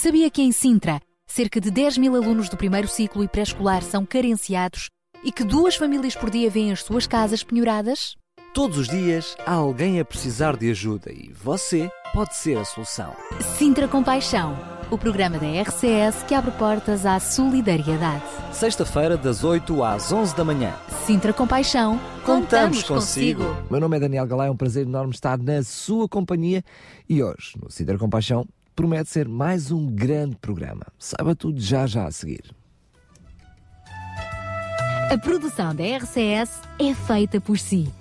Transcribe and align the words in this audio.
Sabia 0.00 0.30
que 0.30 0.40
em 0.40 0.52
Sintra, 0.52 1.00
cerca 1.26 1.60
de 1.60 1.72
10 1.72 1.98
mil 1.98 2.14
alunos 2.14 2.48
do 2.48 2.56
primeiro 2.56 2.86
ciclo 2.86 3.24
e 3.24 3.26
pré-escolar 3.26 3.82
são 3.82 4.06
carenciados 4.06 4.88
e 5.24 5.32
que 5.32 5.42
duas 5.42 5.74
famílias 5.74 6.14
por 6.14 6.30
dia 6.30 6.48
vêm 6.48 6.70
as 6.70 6.84
suas 6.84 7.04
casas 7.04 7.42
penhoradas? 7.42 8.14
Todos 8.54 8.78
os 8.78 8.86
dias 8.86 9.36
há 9.44 9.54
alguém 9.54 9.98
a 9.98 10.04
precisar 10.04 10.56
de 10.56 10.70
ajuda 10.70 11.10
e 11.10 11.32
você 11.32 11.90
pode 12.14 12.36
ser 12.36 12.56
a 12.58 12.64
solução. 12.64 13.12
Sintra 13.58 13.88
Compaixão, 13.88 14.56
o 14.88 14.96
programa 14.96 15.36
da 15.36 15.48
RCS 15.62 16.22
que 16.28 16.34
abre 16.34 16.52
portas 16.52 17.04
à 17.04 17.18
solidariedade. 17.18 18.22
Sexta-feira, 18.52 19.16
das 19.16 19.42
8 19.42 19.82
às 19.82 20.12
11 20.12 20.36
da 20.36 20.44
manhã. 20.44 20.76
Sintra 21.06 21.32
Compaixão, 21.32 21.98
contamos, 22.24 22.82
Contamos 22.82 22.82
consigo. 22.84 23.44
consigo. 23.44 23.66
Meu 23.68 23.80
nome 23.80 23.96
é 23.96 24.00
Daniel 24.00 24.28
Galá, 24.28 24.46
é 24.46 24.50
um 24.50 24.56
prazer 24.56 24.86
enorme 24.86 25.12
estar 25.12 25.36
na 25.38 25.60
sua 25.64 26.08
companhia 26.08 26.62
e 27.08 27.20
hoje, 27.20 27.58
no 27.60 27.68
Cidra 27.68 27.98
Compaixão, 27.98 28.46
promete 28.78 29.10
ser 29.10 29.26
mais 29.26 29.72
um 29.72 29.86
grande 29.90 30.36
programa. 30.36 30.86
Saiba 30.96 31.34
tudo 31.34 31.60
já 31.60 31.84
já 31.84 32.06
a 32.06 32.12
seguir. 32.12 32.54
A 35.10 35.18
produção 35.18 35.74
da 35.74 35.82
RCS 35.82 36.60
é 36.78 36.94
feita 36.94 37.40
por 37.40 37.58
si. 37.58 37.92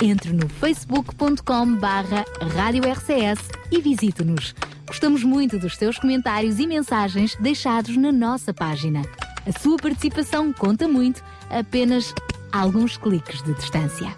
Entre 0.00 0.32
no 0.32 0.48
facebook.com 0.48 1.74
barra 1.74 2.24
Rádio 2.54 2.84
RCS 2.88 3.40
e 3.72 3.80
visite-nos. 3.80 4.54
Gostamos 4.86 5.24
muito 5.24 5.58
dos 5.58 5.76
seus 5.76 5.98
comentários 5.98 6.60
e 6.60 6.66
mensagens 6.68 7.34
deixados 7.40 7.96
na 7.96 8.12
nossa 8.12 8.54
página. 8.54 9.02
A 9.44 9.58
sua 9.58 9.76
participação 9.78 10.52
conta 10.52 10.86
muito, 10.86 11.24
apenas 11.50 12.14
alguns 12.52 12.96
cliques 12.96 13.42
de 13.42 13.52
distância. 13.54 14.14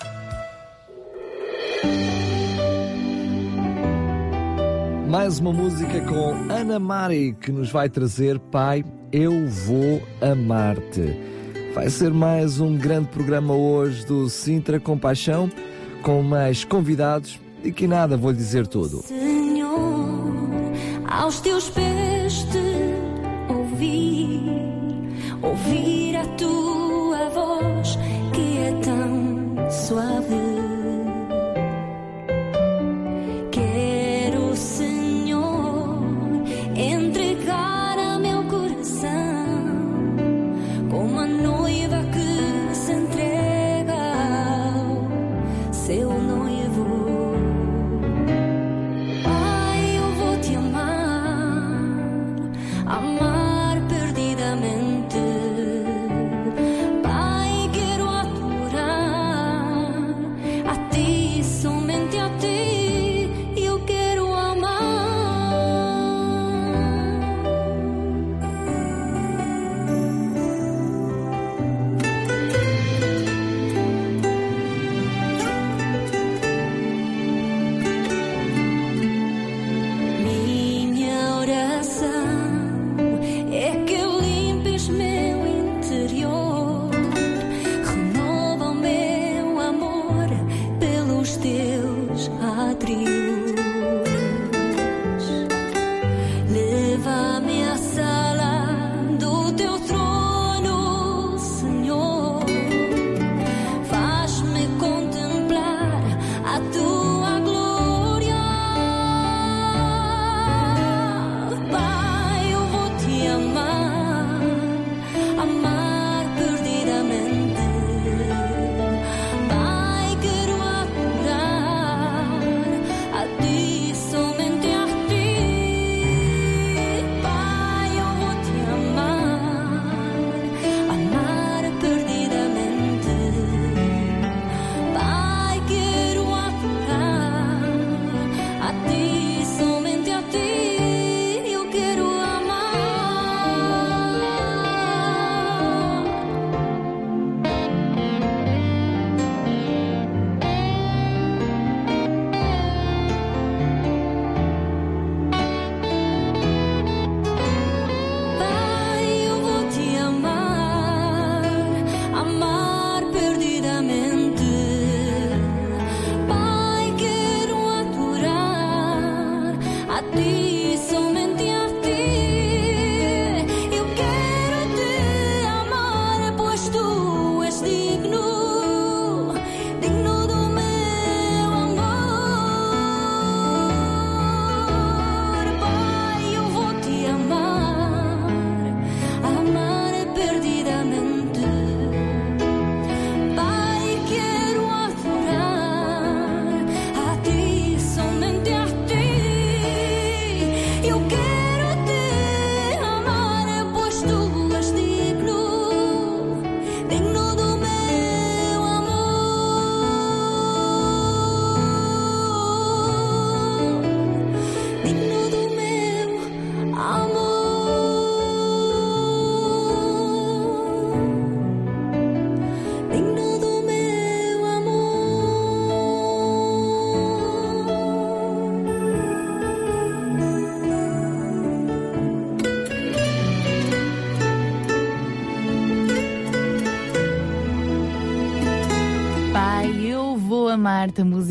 Mais 5.08 5.38
uma 5.38 5.52
música 5.52 6.00
com 6.00 6.52
Ana 6.52 6.80
Mari 6.80 7.36
que 7.40 7.52
nos 7.52 7.70
vai 7.70 7.88
trazer 7.88 8.40
Pai, 8.40 8.84
eu 9.12 9.48
vou 9.48 10.02
amar-te. 10.20 11.16
Vai 11.72 11.88
ser 11.90 12.12
mais 12.12 12.60
um 12.60 12.76
grande 12.76 13.08
programa 13.08 13.54
hoje 13.54 14.04
do 14.04 14.28
Sintra 14.28 14.80
Compaixão 14.80 15.48
com 16.02 16.22
mais 16.22 16.64
convidados 16.64 17.38
e 17.62 17.70
que 17.70 17.86
nada 17.86 18.16
vou 18.16 18.32
dizer 18.32 18.66
tudo. 18.66 19.02
Senhor, 19.02 20.28
aos 21.08 21.40
teus 21.40 21.70
pés 21.70 22.44
te 22.50 23.54
ouvir, 23.54 24.42
ouvir 25.40 26.16
a 26.16 26.26
tua 26.36 27.28
voz 27.28 27.96
que 28.32 28.58
é 28.58 28.72
tão 28.82 29.70
suave. 29.70 30.55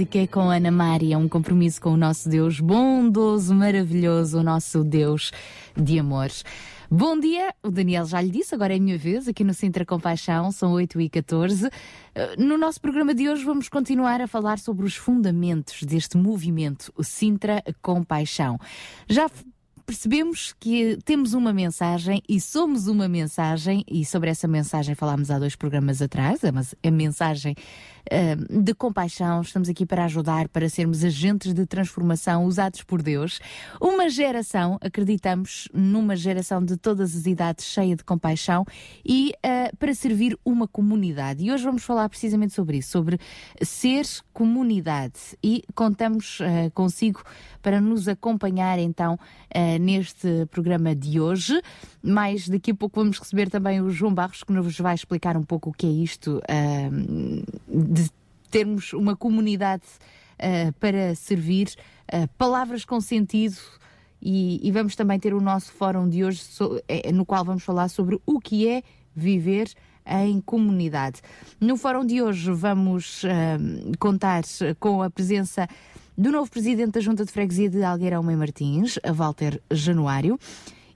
Música 0.06 0.28
com 0.28 0.52
Ana 0.52 0.70
Maria, 0.70 1.18
um 1.18 1.28
compromisso 1.28 1.82
com 1.82 1.90
o 1.90 1.98
nosso 1.98 2.30
Deus 2.30 2.60
bondoso, 2.60 3.56
maravilhoso, 3.56 4.40
o 4.40 4.44
nosso 4.44 4.84
Deus 4.84 5.32
de 5.76 5.98
amor. 5.98 6.30
Bom 6.92 7.20
dia, 7.20 7.54
o 7.64 7.72
Daniel 7.72 8.06
já 8.06 8.22
lhe 8.22 8.30
disse, 8.30 8.54
agora 8.54 8.74
é 8.74 8.78
a 8.78 8.80
minha 8.80 8.98
vez, 8.98 9.28
aqui 9.28 9.44
no 9.44 9.54
Sintra 9.54 9.84
Compaixão, 9.84 10.52
são 10.52 10.74
8 10.74 11.02
e 11.02 11.10
14 11.10 11.70
Eh, 12.14 12.36
No 12.38 12.58
nosso 12.58 12.80
programa 12.80 13.16
de 13.16 13.28
hoje 13.28 13.44
vamos 13.44 13.68
continuar 13.68 14.22
a 14.22 14.28
falar 14.28 14.60
sobre 14.60 14.86
os 14.86 14.96
fundamentos 14.96 15.82
deste 15.82 16.18
movimento, 16.18 16.94
o 16.96 17.04
Sintra 17.04 17.64
Compaixão. 17.82 18.60
Já 19.10 19.28
percebemos 19.86 20.54
que 20.60 20.98
temos 21.06 21.34
uma 21.34 21.54
mensagem 21.54 22.22
e 22.28 22.40
somos 22.42 22.88
uma 22.88 23.08
mensagem, 23.08 23.84
e 23.90 24.04
sobre 24.04 24.30
essa 24.30 24.48
mensagem 24.48 24.96
falámos 24.96 25.30
há 25.30 25.38
dois 25.38 25.56
programas 25.56 26.02
atrás, 26.02 26.40
mas- 26.54 26.74
a 26.84 26.92
mensagem 26.92 27.56
ah, 28.12 28.36
de 28.62 28.74
compaixão. 28.74 29.42
Estamos 29.42 29.70
aqui 29.70 29.86
para 29.86 30.06
ajudar, 30.06 30.48
para 30.50 30.70
sermos 30.70 31.04
agentes 31.04 31.54
de 31.54 31.66
transformação 31.66 32.46
usados 32.46 32.84
por 32.84 33.02
Deus. 33.02 33.40
Uma 33.82 34.10
geração, 34.10 34.78
acreditamos 34.82 35.68
numa 35.74 36.16
geração 36.16 36.64
de 36.64 36.78
todas 36.78 37.16
as 37.16 37.26
idades 37.26 37.66
cheia 37.66 37.96
de 37.96 38.04
compaixão 38.04 38.66
e 39.04 39.34
ah, 39.44 39.72
para 39.80 39.94
servir 39.94 40.38
uma 40.46 40.68
comunidade. 40.68 41.44
E 41.44 41.52
hoje 41.52 41.64
vamos 41.64 41.84
falar 41.84 42.08
precisamente 42.10 42.54
sobre 42.54 42.78
isso, 42.78 42.92
sobre 42.92 43.20
ser 43.62 44.06
comunidade. 44.34 45.20
E 45.44 45.64
contamos 45.74 46.40
ah, 46.42 46.70
consigo 46.74 47.24
para 47.62 47.82
nos 47.82 48.08
acompanhar 48.08 48.78
então 48.78 49.18
neste 49.80 50.46
programa 50.52 50.96
de 50.96 51.20
hoje. 51.20 51.60
Mais 52.02 52.48
daqui 52.50 52.72
a 52.72 52.76
pouco 52.76 53.00
vamos 53.00 53.20
receber 53.20 53.50
também 53.50 53.82
o 53.82 53.90
João 53.90 54.14
Barros 54.14 54.44
que 54.44 54.52
nos 54.54 54.78
vai 54.80 54.96
explicar 54.96 55.36
um 55.38 55.44
pouco 55.44 55.70
o 55.70 55.74
que 55.74 55.86
é 55.86 55.90
isto 55.90 56.42
de 57.68 58.10
termos 58.50 58.94
uma 58.94 59.16
comunidade 59.16 59.84
ah, 60.40 60.72
para 60.80 61.16
servir, 61.16 61.70
ah, 62.12 62.28
palavras 62.38 62.86
com 62.86 63.00
sentido. 63.02 63.58
E, 64.22 64.66
e 64.68 64.72
vamos 64.72 64.96
também 64.96 65.20
ter 65.20 65.34
o 65.36 65.42
nosso 65.42 65.72
fórum 65.72 66.10
de 66.10 66.24
hoje, 66.24 66.40
so- 66.40 66.82
eh, 66.88 67.12
no 67.12 67.26
qual 67.26 67.46
vamos 67.46 67.64
falar 67.64 67.90
sobre 67.90 68.20
o 68.26 68.40
que 68.40 68.68
é 68.68 68.82
viver 69.16 69.68
em 70.08 70.40
comunidade. 70.42 71.22
No 71.60 71.78
fórum 71.78 72.04
de 72.06 72.22
hoje 72.24 72.52
vamos 72.52 73.24
ah, 73.26 73.58
contar 74.00 74.44
com 74.80 75.04
a 75.04 75.10
presença 75.12 75.68
do 76.18 76.32
novo 76.32 76.50
presidente 76.50 76.92
da 76.92 77.00
Junta 77.00 77.26
de 77.26 77.32
Freguesia 77.32 77.70
de 77.70 77.84
Algueirão 77.84 78.24
Mãe 78.24 78.36
Martins, 78.36 78.98
Walter 79.14 79.62
Januário, 79.70 80.40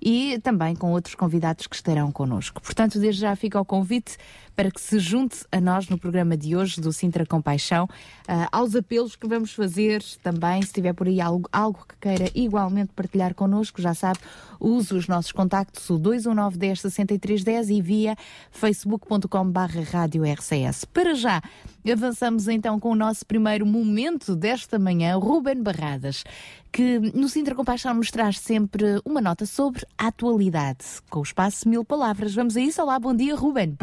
e 0.01 0.39
também 0.39 0.75
com 0.75 0.91
outros 0.91 1.15
convidados 1.15 1.67
que 1.67 1.75
estarão 1.75 2.11
connosco. 2.11 2.61
Portanto, 2.61 2.99
desde 2.99 3.21
já 3.21 3.35
fica 3.35 3.59
o 3.59 3.65
convite 3.65 4.17
para 4.59 4.71
que 4.71 4.81
se 4.81 4.99
junte 4.99 5.45
a 5.53 5.61
nós 5.61 5.87
no 5.87 5.97
programa 5.97 6.35
de 6.35 6.53
hoje 6.53 6.81
do 6.81 6.91
Sintra 6.91 7.25
Compaixão, 7.25 7.87
ah, 8.27 8.49
aos 8.51 8.75
apelos 8.75 9.15
que 9.15 9.25
vamos 9.25 9.53
fazer 9.53 10.03
também, 10.21 10.61
se 10.63 10.73
tiver 10.73 10.91
por 10.91 11.07
aí 11.07 11.21
algo, 11.21 11.47
algo 11.49 11.85
que 11.87 11.95
queira 11.95 12.29
igualmente 12.35 12.91
partilhar 12.93 13.33
connosco, 13.33 13.81
já 13.81 13.93
sabe, 13.93 14.19
use 14.59 14.93
os 14.93 15.07
nossos 15.07 15.31
contactos, 15.31 15.89
o 15.89 15.97
219 15.97 16.57
10 16.57 16.81
63 16.81 17.41
10 17.41 17.69
e 17.69 17.81
via 17.81 18.17
facebook.com 18.51 19.49
barra 19.49 19.81
rádio 19.81 20.25
RCS. 20.25 20.83
Para 20.83 21.13
já, 21.13 21.41
avançamos 21.89 22.49
então 22.49 22.81
com 22.81 22.91
o 22.91 22.95
nosso 22.95 23.25
primeiro 23.25 23.65
momento 23.65 24.35
desta 24.35 24.77
manhã, 24.77 25.15
Ruben 25.15 25.63
Barradas, 25.63 26.25
que 26.69 26.99
no 26.99 27.29
Sintra 27.29 27.55
Compaixão 27.55 27.93
nos 27.93 28.11
traz 28.11 28.39
sempre 28.39 29.01
uma 29.05 29.21
nota 29.21 29.45
sobre 29.45 29.85
a 29.97 30.07
atualidade, 30.07 30.85
com 31.09 31.21
o 31.21 31.23
espaço 31.23 31.69
Mil 31.69 31.85
Palavras. 31.85 32.35
Vamos 32.35 32.57
a 32.57 32.59
isso? 32.59 32.81
Olá, 32.81 32.99
bom 32.99 33.15
dia, 33.15 33.37
Ruben. 33.37 33.77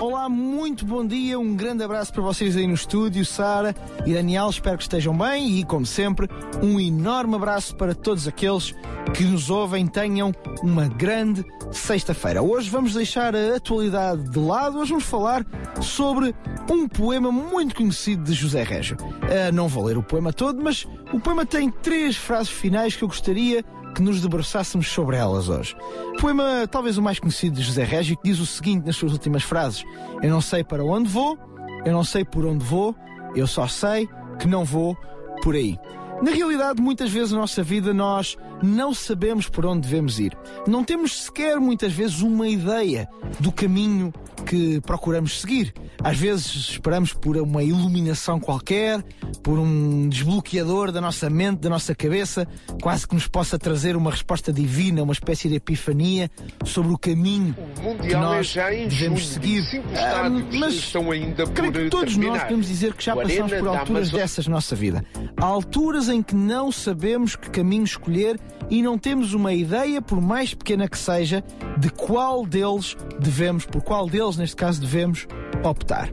Olá, 0.00 0.30
muito 0.30 0.86
bom 0.86 1.06
dia, 1.06 1.38
um 1.38 1.54
grande 1.54 1.84
abraço 1.84 2.10
para 2.10 2.22
vocês 2.22 2.56
aí 2.56 2.66
no 2.66 2.72
estúdio, 2.72 3.22
Sara 3.22 3.76
e 4.06 4.14
Daniel, 4.14 4.48
espero 4.48 4.78
que 4.78 4.84
estejam 4.84 5.14
bem 5.14 5.58
e, 5.58 5.62
como 5.62 5.84
sempre, 5.84 6.26
um 6.62 6.80
enorme 6.80 7.34
abraço 7.34 7.76
para 7.76 7.94
todos 7.94 8.26
aqueles 8.26 8.74
que 9.12 9.24
nos 9.24 9.50
ouvem, 9.50 9.86
tenham 9.86 10.32
uma 10.62 10.88
grande 10.88 11.44
sexta-feira. 11.70 12.40
Hoje 12.40 12.70
vamos 12.70 12.94
deixar 12.94 13.36
a 13.36 13.56
atualidade 13.56 14.22
de 14.30 14.38
lado, 14.38 14.78
hoje 14.78 14.88
vamos 14.88 15.04
falar 15.04 15.44
sobre 15.82 16.34
um 16.70 16.88
poema 16.88 17.30
muito 17.30 17.74
conhecido 17.74 18.24
de 18.24 18.32
José 18.32 18.62
Régio. 18.62 18.96
Ah, 19.22 19.52
não 19.52 19.68
vou 19.68 19.84
ler 19.84 19.98
o 19.98 20.02
poema 20.02 20.32
todo, 20.32 20.62
mas 20.62 20.86
o 21.12 21.20
poema 21.20 21.44
tem 21.44 21.70
três 21.70 22.16
frases 22.16 22.48
finais 22.48 22.96
que 22.96 23.04
eu 23.04 23.08
gostaria 23.08 23.62
que 23.94 24.02
nos 24.02 24.20
debruçássemos 24.20 24.88
sobre 24.88 25.16
elas 25.16 25.48
hoje. 25.48 25.76
Poema 26.20 26.66
talvez 26.70 26.98
o 26.98 27.02
mais 27.02 27.18
conhecido 27.18 27.56
de 27.56 27.62
José 27.62 27.84
Régio, 27.84 28.16
que 28.16 28.30
diz 28.30 28.38
o 28.38 28.46
seguinte 28.46 28.86
nas 28.86 28.96
suas 28.96 29.12
últimas 29.12 29.42
frases: 29.42 29.84
Eu 30.22 30.30
não 30.30 30.40
sei 30.40 30.64
para 30.64 30.84
onde 30.84 31.08
vou, 31.08 31.38
eu 31.84 31.92
não 31.92 32.04
sei 32.04 32.24
por 32.24 32.44
onde 32.44 32.64
vou, 32.64 32.94
eu 33.34 33.46
só 33.46 33.66
sei 33.66 34.08
que 34.38 34.46
não 34.46 34.64
vou 34.64 34.96
por 35.42 35.54
aí. 35.54 35.78
Na 36.22 36.30
realidade, 36.30 36.82
muitas 36.82 37.10
vezes 37.10 37.32
na 37.32 37.38
nossa 37.38 37.62
vida 37.62 37.94
nós 37.94 38.36
não 38.62 38.92
sabemos 38.92 39.48
por 39.48 39.64
onde 39.64 39.88
devemos 39.88 40.18
ir. 40.20 40.36
Não 40.66 40.84
temos 40.84 41.22
sequer 41.24 41.58
muitas 41.58 41.92
vezes 41.92 42.20
uma 42.20 42.46
ideia 42.46 43.08
do 43.38 43.50
caminho 43.50 44.12
que 44.46 44.80
procuramos 44.82 45.40
seguir. 45.40 45.72
Às 46.02 46.18
vezes 46.18 46.46
esperamos 46.70 47.12
por 47.14 47.36
uma 47.38 47.62
iluminação 47.62 48.38
qualquer, 48.38 49.02
por 49.42 49.58
um 49.58 50.08
desbloqueador 50.08 50.92
da 50.92 51.00
nossa 51.00 51.30
mente, 51.30 51.60
da 51.60 51.70
nossa 51.70 51.94
cabeça, 51.94 52.46
quase 52.82 53.06
que 53.08 53.14
nos 53.14 53.26
possa 53.26 53.58
trazer 53.58 53.96
uma 53.96 54.10
resposta 54.10 54.52
divina, 54.52 55.02
uma 55.02 55.12
espécie 55.12 55.48
de 55.48 55.54
epifania 55.56 56.30
sobre 56.64 56.92
o 56.92 56.98
caminho 56.98 57.54
que 57.74 57.80
Mundial 57.82 58.22
é 58.32 58.36
nós 58.36 58.46
já 58.48 58.74
em 58.74 58.88
devemos 58.88 59.20
junho. 59.20 59.32
seguir. 59.32 59.82
Ah, 59.96 60.28
mas 60.58 60.74
estão 60.74 61.10
ainda 61.10 61.46
creio 61.46 61.72
por 61.72 61.82
que 61.82 61.88
todos 61.90 62.12
terminar. 62.14 62.32
nós 62.34 62.42
podemos 62.44 62.66
dizer 62.66 62.92
que 62.94 63.04
já 63.04 63.14
O 63.14 63.22
passamos 63.22 63.52
por 63.52 63.68
alturas 63.68 64.10
dessas 64.10 64.46
na 64.46 64.54
nossa 64.54 64.76
vida. 64.76 65.04
Há 65.38 65.44
alturas 65.44 66.08
em 66.10 66.22
que 66.22 66.34
não 66.34 66.70
sabemos 66.72 67.36
que 67.36 67.50
caminho 67.50 67.84
escolher 67.84 68.38
e 68.68 68.82
não 68.82 68.98
temos 68.98 69.34
uma 69.34 69.52
ideia, 69.52 70.00
por 70.00 70.20
mais 70.20 70.54
pequena 70.54 70.88
que 70.88 70.98
seja, 70.98 71.42
de 71.78 71.90
qual 71.90 72.44
deles 72.46 72.96
devemos, 73.18 73.64
por 73.64 73.82
qual 73.82 74.08
deles, 74.08 74.36
neste 74.36 74.56
caso, 74.56 74.80
devemos 74.80 75.26
optar. 75.64 76.10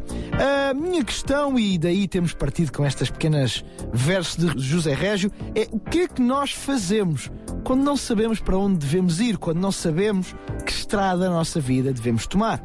A 0.70 0.74
minha 0.74 1.04
questão, 1.04 1.58
e 1.58 1.78
daí 1.78 2.08
temos 2.08 2.34
partido 2.34 2.72
com 2.72 2.84
estas 2.84 3.10
pequenas 3.10 3.64
versos 3.94 4.38
de 4.38 4.60
José 4.60 4.94
Régio, 4.94 5.32
é 5.56 5.68
o 5.72 5.80
que 5.80 6.00
é 6.00 6.08
que 6.08 6.22
nós 6.22 6.52
fazemos 6.52 7.32
quando 7.68 7.84
não 7.84 7.98
sabemos 7.98 8.40
para 8.40 8.58
onde 8.58 8.78
devemos 8.78 9.20
ir, 9.20 9.38
quando 9.38 9.60
não 9.60 9.74
sabemos 9.74 10.34
que 10.66 10.72
estrada 10.72 11.26
da 11.26 11.30
nossa 11.30 11.60
vida 11.60 11.92
devemos 11.92 12.26
tomar. 12.26 12.64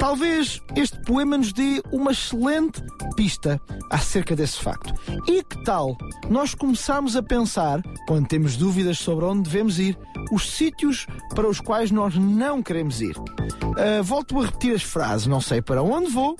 Talvez 0.00 0.60
este 0.74 1.00
poema 1.02 1.38
nos 1.38 1.52
dê 1.52 1.80
uma 1.92 2.10
excelente 2.10 2.82
pista 3.14 3.62
acerca 3.88 4.34
desse 4.34 4.58
facto. 4.58 4.92
E 5.28 5.44
que 5.44 5.62
tal 5.62 5.96
nós 6.28 6.56
começarmos 6.56 7.14
a 7.14 7.22
pensar, 7.22 7.80
quando 8.08 8.26
temos 8.26 8.56
dúvidas 8.56 8.98
sobre 8.98 9.26
onde 9.26 9.48
devemos 9.48 9.78
ir, 9.78 9.96
os 10.32 10.50
sítios 10.50 11.06
para 11.36 11.48
os 11.48 11.60
quais 11.60 11.92
nós 11.92 12.16
não 12.16 12.64
queremos 12.64 13.00
ir? 13.00 13.14
Ah, 13.78 14.02
volto 14.02 14.40
a 14.40 14.46
repetir 14.46 14.74
as 14.74 14.82
frases: 14.82 15.28
não 15.28 15.40
sei 15.40 15.62
para 15.62 15.84
onde 15.84 16.10
vou, 16.10 16.36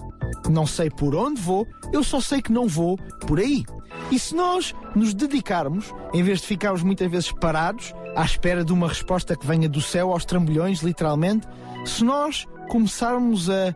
não 0.50 0.66
sei 0.66 0.90
por 0.90 1.14
onde 1.14 1.40
vou, 1.40 1.68
eu 1.92 2.02
só 2.02 2.20
sei 2.20 2.42
que 2.42 2.50
não 2.50 2.66
vou 2.66 2.98
por 3.28 3.38
aí. 3.38 3.64
E 4.10 4.18
se 4.18 4.34
nós 4.34 4.74
nos 4.94 5.14
dedicarmos, 5.14 5.94
em 6.12 6.22
vez 6.22 6.40
de 6.40 6.46
ficarmos 6.46 6.82
muitas 6.82 7.10
vezes 7.10 7.32
parados, 7.32 7.94
à 8.14 8.24
espera 8.24 8.64
de 8.64 8.72
uma 8.72 8.88
resposta 8.88 9.36
que 9.36 9.46
venha 9.46 9.68
do 9.68 9.80
céu 9.80 10.12
aos 10.12 10.24
trambolhões, 10.24 10.82
literalmente, 10.82 11.46
se 11.84 12.04
nós 12.04 12.46
começarmos 12.68 13.48
a, 13.48 13.74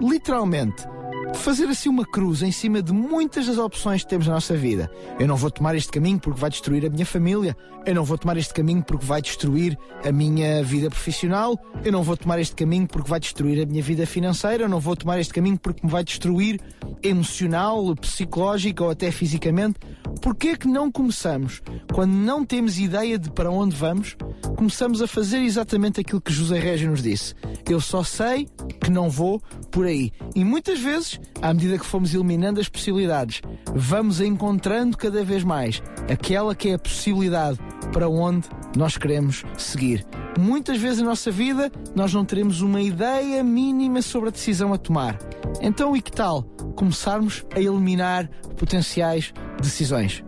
literalmente, 0.00 0.86
fazer 1.34 1.66
assim 1.66 1.88
uma 1.88 2.04
cruz 2.04 2.42
em 2.42 2.52
cima 2.52 2.82
de 2.82 2.92
muitas 2.92 3.46
das 3.46 3.58
opções 3.58 4.02
que 4.02 4.10
temos 4.10 4.26
na 4.26 4.34
nossa 4.34 4.56
vida. 4.56 4.90
Eu 5.18 5.26
não 5.26 5.36
vou 5.36 5.50
tomar 5.50 5.74
este 5.74 5.90
caminho 5.90 6.18
porque 6.18 6.40
vai 6.40 6.50
destruir 6.50 6.84
a 6.86 6.90
minha 6.90 7.06
família. 7.06 7.56
Eu 7.86 7.94
não 7.94 8.04
vou 8.04 8.18
tomar 8.18 8.36
este 8.36 8.52
caminho 8.52 8.82
porque 8.82 9.06
vai 9.06 9.22
destruir 9.22 9.78
a 10.04 10.12
minha 10.12 10.62
vida 10.62 10.90
profissional. 10.90 11.58
Eu 11.84 11.92
não 11.92 12.02
vou 12.02 12.16
tomar 12.16 12.38
este 12.38 12.54
caminho 12.54 12.86
porque 12.86 13.08
vai 13.08 13.20
destruir 13.20 13.62
a 13.62 13.66
minha 13.66 13.82
vida 13.82 14.06
financeira. 14.06 14.64
Eu 14.64 14.68
não 14.68 14.80
vou 14.80 14.96
tomar 14.96 15.18
este 15.18 15.32
caminho 15.32 15.58
porque 15.58 15.84
me 15.84 15.90
vai 15.90 16.04
destruir 16.04 16.60
emocional, 17.02 17.94
psicológica 17.96 18.84
ou 18.84 18.90
até 18.90 19.10
fisicamente. 19.10 19.78
Porquê 20.20 20.48
é 20.48 20.56
que 20.56 20.68
não 20.68 20.90
começamos, 20.90 21.62
quando 21.92 22.12
não 22.12 22.44
temos 22.44 22.78
ideia 22.78 23.18
de 23.18 23.30
para 23.30 23.50
onde 23.50 23.74
vamos, 23.74 24.16
começamos 24.56 25.00
a 25.00 25.06
fazer 25.06 25.38
exatamente 25.38 26.00
aquilo 26.00 26.20
que 26.20 26.32
José 26.32 26.58
Régio 26.58 26.90
nos 26.90 27.02
disse? 27.02 27.34
Eu 27.68 27.80
só 27.80 28.02
sei 28.02 28.48
que 28.80 28.90
não 28.90 29.08
vou 29.08 29.40
por 29.70 29.86
aí. 29.86 30.10
E 30.34 30.44
muitas 30.44 30.80
vezes, 30.80 31.19
à 31.40 31.52
medida 31.52 31.78
que 31.78 31.86
fomos 31.86 32.14
eliminando 32.14 32.60
as 32.60 32.68
possibilidades, 32.68 33.40
vamos 33.74 34.20
encontrando 34.20 34.96
cada 34.96 35.24
vez 35.24 35.42
mais 35.42 35.82
aquela 36.10 36.54
que 36.54 36.70
é 36.70 36.74
a 36.74 36.78
possibilidade 36.78 37.58
para 37.92 38.08
onde 38.08 38.48
nós 38.76 38.96
queremos 38.96 39.44
seguir. 39.56 40.06
Muitas 40.38 40.78
vezes 40.78 41.00
na 41.00 41.06
nossa 41.06 41.30
vida 41.30 41.70
nós 41.94 42.14
não 42.14 42.24
teremos 42.24 42.60
uma 42.60 42.80
ideia 42.80 43.42
mínima 43.42 44.02
sobre 44.02 44.28
a 44.28 44.32
decisão 44.32 44.72
a 44.72 44.78
tomar. 44.78 45.18
Então, 45.60 45.96
e 45.96 46.00
que 46.00 46.12
tal 46.12 46.42
começarmos 46.76 47.44
a 47.54 47.60
eliminar 47.60 48.28
potenciais 48.56 49.32
decisões? 49.60 50.22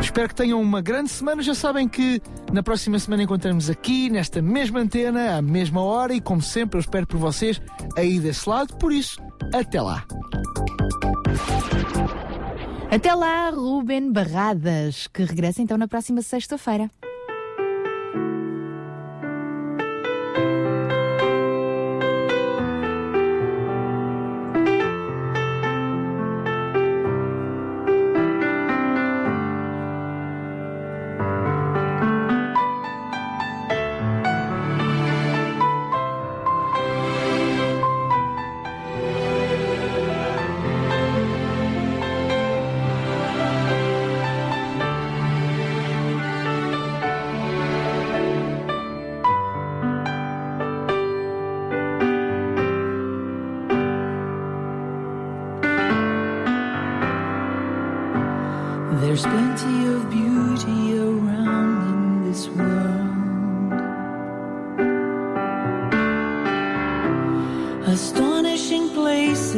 Espero 0.00 0.28
que 0.28 0.34
tenham 0.34 0.60
uma 0.60 0.82
grande 0.82 1.10
semana. 1.10 1.42
Já 1.42 1.54
sabem 1.54 1.88
que 1.88 2.20
na 2.52 2.62
próxima 2.62 2.98
semana 2.98 3.22
encontramos 3.22 3.70
aqui, 3.70 4.10
nesta 4.10 4.42
mesma 4.42 4.80
antena, 4.80 5.36
à 5.36 5.42
mesma 5.42 5.82
hora, 5.82 6.12
e 6.12 6.20
como 6.20 6.42
sempre, 6.42 6.76
eu 6.76 6.80
espero 6.80 7.06
por 7.06 7.18
vocês 7.18 7.60
aí 7.96 8.20
desse 8.20 8.48
lado. 8.48 8.76
Por 8.76 8.92
isso, 8.92 9.18
até 9.52 9.80
lá! 9.80 10.04
Até 12.90 13.12
lá, 13.12 13.50
Ruben 13.50 14.12
Barradas, 14.12 15.08
que 15.08 15.24
regressa 15.24 15.60
então 15.60 15.76
na 15.76 15.88
próxima 15.88 16.22
sexta-feira. 16.22 16.88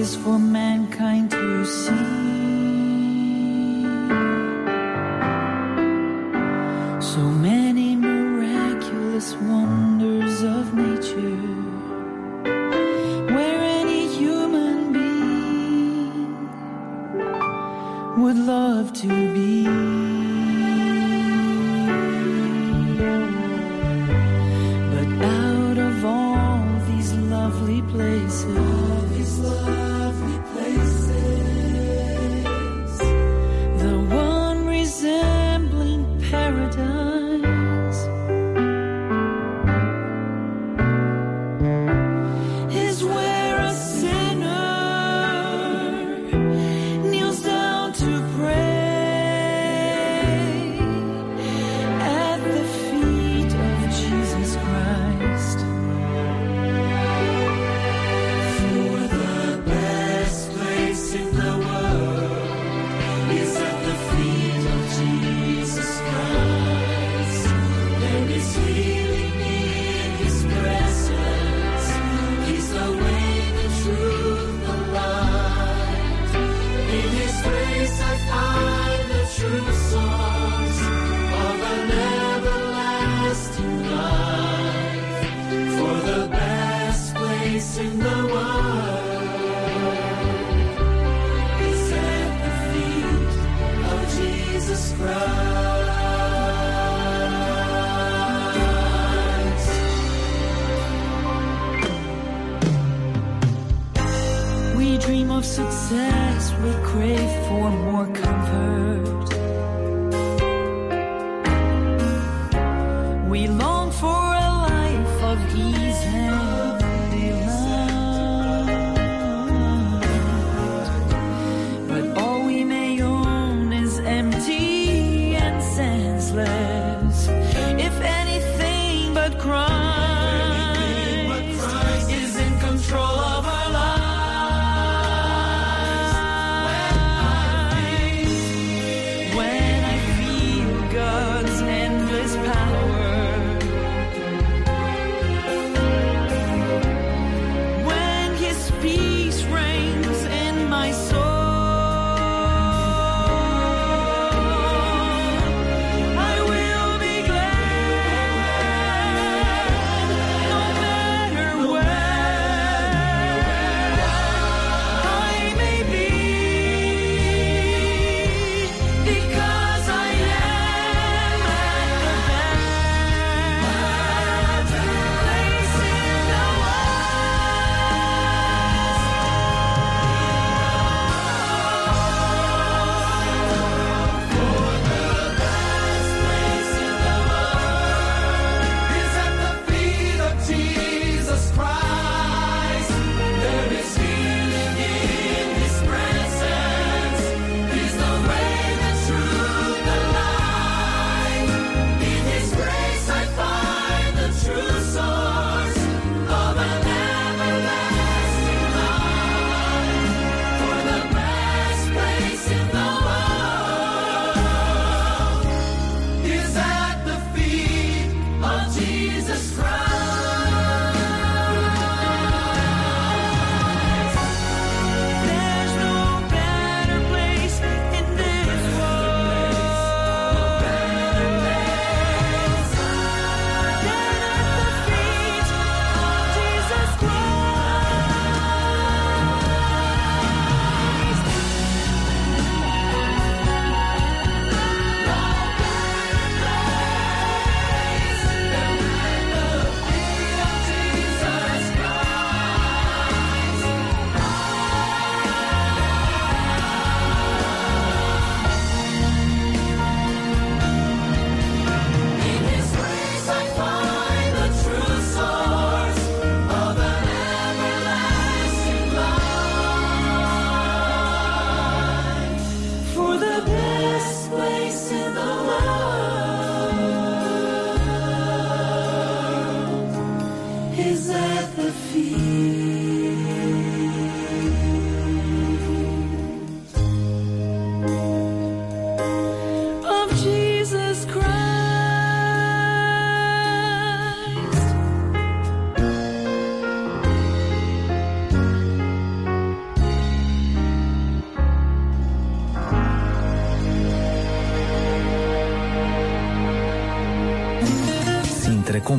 is 0.07 0.15
for 0.15 0.39
mankind 0.39 1.31
to 1.33 1.65
see. 1.67 2.06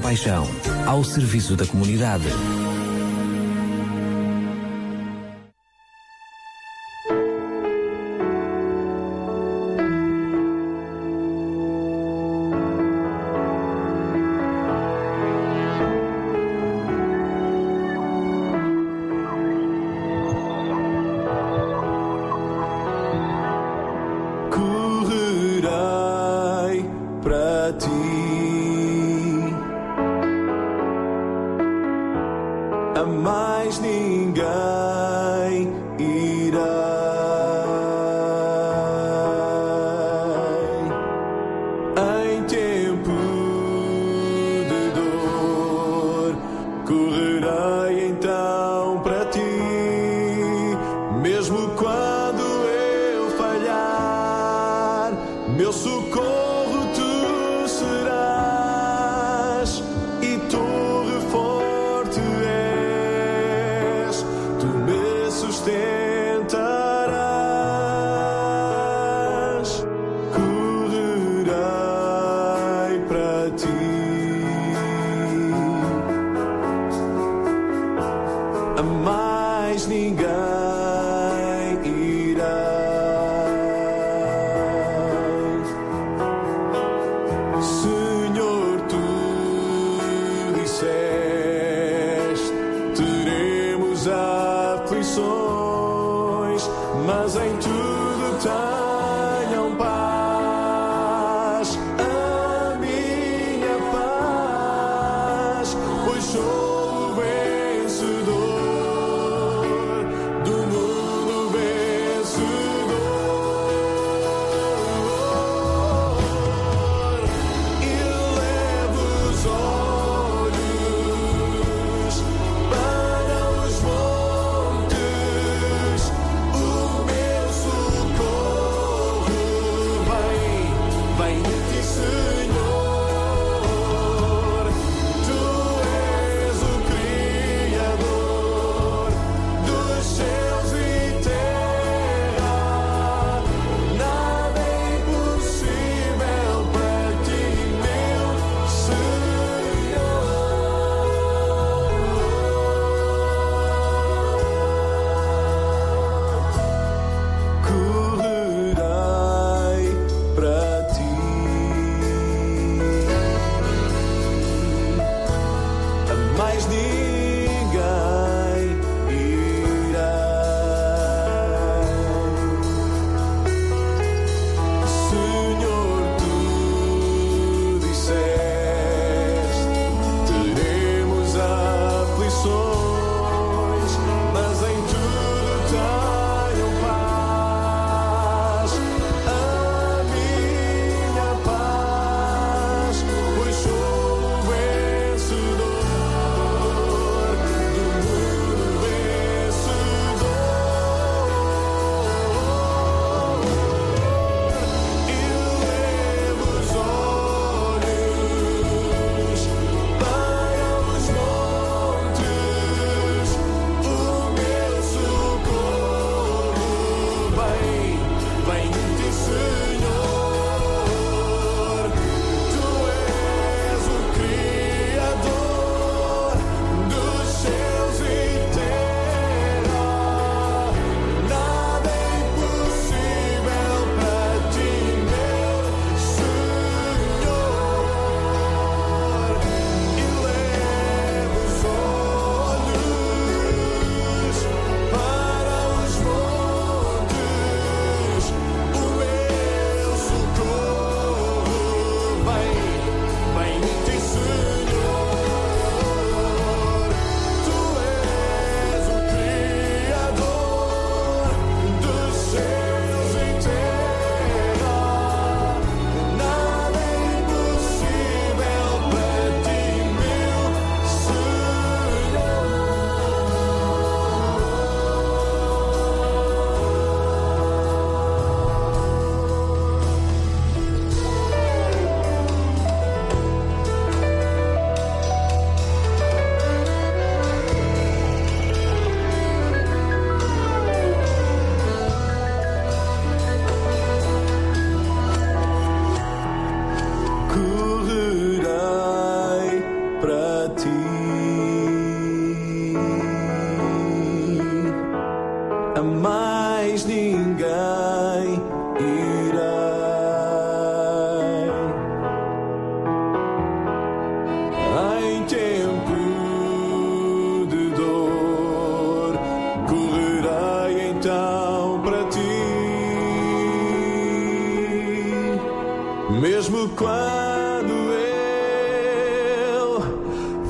Compaixão, 0.07 0.47
ao 0.85 1.03
serviço 1.03 1.53
da 1.57 1.65
comunidade. 1.65 2.23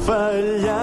Yeah. 0.07 0.76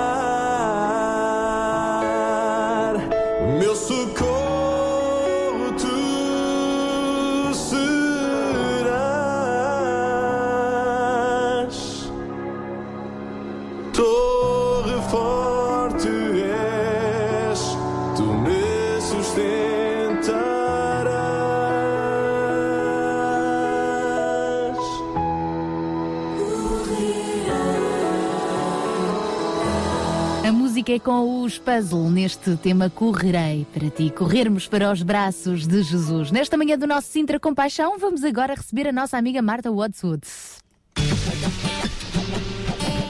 Música 30.94 30.94
é 30.94 30.98
com 31.00 31.42
os 31.42 31.58
puzzle 31.58 32.08
neste 32.08 32.56
tema 32.56 32.88
Correrei 32.88 33.66
para 33.74 33.90
ti, 33.90 34.10
corrermos 34.10 34.68
para 34.68 34.92
os 34.92 35.02
braços 35.02 35.66
de 35.66 35.82
Jesus. 35.82 36.30
Nesta 36.30 36.56
manhã 36.56 36.78
do 36.78 36.86
nosso 36.86 37.08
Sintra 37.08 37.40
Compaixão, 37.40 37.98
vamos 37.98 38.22
agora 38.22 38.54
receber 38.54 38.86
a 38.86 38.92
nossa 38.92 39.18
amiga 39.18 39.42
Marta 39.42 39.72
Wadswood. 39.72 40.22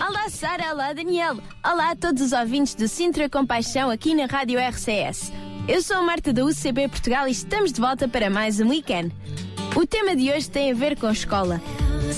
Olá 0.01 0.31
Sara, 0.31 0.73
olá 0.73 0.93
Daniel, 0.95 1.37
olá 1.63 1.91
a 1.91 1.97
todos 1.97 2.23
os 2.23 2.33
ouvintes 2.33 2.75
do 2.75 2.89
Sintra 2.89 3.29
Compaixão 3.29 3.91
aqui 3.91 4.15
na 4.15 4.25
Rádio 4.25 4.59
RCS. 4.59 5.31
Eu 5.69 5.83
sou 5.83 5.99
a 5.99 6.03
Marta 6.03 6.33
da 6.33 6.43
UCB 6.43 6.89
Portugal 6.89 7.29
e 7.29 7.33
estamos 7.33 7.71
de 7.71 7.83
volta 7.83 8.09
para 8.09 8.31
mais 8.31 8.61
um 8.61 8.69
weekend. 8.71 9.15
O 9.77 9.87
tema 9.87 10.17
de 10.17 10.31
hoje 10.31 10.49
tem 10.49 10.71
a 10.71 10.75
ver 10.75 10.99
com 10.99 11.11
escola. 11.11 11.61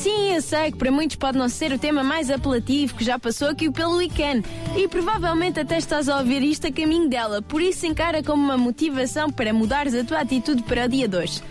Sim, 0.07 0.35
eu 0.35 0.41
sei 0.41 0.71
que 0.71 0.79
para 0.79 0.89
muitos 0.89 1.17
pode 1.17 1.37
não 1.37 1.49
ser 1.49 1.73
o 1.73 1.79
tema 1.81 2.05
mais 2.05 2.31
apelativo 2.31 2.95
que 2.95 3.03
já 3.03 3.19
passou 3.19 3.49
aqui 3.49 3.69
pelo 3.73 3.97
weekend 3.97 4.47
e 4.77 4.87
provavelmente 4.87 5.59
até 5.59 5.79
estás 5.79 6.09
a 6.09 6.19
ouvir 6.19 6.45
isto 6.45 6.69
a 6.69 6.71
caminho 6.71 7.09
dela, 7.09 7.43
por 7.43 7.61
isso 7.61 7.85
encara 7.87 8.23
como 8.23 8.41
uma 8.41 8.57
motivação 8.57 9.33
para 9.33 9.53
mudares 9.53 9.97
a 9.97 10.05
tua 10.05 10.21
atitude 10.21 10.63
para 10.63 10.85
o 10.85 10.89
dia 10.89 11.09
de 11.09 11.17
hoje. 11.17 11.43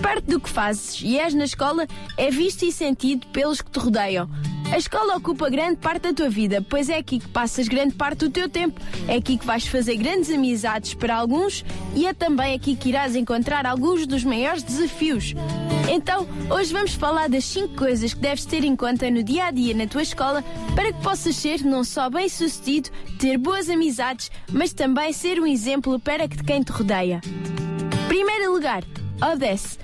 Parte 0.00 0.26
do 0.26 0.38
que 0.38 0.48
fazes 0.48 1.02
e 1.02 1.18
és 1.18 1.34
na 1.34 1.44
escola 1.44 1.88
é 2.16 2.30
visto 2.30 2.64
e 2.64 2.70
sentido 2.70 3.26
pelos 3.32 3.60
que 3.60 3.68
te 3.68 3.80
rodeiam. 3.80 4.30
A 4.72 4.76
escola 4.78 5.16
ocupa 5.16 5.48
grande 5.48 5.76
parte 5.76 6.02
da 6.02 6.12
tua 6.14 6.28
vida, 6.28 6.64
pois 6.68 6.88
é 6.88 6.98
aqui 6.98 7.18
que 7.18 7.28
passas 7.28 7.66
grande 7.66 7.94
parte 7.94 8.18
do 8.20 8.30
teu 8.30 8.48
tempo. 8.48 8.80
É 9.08 9.16
aqui 9.16 9.36
que 9.36 9.46
vais 9.46 9.66
fazer 9.66 9.96
grandes 9.96 10.30
amizades 10.30 10.94
para 10.94 11.16
alguns 11.16 11.64
e 11.94 12.06
é 12.06 12.12
também 12.12 12.54
aqui 12.54 12.76
que 12.76 12.90
irás 12.90 13.16
encontrar 13.16 13.66
alguns 13.66 14.06
dos 14.06 14.22
maiores 14.24 14.62
desafios. 14.62 15.34
Então, 15.90 16.28
hoje 16.50 16.72
vamos 16.72 16.92
falar 16.94 17.28
das 17.28 17.44
5 17.46 17.74
coisas 17.76 18.12
que 18.14 18.20
deves 18.20 18.44
ter 18.44 18.62
em 18.62 18.76
conta 18.76 19.10
no 19.10 19.22
dia 19.22 19.46
a 19.46 19.50
dia 19.50 19.74
na 19.74 19.86
tua 19.86 20.02
escola 20.02 20.44
para 20.74 20.92
que 20.92 21.00
possas 21.02 21.34
ser 21.34 21.64
não 21.64 21.82
só 21.82 22.08
bem 22.10 22.28
sucedido, 22.28 22.90
ter 23.18 23.38
boas 23.38 23.68
amizades, 23.70 24.30
mas 24.52 24.72
também 24.72 25.12
ser 25.12 25.40
um 25.40 25.46
exemplo 25.46 25.98
para 25.98 26.28
que- 26.28 26.44
quem 26.44 26.62
te 26.62 26.70
rodeia. 26.70 27.20
Primeiro 28.06 28.52
lugar, 28.52 28.84
obedece. 29.20 29.78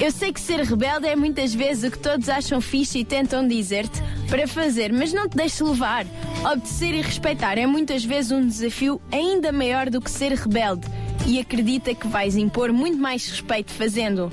Eu 0.00 0.10
sei 0.10 0.32
que 0.32 0.40
ser 0.40 0.60
rebelde 0.60 1.06
é 1.06 1.16
muitas 1.16 1.54
vezes 1.54 1.84
o 1.84 1.90
que 1.90 1.98
todos 1.98 2.28
acham 2.28 2.60
fixe 2.60 2.98
e 2.98 3.04
tentam 3.04 3.46
dizer-te 3.46 4.02
para 4.28 4.46
fazer, 4.46 4.92
mas 4.92 5.12
não 5.12 5.28
te 5.28 5.36
deixes 5.36 5.60
levar. 5.60 6.04
Obedecer 6.44 6.94
e 6.94 7.00
respeitar 7.00 7.56
é 7.56 7.66
muitas 7.66 8.04
vezes 8.04 8.32
um 8.32 8.46
desafio 8.46 9.00
ainda 9.10 9.52
maior 9.52 9.88
do 9.88 10.00
que 10.00 10.10
ser 10.10 10.32
rebelde 10.32 10.86
e 11.26 11.38
acredita 11.40 11.94
que 11.94 12.06
vais 12.06 12.36
impor 12.36 12.72
muito 12.72 12.98
mais 12.98 13.26
respeito 13.28 13.70
fazendo. 13.70 14.30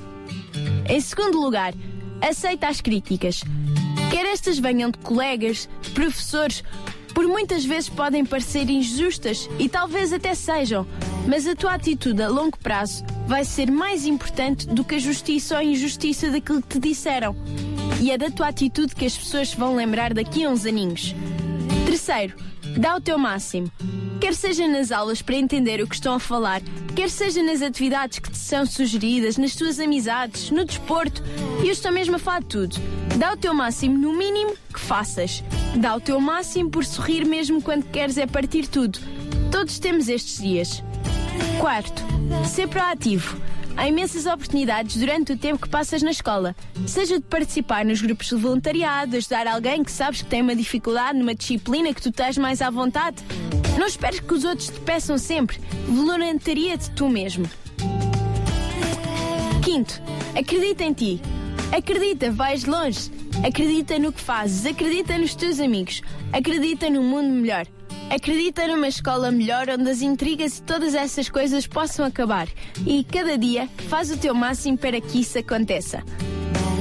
Em 0.90 1.00
segundo 1.00 1.40
lugar, 1.40 1.74
aceita 2.22 2.68
as 2.68 2.82
críticas. 2.82 3.44
Quer 4.10 4.26
estas 4.26 4.60
venham 4.60 4.92
de 4.92 4.98
colegas, 4.98 5.70
professores, 5.94 6.64
por 7.14 7.28
muitas 7.28 7.66
vezes 7.66 7.90
podem 7.90 8.26
parecer 8.26 8.70
injustas 8.70 9.50
e 9.60 9.68
talvez 9.70 10.12
até 10.14 10.34
sejam, 10.34 10.88
mas 11.28 11.46
a 11.46 11.56
tua 11.56 11.74
atitude 11.74 12.22
a 12.22 12.28
longo 12.28 12.58
prazo 12.58 13.04
vai 13.28 13.46
ser 13.46 13.70
mais 13.70 14.06
importante 14.06 14.68
do 14.68 14.84
que 14.84 14.96
a 14.96 15.00
justiça 15.00 15.56
ou 15.56 15.60
a 15.60 15.64
injustiça 15.64 16.30
daquilo 16.30 16.62
que 16.62 16.68
te 16.68 16.80
disseram. 16.80 17.36
E 18.02 18.12
é 18.12 18.18
da 18.18 18.32
tua 18.32 18.48
atitude 18.48 18.96
que 18.96 19.06
as 19.06 19.16
pessoas 19.16 19.54
vão 19.54 19.76
lembrar 19.76 20.14
daqui 20.14 20.44
a 20.44 20.50
uns 20.50 20.66
aninhos. 20.66 21.16
Terceiro, 21.86 22.36
dá 22.78 22.96
o 22.96 23.02
teu 23.02 23.18
máximo. 23.18 23.72
Quer 24.20 24.34
seja 24.36 24.68
nas 24.68 24.92
aulas 24.92 25.22
para 25.22 25.36
entender 25.36 25.82
o 25.82 25.88
que 25.88 25.96
estão 25.96 26.14
a 26.14 26.20
falar, 26.20 26.62
quer 26.96 27.10
seja 27.10 27.42
nas 27.42 27.62
atividades 27.62 28.20
que 28.20 28.32
te 28.32 28.38
são 28.38 28.66
sugeridas, 28.66 29.38
nas 29.38 29.56
tuas 29.56 29.80
amizades, 29.80 30.52
no 30.52 30.64
desporto, 30.64 31.24
e 31.64 31.68
eu 31.68 31.72
estou 31.72 31.92
mesmo 31.92 32.16
a 32.16 32.20
falar 32.20 32.42
de 32.42 32.48
tudo. 32.48 32.76
Dá 33.18 33.34
o 33.34 33.38
teu 33.38 33.54
máximo 33.54 33.98
no 33.98 34.14
mínimo 34.14 34.54
que 34.74 34.80
faças. 34.80 35.44
Dá 35.76 35.96
o 35.96 36.00
teu 36.00 36.20
máximo 36.20 36.70
por 36.70 36.86
sorrir 36.86 37.26
mesmo 37.26 37.62
quando 37.62 37.84
queres 37.86 38.18
é 38.18 38.26
partir 38.26 38.68
tudo. 38.68 39.00
Todos 39.52 39.80
temos 39.80 40.08
estes 40.08 40.42
dias. 40.42 40.84
Quarto, 41.60 42.04
ser 42.46 42.68
proativo. 42.68 43.40
Há 43.78 43.88
imensas 43.88 44.26
oportunidades 44.26 44.98
durante 44.98 45.34
o 45.34 45.38
tempo 45.38 45.62
que 45.62 45.70
passas 45.70 46.02
na 46.02 46.12
escola. 46.12 46.56
Seja 46.86 47.18
de 47.18 47.26
participar 47.26 47.86
nos 47.86 48.02
grupos 48.02 48.28
de 48.28 48.36
voluntariado, 48.36 49.16
ajudar 49.16 49.48
alguém 49.48 49.84
que 49.84 49.92
sabes 49.92 50.22
que 50.22 50.28
tem 50.28 50.42
uma 50.42 50.56
dificuldade 50.56 51.18
numa 51.18 51.34
disciplina 51.34 51.94
que 51.94 52.02
tu 52.02 52.12
tens 52.12 52.38
mais 52.38 52.62
à 52.62 52.70
vontade. 52.70 53.24
Não 53.78 53.88
esperes 53.88 54.20
que 54.20 54.34
os 54.34 54.44
outros 54.44 54.68
te 54.68 54.80
peçam 54.82 55.18
sempre. 55.18 55.60
Voluntaria-te 55.88 56.92
tu 56.92 57.10
mesmo. 57.10 57.50
Quinto, 59.64 60.02
acredita 60.38 60.84
em 60.84 60.94
ti. 60.94 61.22
Acredita, 61.72 62.32
vais 62.32 62.66
longe. 62.66 63.10
Acredita 63.46 63.98
no 63.98 64.12
que 64.12 64.22
fazes, 64.22 64.66
acredita 64.66 65.18
nos 65.18 65.34
teus 65.34 65.60
amigos, 65.60 66.02
acredita 66.32 66.90
num 66.90 67.04
mundo 67.04 67.30
melhor. 67.30 67.66
Acredita 68.14 68.68
numa 68.68 68.90
escola 68.90 69.32
melhor 69.32 69.70
onde 69.70 69.90
as 69.90 70.02
intrigas 70.02 70.58
e 70.58 70.64
todas 70.64 70.94
essas 70.94 71.30
coisas 71.30 71.66
possam 71.66 72.06
acabar. 72.06 72.46
E 72.86 73.06
cada 73.06 73.38
dia 73.38 73.70
faz 73.88 74.12
o 74.12 74.18
teu 74.18 74.36
máximo 74.36 74.78
para 74.78 75.00
que 75.00 75.22
isso 75.22 75.40
aconteça. 75.40 76.04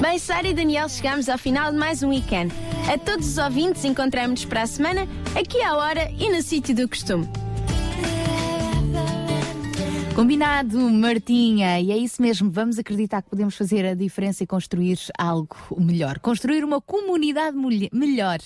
Bem, 0.00 0.18
Sara 0.18 0.48
e 0.48 0.52
Daniel, 0.52 0.88
chegamos 0.88 1.28
ao 1.28 1.38
final 1.38 1.70
de 1.70 1.78
mais 1.78 2.02
um 2.02 2.08
weekend. 2.08 2.52
A 2.92 2.98
todos 2.98 3.28
os 3.28 3.38
ouvintes, 3.38 3.84
encontramos-nos 3.84 4.44
para 4.44 4.62
a 4.62 4.66
semana, 4.66 5.06
aqui 5.38 5.62
à 5.62 5.76
hora 5.76 6.10
e 6.18 6.28
no 6.30 6.42
sítio 6.42 6.74
do 6.74 6.88
costume. 6.88 7.28
Combinado, 10.20 10.78
Martinha. 10.90 11.80
E 11.80 11.90
é 11.90 11.96
isso 11.96 12.20
mesmo. 12.20 12.50
Vamos 12.50 12.78
acreditar 12.78 13.22
que 13.22 13.30
podemos 13.30 13.56
fazer 13.56 13.86
a 13.86 13.94
diferença 13.94 14.44
e 14.44 14.46
construir 14.46 14.98
algo 15.16 15.56
melhor. 15.78 16.18
Construir 16.18 16.62
uma 16.62 16.78
comunidade 16.78 17.56
melhor. 17.90 18.38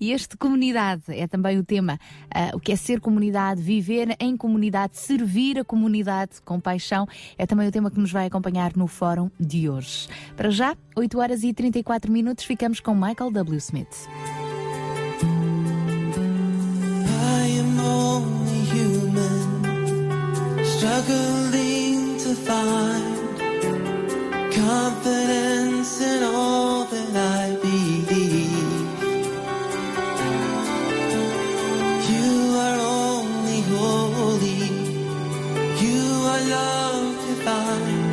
E 0.00 0.10
este 0.10 0.38
comunidade 0.38 1.02
é 1.08 1.26
também 1.26 1.58
o 1.58 1.62
tema. 1.62 2.00
Ah, 2.34 2.52
o 2.54 2.58
que 2.58 2.72
é 2.72 2.76
ser 2.76 2.98
comunidade, 2.98 3.60
viver 3.60 4.16
em 4.18 4.38
comunidade, 4.38 4.96
servir 4.96 5.58
a 5.58 5.64
comunidade 5.64 6.40
com 6.46 6.58
paixão. 6.58 7.06
É 7.36 7.44
também 7.44 7.68
o 7.68 7.70
tema 7.70 7.90
que 7.90 8.00
nos 8.00 8.10
vai 8.10 8.24
acompanhar 8.24 8.74
no 8.74 8.86
fórum 8.86 9.30
de 9.38 9.68
hoje. 9.68 10.08
Para 10.34 10.48
já, 10.48 10.74
8 10.96 11.18
horas 11.18 11.42
e 11.42 11.52
34 11.52 12.10
minutos, 12.10 12.46
ficamos 12.46 12.80
com 12.80 12.94
Michael 12.94 13.30
W. 13.32 13.58
Smith. 13.58 14.08
Struggling 20.88 22.16
to 22.16 22.34
find 22.34 23.38
confidence 24.50 26.00
in 26.00 26.22
all 26.22 26.86
that 26.86 27.14
I 27.14 27.56
believe. 27.60 28.88
You 32.12 32.30
are 32.66 32.78
only 33.04 33.60
holy, 33.74 34.64
you 35.84 36.00
are 36.32 36.42
love 36.56 37.16
divine. 37.26 38.04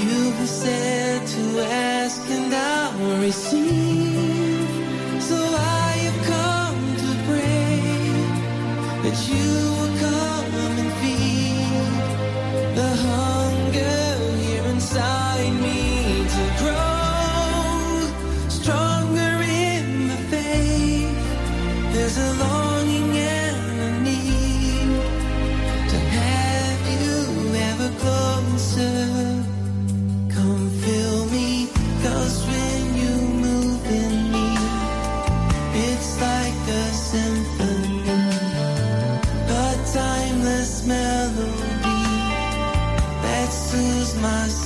You 0.00 0.32
have 0.32 0.48
said 0.48 1.26
to 1.26 1.60
ask 1.60 2.22
and 2.30 2.54
I'll 2.54 3.20
receive. 3.20 3.87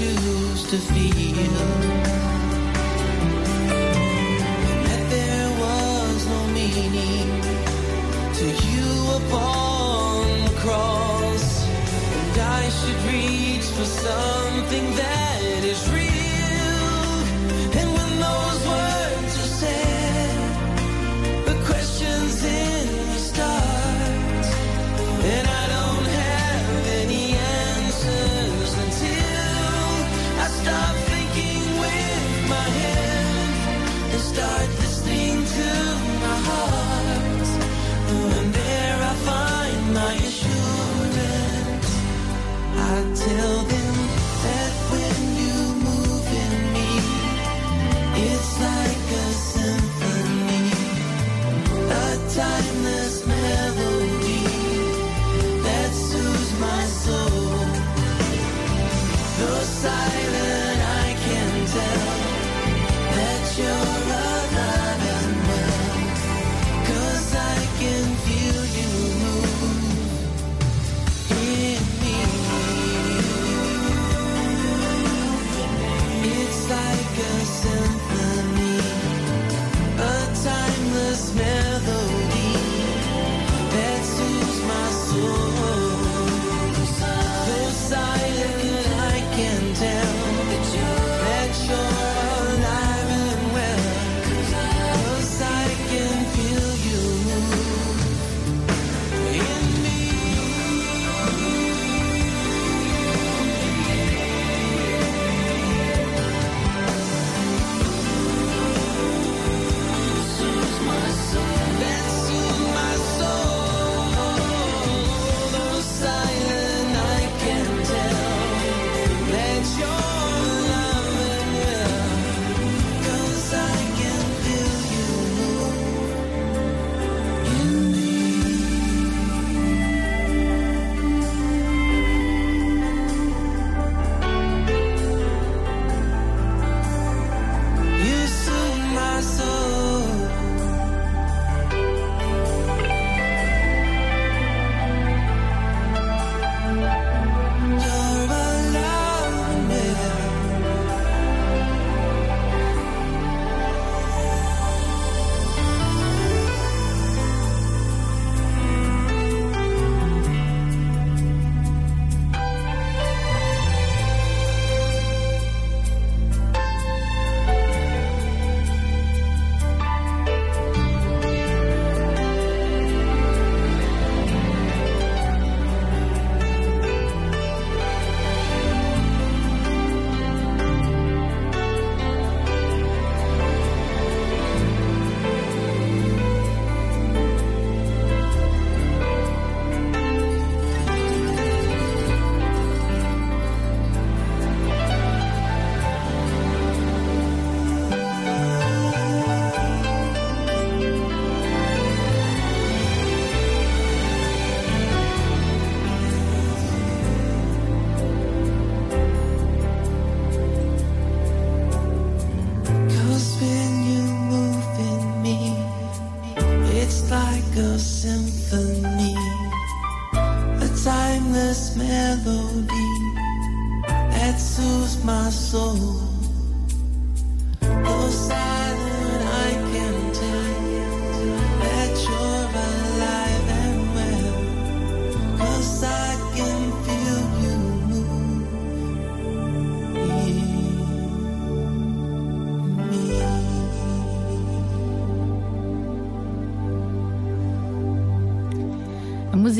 used 0.00 0.68
to 0.70 0.78
feel. 0.78 1.66
That 4.86 5.04
there 5.10 5.50
was 5.64 6.26
no 6.26 6.46
meaning 6.48 7.28
to 8.38 8.46
you 8.66 8.90
upon 9.20 10.44
the 10.46 10.54
cross. 10.60 11.66
And 11.66 12.40
I 12.40 12.68
should 12.76 13.00
reach 13.12 13.66
for 13.76 13.84
something 13.84 14.96
that 14.96 15.64
is 15.64 15.90
real. 15.90 16.03
till 43.24 43.63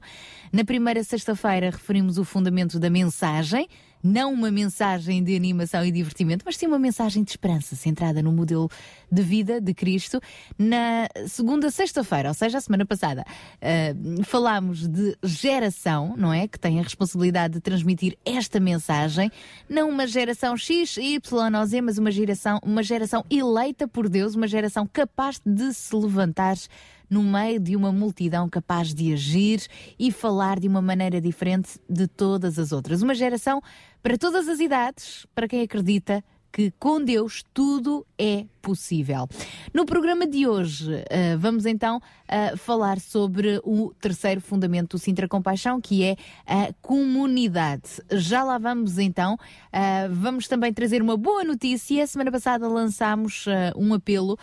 Na 0.53 0.63
primeira 0.63 1.03
sexta-feira 1.03 1.71
referimos 1.71 2.19
o 2.19 2.23
fundamento 2.23 2.79
da 2.79 2.91
mensagem, 2.91 3.67
não 4.03 4.33
uma 4.33 4.51
mensagem 4.51 5.23
de 5.23 5.35
animação 5.35 5.85
e 5.85 5.91
divertimento, 5.91 6.43
mas 6.45 6.57
sim 6.57 6.67
uma 6.67 6.79
mensagem 6.79 7.23
de 7.23 7.31
esperança 7.31 7.75
centrada 7.75 8.21
no 8.21 8.31
modelo 8.31 8.69
de 9.11 9.21
vida 9.21 9.59
de 9.59 9.73
Cristo. 9.73 10.19
Na 10.57 11.07
segunda 11.27 11.69
sexta-feira, 11.69 12.29
ou 12.29 12.33
seja, 12.33 12.57
a 12.57 12.61
semana 12.61 12.85
passada, 12.85 13.25
uh, 13.55 14.23
falámos 14.23 14.87
de 14.87 15.17
geração, 15.23 16.15
não 16.17 16.33
é? 16.33 16.47
Que 16.47 16.59
tem 16.59 16.79
a 16.79 16.83
responsabilidade 16.83 17.55
de 17.55 17.59
transmitir 17.59 18.17
esta 18.25 18.59
mensagem, 18.59 19.31
não 19.67 19.89
uma 19.89 20.07
geração 20.07 20.55
X, 20.55 20.97
Y 20.97 21.55
ou 21.55 21.65
Z, 21.65 21.81
mas 21.81 21.97
uma 21.97 22.11
geração, 22.11 22.59
uma 22.63 22.83
geração 22.83 23.25
eleita 23.29 23.87
por 23.87 24.09
Deus, 24.09 24.35
uma 24.35 24.47
geração 24.47 24.87
capaz 24.87 25.41
de 25.45 25.73
se 25.73 25.95
levantar 25.95 26.55
no 27.09 27.23
meio 27.23 27.59
de 27.59 27.75
uma 27.75 27.91
multidão 27.91 28.47
capaz 28.47 28.93
de 28.93 29.11
agir 29.11 29.65
e 29.97 30.11
falar 30.11 30.59
de 30.59 30.67
uma 30.67 30.81
maneira 30.81 31.19
diferente 31.19 31.79
de 31.89 32.07
todas 32.07 32.59
as 32.59 32.71
outras. 32.71 33.01
Uma 33.01 33.15
geração 33.15 33.61
para 34.01 34.17
todas 34.17 34.47
as 34.47 34.59
idades, 34.59 35.25
para 35.33 35.47
quem 35.47 35.61
acredita 35.61 36.23
que 36.51 36.71
com 36.79 37.03
Deus 37.03 37.43
tudo 37.53 38.05
é 38.17 38.45
possível. 38.61 39.27
No 39.73 39.85
programa 39.85 40.25
de 40.27 40.47
hoje, 40.47 40.91
uh, 40.93 41.37
vamos 41.37 41.65
então 41.65 41.97
uh, 41.97 42.57
falar 42.57 42.99
sobre 42.99 43.61
o 43.63 43.93
terceiro 44.01 44.41
fundamento 44.41 44.97
do 44.97 44.99
Sintra 44.99 45.27
Compaixão, 45.27 45.79
que 45.79 46.03
é 46.03 46.15
a 46.45 46.73
comunidade. 46.81 48.01
Já 48.11 48.43
lá 48.43 48.57
vamos 48.57 48.97
então. 48.97 49.35
Uh, 49.35 50.11
vamos 50.11 50.47
também 50.47 50.73
trazer 50.73 51.01
uma 51.01 51.15
boa 51.15 51.43
notícia. 51.43 52.05
Semana 52.07 52.31
passada 52.31 52.67
lançámos 52.67 53.45
um 53.75 53.93
apelo. 53.93 54.37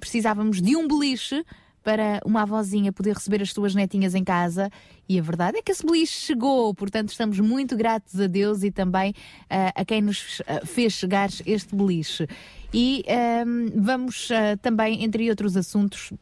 precisávamos 0.00 0.60
de 0.60 0.76
um 0.76 0.88
beliche 0.88 1.44
para 1.84 2.18
uma 2.24 2.42
avózinha 2.42 2.90
poder 2.90 3.14
receber 3.14 3.42
as 3.42 3.52
suas 3.52 3.74
netinhas 3.74 4.14
em 4.14 4.24
casa 4.24 4.70
e 5.06 5.18
a 5.18 5.22
verdade 5.22 5.58
é 5.58 5.62
que 5.62 5.70
esse 5.70 5.84
beliche 5.84 6.18
chegou, 6.18 6.74
portanto 6.74 7.10
estamos 7.10 7.38
muito 7.38 7.76
gratos 7.76 8.18
a 8.18 8.26
Deus 8.26 8.62
e 8.62 8.70
também 8.70 9.10
uh, 9.10 9.70
a 9.74 9.84
quem 9.84 10.00
nos 10.00 10.40
uh, 10.40 10.66
fez 10.66 10.94
chegar 10.94 11.28
este 11.44 11.76
beliche. 11.76 12.26
E 12.72 13.04
um, 13.46 13.82
vamos 13.82 14.30
uh, 14.30 14.56
também, 14.62 15.04
entre 15.04 15.28
outros 15.28 15.56
assuntos, 15.56 16.12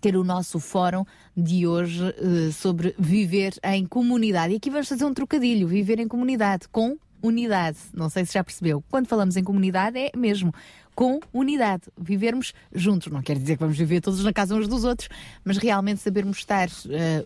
ter 0.00 0.16
o 0.16 0.24
nosso 0.24 0.58
fórum 0.58 1.04
de 1.36 1.66
hoje 1.66 2.02
uh, 2.02 2.52
sobre 2.52 2.94
viver 2.98 3.54
em 3.62 3.84
comunidade. 3.84 4.54
E 4.54 4.56
aqui 4.56 4.70
vamos 4.70 4.88
fazer 4.88 5.04
um 5.04 5.12
trocadilho: 5.12 5.66
viver 5.66 5.98
em 5.98 6.08
comunidade 6.08 6.68
com 6.68 6.96
unidade. 7.22 7.78
Não 7.94 8.10
sei 8.10 8.24
se 8.24 8.34
já 8.34 8.44
percebeu. 8.44 8.82
Quando 8.90 9.06
falamos 9.06 9.36
em 9.36 9.44
comunidade, 9.44 9.98
é 9.98 10.10
mesmo 10.16 10.52
com 10.94 11.20
unidade, 11.32 11.84
vivermos 11.98 12.52
juntos. 12.72 13.10
Não 13.10 13.22
quer 13.22 13.38
dizer 13.38 13.56
que 13.56 13.60
vamos 13.60 13.78
viver 13.78 14.00
todos 14.00 14.22
na 14.22 14.32
casa 14.32 14.54
uns 14.54 14.68
dos 14.68 14.84
outros, 14.84 15.08
mas 15.44 15.56
realmente 15.56 16.00
sabermos 16.00 16.38
estar 16.38 16.68
uh, 16.68 16.70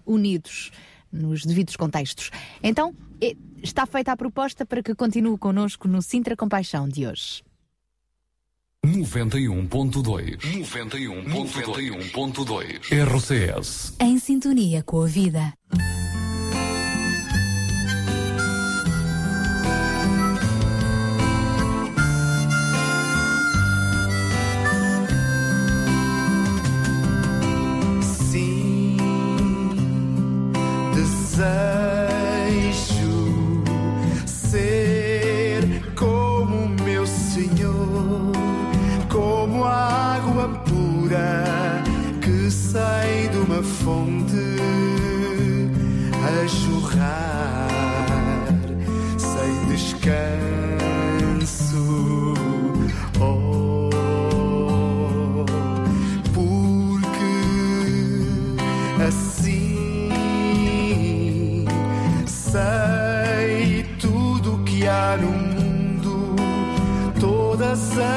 unidos 0.04 0.70
nos 1.11 1.44
devidos 1.44 1.76
contextos. 1.76 2.30
Então, 2.62 2.94
está 3.62 3.87
feita 3.87 4.12
a 4.12 4.16
proposta 4.16 4.64
para 4.64 4.82
que 4.82 4.94
continue 4.94 5.37
connosco 5.38 5.88
no 5.88 6.02
Sintra 6.02 6.37
Compaixão 6.37 6.88
de 6.88 7.06
hoje. 7.06 7.42
91.2 8.85 10.38
91.2 10.38 12.92
RCS 12.92 13.96
Em 14.00 14.18
sintonia 14.18 14.82
com 14.85 15.02
a 15.02 15.06
vida. 15.06 15.52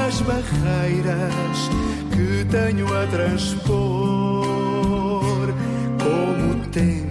As 0.10 0.22
barreiras 0.22 1.70
que 2.12 2.44
tenho 2.46 2.88
a 2.88 3.06
transpor, 3.06 3.70
como 6.04 6.66
tempo 6.72 7.09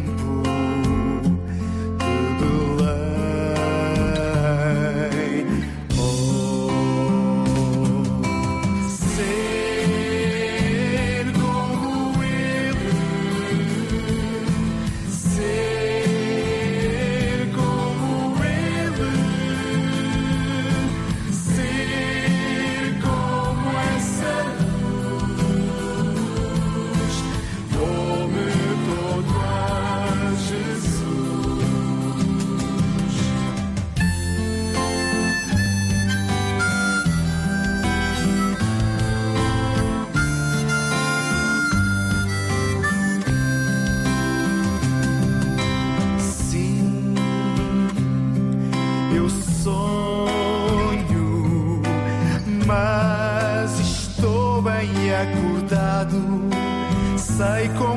Sei 57.38 57.68
como 57.68 57.87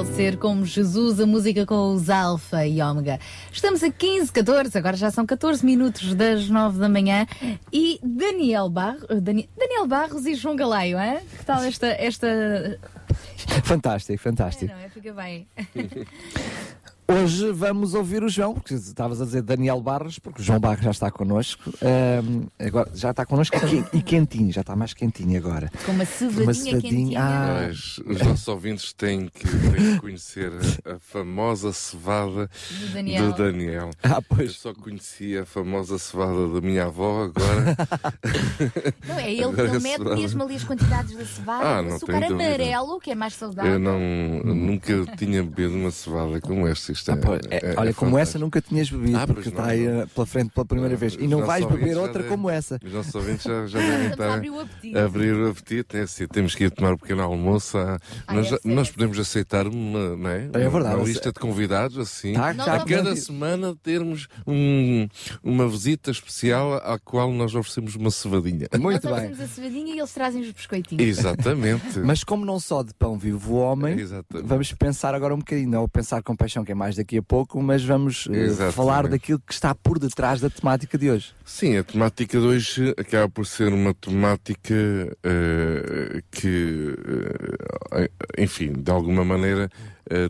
Ser 0.00 0.06
como 0.06 0.06
ele, 0.06 0.14
ser 0.14 0.36
como 0.38 0.64
Jesus, 0.64 1.20
a 1.20 1.26
música 1.26 1.66
com 1.66 1.92
os 1.92 2.08
Alfa 2.08 2.66
e 2.66 2.80
Ômega. 2.80 3.18
Estamos 3.52 3.82
a 3.82 3.90
15, 3.90 4.32
14, 4.32 4.76
agora 4.78 4.96
já 4.96 5.10
são 5.10 5.26
14 5.26 5.64
minutos 5.64 6.14
das 6.14 6.48
9 6.48 6.78
da 6.78 6.88
manhã 6.88 7.26
e 7.72 8.00
Daniel, 8.02 8.68
Barro, 8.70 9.06
Dani- 9.20 9.48
Daniel 9.56 9.86
Barros 9.86 10.24
e 10.26 10.34
João 10.34 10.56
Galaio, 10.56 10.98
hein? 10.98 11.18
que 11.38 11.44
tal 11.44 11.62
esta. 11.62 11.86
esta... 11.88 12.78
Fantástico, 13.64 14.22
fantástico. 14.22 14.72
Não 14.72 14.80
é? 14.80 14.88
Fica 14.88 15.12
bem. 15.12 15.46
Hoje 17.10 17.50
vamos 17.50 17.94
ouvir 17.94 18.22
o 18.22 18.28
João, 18.28 18.54
porque 18.54 18.74
estavas 18.74 19.20
a 19.20 19.24
dizer 19.24 19.42
Daniel 19.42 19.80
Barros, 19.80 20.18
porque 20.20 20.40
o 20.40 20.44
João 20.44 20.60
Barros 20.60 20.84
já 20.84 20.90
está 20.92 21.10
connosco. 21.10 21.72
Ahm, 21.82 22.46
agora, 22.58 22.88
já 22.94 23.10
está 23.10 23.26
connosco 23.26 23.56
e 23.56 23.60
quen- 23.60 23.84
e 23.94 24.02
quentinho, 24.02 24.52
já 24.52 24.60
está 24.60 24.76
mais 24.76 24.94
quentinho 24.94 25.36
agora. 25.36 25.70
Com 25.84 25.90
uma 25.92 26.04
cevadinha, 26.04 26.44
Uma 26.44 26.54
cevadinha, 26.54 26.80
quentinha. 26.82 27.20
ah. 27.20 27.66
Mas 27.66 27.98
os 27.98 28.22
nossos 28.22 28.46
ouvintes 28.48 28.92
têm 28.92 29.26
que, 29.26 29.44
têm 29.46 29.94
que 29.94 29.98
conhecer 30.00 30.52
a, 30.84 30.94
a 30.94 30.98
famosa 31.00 31.72
cevada 31.72 32.48
Do 32.78 32.92
Daniel. 32.92 33.32
do 33.32 33.36
Daniel. 33.42 33.90
Ah, 34.04 34.16
Eu 34.18 34.22
pois. 34.22 34.52
só 34.52 34.72
conhecia 34.72 35.42
a 35.42 35.46
famosa 35.46 35.98
cevada 35.98 36.48
da 36.48 36.60
minha 36.60 36.84
avó, 36.84 37.24
agora. 37.24 37.76
Não, 39.08 39.18
é 39.18 39.32
ele, 39.32 39.44
Agora 39.44 39.68
ele 39.68 39.76
a 39.76 39.80
mete 39.80 39.96
cevada. 39.98 40.16
mesmo 40.16 40.42
ali 40.44 40.54
as 40.54 40.64
quantidades 40.64 41.16
da 41.16 41.24
cevada, 41.24 41.64
Ah, 41.64 41.80
o 41.80 41.82
não 41.82 41.96
açúcar 41.96 42.20
dúvida. 42.20 42.34
amarelo, 42.34 43.00
que 43.00 43.10
é 43.10 43.14
mais 43.16 43.34
saudável. 43.34 43.72
Eu 43.72 43.78
não, 43.80 43.98
nunca 44.54 45.04
tinha 45.16 45.42
bebido 45.42 45.74
uma 45.74 45.90
cevada 45.90 46.40
como 46.40 46.68
esta. 46.68 46.99
Isto 47.00 47.10
é, 47.12 47.14
Ah, 47.14 47.16
pois, 47.16 47.40
é, 47.50 47.56
é- 47.72 47.74
olha, 47.78 47.90
é 47.90 47.92
como 47.92 48.18
essa 48.18 48.38
nunca 48.38 48.60
tinhas 48.60 48.90
bebido, 48.90 49.16
Ah, 49.18 49.26
porque 49.26 49.48
está 49.48 49.66
aí 49.66 49.86
eh, 49.86 50.06
pela 50.14 50.26
frente 50.26 50.50
pela 50.50 50.66
primeira 50.66 50.94
vez. 50.96 51.16
E 51.18 51.26
não 51.26 51.44
vais 51.44 51.64
beber 51.64 51.96
outra 51.96 52.22
como 52.24 52.48
essa. 52.50 52.78
Os 52.84 52.92
nossos 52.92 53.14
ouvintes 53.14 53.44
já, 53.44 53.66
já 53.66 53.78
devem 53.78 54.06
estar 54.10 54.34
abrir 54.34 54.50
o 54.50 54.60
apetite. 54.60 54.98
a 54.98 55.04
abrir 55.04 55.34
o 55.34 55.48
apetite. 55.50 55.96
É 55.96 56.00
assim, 56.02 56.26
temos 56.26 56.54
que 56.54 56.64
ir 56.64 56.70
tomar 56.70 56.92
um 56.92 56.96
pequeno 56.98 57.22
almoço. 57.22 57.78
Ah, 57.78 57.98
nós, 58.32 58.52
é 58.52 58.58
nós 58.64 58.90
podemos 58.90 59.18
aceitar 59.18 59.66
uma, 59.66 60.16
não 60.16 60.28
é? 60.30 60.44
É 60.52 60.68
verdade, 60.68 60.96
uma 60.96 61.04
lista 61.04 61.32
de 61.32 61.40
convidados 61.40 61.96
assim. 61.98 62.34
Tá, 62.34 62.52
Nós 62.52 62.66
tá, 62.66 62.74
a 62.74 62.78
cada 62.84 63.02
pronto. 63.02 63.16
semana 63.20 63.76
termos 63.82 64.28
um- 64.46 65.08
uma 65.42 65.66
visita 65.68 66.10
especial 66.10 66.74
à 66.74 66.98
qual 66.98 67.32
nós 67.32 67.54
oferecemos 67.54 67.94
uma 67.96 68.10
cevadinha. 68.10 68.66
Muito 68.78 68.84
Nós 68.84 69.00
bem. 69.02 69.12
oferecemos 69.30 69.40
a 69.40 69.46
cevadinha 69.54 69.94
e 69.94 69.98
eles 69.98 70.12
trazem 70.12 70.42
os 70.42 70.52
biscoitinhos. 70.52 71.02
Exatamente. 71.06 71.98
Mas 72.00 72.22
como 72.24 72.44
não 72.44 72.60
só 72.60 72.82
de 72.82 72.92
pão 72.94 73.18
vive 73.18 73.48
o 73.48 73.54
homem, 73.54 73.96
vamos 74.44 74.72
pensar 74.72 75.14
agora 75.14 75.34
um 75.34 75.38
bocadinho, 75.38 75.70
não 75.70 75.88
pensar 75.88 76.22
com 76.22 76.34
paixão 76.36 76.64
que 76.64 76.72
é 76.72 76.74
mais 76.74 76.89
daqui 76.96 77.18
a 77.18 77.22
pouco, 77.22 77.62
mas 77.62 77.84
vamos 77.84 78.28
Exatamente. 78.30 78.74
falar 78.74 79.08
daquilo 79.08 79.40
que 79.40 79.52
está 79.52 79.74
por 79.74 79.98
detrás 79.98 80.40
da 80.40 80.50
temática 80.50 80.96
de 80.96 81.10
hoje. 81.10 81.32
Sim, 81.44 81.76
a 81.76 81.84
temática 81.84 82.38
de 82.38 82.46
hoje 82.46 82.94
acaba 82.96 83.28
por 83.28 83.46
ser 83.46 83.72
uma 83.72 83.94
temática 83.94 84.74
eh, 85.24 86.22
que, 86.30 86.94
eh, 87.92 88.10
enfim, 88.38 88.72
de 88.72 88.90
alguma 88.90 89.24
maneira 89.24 89.70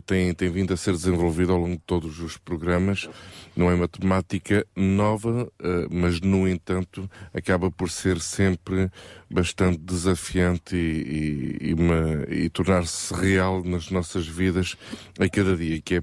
tem, 0.05 0.33
tem 0.33 0.49
vindo 0.49 0.73
a 0.73 0.77
ser 0.77 0.93
desenvolvida 0.93 1.51
ao 1.51 1.57
longo 1.57 1.75
de 1.75 1.83
todos 1.85 2.19
os 2.19 2.37
programas. 2.37 3.09
Não 3.55 3.69
é 3.69 3.73
uma 3.73 3.87
temática 3.87 4.65
nova, 4.75 5.51
eh, 5.59 5.87
mas, 5.91 6.21
no 6.21 6.47
entanto, 6.47 7.09
acaba 7.33 7.69
por 7.69 7.89
ser 7.89 8.21
sempre 8.21 8.89
bastante 9.29 9.79
desafiante 9.79 10.75
e, 10.75 11.59
e, 11.61 11.71
e 11.71 12.45
e 12.45 12.49
tornar-se 12.49 13.13
real 13.13 13.63
nas 13.63 13.89
nossas 13.89 14.27
vidas 14.27 14.77
a 15.19 15.27
cada 15.27 15.55
dia, 15.57 15.81
que 15.81 15.95
é 15.95 16.01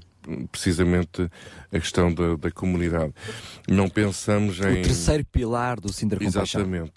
precisamente 0.51 1.29
a 1.71 1.79
questão 1.79 2.13
da, 2.13 2.35
da 2.35 2.51
comunidade. 2.51 3.13
Não 3.67 3.89
pensamos 3.89 4.59
em. 4.59 4.81
O 4.81 4.83
terceiro 4.83 5.25
pilar 5.25 5.79
do 5.79 5.91
Sintra 5.91 6.19
Compaixão. 6.19 6.89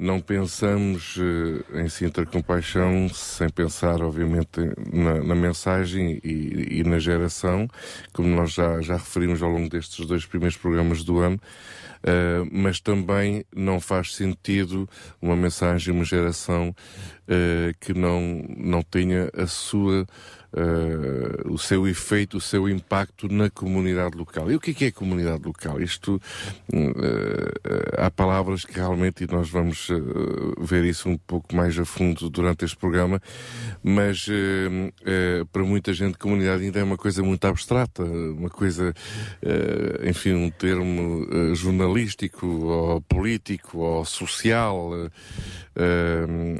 Não 0.00 0.18
pensamos 0.18 1.18
eh, 1.18 1.82
em 1.82 1.86
Sintra 1.90 2.24
Compaixão 2.24 3.06
sem 3.10 3.50
pensar, 3.50 4.00
obviamente, 4.00 4.58
na, 4.90 5.22
na 5.22 5.34
mensagem 5.34 6.18
e, 6.24 6.78
e 6.78 6.84
na 6.84 6.98
geração, 6.98 7.68
como 8.10 8.34
nós 8.34 8.50
já, 8.50 8.80
já 8.80 8.94
referimos 8.94 9.42
ao 9.42 9.50
longo 9.50 9.68
destes 9.68 10.06
dois 10.06 10.24
primeiros 10.24 10.56
programas 10.56 11.04
do 11.04 11.18
ano, 11.18 11.38
eh, 12.02 12.42
mas 12.50 12.80
também 12.80 13.44
não 13.54 13.78
faz 13.78 14.14
sentido 14.14 14.88
uma 15.20 15.36
mensagem, 15.36 15.92
uma 15.92 16.04
geração 16.04 16.74
eh, 17.28 17.74
que 17.78 17.92
não, 17.92 18.42
não 18.56 18.82
tenha 18.82 19.28
a 19.36 19.46
sua 19.46 20.06
eh, 20.52 21.48
o 21.48 21.56
seu 21.56 21.86
efeito, 21.86 22.38
o 22.38 22.40
seu 22.40 22.68
impacto 22.68 23.28
na 23.28 23.48
comunidade 23.48 24.16
local. 24.16 24.50
E 24.50 24.56
o 24.56 24.60
que 24.60 24.72
é, 24.72 24.74
que 24.74 24.84
é 24.86 24.90
comunidade 24.90 25.44
local? 25.44 25.80
Isto 25.80 26.20
eh, 26.72 27.96
há 27.96 28.10
palavras 28.10 28.64
que 28.64 28.74
realmente, 28.74 29.24
e 29.24 29.26
nós 29.30 29.48
vamos 29.48 29.88
ver 30.60 30.84
isso 30.84 31.08
um 31.08 31.16
pouco 31.16 31.54
mais 31.54 31.78
a 31.78 31.84
fundo 31.84 32.28
durante 32.28 32.64
este 32.64 32.76
programa, 32.76 33.20
mas 33.82 34.26
para 35.52 35.62
muita 35.64 35.92
gente 35.92 36.18
comunidade 36.18 36.64
ainda 36.64 36.80
é 36.80 36.84
uma 36.84 36.96
coisa 36.96 37.22
muito 37.22 37.44
abstrata, 37.44 38.02
uma 38.02 38.50
coisa, 38.50 38.94
enfim, 40.08 40.34
um 40.34 40.50
termo 40.50 41.26
jornalístico 41.54 42.46
ou 42.46 43.00
político 43.02 43.78
ou 43.78 44.04
social 44.04 44.92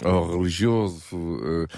ou 0.04 0.36
religioso. 0.36 1.68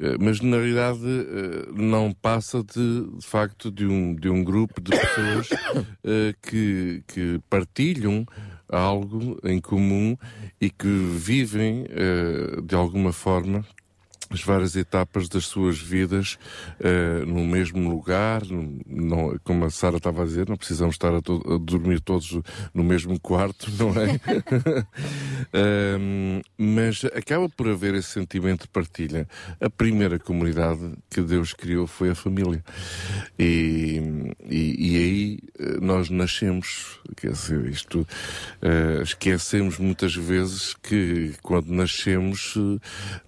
Eh, 0.00 0.16
mas 0.20 0.40
na 0.40 0.56
realidade 0.56 1.00
eh, 1.04 1.72
não 1.72 2.12
passa 2.12 2.62
de, 2.62 3.06
de 3.18 3.26
facto 3.26 3.70
de 3.70 3.86
um, 3.86 4.14
de 4.14 4.28
um 4.28 4.44
grupo 4.44 4.80
de 4.80 4.90
pessoas 4.90 5.48
eh, 6.04 6.34
que, 6.42 7.02
que 7.06 7.40
partilham 7.48 8.26
algo 8.68 9.38
em 9.44 9.60
comum 9.60 10.16
e 10.60 10.68
que 10.68 10.88
vivem 10.88 11.86
de 12.64 12.74
alguma 12.74 13.12
forma 13.12 13.64
as 14.30 14.42
várias 14.42 14.74
etapas 14.76 15.28
das 15.28 15.46
suas 15.46 15.78
vidas 15.78 16.38
eh, 16.80 17.24
no 17.26 17.44
mesmo 17.46 17.88
lugar, 17.88 18.42
não, 18.86 19.38
como 19.44 19.64
a 19.64 19.70
Sara 19.70 19.96
estava 19.98 20.22
a 20.22 20.26
dizer, 20.26 20.48
não 20.48 20.56
precisamos 20.56 20.94
estar 20.94 21.14
a, 21.14 21.20
to- 21.22 21.42
a 21.46 21.58
dormir 21.58 22.00
todos 22.00 22.38
no 22.74 22.82
mesmo 22.84 23.18
quarto, 23.20 23.70
não 23.78 23.90
é? 24.00 24.20
Mas 26.58 27.04
acaba 27.04 27.48
por 27.48 27.68
haver 27.68 27.94
esse 27.94 28.10
sentimento 28.10 28.62
de 28.62 28.68
partilha. 28.68 29.28
A 29.60 29.70
primeira 29.70 30.18
comunidade 30.18 30.92
que 31.10 31.20
Deus 31.20 31.52
criou 31.52 31.86
foi 31.86 32.10
a 32.10 32.14
família. 32.14 32.62
E, 33.38 34.00
e, 34.48 34.92
e 34.92 34.96
aí 34.96 35.38
eh, 35.58 35.78
nós 35.80 36.10
nascemos, 36.10 37.00
quer 37.16 37.32
dizer, 37.32 37.64
isto 37.66 38.06
eh, 38.62 39.00
esquecemos 39.02 39.78
muitas 39.78 40.14
vezes 40.14 40.74
que 40.82 41.34
quando 41.42 41.68
nascemos 41.68 42.54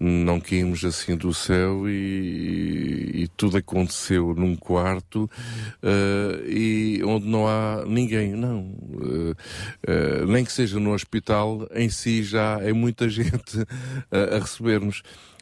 não 0.00 0.40
caímos 0.40 0.84
assim 0.88 1.16
do 1.16 1.32
céu 1.32 1.88
e, 1.88 3.22
e 3.22 3.28
tudo 3.36 3.56
aconteceu 3.56 4.34
num 4.34 4.56
quarto 4.56 5.30
eh, 5.82 6.44
e 6.48 7.02
onde 7.04 7.26
não 7.26 7.46
há 7.46 7.84
ninguém, 7.86 8.32
não. 8.32 8.74
Eh, 9.02 9.34
eh, 9.86 10.26
nem 10.26 10.44
que 10.44 10.52
seja 10.52 10.80
no 10.80 10.92
hospital, 10.92 11.68
em 11.72 11.88
si 11.88 12.22
já 12.22 12.58
é 12.60 12.72
muita 12.72 13.08
gente 13.10 13.58
a, 14.10 14.36
a. 14.36 14.40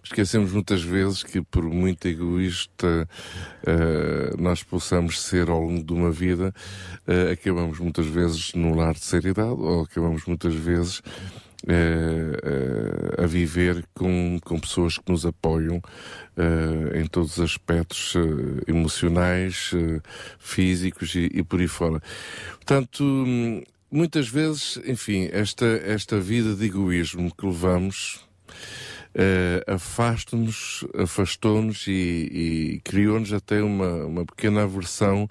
Esquecemos 0.06 0.52
muitas 0.52 0.82
vezes 0.82 1.24
que, 1.24 1.42
por 1.42 1.64
muito 1.64 2.06
egoísta 2.06 3.08
eh, 3.66 4.36
nós 4.38 4.62
possamos 4.62 5.20
ser 5.20 5.50
ao 5.50 5.60
longo 5.60 5.82
de 5.82 5.92
uma 5.92 6.12
vida, 6.12 6.54
eh, 7.08 7.32
acabamos 7.32 7.80
muitas 7.80 8.06
vezes 8.06 8.54
no 8.54 8.72
lar 8.72 8.94
de 8.94 9.00
seriedade 9.00 9.50
ou 9.50 9.82
acabamos 9.82 10.24
muitas 10.24 10.54
vezes 10.54 11.02
eh, 11.68 13.22
a 13.22 13.26
viver 13.26 13.84
com, 13.94 14.38
com 14.44 14.58
pessoas 14.60 14.98
que 14.98 15.10
nos 15.10 15.26
apoiam 15.26 15.82
eh, 16.36 17.00
em 17.00 17.06
todos 17.06 17.38
os 17.38 17.44
aspectos 17.44 18.14
emocionais, 18.66 19.72
físicos 20.38 21.14
e, 21.14 21.30
e 21.32 21.42
por 21.42 21.60
aí 21.60 21.68
fora. 21.68 22.00
Portanto, 22.54 23.04
muitas 23.90 24.28
vezes, 24.28 24.80
enfim, 24.86 25.28
esta, 25.32 25.66
esta 25.66 26.20
vida 26.20 26.54
de 26.54 26.66
egoísmo 26.66 27.34
que 27.34 27.46
levamos 27.46 28.24
afasta-nos, 29.66 30.84
afastou-nos 30.94 31.86
e, 31.86 31.90
e 31.90 32.80
criou-nos 32.84 33.32
até 33.32 33.62
uma, 33.62 34.04
uma 34.04 34.24
pequena 34.26 34.64
aversão 34.64 35.28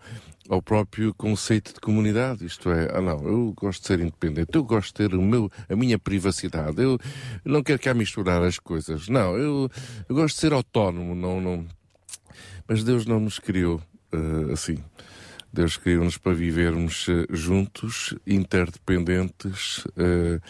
ao 0.50 0.62
próprio 0.62 1.14
conceito 1.14 1.74
de 1.74 1.80
comunidade. 1.80 2.46
Isto 2.46 2.70
é, 2.72 2.90
ah 2.94 3.02
não, 3.02 3.26
eu 3.28 3.54
gosto 3.56 3.82
de 3.82 3.88
ser 3.88 4.00
independente, 4.00 4.50
eu 4.54 4.64
gosto 4.64 4.88
de 4.88 5.10
ter 5.10 5.16
o 5.16 5.22
meu, 5.22 5.52
a 5.70 5.76
minha 5.76 5.98
privacidade, 5.98 6.82
eu 6.82 7.00
não 7.44 7.64
quero 7.64 7.80
cá 7.80 7.94
misturar 7.94 8.42
as 8.44 8.60
coisas. 8.60 9.08
Não, 9.08 9.38
eu, 9.38 9.70
eu 10.08 10.16
gosto 10.16 10.36
de 10.36 10.42
ser 10.42 10.54
autónomo, 10.54 11.16
não, 11.16 11.42
não. 11.42 11.66
Mas 12.68 12.84
Deus 12.84 13.06
não 13.06 13.20
nos 13.20 13.40
criou 13.40 13.82
eh, 14.12 14.54
assim. 14.54 14.78
Deus 15.56 15.78
criou-nos 15.78 16.18
para 16.18 16.34
vivermos 16.34 17.08
eh, 17.08 17.26
juntos, 17.30 18.14
interdependentes, 18.28 19.88
eh, 19.96 20.42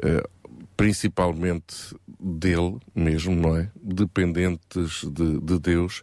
eh, 0.00 0.22
principalmente 0.76 1.96
dele 2.20 2.78
mesmo, 2.94 3.34
não 3.34 3.56
é? 3.56 3.70
Dependentes 3.80 5.04
de, 5.04 5.40
de 5.40 5.58
Deus, 5.58 6.02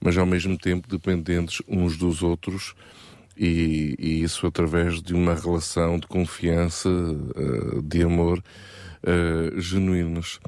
mas 0.00 0.16
ao 0.16 0.26
mesmo 0.26 0.56
tempo 0.56 0.88
dependentes 0.88 1.62
uns 1.68 1.96
dos 1.96 2.22
outros. 2.22 2.74
E, 3.38 3.94
e 3.98 4.22
isso 4.22 4.46
através 4.46 5.02
de 5.02 5.12
uma 5.12 5.34
relação 5.34 5.98
de 5.98 6.06
confiança, 6.06 6.88
eh, 6.88 7.80
de 7.84 8.02
amor 8.02 8.42
eh, 9.02 9.52
genuínos. 9.60 10.40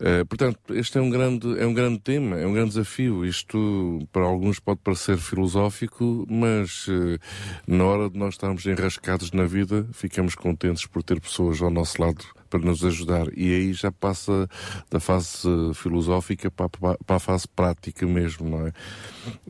Eh, 0.00 0.24
portanto, 0.24 0.58
este 0.70 0.96
é 0.96 1.00
um, 1.02 1.10
grande, 1.10 1.60
é 1.60 1.66
um 1.66 1.74
grande 1.74 1.98
tema, 2.00 2.38
é 2.38 2.46
um 2.46 2.54
grande 2.54 2.70
desafio. 2.70 3.26
Isto 3.26 4.08
para 4.10 4.22
alguns 4.22 4.58
pode 4.58 4.80
parecer 4.80 5.18
filosófico, 5.18 6.26
mas 6.30 6.86
eh, 6.88 7.18
na 7.66 7.84
hora 7.84 8.08
de 8.08 8.18
nós 8.18 8.34
estarmos 8.34 8.64
enrascados 8.64 9.32
na 9.32 9.44
vida, 9.44 9.86
ficamos 9.92 10.34
contentes 10.34 10.86
por 10.86 11.02
ter 11.02 11.20
pessoas 11.20 11.60
ao 11.60 11.70
nosso 11.70 12.00
lado 12.00 12.24
para 12.50 12.60
nos 12.60 12.84
ajudar. 12.84 13.26
E 13.36 13.54
aí 13.54 13.72
já 13.72 13.92
passa 13.92 14.48
da 14.90 14.98
fase 14.98 15.48
filosófica 15.74 16.50
para, 16.50 16.68
para, 16.68 17.16
a 17.16 17.18
fase 17.20 17.46
prática 17.48 18.04
mesmo, 18.06 18.50
não 18.50 18.66
é? 18.66 18.72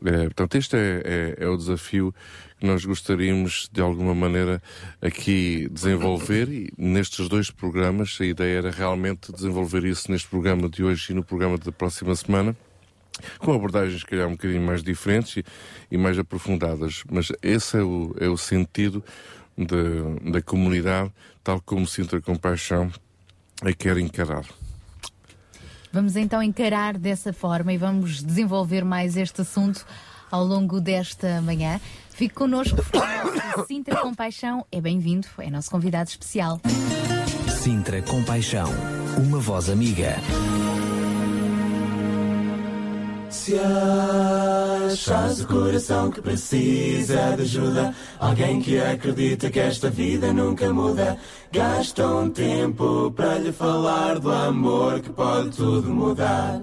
Eh, 0.05 0.23
portanto, 0.25 0.55
este 0.55 0.75
é, 0.77 1.01
é, 1.03 1.43
é 1.45 1.47
o 1.47 1.57
desafio 1.57 2.13
que 2.59 2.67
nós 2.67 2.85
gostaríamos 2.85 3.67
de 3.73 3.81
alguma 3.81 4.13
maneira 4.13 4.61
aqui 5.01 5.67
desenvolver 5.71 6.47
e 6.47 6.71
nestes 6.77 7.27
dois 7.27 7.49
programas 7.49 8.15
a 8.21 8.25
ideia 8.25 8.59
era 8.59 8.71
realmente 8.71 9.31
desenvolver 9.31 9.83
isso 9.83 10.11
neste 10.11 10.27
programa 10.27 10.69
de 10.69 10.83
hoje 10.83 11.11
e 11.11 11.15
no 11.15 11.23
programa 11.23 11.57
da 11.57 11.71
próxima 11.71 12.15
semana 12.15 12.55
com 13.39 13.53
abordagens, 13.53 14.01
se 14.01 14.05
calhar, 14.05 14.27
um 14.27 14.31
bocadinho 14.31 14.61
mais 14.61 14.83
diferentes 14.83 15.37
e, 15.37 15.43
e 15.91 15.97
mais 15.97 16.17
aprofundadas. 16.17 17.03
Mas 17.11 17.31
esse 17.41 17.77
é 17.77 17.83
o, 17.83 18.15
é 18.19 18.27
o 18.27 18.37
sentido 18.37 19.03
de- 19.57 20.31
da 20.31 20.41
comunidade, 20.41 21.11
tal 21.43 21.61
como 21.61 21.85
Sintra 21.87 22.21
Compaixão 22.21 22.91
a 23.61 23.73
quer 23.73 23.97
encarar. 23.97 24.43
Vamos 25.93 26.15
então 26.15 26.41
encarar 26.41 26.97
dessa 26.97 27.33
forma 27.33 27.73
e 27.73 27.77
vamos 27.77 28.23
desenvolver 28.23 28.83
mais 28.85 29.17
este 29.17 29.41
assunto 29.41 29.85
ao 30.31 30.43
longo 30.45 30.79
desta 30.79 31.41
manhã. 31.41 31.79
Fique 32.11 32.33
connosco, 32.33 32.77
Sintra 33.67 33.97
Compaixão 33.97 34.65
é 34.71 34.79
bem-vindo, 34.79 35.27
é 35.39 35.49
nosso 35.49 35.69
convidado 35.69 36.09
especial. 36.09 36.61
Sintra 37.61 38.01
Compaixão, 38.01 38.69
uma 39.17 39.39
voz 39.39 39.69
amiga. 39.69 40.15
Se 43.31 43.57
achas 43.57 45.39
o 45.39 45.47
coração 45.47 46.11
que 46.11 46.21
precisa 46.21 47.33
de 47.37 47.43
ajuda, 47.43 47.95
alguém 48.19 48.61
que 48.61 48.77
acredita 48.77 49.49
que 49.49 49.57
esta 49.57 49.89
vida 49.89 50.33
nunca 50.33 50.71
muda, 50.73 51.17
gasta 51.49 52.05
um 52.05 52.29
tempo 52.29 53.09
para 53.11 53.37
lhe 53.37 53.53
falar 53.53 54.19
do 54.19 54.29
amor 54.29 54.99
que 54.99 55.09
pode 55.11 55.49
tudo 55.51 55.89
mudar. 55.89 56.61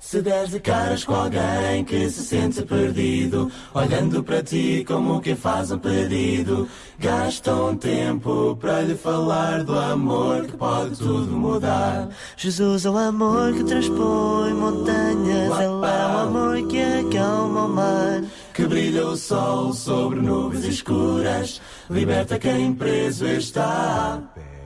Se 0.00 0.22
deres 0.22 0.50
de 0.50 0.58
caras 0.58 1.04
com 1.04 1.14
alguém 1.14 1.84
que 1.84 2.08
se 2.08 2.24
sente 2.24 2.62
perdido, 2.62 3.52
olhando 3.74 4.24
para 4.24 4.42
ti 4.42 4.82
como 4.88 5.20
quem 5.20 5.36
faz 5.36 5.70
um 5.70 5.78
pedido, 5.78 6.66
gasta 6.98 7.54
um 7.54 7.76
tempo 7.76 8.56
para 8.58 8.80
lhe 8.80 8.96
falar 8.96 9.62
do 9.62 9.78
amor 9.78 10.46
que 10.46 10.56
pode 10.56 10.96
tudo 10.96 11.30
mudar. 11.30 12.08
Jesus 12.34 12.86
é 12.86 12.90
o 12.90 12.96
amor 12.96 13.52
que 13.52 13.62
transpõe 13.62 14.54
montanhas, 14.54 15.60
é 15.60 15.68
o 15.68 15.84
amor 15.84 16.66
que 16.66 16.80
acalma 16.80 17.66
o 17.66 17.68
mar. 17.68 18.24
Que 18.54 18.66
brilha 18.66 19.06
o 19.06 19.16
sol 19.16 19.74
sobre 19.74 20.20
nuvens 20.20 20.64
escuras, 20.64 21.60
liberta 21.90 22.38
quem 22.38 22.72
preso 22.72 23.26
está. 23.26 24.18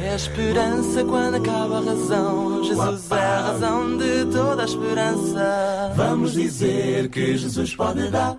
É 0.00 0.10
a 0.10 0.16
esperança 0.16 1.04
quando 1.04 1.36
acaba 1.36 1.78
a 1.78 1.80
razão. 1.80 2.64
Jesus 2.64 3.10
é 3.10 3.14
a 3.14 3.40
razão 3.40 3.96
de 3.96 4.24
toda 4.32 4.62
a 4.62 4.64
esperança. 4.64 5.92
Vamos 5.94 6.32
dizer 6.32 7.08
que 7.10 7.36
Jesus 7.36 7.74
pode 7.74 8.08
dar 8.08 8.36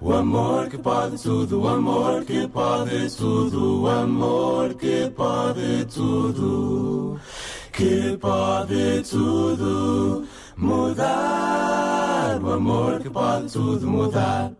o 0.00 0.12
amor 0.12 0.68
que 0.68 0.78
pode 0.78 1.22
tudo, 1.22 1.62
o 1.62 1.68
amor 1.68 2.24
que 2.24 2.46
pode 2.48 3.16
tudo, 3.16 3.82
o 3.82 3.88
amor 3.88 4.74
que 4.74 5.10
pode 5.16 5.86
tudo, 5.86 7.18
que 7.72 8.16
pode 8.18 9.02
tudo 9.08 10.26
mudar, 10.56 12.38
o 12.42 12.52
amor 12.52 13.00
que 13.00 13.10
pode 13.10 13.52
tudo 13.52 13.86
mudar. 13.86 14.52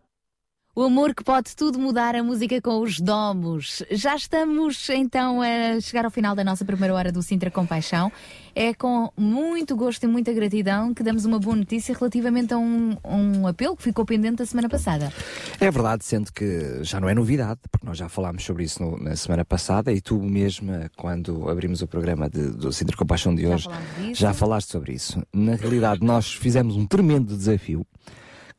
O 0.79 0.85
amor 0.85 1.12
que 1.12 1.24
pode 1.24 1.57
tudo 1.57 1.76
mudar, 1.76 2.14
a 2.14 2.22
música 2.22 2.62
com 2.62 2.79
os 2.81 3.01
domos. 3.01 3.83
Já 3.91 4.14
estamos 4.14 4.89
então 4.91 5.41
a 5.43 5.81
chegar 5.81 6.05
ao 6.05 6.11
final 6.12 6.37
da 6.37 6.45
nossa 6.45 6.64
primeira 6.64 6.95
hora 6.95 7.11
do 7.11 7.20
Sintra 7.20 7.51
Compaixão. 7.51 8.12
É 8.55 8.72
com 8.72 9.11
muito 9.16 9.74
gosto 9.74 10.05
e 10.05 10.07
muita 10.07 10.33
gratidão 10.33 10.95
que 10.95 11.03
damos 11.03 11.24
uma 11.24 11.41
boa 11.41 11.57
notícia 11.57 11.93
relativamente 11.99 12.55
a 12.55 12.59
um, 12.59 12.97
um 13.05 13.49
apelo 13.49 13.76
que 13.76 13.83
ficou 13.83 14.05
pendente 14.07 14.37
da 14.37 14.47
semana 14.47 14.68
passada. 14.68 15.12
É 15.59 15.68
verdade, 15.68 16.05
sendo 16.05 16.33
que 16.33 16.79
já 16.85 17.01
não 17.01 17.09
é 17.09 17.14
novidade, 17.16 17.59
porque 17.72 17.85
nós 17.85 17.99
já 17.99 18.09
falámos 18.09 18.45
sobre 18.45 18.62
isso 18.62 18.81
no- 18.81 18.97
na 19.03 19.16
semana 19.16 19.45
passada 19.45 19.93
e 19.93 20.01
tu 20.01 20.22
mesma, 20.22 20.89
quando 20.97 21.51
abrimos 21.51 21.83
o 21.83 21.89
programa 21.89 22.31
de- 22.31 22.53
do 22.53 22.72
Sintra 22.72 22.97
Compaixão 22.97 23.35
de 23.35 23.49
hoje, 23.49 23.66
disso. 24.01 24.20
já 24.20 24.33
falaste 24.33 24.70
sobre 24.70 24.93
isso. 24.93 25.20
Na 25.33 25.57
realidade, 25.57 26.05
nós 26.07 26.33
fizemos 26.33 26.76
um 26.76 26.87
tremendo 26.87 27.37
desafio 27.37 27.85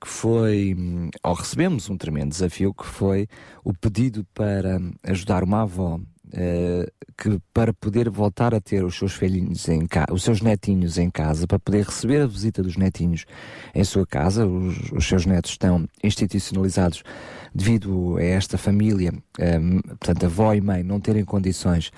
que 0.02 0.08
foi, 0.08 0.76
hum, 0.78 1.10
ou 1.24 1.34
recebemos 1.34 1.90
um 1.90 1.98
tremendo 1.98 2.30
desafio 2.30 2.74
que 2.74 2.86
foi 2.86 3.28
o 3.64 3.74
pedido 3.74 4.26
para 4.34 4.80
ajudar 5.04 5.44
uma 5.44 5.64
avó 5.64 6.00
eh, 6.32 6.88
que 7.18 7.40
para 7.54 7.74
poder 7.74 8.08
voltar 8.10 8.54
a 8.54 8.62
ter 8.62 8.84
os 8.86 8.96
seus 8.96 9.14
filhinhos 9.14 9.68
em 9.68 9.88
casa, 9.88 10.14
os 10.14 10.24
seus 10.24 10.42
netinhos 10.42 10.98
em 10.98 11.10
casa, 11.10 11.48
para 11.48 11.58
poder 11.58 11.86
receber 11.86 12.22
a 12.22 12.28
visita 12.28 12.62
dos 12.62 12.78
netinhos 12.78 13.26
em 13.74 13.84
sua 13.84 14.06
casa, 14.06 14.46
os, 14.46 14.92
os 14.92 15.08
seus 15.08 15.26
netos 15.26 15.52
estão 15.52 15.88
institucionalizados 16.04 17.04
devido 17.54 18.18
a 18.18 18.24
esta 18.24 18.58
família, 18.60 19.12
hum, 19.12 19.82
portanto, 19.82 20.26
avó 20.28 20.54
e 20.54 20.62
mãe 20.62 20.84
não 20.84 21.00
terem 21.00 21.26
condições 21.26 21.92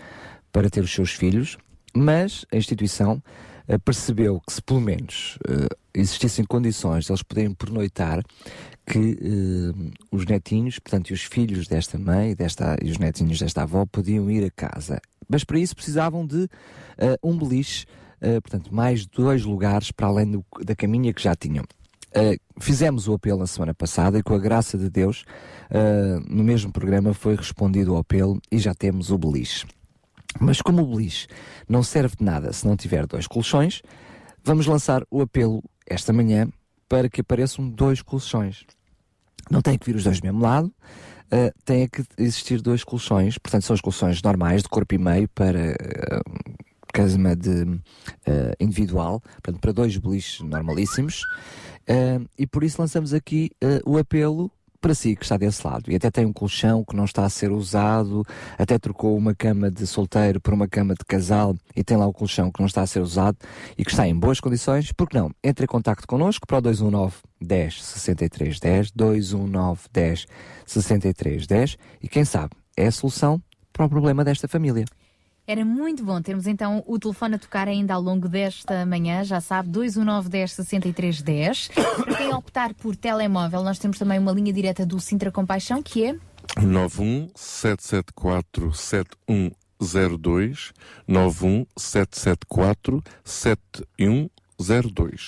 para 0.51 0.69
ter 0.69 0.81
os 0.81 0.93
seus 0.93 1.11
filhos, 1.11 1.57
mas 1.93 2.45
a 2.51 2.55
instituição 2.55 3.21
percebeu 3.77 4.41
que 4.45 4.53
se 4.53 4.61
pelo 4.61 4.81
menos 4.81 5.37
eh, 5.47 5.67
existissem 5.93 6.45
condições 6.45 7.05
de 7.05 7.11
eles 7.11 7.23
poderem 7.23 7.53
pernoitar, 7.53 8.23
que 8.85 9.17
eh, 9.21 9.91
os 10.11 10.25
netinhos, 10.25 10.79
portanto, 10.79 11.11
os 11.11 11.23
filhos 11.23 11.67
desta 11.67 11.97
mãe 11.97 12.35
desta, 12.35 12.75
e 12.81 12.91
os 12.91 12.97
netinhos 12.97 13.39
desta 13.39 13.63
avó 13.63 13.85
podiam 13.85 14.29
ir 14.29 14.45
a 14.45 14.51
casa. 14.51 14.99
Mas 15.29 15.43
para 15.43 15.59
isso 15.59 15.75
precisavam 15.75 16.25
de 16.25 16.49
eh, 16.97 17.17
um 17.23 17.37
beliche, 17.37 17.85
eh, 18.19 18.39
portanto, 18.41 18.73
mais 18.73 19.05
dois 19.05 19.43
lugares 19.43 19.91
para 19.91 20.07
além 20.07 20.31
do- 20.31 20.45
da 20.63 20.75
caminha 20.75 21.13
que 21.13 21.21
já 21.21 21.35
tinham. 21.35 21.63
Uh, 22.13 22.35
fizemos 22.61 23.07
o 23.07 23.13
apelo 23.13 23.39
na 23.39 23.47
semana 23.47 23.73
passada 23.73 24.19
e 24.19 24.21
com 24.21 24.33
a 24.35 24.37
graça 24.37 24.77
de 24.77 24.89
Deus, 24.89 25.23
uh, 25.71 26.19
no 26.27 26.43
mesmo 26.43 26.69
programa 26.69 27.13
foi 27.13 27.37
respondido 27.37 27.93
ao 27.93 27.99
apelo 27.99 28.41
e 28.51 28.57
já 28.57 28.75
temos 28.75 29.11
o 29.11 29.17
beliche. 29.17 29.65
Mas 30.39 30.61
como 30.61 30.81
o 30.81 30.85
beliche 30.85 31.27
não 31.67 31.83
serve 31.83 32.15
de 32.17 32.23
nada 32.23 32.51
se 32.53 32.65
não 32.65 32.75
tiver 32.75 33.05
dois 33.05 33.27
colchões, 33.27 33.81
vamos 34.43 34.65
lançar 34.65 35.03
o 35.09 35.21
apelo 35.21 35.63
esta 35.85 36.13
manhã 36.13 36.47
para 36.87 37.09
que 37.09 37.21
apareçam 37.21 37.69
dois 37.69 38.01
colchões. 38.01 38.65
Não 39.49 39.61
tem 39.61 39.77
que 39.77 39.85
vir 39.85 39.95
os 39.95 40.03
dois 40.03 40.19
do 40.19 40.23
mesmo 40.23 40.41
lado, 40.41 40.67
uh, 40.67 41.51
tem 41.65 41.87
que 41.87 42.03
existir 42.17 42.61
dois 42.61 42.83
colchões, 42.83 43.37
portanto 43.37 43.63
são 43.63 43.73
os 43.73 43.81
colchões 43.81 44.21
normais 44.21 44.61
de 44.61 44.69
corpo 44.69 44.95
e 44.95 44.97
meio 44.97 45.27
para 45.29 45.71
uh, 45.71 46.41
de 47.37 47.79
eh, 48.25 48.53
individual, 48.59 49.21
portanto, 49.21 49.61
para 49.61 49.71
dois 49.71 49.95
beliches 49.95 50.41
normalíssimos. 50.41 51.21
Eh, 51.87 52.19
e 52.37 52.45
por 52.45 52.65
isso 52.65 52.81
lançamos 52.81 53.13
aqui 53.13 53.49
o 53.85 53.97
apelo 53.97 54.51
para 54.81 54.95
si 54.95 55.15
que 55.15 55.23
está 55.23 55.37
desse 55.37 55.65
lado. 55.65 55.89
E 55.91 55.95
até 55.95 56.09
tem 56.09 56.25
um 56.25 56.33
colchão 56.33 56.83
que 56.83 56.95
não 56.95 57.05
está 57.05 57.23
a 57.23 57.29
ser 57.29 57.51
usado, 57.51 58.25
até 58.57 58.79
trocou 58.79 59.15
uma 59.15 59.35
cama 59.35 59.69
de 59.69 59.85
solteiro 59.85 60.41
por 60.41 60.53
uma 60.53 60.67
cama 60.67 60.95
de 60.95 61.05
casal 61.05 61.55
e 61.75 61.83
tem 61.83 61.95
lá 61.95 62.07
o 62.07 62.13
colchão 62.13 62.51
que 62.51 62.59
não 62.59 62.67
está 62.67 62.81
a 62.81 62.87
ser 62.87 62.99
usado 62.99 63.37
e 63.77 63.85
que 63.85 63.91
está 63.91 64.07
em 64.07 64.15
boas 64.15 64.39
condições. 64.39 64.91
Porque 64.91 65.17
não? 65.17 65.31
Entre 65.43 65.65
em 65.65 65.67
contato 65.67 66.05
connosco 66.07 66.47
para 66.47 66.57
o 66.57 66.61
219 66.61 67.15
10 67.39 67.83
63 67.83 68.59
10, 68.59 68.91
219 68.91 69.81
10 69.93 70.25
63 70.65 71.47
10 71.47 71.77
e 72.01 72.07
quem 72.07 72.25
sabe 72.25 72.51
é 72.75 72.87
a 72.87 72.91
solução 72.91 73.41
para 73.71 73.85
o 73.85 73.89
problema 73.89 74.23
desta 74.23 74.47
família. 74.47 74.85
Era 75.47 75.65
muito 75.65 76.03
bom 76.03 76.21
termos 76.21 76.47
então 76.47 76.83
o 76.85 76.99
telefone 76.99 77.35
a 77.35 77.39
tocar 77.39 77.67
ainda 77.67 77.93
ao 77.93 78.01
longo 78.01 78.29
desta 78.29 78.85
manhã, 78.85 79.23
já 79.23 79.41
sabe, 79.41 79.69
219 79.69 80.29
10 80.29 80.53
63 80.53 81.21
10. 81.21 81.67
Para 81.69 82.15
quem 82.15 82.33
optar 82.33 82.73
por 82.73 82.95
telemóvel, 82.95 83.63
nós 83.63 83.79
temos 83.79 83.97
também 83.97 84.19
uma 84.19 84.31
linha 84.31 84.53
direta 84.53 84.85
do 84.85 84.99
Sintra 84.99 85.31
Compaixão, 85.31 85.81
que 85.81 86.05
é 86.05 86.15
91 86.61 87.29
774 87.35 88.73
7102 88.73 90.73
91 91.07 91.65
774 91.75 93.03
7102 93.23 94.40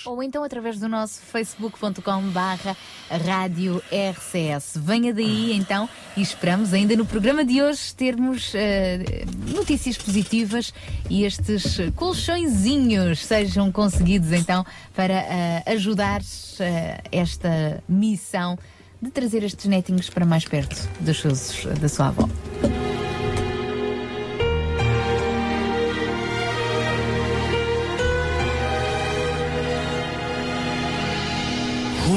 ou 0.05 0.21
então 0.21 0.43
através 0.43 0.79
do 0.79 0.87
nosso 0.87 1.21
facebook.com 1.21 2.21
barra 2.29 2.75
rádio 3.09 3.81
RCS. 3.91 4.77
Venha 4.77 5.13
daí 5.13 5.53
então 5.53 5.87
e 6.15 6.21
esperamos 6.21 6.73
ainda 6.73 6.95
no 6.95 7.05
programa 7.05 7.43
de 7.43 7.61
hoje 7.61 7.93
termos 7.95 8.53
eh, 8.55 9.25
notícias 9.53 9.97
positivas 9.97 10.73
e 11.09 11.23
estes 11.23 11.77
colchõezinhos 11.95 13.25
sejam 13.25 13.71
conseguidos 13.71 14.31
então 14.31 14.65
para 14.95 15.13
eh, 15.13 15.63
ajudar 15.67 16.21
eh, 16.59 17.01
esta 17.11 17.83
missão 17.87 18.57
de 19.01 19.11
trazer 19.11 19.43
estes 19.43 19.65
netinhos 19.65 20.09
para 20.09 20.25
mais 20.25 20.45
perto 20.45 20.75
dos 21.01 21.19
seus, 21.19 21.65
da 21.79 21.89
sua 21.89 22.07
avó. 22.07 22.29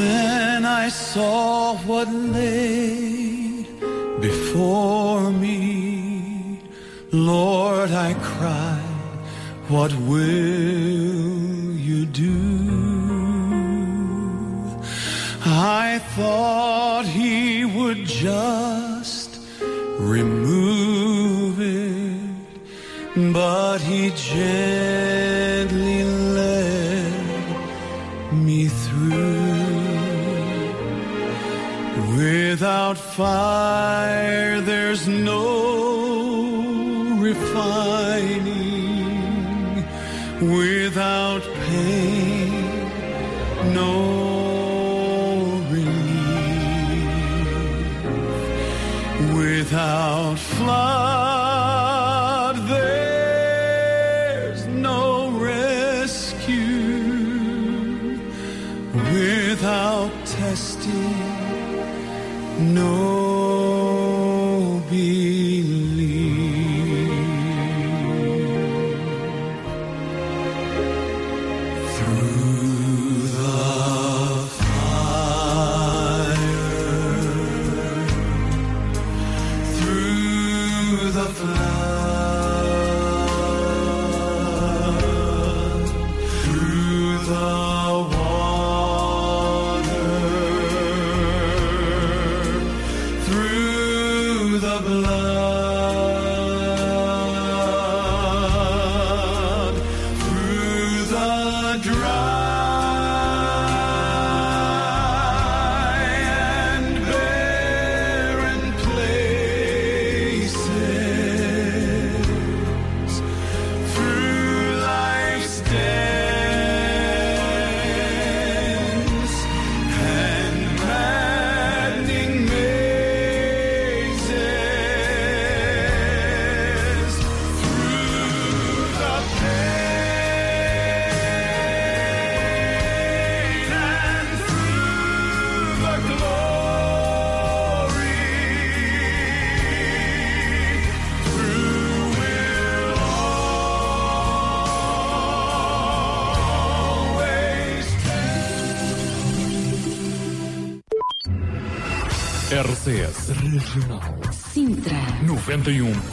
When 0.07 0.65
I 0.65 0.89
saw 0.89 1.77
what 1.89 2.09
lay 2.09 3.67
before 4.21 5.33
me, 5.33 6.61
Lord, 7.11 7.91
I 7.91 8.15
cried, 8.15 9.17
What 9.69 9.93
will 10.11 11.73
you 11.89 12.07
do? 12.07 12.39
I 15.45 16.01
thought 16.15 17.07
He 17.07 17.65
would 17.65 18.03
just 18.07 19.31
remove 20.15 21.55
it, 21.61 23.33
but 23.33 23.79
He 23.81 24.11
gently 24.11 25.06
Without 32.89 33.05
fire, 33.17 34.61
there's 34.61 35.09
no 35.09 35.43
refining. 37.19 38.55
Without 40.41 41.43
pain, 41.67 42.53
no 43.75 44.06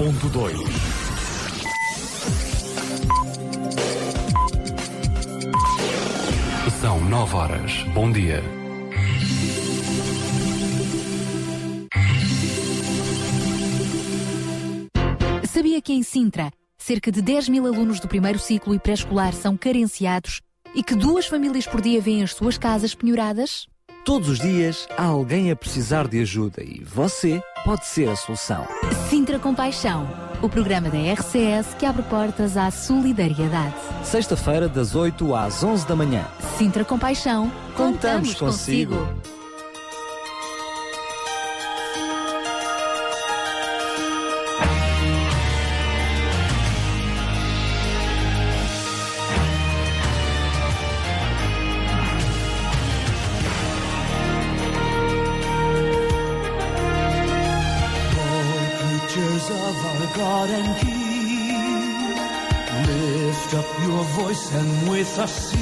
91.2 0.03 0.57
São 6.81 6.99
9 7.05 7.35
horas. 7.35 7.83
Bom 7.93 8.11
dia. 8.11 8.43
Sabia 15.45 15.81
que 15.81 15.93
em 15.93 16.03
Sintra, 16.03 16.51
cerca 16.77 17.09
de 17.09 17.21
10 17.21 17.47
mil 17.47 17.65
alunos 17.65 18.01
do 18.01 18.09
primeiro 18.09 18.37
ciclo 18.37 18.75
e 18.75 18.79
pré-escolar 18.79 19.31
são 19.31 19.55
carenciados 19.55 20.41
e 20.75 20.83
que 20.83 20.95
duas 20.95 21.27
famílias 21.27 21.65
por 21.65 21.79
dia 21.79 22.01
vêm 22.01 22.23
as 22.23 22.33
suas 22.33 22.57
casas 22.57 22.93
penhoradas? 22.93 23.67
Todos 24.03 24.27
os 24.27 24.39
dias 24.39 24.85
há 24.97 25.05
alguém 25.05 25.49
a 25.49 25.55
precisar 25.55 26.09
de 26.09 26.19
ajuda 26.19 26.61
e 26.61 26.83
você 26.83 27.41
pode 27.63 27.85
ser 27.85 28.09
a 28.09 28.15
solução. 28.15 28.67
Sintra 29.09 29.39
Compaixão, 29.39 30.07
o 30.41 30.49
programa 30.49 30.89
da 30.89 30.97
RCS 30.97 31.73
que 31.79 31.85
abre 31.85 32.03
portas 32.03 32.57
à 32.57 32.69
solidariedade. 32.69 33.73
Sexta-feira, 34.03 34.67
das 34.67 34.95
8 34.95 35.33
às 35.35 35.63
11 35.63 35.87
da 35.87 35.95
manhã. 35.95 36.25
Sintra 36.57 36.83
Compaixão, 36.83 37.51
Contamos 37.75 38.33
consigo. 38.35 38.95
creatures 38.95 39.32
Essa 65.15 65.52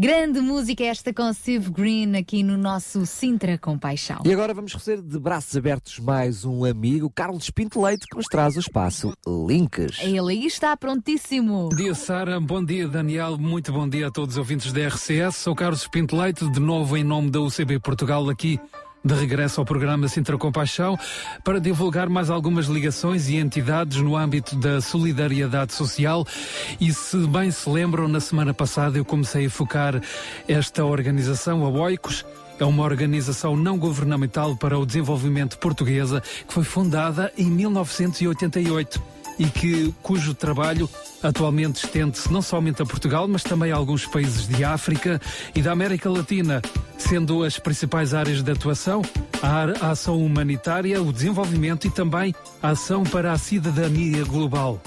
Grande 0.00 0.40
música 0.40 0.82
esta 0.82 1.12
com 1.12 1.30
Steve 1.30 1.70
Green 1.70 2.16
aqui 2.16 2.42
no 2.42 2.56
nosso 2.56 3.04
Sintra 3.04 3.58
com 3.58 3.78
Paixão. 3.78 4.22
E 4.24 4.32
agora 4.32 4.54
vamos 4.54 4.72
receber 4.72 5.02
de 5.02 5.18
braços 5.18 5.54
abertos 5.54 5.98
mais 5.98 6.42
um 6.42 6.64
amigo, 6.64 7.10
Carlos 7.10 7.50
Pinto 7.50 7.82
Leite, 7.82 8.06
que 8.06 8.16
nos 8.16 8.24
traz 8.24 8.56
o 8.56 8.60
espaço 8.60 9.12
Links. 9.26 9.98
Ele 10.00 10.32
aí 10.32 10.46
está 10.46 10.74
prontíssimo. 10.74 11.68
Bom 11.68 11.76
dia, 11.76 11.94
Sara. 11.94 12.40
Bom 12.40 12.64
dia, 12.64 12.88
Daniel. 12.88 13.36
Muito 13.36 13.74
bom 13.74 13.86
dia 13.86 14.06
a 14.06 14.10
todos 14.10 14.36
os 14.36 14.38
ouvintes 14.38 14.72
da 14.72 14.88
RCS. 14.88 15.36
Sou 15.36 15.54
Carlos 15.54 15.86
Pinto 15.86 16.16
Leite, 16.16 16.50
de 16.50 16.60
novo 16.60 16.96
em 16.96 17.04
nome 17.04 17.30
da 17.30 17.42
UCB 17.42 17.78
Portugal 17.78 18.26
aqui 18.30 18.58
de 19.04 19.14
regresso 19.14 19.60
ao 19.60 19.64
programa 19.64 20.08
Sintra 20.08 20.36
Compaixão 20.36 20.98
para 21.42 21.60
divulgar 21.60 22.08
mais 22.08 22.30
algumas 22.30 22.66
ligações 22.66 23.28
e 23.28 23.36
entidades 23.36 24.00
no 24.00 24.16
âmbito 24.16 24.56
da 24.56 24.80
solidariedade 24.80 25.72
social. 25.72 26.26
E 26.80 26.92
se 26.92 27.16
bem 27.26 27.50
se 27.50 27.68
lembram, 27.68 28.08
na 28.08 28.20
semana 28.20 28.52
passada 28.52 28.98
eu 28.98 29.04
comecei 29.04 29.46
a 29.46 29.50
focar 29.50 30.00
esta 30.46 30.84
organização, 30.84 31.64
a 31.64 31.68
Oicos. 31.68 32.24
É 32.58 32.64
uma 32.64 32.84
organização 32.84 33.56
não 33.56 33.78
governamental 33.78 34.54
para 34.54 34.78
o 34.78 34.84
desenvolvimento 34.84 35.56
portuguesa 35.56 36.20
que 36.46 36.52
foi 36.52 36.64
fundada 36.64 37.32
em 37.38 37.46
1988 37.46 39.19
e 39.38 39.46
que, 39.46 39.94
cujo 40.02 40.34
trabalho 40.34 40.88
atualmente 41.22 41.84
estende-se 41.84 42.32
não 42.32 42.42
somente 42.42 42.82
a 42.82 42.86
Portugal, 42.86 43.26
mas 43.28 43.42
também 43.42 43.72
a 43.72 43.76
alguns 43.76 44.06
países 44.06 44.46
de 44.46 44.64
África 44.64 45.20
e 45.54 45.62
da 45.62 45.72
América 45.72 46.10
Latina, 46.10 46.62
sendo 46.98 47.42
as 47.42 47.58
principais 47.58 48.14
áreas 48.14 48.42
de 48.42 48.50
atuação 48.50 49.02
a, 49.42 49.90
ação 49.90 50.18
humanitária, 50.22 51.02
o 51.02 51.12
desenvolvimento 51.12 51.86
e 51.86 51.90
também 51.90 52.34
a 52.62 52.70
ação 52.70 53.02
para 53.02 53.32
a 53.32 53.38
cidadania 53.38 54.24
global. 54.24 54.80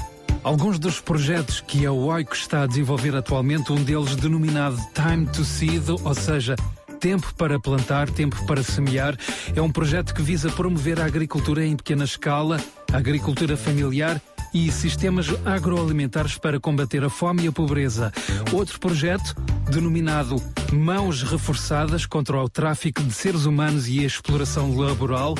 Alguns 0.43 0.77
dos 0.77 0.99
projetos 0.99 1.61
que 1.61 1.85
a 1.85 1.91
OICO 1.91 2.35
está 2.35 2.63
a 2.63 2.67
desenvolver 2.67 3.15
atualmente, 3.15 3.71
um 3.71 3.81
deles 3.81 4.15
denominado 4.15 4.77
Time 4.93 5.25
to 5.27 5.43
Seed, 5.45 5.89
ou 5.89 6.13
seja, 6.13 6.55
Tempo 6.99 7.33
para 7.35 7.59
plantar, 7.59 8.09
tempo 8.09 8.45
para 8.45 8.63
semear, 8.63 9.17
é 9.53 9.61
um 9.61 9.69
projeto 9.69 10.13
que 10.13 10.21
visa 10.21 10.49
promover 10.49 11.01
a 11.01 11.05
agricultura 11.05 11.65
em 11.65 11.75
pequena 11.75 12.05
escala, 12.05 12.61
a 12.93 12.97
agricultura 12.97 13.57
familiar 13.57 14.21
e 14.53 14.71
sistemas 14.71 15.27
agroalimentares 15.45 16.37
para 16.37 16.59
combater 16.59 17.03
a 17.03 17.09
fome 17.09 17.43
e 17.43 17.47
a 17.47 17.51
pobreza. 17.51 18.11
Outro 18.51 18.79
projeto, 18.79 19.35
denominado 19.69 20.41
Mãos 20.71 21.23
Reforçadas 21.23 22.05
contra 22.05 22.37
o 22.37 22.47
Tráfico 22.47 23.03
de 23.03 23.13
Seres 23.13 23.45
Humanos 23.45 23.87
e 23.87 23.99
a 23.99 24.03
Exploração 24.03 24.75
Laboral, 24.77 25.35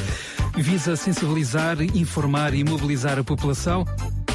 visa 0.56 0.96
sensibilizar, 0.96 1.82
informar 1.82 2.54
e 2.54 2.64
mobilizar 2.64 3.20
a 3.20 3.24
população 3.24 3.86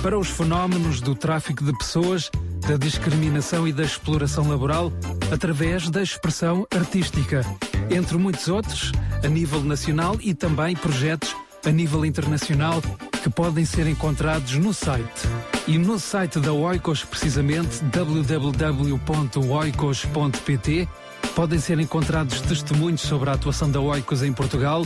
para 0.02 0.18
os 0.18 0.28
fenómenos 0.28 1.00
do 1.00 1.14
tráfico 1.14 1.64
de 1.64 1.76
pessoas, 1.76 2.30
da 2.68 2.76
discriminação 2.76 3.66
e 3.66 3.72
da 3.72 3.82
exploração 3.82 4.48
laboral 4.48 4.92
através 5.32 5.90
da 5.90 6.02
expressão 6.02 6.66
artística, 6.74 7.44
entre 7.90 8.16
muitos 8.16 8.46
outros, 8.48 8.92
a 9.24 9.28
nível 9.28 9.62
nacional 9.62 10.16
e 10.20 10.34
também 10.34 10.76
projetos 10.76 11.34
a 11.64 11.70
nível 11.70 12.04
internacional 12.04 12.80
que 13.22 13.30
podem 13.30 13.64
ser 13.64 13.86
encontrados 13.86 14.54
no 14.56 14.72
site. 14.72 15.28
E 15.66 15.76
no 15.78 15.98
site 15.98 16.38
da 16.40 16.52
Oikos, 16.52 17.04
precisamente 17.04 17.82
www.oikos.pt, 17.84 18.98
podem 21.34 21.58
ser 21.58 21.78
encontrados 21.78 22.40
testemunhos 22.40 23.00
sobre 23.00 23.30
a 23.30 23.34
atuação 23.34 23.70
da 23.70 23.80
Oikos 23.80 24.22
em 24.22 24.32
Portugal 24.32 24.82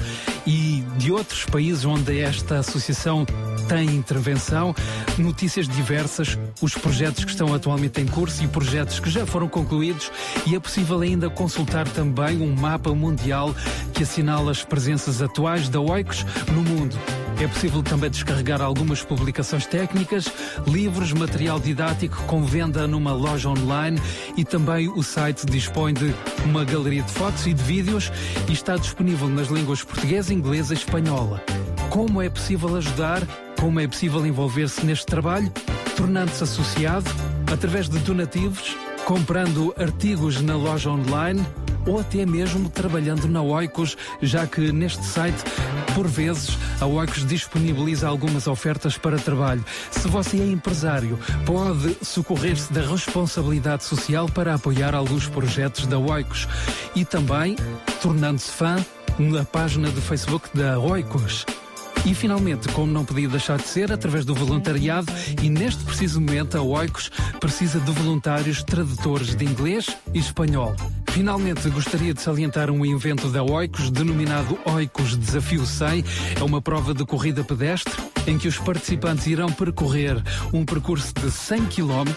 e 0.47 0.82
de 0.97 1.12
outros 1.12 1.45
países 1.45 1.84
onde 1.84 2.20
esta 2.20 2.59
associação 2.59 3.24
tem 3.68 3.86
intervenção, 3.95 4.74
notícias 5.18 5.68
diversas, 5.68 6.38
os 6.61 6.74
projetos 6.74 7.24
que 7.24 7.30
estão 7.30 7.55
atualmente 7.55 8.01
em 8.01 8.07
curso 8.07 8.43
e 8.43 8.49
projetos 8.49 9.01
que 9.01 9.11
já 9.11 9.24
foram 9.24 9.49
concluídos 9.49 10.11
e 10.47 10.55
é 10.55 10.61
possível 10.61 11.01
ainda 11.01 11.30
consultar 11.30 11.88
também 11.88 12.40
um 12.40 12.55
mapa 12.55 12.95
mundial 12.95 13.55
que 13.95 14.03
assinala 14.03 14.51
as 14.51 14.64
presenças 14.64 15.22
atuais 15.22 15.68
da 15.68 15.80
Oikos 15.80 16.24
no 16.53 16.62
mundo. 16.62 16.97
É 17.40 17.49
possível 17.49 17.82
também 17.82 18.09
descarregar 18.09 18.62
algumas 18.62 19.03
publicações 19.03 19.66
técnicas, 19.66 20.26
livros, 20.66 21.12
material 21.12 21.59
didático 21.59 22.22
com 22.24 22.45
venda 22.45 22.86
numa 22.86 23.12
loja 23.12 23.49
online 23.49 24.01
e 24.36 24.45
também 24.45 24.88
o 24.88 25.03
site 25.03 25.45
dispõe 25.47 25.93
de 25.93 26.14
uma 26.45 26.64
galeria 26.64 27.03
de 27.03 27.11
fotos 27.11 27.45
e 27.47 27.53
de 27.53 27.62
vídeos 27.62 28.12
e 28.49 28.53
está 28.53 28.76
disponível 28.76 29.28
nas 29.28 29.49
línguas 29.49 29.82
portuguesa, 29.82 30.32
inglesa 30.33 30.74
e 30.74 30.76
espanhola. 30.76 31.43
Como 31.91 32.22
é 32.22 32.28
possível 32.28 32.76
ajudar? 32.76 33.22
Como 33.61 33.78
é 33.78 33.87
possível 33.87 34.26
envolver-se 34.26 34.85
neste 34.85 35.07
trabalho? 35.07 35.53
Tornando-se 35.97 36.43
associado 36.43 37.11
através 37.53 37.89
de 37.89 37.99
donativos, 37.99 38.76
comprando 39.05 39.74
artigos 39.78 40.41
na 40.41 40.57
loja 40.57 40.91
online 40.91 41.47
ou 41.87 42.01
até 42.01 42.24
mesmo 42.24 42.68
trabalhando 42.68 43.28
na 43.28 43.43
Oikos, 43.43 43.97
já 44.20 44.47
que 44.47 44.72
neste 44.72 45.05
site, 45.05 45.43
por 45.95 46.07
vezes, 46.07 46.57
a 46.80 46.87
Oikos 46.87 47.26
disponibiliza 47.26 48.09
algumas 48.09 48.47
ofertas 48.47 48.97
para 48.97 49.18
trabalho. 49.18 49.64
Se 49.91 50.09
você 50.09 50.39
é 50.39 50.47
empresário, 50.47 51.18
pode 51.45 51.97
socorrer-se 52.03 52.72
da 52.72 52.83
responsabilidade 52.83 53.85
social 53.85 54.26
para 54.28 54.55
apoiar 54.55 54.95
alguns 54.95 55.26
projetos 55.26 55.87
da 55.87 55.99
Oikos 55.99 56.49
e 56.95 57.05
também 57.05 57.57
tornando-se 58.01 58.51
fã 58.51 58.76
na 59.18 59.44
página 59.44 59.90
do 59.90 60.00
Facebook 60.00 60.48
da 60.56 60.78
Oikos. 60.78 61.44
E 62.04 62.14
finalmente, 62.14 62.68
como 62.68 62.92
não 62.92 63.04
podia 63.04 63.28
deixar 63.28 63.58
de 63.58 63.68
ser, 63.68 63.92
através 63.92 64.24
do 64.24 64.34
voluntariado, 64.34 65.12
e 65.40 65.48
neste 65.48 65.84
preciso 65.84 66.20
momento 66.20 66.58
a 66.58 66.62
Oikos 66.62 67.10
precisa 67.38 67.78
de 67.78 67.92
voluntários 67.92 68.62
tradutores 68.62 69.34
de 69.36 69.44
inglês 69.44 69.86
e 70.12 70.18
espanhol. 70.18 70.74
Finalmente, 71.10 71.68
gostaria 71.70 72.12
de 72.12 72.20
salientar 72.20 72.70
um 72.70 72.84
evento 72.84 73.28
da 73.28 73.42
Oikos 73.42 73.90
denominado 73.90 74.58
Oikos 74.64 75.16
Desafio 75.16 75.64
100. 75.64 76.04
É 76.40 76.42
uma 76.42 76.60
prova 76.60 76.92
de 76.92 77.04
corrida 77.04 77.44
pedestre 77.44 78.11
em 78.27 78.39
que 78.39 78.49
os 78.49 78.59
participantes 78.59 79.27
irão 79.27 79.51
percorrer 79.51 80.23
um 80.53 80.64
percurso 80.64 81.12
de 81.14 81.31
100 81.31 81.66
km 81.66 82.12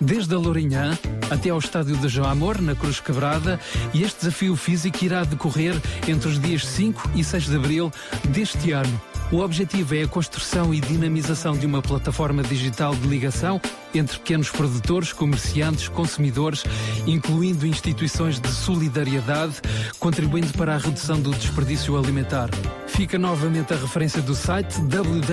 desde 0.00 0.34
a 0.34 0.38
Lourinhã 0.38 0.96
até 1.30 1.50
ao 1.50 1.58
estádio 1.58 1.96
de 1.96 2.08
Joamor, 2.08 2.60
na 2.60 2.74
Cruz 2.74 3.00
Quebrada, 3.00 3.60
e 3.92 4.02
este 4.02 4.20
desafio 4.20 4.56
físico 4.56 5.04
irá 5.04 5.24
decorrer 5.24 5.74
entre 6.06 6.28
os 6.28 6.40
dias 6.40 6.64
5 6.66 7.10
e 7.14 7.24
6 7.24 7.46
de 7.46 7.56
abril 7.56 7.92
deste 8.30 8.72
ano. 8.72 9.07
O 9.30 9.40
objetivo 9.40 9.94
é 9.94 10.04
a 10.04 10.08
construção 10.08 10.72
e 10.72 10.80
dinamização 10.80 11.54
de 11.54 11.66
uma 11.66 11.82
plataforma 11.82 12.42
digital 12.42 12.94
de 12.94 13.06
ligação 13.06 13.60
entre 13.94 14.18
pequenos 14.18 14.48
produtores, 14.48 15.12
comerciantes, 15.12 15.86
consumidores, 15.88 16.64
incluindo 17.06 17.66
instituições 17.66 18.40
de 18.40 18.48
solidariedade, 18.48 19.60
contribuindo 19.98 20.54
para 20.54 20.74
a 20.74 20.78
redução 20.78 21.20
do 21.20 21.30
desperdício 21.32 21.98
alimentar. 21.98 22.48
Fica 22.86 23.18
novamente 23.18 23.74
a 23.74 23.76
referência 23.76 24.22
do 24.22 24.34
site 24.34 24.80
www.oicos.pt. 24.82 25.26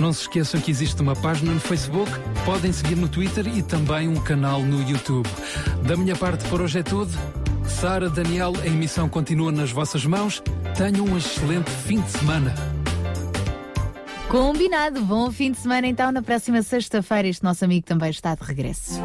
Não 0.00 0.12
se 0.12 0.22
esqueçam 0.22 0.60
que 0.60 0.72
existe 0.72 1.00
uma 1.02 1.14
página 1.14 1.52
no 1.52 1.60
Facebook, 1.60 2.10
podem 2.44 2.72
seguir 2.72 2.96
no 2.96 3.08
Twitter 3.08 3.46
e 3.46 3.62
também 3.62 4.08
um 4.08 4.20
canal 4.20 4.60
no 4.60 4.82
YouTube. 4.82 5.28
Da 5.86 5.96
minha 5.96 6.16
parte 6.16 6.48
por 6.48 6.60
hoje 6.60 6.80
é 6.80 6.82
tudo. 6.82 7.12
Sara, 7.66 8.10
Daniel, 8.10 8.52
a 8.62 8.66
emissão 8.66 9.08
continua 9.08 9.50
nas 9.50 9.70
vossas 9.70 10.04
mãos. 10.04 10.42
Tenham 10.76 11.06
um 11.06 11.16
excelente 11.16 11.70
fim 11.70 12.00
de 12.00 12.10
semana. 12.10 12.54
Combinado. 14.28 15.02
Bom 15.02 15.30
fim 15.32 15.50
de 15.50 15.58
semana 15.58 15.86
então. 15.86 16.12
Na 16.12 16.22
próxima 16.22 16.62
sexta-feira, 16.62 17.28
este 17.28 17.42
nosso 17.42 17.64
amigo 17.64 17.84
também 17.84 18.10
está 18.10 18.34
de 18.34 18.44
regresso. 18.44 19.00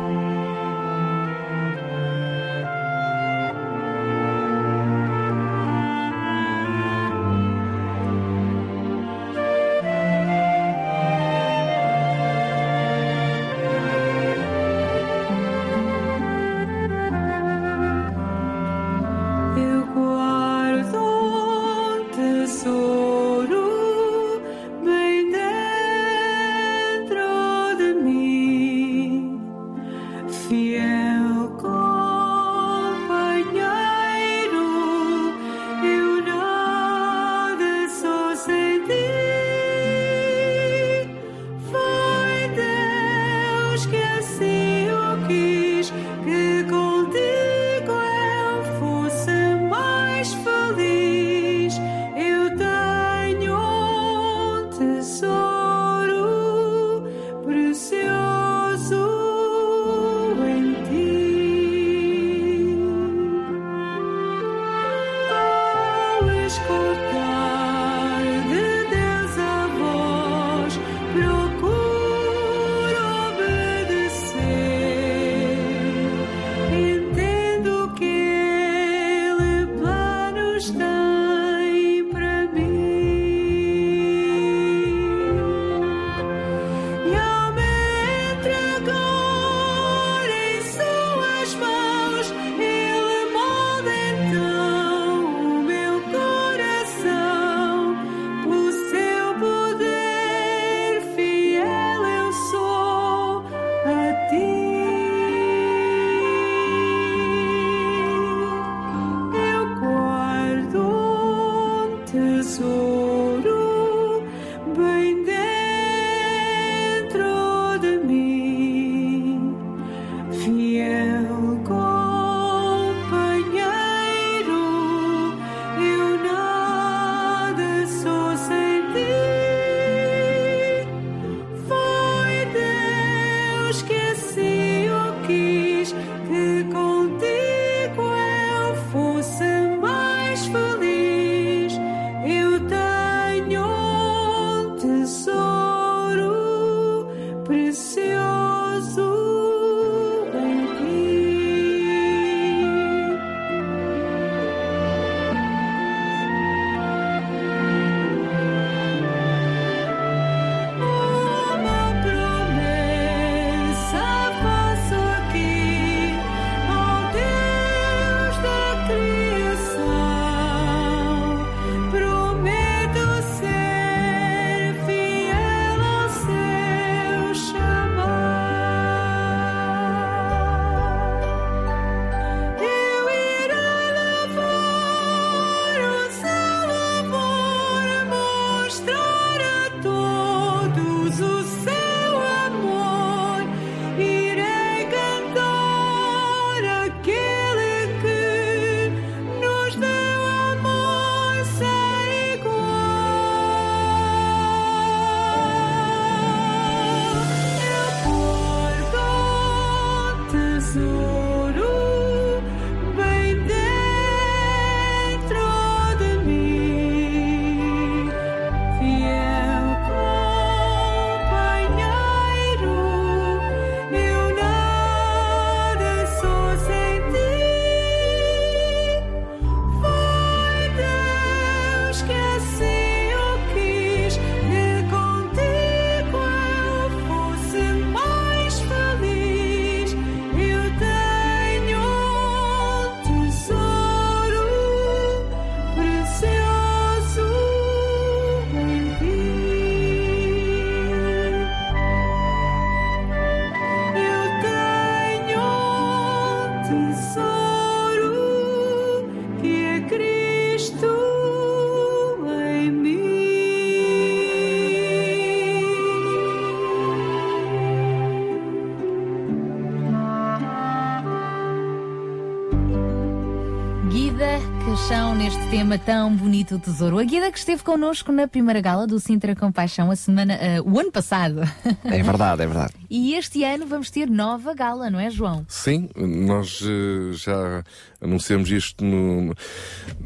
Tema 275.66 275.80
tão 275.80 276.16
bonito, 276.16 276.56
o 276.56 276.60
Tesouro. 276.60 277.00
A 277.00 277.04
Guida 277.04 277.32
que 277.32 277.40
esteve 277.40 277.64
connosco 277.64 278.12
na 278.12 278.28
primeira 278.28 278.62
gala 278.62 278.86
do 278.86 279.00
Sintra 279.00 279.36
Compaixão 279.36 279.90
a 279.90 279.96
semana, 279.96 280.34
eh, 280.34 280.62
o 280.62 280.80
ano 280.80 280.92
passado. 280.92 281.42
É 281.84 282.04
verdade, 282.04 282.44
é 282.44 282.46
verdade. 282.46 282.74
E 282.98 283.14
este 283.16 283.44
ano 283.44 283.68
vamos 283.68 283.90
ter 283.92 284.10
nova 284.10 284.54
gala, 284.54 284.90
não 284.90 284.98
é, 284.98 285.10
João? 285.12 285.46
Sim, 285.50 285.90
nós 285.98 286.62
eh, 286.64 287.12
já 287.12 287.62
anunciamos 288.00 288.50
isto 288.50 288.86
no- 288.86 289.36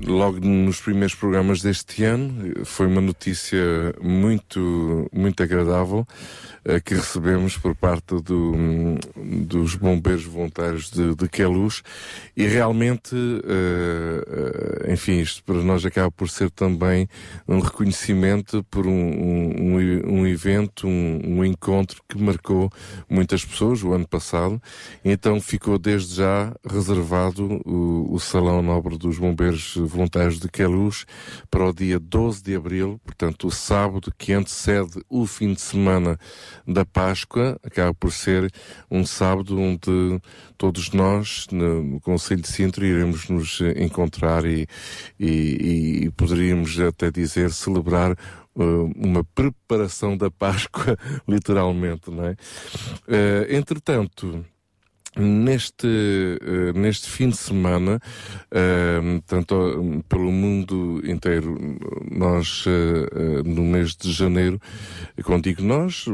logo 0.07 0.39
nos 0.39 0.81
primeiros 0.81 1.13
programas 1.13 1.61
deste 1.61 2.03
ano. 2.03 2.65
Foi 2.65 2.87
uma 2.87 2.99
notícia 2.99 3.59
muito, 4.01 5.07
muito 5.13 5.43
agradável 5.43 6.03
eh, 6.65 6.79
que 6.79 6.95
recebemos 6.95 7.55
por 7.59 7.75
parte 7.75 8.15
do- 8.23 8.97
dos 9.45 9.75
bombeiros 9.75 10.23
voluntários 10.25 10.89
de, 10.89 11.13
de 11.13 11.29
Queluz 11.29 11.83
e 12.35 12.47
realmente, 12.47 13.15
eh, 13.15 14.91
enfim, 14.93 15.19
isto 15.19 15.43
para 15.43 15.61
nós 15.61 15.85
acaba 15.85 16.09
por 16.09 16.27
ser 16.27 16.49
também 16.49 17.07
um 17.47 17.59
reconhecimento 17.59 18.63
por 18.71 18.87
um, 18.87 18.91
um, 18.91 19.75
um 19.75 20.19
um 20.21 20.25
evento, 20.27 20.87
um, 20.87 21.19
um 21.23 21.45
encontro 21.45 22.01
que 22.09 22.17
marcou 22.19 22.71
muitas 23.09 23.43
pessoas 23.43 23.84
o 23.84 23.93
ano 23.93 24.07
passado. 24.07 24.61
Então 25.03 25.39
ficou 25.39 25.77
desde 25.77 26.15
já 26.15 26.53
reservado 26.67 27.61
o, 27.65 28.13
o 28.13 28.19
Salão 28.19 28.61
Nobre 28.61 28.97
dos 28.97 29.17
Bombeiros 29.17 29.75
Voluntários 29.75 30.39
de 30.39 30.49
Queluz 30.49 31.05
para 31.49 31.67
o 31.67 31.73
dia 31.73 31.99
12 31.99 32.43
de 32.43 32.55
abril, 32.55 32.99
portanto 33.03 33.47
o 33.47 33.51
sábado 33.51 34.13
que 34.17 34.34
antecede 34.34 35.03
o 35.09 35.25
fim 35.25 35.53
de 35.53 35.61
semana 35.61 36.17
da 36.67 36.86
Páscoa, 36.86 37.59
acaba 37.63 37.93
por 37.93 38.11
ser 38.11 38.51
um 38.89 39.05
sábado 39.05 39.59
onde 39.59 40.21
todos 40.57 40.91
nós 40.91 41.47
no, 41.51 41.99
Conselho 42.01 42.41
de 42.41 42.47
Sintra 42.47 42.86
iremos 42.86 43.30
nos 43.30 43.61
encontrar 43.77 44.45
e, 44.45 44.67
e, 45.19 46.05
e 46.05 46.11
poderíamos 46.11 46.80
até 46.80 47.11
dizer 47.11 47.51
celebrar 47.51 48.15
uma 48.64 49.24
preparação 49.24 50.18
da 50.18 50.30
Páscoa, 50.30 50.97
literalmente, 51.28 52.10
não 52.10 52.26
é? 52.26 52.36
Eh, 53.07 53.47
entretanto, 53.57 54.45
Neste, 55.18 55.88
eh, 55.88 56.72
neste 56.74 57.10
fim 57.10 57.30
de 57.30 57.36
semana, 57.38 57.99
eh, 58.51 59.01
tanto 59.26 59.55
eh, 59.55 60.03
pelo 60.07 60.32
mundo 60.32 61.01
inteiro, 61.03 61.57
nós, 62.12 62.66
no 63.43 63.64
mês 63.64 63.95
de 63.95 64.12
janeiro, 64.12 64.62
quando 65.24 65.43
digo 65.45 65.64
nós, 65.64 66.05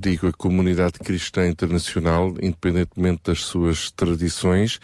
digo 0.00 0.28
a 0.28 0.32
comunidade 0.32 0.98
cristã 1.00 1.48
internacional, 1.48 2.32
independentemente 2.40 3.22
das 3.24 3.44
suas 3.44 3.90
tradições, 3.90 4.78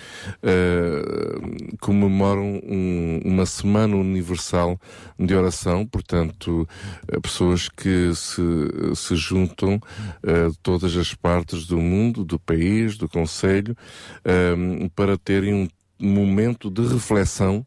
comemoram 1.81 2.61
um- 2.65 3.21
uma 3.25 3.47
semana 3.47 3.95
universal 3.97 4.79
de 5.19 5.35
oração, 5.35 5.87
portanto, 5.87 6.69
pessoas 7.23 7.69
que 7.69 8.11
se, 8.15 8.43
se 8.95 9.17
juntam 9.17 9.81
de 10.23 10.59
todas 10.63 10.97
as 10.97 11.15
partes 11.15 11.67
do 11.67 11.79
mundo, 11.79 12.25
do 12.25 12.39
país, 12.39 12.97
do 12.97 13.09
Conselho, 13.09 13.44
eh, 13.47 14.89
para 14.95 15.17
terem 15.19 15.55
um 15.55 15.69
momento 16.01 16.71
de 16.71 16.83
reflexão 16.87 17.67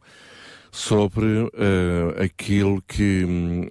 sobre 0.78 1.26
eh, 1.56 2.24
aquilo 2.24 2.84
que 2.88 3.26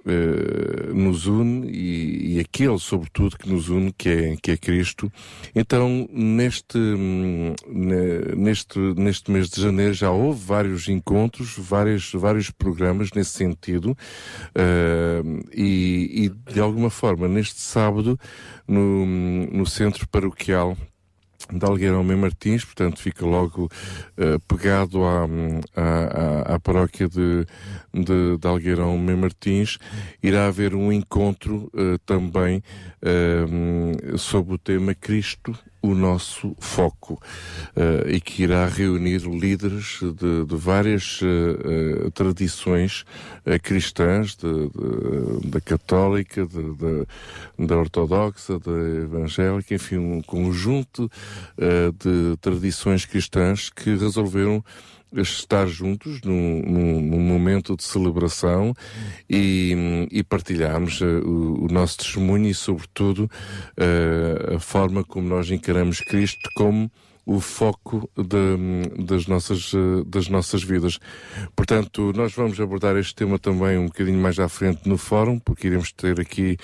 eh, 0.05 0.93
nos 0.93 1.27
une 1.27 1.71
e, 1.71 2.37
e 2.37 2.41
aquele, 2.41 2.79
sobretudo, 2.81 3.37
que 3.39 3.49
nos 3.49 3.69
une, 3.69 3.93
que 3.93 4.09
é, 4.09 4.37
que 4.43 4.51
é 4.51 4.57
Cristo. 4.57 5.11
Então, 5.55 6.09
neste, 6.13 6.77
hum, 6.77 7.55
ne- 7.67 8.35
neste, 8.37 8.79
neste 8.79 9.31
mês 9.31 9.49
de 9.49 9.63
janeiro 9.63 9.95
já 9.95 10.11
houve 10.11 10.45
vários 10.45 10.89
encontros, 10.89 11.55
vários, 11.57 12.13
vários 12.13 12.51
programas 12.51 13.11
nesse 13.13 13.31
sentido 13.31 13.97
eh, 14.55 15.23
e, 15.55 16.25
e, 16.25 16.53
de 16.53 16.61
alguma 16.61 16.91
forma, 16.91 17.29
neste 17.29 17.61
sábado, 17.61 18.19
no, 18.67 19.07
no 19.07 19.65
centro 19.65 20.09
paroquial 20.09 20.77
de 21.53 21.65
Algueirão 21.65 22.05
Martins, 22.05 22.65
portanto 22.65 23.01
fica 23.01 23.25
logo 23.25 23.71
eh, 24.17 24.39
pegado 24.49 25.05
à, 25.05 25.27
à, 25.77 26.55
à, 26.55 26.61
paróquia 26.61 27.09
de, 27.09 27.47
de, 27.93 28.37
de 28.37 28.47
Algueirão 28.47 28.99
Martins. 28.99 29.79
Irá 30.23 30.47
haver 30.47 30.75
um 30.75 30.93
encontro 30.93 31.71
eh, 31.75 31.99
também 32.05 32.63
eh, 33.03 34.17
sobre 34.17 34.55
o 34.55 34.59
tema 34.59 34.95
Cristo, 34.95 35.57
o 35.89 35.95
nosso 35.95 36.55
foco, 36.59 37.21
eh, 37.75 38.15
e 38.15 38.21
que 38.21 38.43
irá 38.43 38.67
reunir 38.67 39.23
líderes 39.23 40.01
de, 40.01 40.45
de 40.45 40.57
várias 40.57 41.21
eh, 41.23 42.11
tradições 42.15 43.05
eh, 43.45 43.59
cristãs, 43.59 44.35
de- 44.37 44.47
de- 44.47 45.49
da 45.51 45.61
católica, 45.61 46.47
da 47.59 47.77
ortodoxa, 47.77 48.59
da 48.59 48.73
evangélica, 49.05 49.75
enfim, 49.75 49.97
um 49.99 50.23
conjunto 50.23 51.11
de 51.99 52.37
tradições 52.41 53.05
cristãs 53.05 53.71
que 53.71 53.95
resolveram 53.97 54.65
estar 55.23 55.67
juntos 55.67 56.21
num, 56.23 56.63
num- 56.63 57.01
num 57.01 57.21
momento 57.21 57.77
de 57.77 57.85
celebração 57.85 58.75
e, 59.29 60.09
e 60.11 60.23
partilharmos 60.23 61.01
eh, 61.03 61.05
o, 61.05 61.65
o 61.65 61.69
nosso 61.69 61.99
testemunho 61.99 62.49
e, 62.49 62.55
sobretudo, 62.55 63.31
eh, 63.77 64.55
a 64.57 64.59
forma 64.59 65.03
como 65.05 65.29
nós 65.29 65.51
encaramos 65.51 66.01
Cristo 66.01 66.49
como 66.55 66.91
o 67.27 67.41
foco 67.41 68.09
de- 68.17 69.05
das, 69.05 69.27
nossas, 69.27 69.73
eh, 69.75 70.05
das 70.07 70.29
nossas 70.29 70.63
vidas. 70.63 70.99
Portanto, 71.57 72.13
nós 72.15 72.33
vamos 72.33 72.59
abordar 72.61 72.97
este 72.97 73.17
tema 73.17 73.37
também 73.39 73.77
um 73.77 73.87
bocadinho 73.87 74.19
mais 74.19 74.39
à 74.39 74.49
frente 74.49 74.89
no 74.89 74.97
fórum, 74.97 75.39
porque 75.41 75.67
iremos 75.67 75.91
ter 75.93 76.21
aqui 76.21 76.57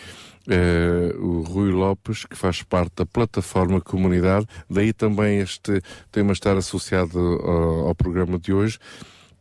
eh, 0.49 1.15
o 1.19 1.43
Rui 1.43 1.71
Lopes, 1.71 2.25
que 2.25 2.37
faz 2.37 2.63
parte 2.63 2.93
da 2.97 3.07
plataforma 3.07 3.81
comunidade, 3.81 4.47
daí 4.69 4.93
também 4.93 5.39
este 5.39 5.81
tema 6.11 6.33
estar 6.33 6.57
associado 6.57 7.19
ao, 7.19 7.89
ao 7.89 7.95
programa 7.95 8.39
de 8.41 8.53
hoje, 8.53 8.79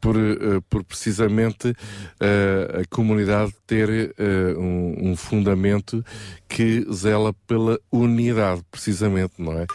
por, 0.01 0.17
eh, 0.17 0.59
por 0.67 0.83
precisamente 0.83 1.73
eh, 2.19 2.81
a 2.81 2.95
comunidade 2.95 3.53
ter 3.67 4.13
eh, 4.17 4.53
um, 4.57 5.11
um 5.11 5.15
fundamento 5.15 6.03
que 6.49 6.85
zela 6.91 7.33
pela 7.47 7.79
unidade, 7.91 8.63
precisamente, 8.69 9.33
não 9.37 9.53
é? 9.53 9.65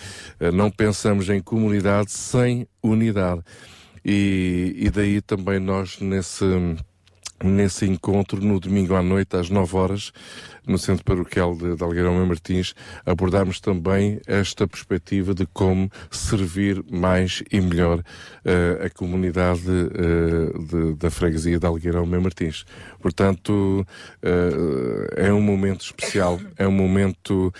Não 0.52 0.70
pensamos 0.70 1.30
em 1.30 1.40
comunidade 1.40 2.10
sem 2.10 2.66
unidade. 2.82 3.40
E, 4.04 4.74
e 4.76 4.90
daí 4.90 5.22
também 5.22 5.58
nós, 5.58 5.98
nesse, 6.00 6.44
nesse 7.42 7.86
encontro, 7.86 8.40
no 8.40 8.60
domingo 8.60 8.94
à 8.94 9.02
noite, 9.02 9.36
às 9.36 9.48
9 9.48 9.76
horas, 9.76 10.12
no 10.66 10.78
Centro 10.78 11.04
Paroquial 11.04 11.54
de, 11.54 11.76
de 11.76 11.82
Algueirão 11.82 12.14
Mãe 12.14 12.26
Martins, 12.26 12.74
abordarmos 13.04 13.60
também 13.60 14.20
esta 14.26 14.66
perspectiva 14.66 15.34
de 15.34 15.46
como 15.46 15.90
servir 16.10 16.82
mais 16.90 17.42
e 17.52 17.60
melhor 17.60 18.02
eh, 18.44 18.82
a 18.86 18.90
comunidade 18.90 19.62
eh, 19.68 20.58
de- 20.58 20.94
da 20.94 21.10
freguesia 21.10 21.58
de 21.58 21.66
Algueirão 21.66 22.04
Mãe 22.06 22.20
Martins. 22.20 22.64
Portanto, 23.00 23.86
eh, 24.22 25.26
é 25.28 25.32
um 25.32 25.40
momento 25.40 25.82
especial, 25.82 26.40
é 26.56 26.66
um 26.66 26.72
momento 26.72 27.52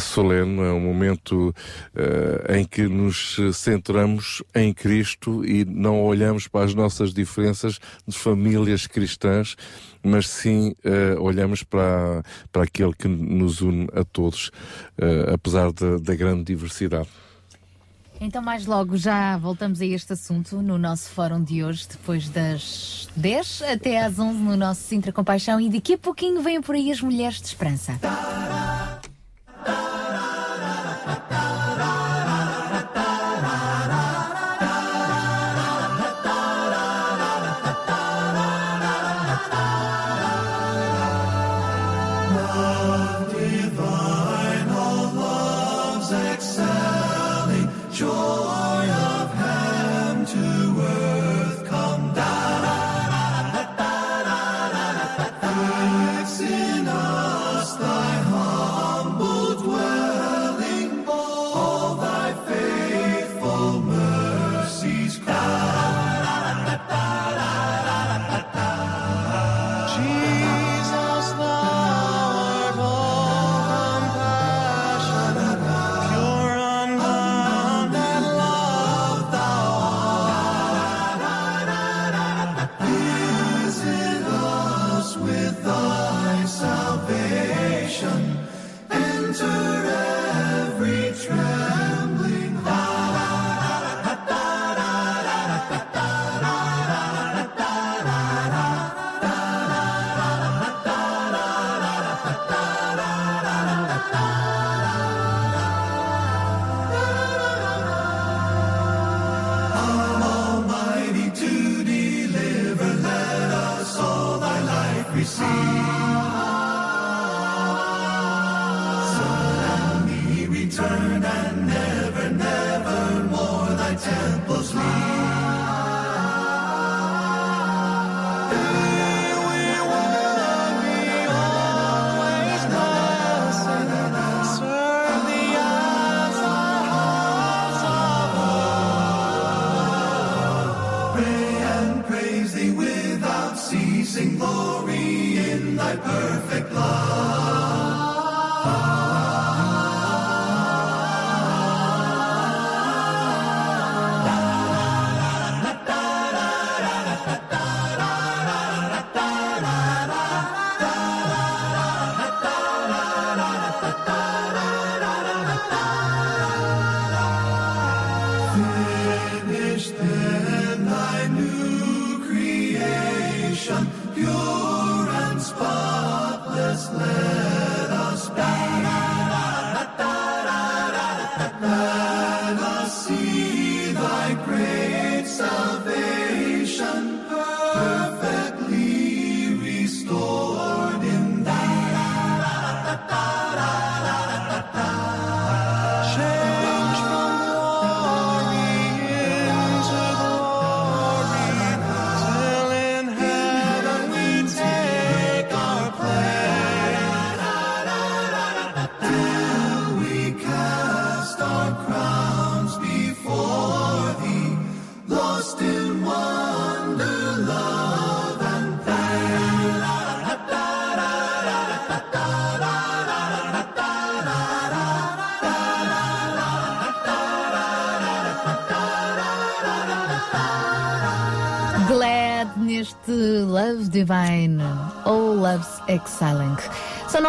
solene, 0.00 0.60
é 0.60 0.72
um 0.72 0.80
momento 0.80 1.54
em 2.48 2.64
que 2.64 2.82
nos 2.88 3.36
centramos 3.54 4.42
em 4.54 4.72
Cristo 4.72 5.44
e 5.44 5.64
não 5.64 6.00
olhamos 6.02 6.48
para 6.48 6.64
as 6.64 6.74
nossas 6.74 7.12
diferenças 7.12 7.78
de 8.06 8.16
famílias 8.16 8.86
cristãs, 8.86 9.56
mas 10.02 10.28
sim 10.28 10.74
eh, 10.84 11.16
olhamos 11.18 11.62
para, 11.62 12.22
para 12.52 12.64
aquele 12.64 12.92
que 12.92 13.08
nos 13.08 13.60
une 13.60 13.86
a 13.94 14.04
todos, 14.04 14.50
eh, 14.98 15.32
apesar 15.32 15.72
da, 15.72 15.98
da 15.98 16.14
grande 16.14 16.44
diversidade. 16.44 17.08
Então, 18.20 18.42
mais 18.42 18.66
logo 18.66 18.96
já 18.96 19.36
voltamos 19.36 19.80
a 19.80 19.86
este 19.86 20.12
assunto 20.12 20.60
no 20.60 20.76
nosso 20.76 21.08
fórum 21.10 21.42
de 21.42 21.62
hoje, 21.62 21.86
depois 21.88 22.28
das 22.28 23.08
10 23.14 23.62
até 23.62 24.02
às 24.02 24.18
11 24.18 24.38
no 24.38 24.56
nosso 24.56 24.82
Sintra 24.82 25.12
Compaixão. 25.12 25.60
E 25.60 25.70
daqui 25.70 25.94
a 25.94 25.98
pouquinho 25.98 26.42
vêm 26.42 26.60
por 26.60 26.74
aí 26.74 26.90
as 26.90 27.00
mulheres 27.00 27.40
de 27.40 27.46
esperança. 27.46 27.98
Love 29.68 30.27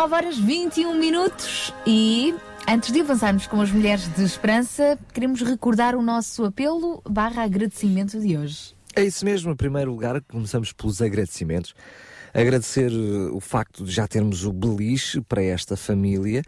9 0.09 0.15
horas 0.15 0.39
21 0.39 0.95
minutos 0.95 1.71
e 1.85 2.33
antes 2.67 2.91
de 2.91 2.99
avançarmos 2.99 3.45
com 3.45 3.61
as 3.61 3.69
mulheres 3.69 4.11
de 4.15 4.23
esperança, 4.23 4.97
queremos 5.13 5.39
recordar 5.43 5.95
o 5.95 6.01
nosso 6.01 6.45
apelo 6.45 6.99
barra 7.07 7.43
agradecimento 7.43 8.19
de 8.19 8.35
hoje. 8.35 8.73
É 8.95 9.03
isso 9.03 9.23
mesmo, 9.23 9.51
em 9.51 9.55
primeiro 9.55 9.91
lugar, 9.91 10.19
começamos 10.21 10.73
pelos 10.73 10.99
agradecimentos. 10.99 11.75
Agradecer 12.33 12.91
eh, 12.91 13.29
o 13.31 13.39
facto 13.39 13.83
de 13.83 13.91
já 13.91 14.07
termos 14.07 14.45
o 14.45 14.53
beliche 14.53 15.21
para 15.21 15.43
esta 15.43 15.75
família, 15.75 16.43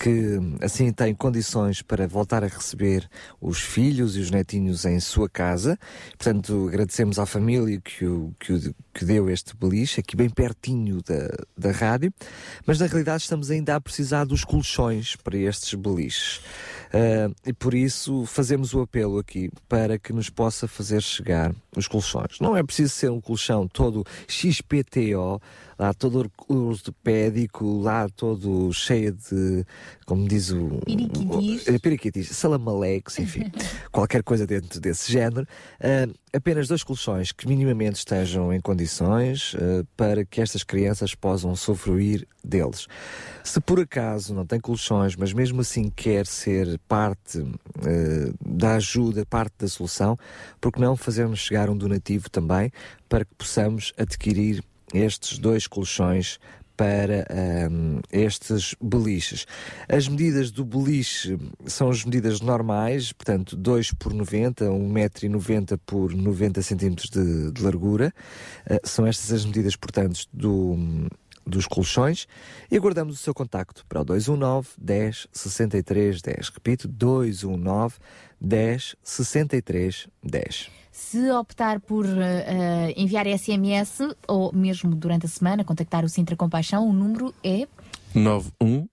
que 0.00 0.38
assim 0.62 0.90
tem 0.92 1.14
condições 1.14 1.82
para 1.82 2.08
voltar 2.08 2.42
a 2.42 2.46
receber 2.46 3.06
os 3.38 3.60
filhos 3.60 4.16
e 4.16 4.20
os 4.20 4.30
netinhos 4.30 4.86
em 4.86 4.98
sua 4.98 5.28
casa. 5.28 5.78
Portanto, 6.16 6.68
agradecemos 6.68 7.18
à 7.18 7.26
família 7.26 7.78
que, 7.78 8.06
o, 8.06 8.34
que, 8.40 8.52
o, 8.54 8.74
que 8.94 9.04
deu 9.04 9.28
este 9.28 9.54
beliche, 9.54 10.00
aqui 10.00 10.16
bem 10.16 10.30
pertinho 10.30 11.02
da, 11.02 11.28
da 11.56 11.70
rádio, 11.70 12.12
mas 12.66 12.78
na 12.78 12.86
realidade 12.86 13.22
estamos 13.22 13.50
ainda 13.50 13.76
a 13.76 13.80
precisar 13.80 14.24
dos 14.24 14.42
colchões 14.42 15.16
para 15.16 15.36
estes 15.36 15.74
beliches. 15.74 16.40
Uh, 16.92 17.32
e 17.46 17.52
por 17.52 17.72
isso 17.72 18.26
fazemos 18.26 18.74
o 18.74 18.80
apelo 18.80 19.18
aqui 19.18 19.48
para 19.68 19.96
que 19.96 20.12
nos 20.12 20.28
possa 20.28 20.66
fazer 20.66 21.00
chegar 21.00 21.54
os 21.76 21.86
colchões. 21.86 22.40
Não 22.40 22.56
é 22.56 22.62
preciso 22.64 22.92
ser 22.92 23.10
um 23.10 23.20
colchão 23.20 23.68
todo 23.68 24.04
XPTO, 24.26 25.40
lá 25.80 25.94
todo 25.94 26.30
ortopédico, 26.46 27.80
lá 27.80 28.06
todo 28.10 28.70
cheio 28.70 29.12
de, 29.12 29.64
como 30.04 30.28
diz 30.28 30.50
o... 30.50 30.78
Piriquitis. 30.84 31.66
o- 31.68 31.80
Piriquitis, 31.80 32.28
salamalex, 32.36 33.16
enfim, 33.18 33.50
qualquer 33.90 34.22
coisa 34.22 34.46
dentro 34.46 34.78
desse 34.78 35.10
género. 35.10 35.46
Uh, 35.80 36.12
apenas 36.34 36.68
dois 36.68 36.84
colchões 36.84 37.32
que 37.32 37.48
minimamente 37.48 37.96
estejam 37.96 38.52
em 38.52 38.60
condições 38.60 39.54
uh, 39.54 39.86
para 39.96 40.22
que 40.22 40.42
estas 40.42 40.62
crianças 40.62 41.14
possam 41.14 41.56
sofrer 41.56 42.28
deles. 42.44 42.86
Se 43.42 43.58
por 43.58 43.80
acaso 43.80 44.34
não 44.34 44.44
tem 44.44 44.60
colchões, 44.60 45.16
mas 45.16 45.32
mesmo 45.32 45.62
assim 45.62 45.88
quer 45.90 46.26
ser 46.26 46.78
parte 46.88 47.38
eh, 47.84 48.32
da 48.44 48.76
ajuda, 48.76 49.24
parte 49.26 49.54
da 49.58 49.68
solução, 49.68 50.16
porque 50.60 50.80
não 50.80 50.96
fazermos 50.96 51.38
chegar 51.40 51.68
um 51.68 51.76
donativo 51.76 52.30
também 52.30 52.70
para 53.08 53.24
que 53.24 53.34
possamos 53.34 53.92
adquirir 53.98 54.62
estes 54.92 55.38
dois 55.38 55.66
colchões 55.66 56.38
para 56.80 57.26
ahm, 57.30 58.00
estes 58.10 58.74
beliches. 58.80 59.46
As 59.86 60.08
medidas 60.08 60.50
do 60.50 60.64
beliche 60.64 61.36
são 61.66 61.90
as 61.90 62.02
medidas 62.06 62.40
normais, 62.40 63.12
portanto 63.12 63.54
2 63.54 63.92
por 63.92 64.14
90, 64.14 64.64
1,90m 64.64 65.78
por 65.84 66.14
90 66.14 66.62
cm 66.62 66.94
de, 67.12 67.52
de 67.52 67.62
largura. 67.62 68.14
Ah, 68.64 68.78
são 68.82 69.06
estas 69.06 69.30
as 69.30 69.44
medidas, 69.44 69.76
portanto, 69.76 70.20
do, 70.32 70.78
dos 71.46 71.66
colchões 71.66 72.26
e 72.70 72.78
aguardamos 72.78 73.14
o 73.14 73.18
seu 73.18 73.34
contacto 73.34 73.84
para 73.86 74.00
o 74.00 74.04
219 74.04 74.68
10 74.78 75.28
63 75.30 76.22
10. 76.22 76.48
Repito, 76.48 76.88
219 76.88 77.96
10 78.40 78.96
63 79.02 80.08
10. 80.22 80.70
Se 81.00 81.32
optar 81.32 81.80
por 81.80 82.06
eh, 82.06 82.94
enviar 82.96 83.26
SMS 83.26 84.14
ou 84.28 84.52
mesmo 84.52 84.94
durante 84.94 85.26
a 85.26 85.28
semana 85.28 85.64
contactar 85.64 86.04
o 86.04 86.08
Sintra 86.08 86.36
Compaixão, 86.36 86.88
o 86.88 86.92
número 86.92 87.34
é 87.42 87.66
91 88.14 88.86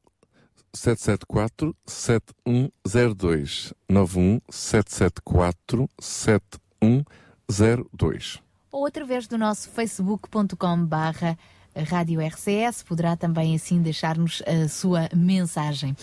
774 0.73 1.75
7102 1.85 3.73
91 3.89 4.39
774 4.49 5.89
7102 5.99 8.41
ou 8.71 8.85
através 8.85 9.27
do 9.27 9.37
nosso 9.37 9.69
facebook.com 9.69 10.85
barra 10.85 11.37
Rádio 11.83 12.19
RCS, 12.21 12.83
poderá 12.83 13.15
também 13.15 13.55
assim 13.55 13.81
deixar-nos 13.81 14.41
a 14.45 14.67
sua 14.67 15.09
mensagem. 15.13 15.95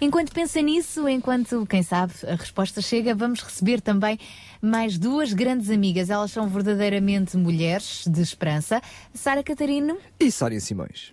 Enquanto 0.00 0.32
pensa 0.32 0.60
nisso, 0.60 1.08
enquanto, 1.08 1.66
quem 1.66 1.82
sabe, 1.82 2.12
a 2.26 2.34
resposta 2.34 2.80
chega, 2.80 3.14
vamos 3.14 3.40
receber 3.42 3.80
também 3.80 4.18
mais 4.60 4.98
duas 4.98 5.32
grandes 5.32 5.70
amigas. 5.70 6.10
Elas 6.10 6.30
são 6.30 6.48
verdadeiramente 6.48 7.36
mulheres 7.36 8.04
de 8.06 8.20
esperança. 8.20 8.80
Sara 9.14 9.42
Catarino 9.42 9.98
e 10.18 10.30
Sónia 10.30 10.60
Simões. 10.60 11.12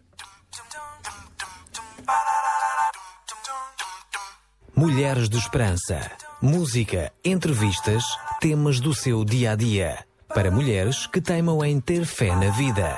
Mulheres 4.75 5.27
de 5.27 5.37
Esperança. 5.37 5.99
Música, 6.39 7.11
entrevistas, 7.25 8.03
temas 8.39 8.79
do 8.79 8.93
seu 8.93 9.25
dia 9.25 9.53
a 9.53 9.55
dia. 9.55 10.05
Para 10.27 10.51
mulheres 10.51 11.07
que 11.07 11.19
teimam 11.19 11.65
em 11.65 11.79
ter 11.79 12.05
fé 12.05 12.35
na 12.35 12.51
vida. 12.51 12.95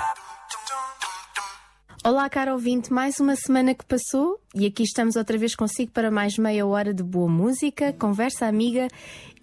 Olá, 2.01 2.29
caro 2.29 2.53
ouvinte, 2.53 2.93
mais 2.93 3.19
uma 3.19 3.35
semana 3.35 3.75
que 3.75 3.83
passou 3.83 4.39
e 4.55 4.65
aqui 4.65 4.83
estamos 4.83 5.17
outra 5.17 5.37
vez 5.37 5.53
consigo 5.53 5.91
para 5.91 6.09
mais 6.09 6.37
meia 6.37 6.65
hora 6.65 6.93
de 6.93 7.03
boa 7.03 7.27
música, 7.27 7.91
conversa 7.91 8.45
amiga 8.45 8.87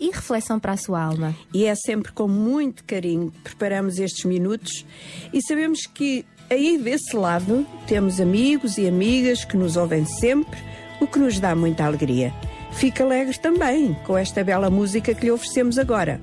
e 0.00 0.06
reflexão 0.06 0.58
para 0.58 0.72
a 0.72 0.76
sua 0.78 1.02
alma. 1.02 1.36
E 1.52 1.66
é 1.66 1.74
sempre 1.74 2.12
com 2.12 2.26
muito 2.26 2.82
carinho 2.84 3.30
que 3.30 3.40
preparamos 3.42 3.98
estes 3.98 4.24
minutos 4.24 4.86
e 5.34 5.42
sabemos 5.42 5.86
que 5.86 6.24
aí 6.48 6.78
desse 6.78 7.14
lado 7.14 7.66
temos 7.86 8.22
amigos 8.22 8.78
e 8.78 8.88
amigas 8.88 9.44
que 9.44 9.56
nos 9.56 9.76
ouvem 9.76 10.06
sempre, 10.06 10.58
o 10.98 11.06
que 11.06 11.18
nos 11.18 11.38
dá 11.38 11.54
muita 11.54 11.84
alegria. 11.84 12.32
Fique 12.72 13.02
alegre 13.02 13.38
também 13.38 13.92
com 14.06 14.16
esta 14.16 14.42
bela 14.42 14.70
música 14.70 15.14
que 15.14 15.26
lhe 15.26 15.30
oferecemos 15.30 15.78
agora. 15.78 16.22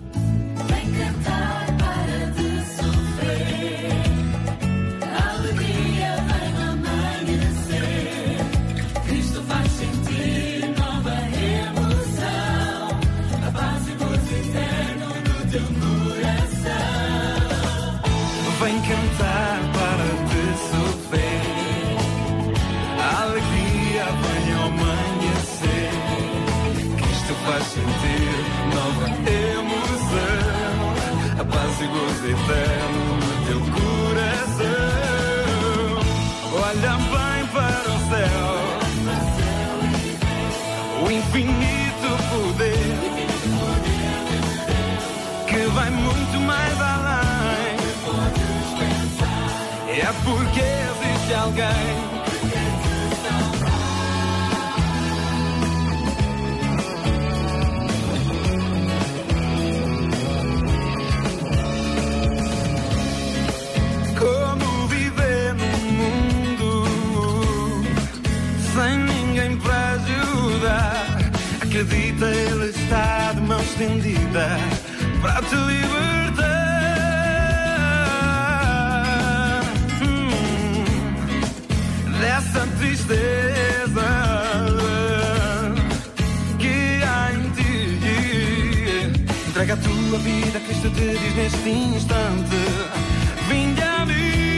Vem 0.68 0.94
cantar 0.94 1.53
A 31.84 31.86
paz 31.86 31.88
e 31.88 31.88
gozo 31.88 32.26
eterno 32.28 33.02
no 33.16 33.34
teu 33.46 33.60
coração. 33.60 34.64
Olha 36.54 36.94
bem 36.98 37.42
para 37.48 37.88
o 37.90 38.00
céu. 38.10 38.48
O 41.06 41.08
infinito 41.12 42.08
poder 42.30 42.94
que 45.48 45.62
vai 45.74 45.90
muito 45.90 46.40
mais 46.42 46.82
além. 46.82 47.78
É 49.90 50.14
porque 50.24 50.62
existe 50.62 51.34
alguém. 51.34 52.03
Acredita, 71.84 72.26
ele 72.28 72.70
está 72.70 73.34
de 73.34 73.42
mão 73.42 73.60
estendida 73.60 74.48
para 75.22 75.42
te 75.42 75.54
libertar. 75.54 76.44
Hum, 80.02 80.86
dessa 82.22 82.66
tristeza 82.80 84.02
que 86.58 87.04
há 87.04 87.34
em 87.34 87.50
ti. 87.52 88.00
Entrega 89.50 89.74
a 89.74 89.78
tua 89.78 90.20
vida, 90.20 90.60
Cristo 90.62 90.90
te 90.92 91.18
diz 91.18 91.36
neste 91.36 91.70
instante: 91.70 92.56
Vinde 93.50 93.82
a 93.82 94.06
mim. 94.06 94.53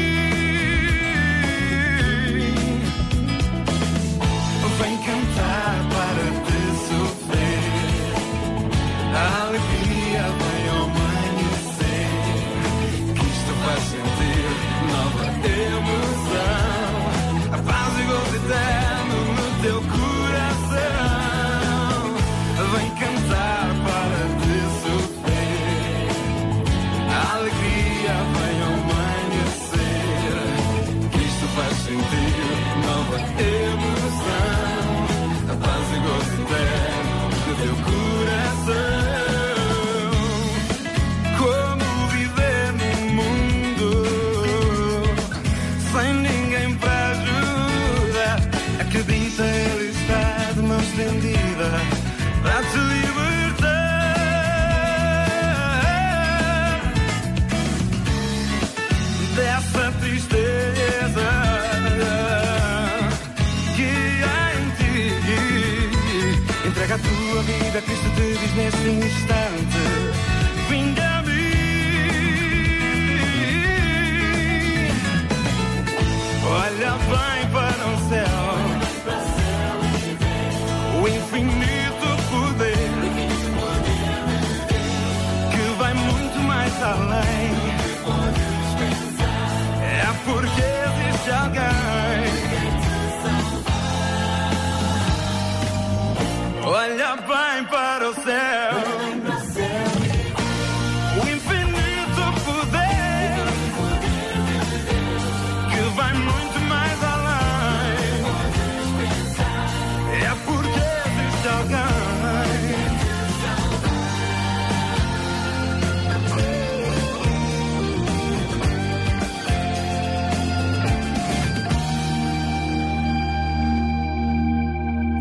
Neste 68.55 68.87
instante. 68.87 69.44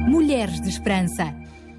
Mulheres 0.08 0.60
de 0.62 0.70
Esperança. 0.70 1.34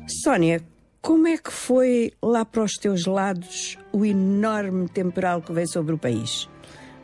Sónia, 0.08 0.62
como 1.06 1.28
é 1.28 1.38
que 1.38 1.54
foi 1.54 2.14
lá 2.20 2.44
para 2.44 2.64
os 2.64 2.72
teus 2.74 3.06
lados 3.06 3.78
o 3.94 4.04
enorme 4.04 4.90
temporal 4.90 5.40
que 5.40 5.54
veio 5.54 5.68
sobre 5.68 5.94
o 5.94 6.00
país? 6.00 6.50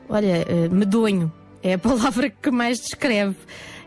Olha, 0.10 0.44
eh, 0.49 0.68
medonho 0.69 1.32
é 1.61 1.73
a 1.73 1.78
palavra 1.78 2.28
que 2.28 2.49
mais 2.49 2.80
descreve. 2.80 3.36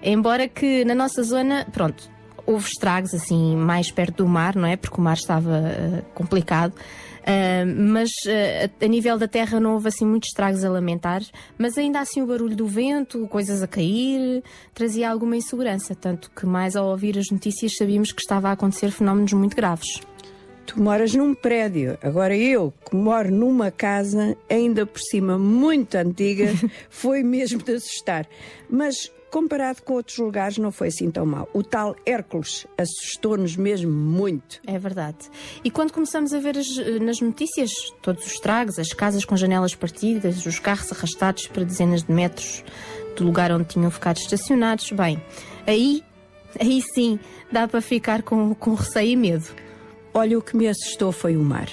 Embora 0.00 0.46
que 0.46 0.84
na 0.84 0.94
nossa 0.94 1.20
zona, 1.24 1.66
pronto, 1.72 2.08
houve 2.46 2.68
estragos 2.68 3.12
assim 3.12 3.56
mais 3.56 3.90
perto 3.90 4.22
do 4.22 4.28
mar, 4.28 4.54
não 4.54 4.68
é? 4.68 4.76
Porque 4.76 5.00
o 5.00 5.00
mar 5.00 5.16
estava 5.16 5.56
eh, 5.56 6.02
complicado. 6.14 6.74
Ah, 7.26 7.64
mas 7.66 8.10
a 8.28 8.84
a 8.84 8.88
nível 8.88 9.16
da 9.18 9.26
terra 9.26 9.58
não 9.58 9.72
houve 9.72 9.88
assim 9.88 10.04
muitos 10.04 10.28
estragos 10.28 10.62
a 10.62 10.70
lamentar, 10.70 11.22
mas 11.56 11.78
ainda 11.78 12.00
assim 12.00 12.20
o 12.20 12.26
barulho 12.26 12.54
do 12.54 12.66
vento, 12.66 13.26
coisas 13.28 13.62
a 13.62 13.66
cair, 13.66 14.42
trazia 14.74 15.10
alguma 15.10 15.36
insegurança, 15.36 15.94
tanto 15.94 16.30
que 16.30 16.44
mais 16.44 16.76
ao 16.76 16.86
ouvir 16.88 17.18
as 17.18 17.30
notícias 17.30 17.76
sabíamos 17.76 18.12
que 18.12 18.20
estava 18.20 18.50
a 18.50 18.52
acontecer 18.52 18.90
fenómenos 18.90 19.32
muito 19.32 19.56
graves. 19.56 20.00
Tu 20.66 20.80
moras 20.80 21.14
num 21.14 21.34
prédio, 21.34 21.98
agora 22.02 22.36
eu, 22.36 22.72
que 22.88 22.96
moro 22.96 23.30
numa 23.30 23.70
casa, 23.70 24.36
ainda 24.48 24.86
por 24.86 25.00
cima 25.00 25.38
muito 25.38 25.94
antiga, 25.94 26.52
foi 26.88 27.22
mesmo 27.22 27.62
de 27.62 27.74
assustar. 27.74 28.26
Mas 28.68 29.10
comparado 29.34 29.82
com 29.82 29.94
outros 29.94 30.16
lugares, 30.18 30.58
não 30.58 30.70
foi 30.70 30.86
assim 30.86 31.10
tão 31.10 31.26
mal. 31.26 31.48
O 31.52 31.60
tal 31.64 31.96
Hércules 32.06 32.68
assustou-nos 32.78 33.56
mesmo 33.56 33.90
muito. 33.90 34.60
É 34.64 34.78
verdade. 34.78 35.18
E 35.64 35.72
quando 35.72 35.92
começamos 35.92 36.32
a 36.32 36.38
ver 36.38 36.56
as- 36.56 36.76
nas 37.00 37.20
notícias 37.20 37.72
todos 38.00 38.24
os 38.24 38.32
estragos, 38.34 38.78
as 38.78 38.92
casas 38.92 39.24
com 39.24 39.36
janelas 39.36 39.74
partidas, 39.74 40.46
os 40.46 40.60
carros 40.60 40.92
arrastados 40.92 41.48
para 41.48 41.64
dezenas 41.64 42.04
de 42.04 42.12
metros 42.12 42.62
do 43.16 43.24
lugar 43.24 43.50
onde 43.50 43.64
tinham 43.64 43.90
ficado 43.90 44.18
estacionados, 44.18 44.92
bem, 44.92 45.20
aí, 45.66 46.00
aí 46.60 46.80
sim, 46.94 47.18
dá 47.50 47.66
para 47.66 47.80
ficar 47.80 48.22
com, 48.22 48.54
com 48.54 48.74
receio 48.74 49.10
e 49.10 49.16
medo. 49.16 49.46
Olha, 50.12 50.38
o 50.38 50.42
que 50.42 50.56
me 50.56 50.68
assustou 50.68 51.10
foi 51.10 51.36
o 51.36 51.42
mar. 51.42 51.68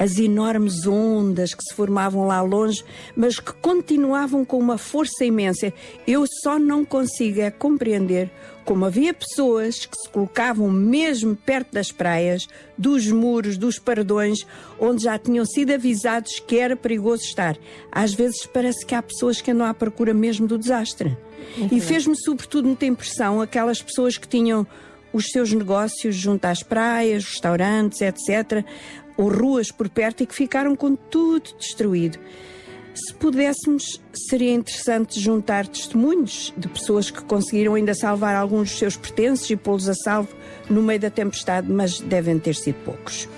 As 0.00 0.18
enormes 0.18 0.86
ondas 0.86 1.52
que 1.52 1.62
se 1.62 1.74
formavam 1.74 2.26
lá 2.26 2.40
longe, 2.40 2.82
mas 3.14 3.38
que 3.38 3.52
continuavam 3.52 4.46
com 4.46 4.58
uma 4.58 4.78
força 4.78 5.26
imensa. 5.26 5.70
Eu 6.06 6.24
só 6.42 6.58
não 6.58 6.86
consigo 6.86 7.42
é 7.42 7.50
compreender 7.50 8.30
como 8.64 8.86
havia 8.86 9.12
pessoas 9.12 9.84
que 9.84 9.96
se 9.96 10.08
colocavam 10.08 10.70
mesmo 10.70 11.36
perto 11.36 11.72
das 11.72 11.92
praias, 11.92 12.48
dos 12.78 13.06
muros, 13.08 13.58
dos 13.58 13.78
paredões, 13.78 14.46
onde 14.78 15.04
já 15.04 15.18
tinham 15.18 15.44
sido 15.44 15.74
avisados 15.74 16.38
que 16.38 16.58
era 16.58 16.74
perigoso 16.74 17.24
estar. 17.24 17.58
Às 17.92 18.14
vezes 18.14 18.46
parece 18.46 18.86
que 18.86 18.94
há 18.94 19.02
pessoas 19.02 19.42
que 19.42 19.50
andam 19.50 19.66
à 19.66 19.74
procura 19.74 20.14
mesmo 20.14 20.46
do 20.46 20.56
desastre. 20.56 21.14
E 21.70 21.78
fez-me 21.78 22.16
sobretudo 22.16 22.68
muita 22.68 22.86
impressão 22.86 23.40
aquelas 23.42 23.82
pessoas 23.82 24.16
que 24.16 24.26
tinham 24.28 24.66
os 25.12 25.26
seus 25.26 25.52
negócios 25.52 26.14
junto 26.14 26.44
às 26.44 26.62
praias, 26.62 27.24
restaurantes, 27.24 28.00
etc., 28.00 28.64
ou 29.20 29.28
ruas 29.28 29.70
por 29.70 29.88
perto 29.90 30.22
e 30.22 30.26
que 30.26 30.34
ficaram 30.34 30.74
com 30.74 30.96
tudo 30.96 31.50
destruído. 31.58 32.18
Se 32.94 33.12
pudéssemos, 33.14 34.00
seria 34.12 34.52
interessante 34.52 35.20
juntar 35.20 35.66
testemunhos 35.66 36.52
de 36.56 36.68
pessoas 36.68 37.10
que 37.10 37.22
conseguiram 37.22 37.74
ainda 37.74 37.94
salvar 37.94 38.34
alguns 38.34 38.70
dos 38.70 38.78
seus 38.78 38.96
pertences 38.96 39.48
e 39.50 39.56
pô-los 39.56 39.88
a 39.88 39.94
salvo 39.94 40.30
no 40.68 40.82
meio 40.82 40.98
da 40.98 41.10
tempestade, 41.10 41.70
mas 41.70 42.00
devem 42.00 42.38
ter 42.38 42.54
sido 42.54 42.76
poucos. 42.84 43.28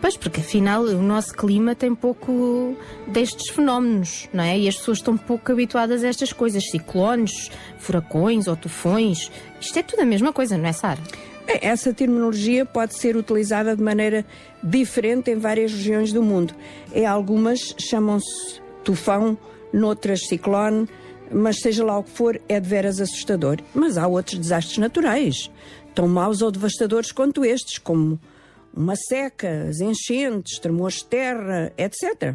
Pois, 0.00 0.16
porque 0.16 0.40
afinal 0.40 0.82
o 0.82 1.02
nosso 1.02 1.34
clima 1.34 1.74
tem 1.74 1.94
pouco 1.94 2.76
destes 3.06 3.50
fenómenos, 3.50 4.28
não 4.32 4.42
é? 4.42 4.58
E 4.58 4.68
as 4.68 4.76
pessoas 4.76 4.98
estão 4.98 5.16
pouco 5.16 5.52
habituadas 5.52 6.02
a 6.02 6.08
estas 6.08 6.32
coisas, 6.32 6.70
ciclones, 6.70 7.50
furacões 7.78 8.48
ou 8.48 8.56
tufões. 8.56 9.30
Isto 9.60 9.78
é 9.78 9.82
tudo 9.82 10.00
a 10.00 10.06
mesma 10.06 10.32
coisa, 10.32 10.56
não 10.56 10.68
é, 10.68 10.72
Sara? 10.72 11.00
Bem, 11.46 11.58
Essa 11.60 11.92
terminologia 11.92 12.64
pode 12.64 12.96
ser 12.98 13.16
utilizada 13.16 13.76
de 13.76 13.82
maneira 13.82 14.24
diferente 14.62 15.30
em 15.30 15.36
várias 15.36 15.72
regiões 15.72 16.12
do 16.12 16.22
mundo. 16.22 16.54
Em 16.94 17.06
algumas 17.06 17.74
chamam-se 17.78 18.60
tufão, 18.84 19.36
noutras 19.72 20.26
ciclone, 20.26 20.88
mas 21.30 21.60
seja 21.60 21.84
lá 21.84 21.98
o 21.98 22.04
que 22.04 22.10
for, 22.10 22.40
é 22.48 22.60
de 22.60 22.68
veras 22.68 23.00
assustador. 23.00 23.58
Mas 23.74 23.96
há 23.96 24.06
outros 24.06 24.38
desastres 24.38 24.78
naturais, 24.78 25.50
tão 25.94 26.06
maus 26.06 26.42
ou 26.42 26.50
devastadores 26.50 27.10
quanto 27.10 27.44
estes, 27.44 27.78
como 27.78 28.20
uma 28.74 28.94
seca, 28.96 29.66
as 29.68 29.80
enchentes, 29.80 30.58
tremores 30.58 30.96
de 30.96 31.06
terra, 31.06 31.72
etc. 31.76 32.34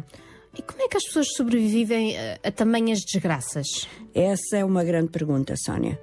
E 0.56 0.62
como 0.62 0.82
é 0.82 0.88
que 0.88 0.96
as 0.96 1.04
pessoas 1.04 1.28
sobrevivem 1.36 2.16
a, 2.18 2.38
a 2.44 2.50
tamanhas 2.50 3.00
desgraças? 3.00 3.88
Essa 4.14 4.58
é 4.58 4.64
uma 4.64 4.84
grande 4.84 5.08
pergunta, 5.08 5.54
Sónia. 5.56 5.98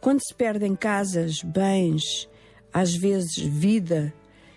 Quando 0.00 0.20
se 0.20 0.34
perdem 0.34 0.74
casas, 0.74 1.42
bens, 1.44 2.28
às 2.72 2.94
vezes 2.94 3.36
vida, 3.36 4.12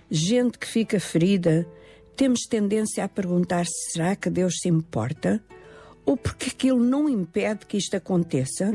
gente 0.10 0.58
que 0.58 0.68
fica 0.68 1.00
ferida, 1.00 1.68
temos 2.16 2.42
tendência 2.42 3.04
a 3.04 3.10
perguntar: 3.10 3.66
será 3.66 4.16
que 4.16 4.30
Deus 4.30 4.56
se 4.62 4.70
importa? 4.70 5.44
Ou 6.06 6.18
porque 6.18 6.50
aquilo 6.50 6.84
não 6.84 7.08
impede 7.08 7.66
que 7.66 7.78
isto 7.78 7.96
aconteça? 7.96 8.72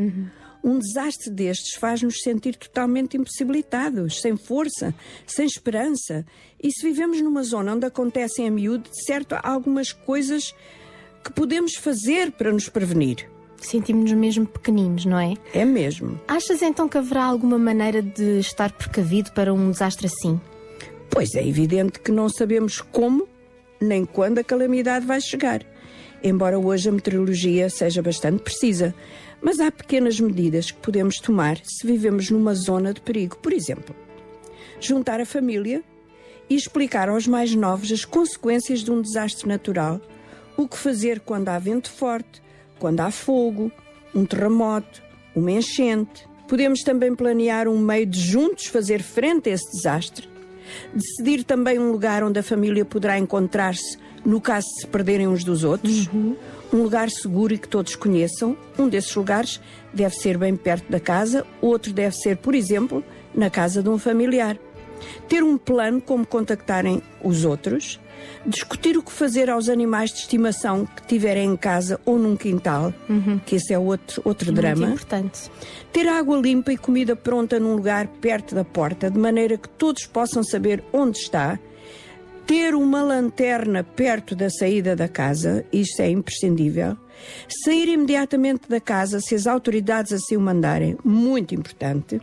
Um 0.65 0.79
desastre 0.79 1.31
destes 1.31 1.77
faz-nos 1.79 2.21
sentir 2.23 2.57
totalmente 2.57 3.17
impossibilitados, 3.17 4.21
sem 4.21 4.37
força, 4.37 4.95
sem 5.27 5.47
esperança. 5.47 6.27
E 6.61 6.73
se 6.73 6.83
vivemos 6.83 7.21
numa 7.21 7.43
zona 7.43 7.75
onde 7.75 7.87
acontecem 7.87 8.49
a 8.49 8.51
miúdo, 8.51 8.91
de 8.91 9.05
certo, 9.05 9.35
há 9.35 9.49
algumas 9.51 9.93
coisas 9.93 10.55
que 11.23 11.33
podemos 11.33 11.75
fazer 11.75 12.33
para 12.33 12.53
nos 12.53 12.69
prevenir. 12.69 13.29
Sentimos-nos 13.61 14.19
mesmo 14.19 14.47
pequeninos, 14.47 15.05
não 15.05 15.19
é? 15.19 15.35
É 15.53 15.65
mesmo. 15.65 16.21
Achas 16.29 16.63
então 16.63 16.89
que 16.89 16.97
haverá 16.97 17.25
alguma 17.25 17.59
maneira 17.59 18.01
de 18.01 18.39
estar 18.39 18.73
precavido 18.73 19.33
para 19.33 19.53
um 19.53 19.71
desastre 19.71 20.07
assim? 20.07 20.41
Pois 21.11 21.35
é 21.35 21.47
evidente 21.47 21.99
que 22.01 22.13
não 22.13 22.29
sabemos 22.29 22.81
como 22.81 23.27
nem 23.81 24.05
quando 24.05 24.39
a 24.39 24.45
calamidade 24.45 25.07
vai 25.07 25.21
chegar. 25.21 25.65
Embora 26.23 26.59
hoje 26.59 26.89
a 26.89 26.93
meteorologia 26.93 27.71
seja 27.71 28.03
bastante 28.03 28.43
precisa, 28.43 28.95
mas 29.41 29.61
há 29.61 29.71
pequenas 29.71 30.19
medidas 30.19 30.71
que 30.71 30.81
podemos 30.81 31.19
tomar 31.19 31.59
se 31.63 31.87
vivemos 31.87 32.31
numa 32.31 32.55
zona 32.55 32.93
de 32.93 33.01
perigo. 33.01 33.37
Por 33.39 33.53
exemplo, 33.53 33.95
juntar 34.81 35.21
a 35.21 35.27
família 35.27 35.83
e 36.51 36.57
explicar 36.57 37.09
aos 37.09 37.27
mais 37.27 37.55
novos 37.55 37.93
as 37.93 38.05
consequências 38.05 38.81
de 38.81 38.91
um 38.91 39.01
desastre 39.01 39.47
natural, 39.47 40.01
o 40.57 40.67
que 40.67 40.77
fazer 40.77 41.21
quando 41.21 41.49
há 41.51 41.59
vento 41.59 41.91
forte, 41.91 42.43
quando 42.79 43.01
há 43.01 43.11
fogo, 43.11 43.71
um 44.15 44.25
terremoto, 44.25 45.03
uma 45.35 45.51
enchente. 45.51 46.27
Podemos 46.47 46.83
também 46.83 47.15
planear 47.15 47.69
um 47.69 47.79
meio 47.79 48.07
de 48.07 48.21
juntos 48.21 48.67
fazer 48.67 49.03
frente 49.03 49.51
a 49.51 49.53
esse 49.53 49.71
desastre. 49.71 50.29
Decidir 50.95 51.45
também 51.45 51.79
um 51.79 51.91
lugar 51.91 52.23
onde 52.23 52.39
a 52.39 52.43
família 52.43 52.85
poderá 52.85 53.19
encontrar-se 53.19 53.99
no 54.25 54.41
caso 54.41 54.67
de 54.67 54.81
se 54.81 54.87
perderem 54.87 55.27
uns 55.29 55.45
dos 55.45 55.65
outros. 55.65 56.09
Um 56.73 56.83
lugar 56.83 57.11
seguro 57.11 57.55
e 57.55 57.59
que 57.59 57.69
todos 57.69 57.97
conheçam. 57.97 58.57
Um 58.79 58.89
desses 58.89 59.15
lugares 59.15 59.61
deve 59.93 60.15
ser 60.17 60.37
bem 60.37 60.55
perto 60.55 60.91
da 60.91 61.01
casa, 61.01 61.47
outro 61.61 61.93
deve 61.93 62.15
ser, 62.15 62.37
por 62.37 62.55
exemplo, 62.55 63.03
na 63.35 63.49
casa 63.49 63.83
de 63.83 63.89
um 63.89 63.99
familiar. 63.99 64.59
Ter 65.29 65.43
um 65.43 65.57
plano 65.57 66.01
como 66.01 66.27
contactarem 66.27 67.03
os 67.23 67.45
outros. 67.45 68.01
Discutir 68.47 68.97
o 68.97 69.03
que 69.03 69.13
fazer 69.13 69.51
aos 69.51 69.69
animais 69.69 70.11
de 70.11 70.19
estimação 70.21 70.87
que 70.87 71.07
tiverem 71.07 71.51
em 71.53 71.57
casa 71.57 72.01
ou 72.05 72.19
num 72.19 72.37
quintal, 72.37 72.93
que 73.45 73.57
esse 73.57 73.73
é 73.75 73.79
outro, 73.79 74.23
outro 74.25 74.47
Muito 74.53 74.61
drama. 74.61 74.87
importante. 74.89 75.51
Ter 75.93 76.09
água 76.09 76.39
limpa 76.39 76.73
e 76.73 76.79
comida 76.79 77.15
pronta 77.17 77.59
num 77.59 77.75
lugar 77.75 78.07
perto 78.07 78.55
da 78.55 78.65
porta, 78.65 79.11
de 79.11 79.19
maneira 79.19 79.57
que 79.59 79.69
todos 79.69 80.07
possam 80.07 80.43
saber 80.43 80.83
onde 80.93 81.19
está 81.19 81.59
ter 82.47 82.75
uma 82.75 83.03
lanterna 83.03 83.85
perto 83.85 84.35
da 84.35 84.49
saída 84.49 84.97
da 84.97 85.07
casa, 85.07 85.67
isto 85.71 86.01
é 86.01 86.09
imprescindível. 86.09 86.97
Sair 87.65 87.89
imediatamente 87.89 88.63
da 88.69 88.81
casa 88.81 89.21
se 89.21 89.35
as 89.35 89.47
autoridades 89.47 90.13
assim 90.15 90.35
o 90.37 90.41
mandarem, 90.41 90.97
muito 91.05 91.55
importante. 91.55 92.19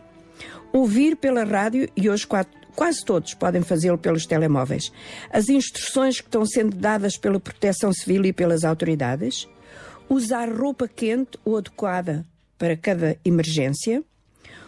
Ouvir 0.72 1.14
pela 1.16 1.44
rádio, 1.44 1.88
e 1.96 2.10
hoje 2.10 2.26
qua- 2.26 2.44
quase 2.76 3.04
todos 3.04 3.34
podem 3.34 3.62
fazê-lo 3.62 3.98
pelos 3.98 4.26
telemóveis, 4.26 4.92
as 5.32 5.48
instruções 5.48 6.20
que 6.20 6.28
estão 6.28 6.44
sendo 6.46 6.76
dadas 6.76 7.16
pela 7.16 7.40
Proteção 7.40 7.92
Civil 7.92 8.26
e 8.26 8.32
pelas 8.32 8.62
autoridades. 8.62 9.48
Usar 10.08 10.48
roupa 10.48 10.86
quente 10.86 11.36
ou 11.44 11.56
adequada 11.56 12.24
para 12.56 12.76
cada 12.76 13.18
emergência 13.24 14.04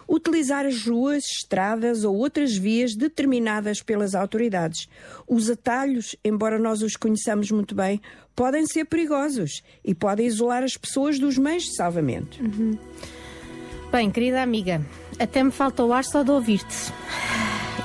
utilizar 0.09 0.65
as 0.65 0.85
ruas, 0.85 1.23
estradas 1.23 2.03
ou 2.03 2.15
outras 2.15 2.57
vias 2.57 2.95
determinadas 2.95 3.81
pelas 3.81 4.15
autoridades. 4.15 4.89
Os 5.27 5.49
atalhos, 5.49 6.15
embora 6.25 6.57
nós 6.57 6.81
os 6.81 6.95
conheçamos 6.95 7.51
muito 7.51 7.75
bem, 7.75 8.01
podem 8.35 8.65
ser 8.65 8.85
perigosos 8.85 9.61
e 9.85 9.93
podem 9.93 10.25
isolar 10.25 10.63
as 10.63 10.75
pessoas 10.75 11.19
dos 11.19 11.37
meios 11.37 11.63
de 11.63 11.75
salvamento. 11.75 12.39
Bem, 13.91 14.09
querida 14.09 14.41
amiga, 14.41 14.81
até 15.19 15.43
me 15.43 15.51
falta 15.51 15.83
o 15.83 15.93
ar 15.93 16.03
só 16.03 16.23
de 16.23 16.31
ouvir-te. 16.31 16.91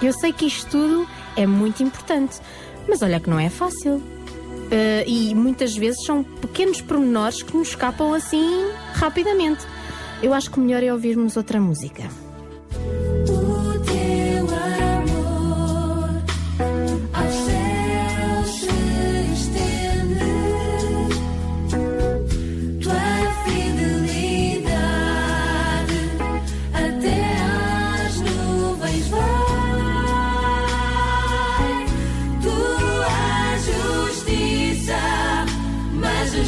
Eu 0.03 0.12
sei 0.12 0.33
que 0.33 0.47
isto 0.47 0.71
tudo 0.71 1.09
é 1.37 1.47
muito 1.47 1.83
importante, 1.83 2.41
mas 2.89 3.03
olha 3.03 3.21
que 3.21 3.29
não 3.29 3.39
é 3.39 3.49
fácil. 3.49 4.03
Eh, 4.71 5.05
e 5.07 5.35
muitas 5.35 5.77
vezes 5.77 6.05
são 6.05 6.23
pequenos 6.23 6.81
pormenores 6.81 7.43
que 7.43 7.57
nos 7.57 7.69
escapam 7.69 8.15
assim 8.15 8.71
rapidamente. 8.95 9.65
Eu 10.23 10.33
acho 10.33 10.51
que 10.51 10.59
o 10.59 10.62
melhor 10.62 10.83
é 10.83 10.93
ouvirmos 10.93 11.37
outra 11.37 11.61
música. 11.61 12.05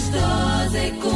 Majestosa 0.06 0.78
é 0.78 0.90
como 1.02 1.15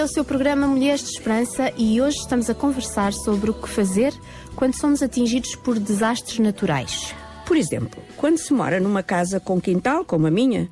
Este 0.00 0.08
é 0.08 0.12
o 0.12 0.14
seu 0.14 0.24
programa 0.24 0.66
Mulheres 0.66 1.02
de 1.02 1.10
Esperança 1.10 1.74
e 1.76 2.00
hoje 2.00 2.16
estamos 2.16 2.48
a 2.48 2.54
conversar 2.54 3.12
sobre 3.12 3.50
o 3.50 3.54
que 3.54 3.68
fazer 3.68 4.14
quando 4.56 4.74
somos 4.74 5.02
atingidos 5.02 5.54
por 5.54 5.78
desastres 5.78 6.38
naturais. 6.38 7.14
Por 7.44 7.54
exemplo, 7.54 8.02
quando 8.16 8.38
se 8.38 8.50
mora 8.54 8.80
numa 8.80 9.02
casa 9.02 9.38
com 9.38 9.60
quintal, 9.60 10.02
como 10.02 10.26
a 10.26 10.30
minha, 10.30 10.70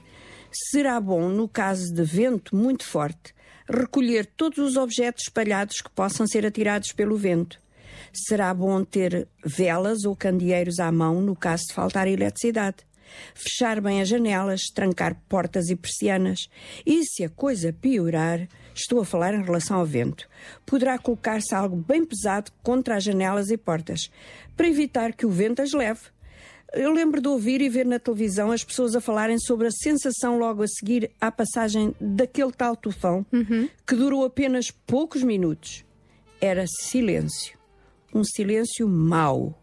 será 0.51 0.99
bom, 0.99 1.29
no 1.29 1.47
caso 1.47 1.93
de 1.93 2.03
vento 2.03 2.57
muito 2.57 2.87
forte, 2.87 3.35
recolher 3.69 4.25
todos 4.35 4.57
os 4.61 4.77
objetos 4.79 5.25
espalhados 5.25 5.83
que 5.83 5.91
possam 5.91 6.27
ser 6.27 6.47
atirados 6.47 6.93
pelo 6.93 7.15
vento. 7.15 7.61
Será 8.11 8.55
bom 8.55 8.83
ter 8.83 9.29
velas 9.45 10.07
ou 10.07 10.17
candeeiros 10.17 10.79
à 10.79 10.91
mão 10.91 11.21
no 11.21 11.37
caso 11.37 11.65
de 11.67 11.75
faltar 11.75 12.09
eletricidade. 12.09 12.79
Fechar 13.35 13.79
bem 13.83 14.01
as 14.01 14.09
janelas, 14.09 14.63
trancar 14.75 15.21
portas 15.29 15.69
e 15.69 15.77
persianas. 15.77 16.49
E 16.87 17.05
se 17.05 17.25
a 17.25 17.29
coisa 17.29 17.75
piorar, 17.75 18.49
estou 18.81 19.01
a 19.01 19.05
falar 19.05 19.35
em 19.35 19.43
relação 19.43 19.79
ao 19.79 19.87
vento, 19.87 20.29
poderá 20.65 20.99
colocar-se 20.99 21.55
algo 21.55 21.77
bem 21.77 22.05
pesado 22.05 22.51
contra 22.63 22.97
as 22.97 23.05
janelas 23.05 23.51
e 23.51 23.57
portas, 23.57 24.11
para 24.57 24.69
evitar 24.69 25.13
que 25.13 25.27
o 25.27 25.31
vento 25.31 25.61
as 25.61 25.73
leve. 25.73 26.01
Eu 26.73 26.93
lembro 26.93 27.21
de 27.21 27.29
ouvir 27.29 27.63
e 27.63 27.69
ver 27.69 27.87
na 27.87 27.99
televisão 27.99 28.53
as 28.53 28.63
pessoas 28.63 28.95
a 28.95 29.01
falarem 29.01 29.39
sobre 29.39 29.69
a 29.69 29.71
sensação 29.71 30.39
logo 30.39 30.63
a 30.63 30.69
seguir 30.69 31.11
à 31.21 31.33
passagem 31.33 31.95
daquele 31.99 32.53
tal 32.53 32.77
tufão, 32.77 33.25
que 33.87 33.95
durou 33.95 34.25
apenas 34.25 34.71
poucos 34.71 35.23
minutos. 35.23 35.85
Era 36.41 36.67
silêncio. 36.67 37.59
Um 38.15 38.23
silêncio 38.23 38.87
mau. 38.87 39.59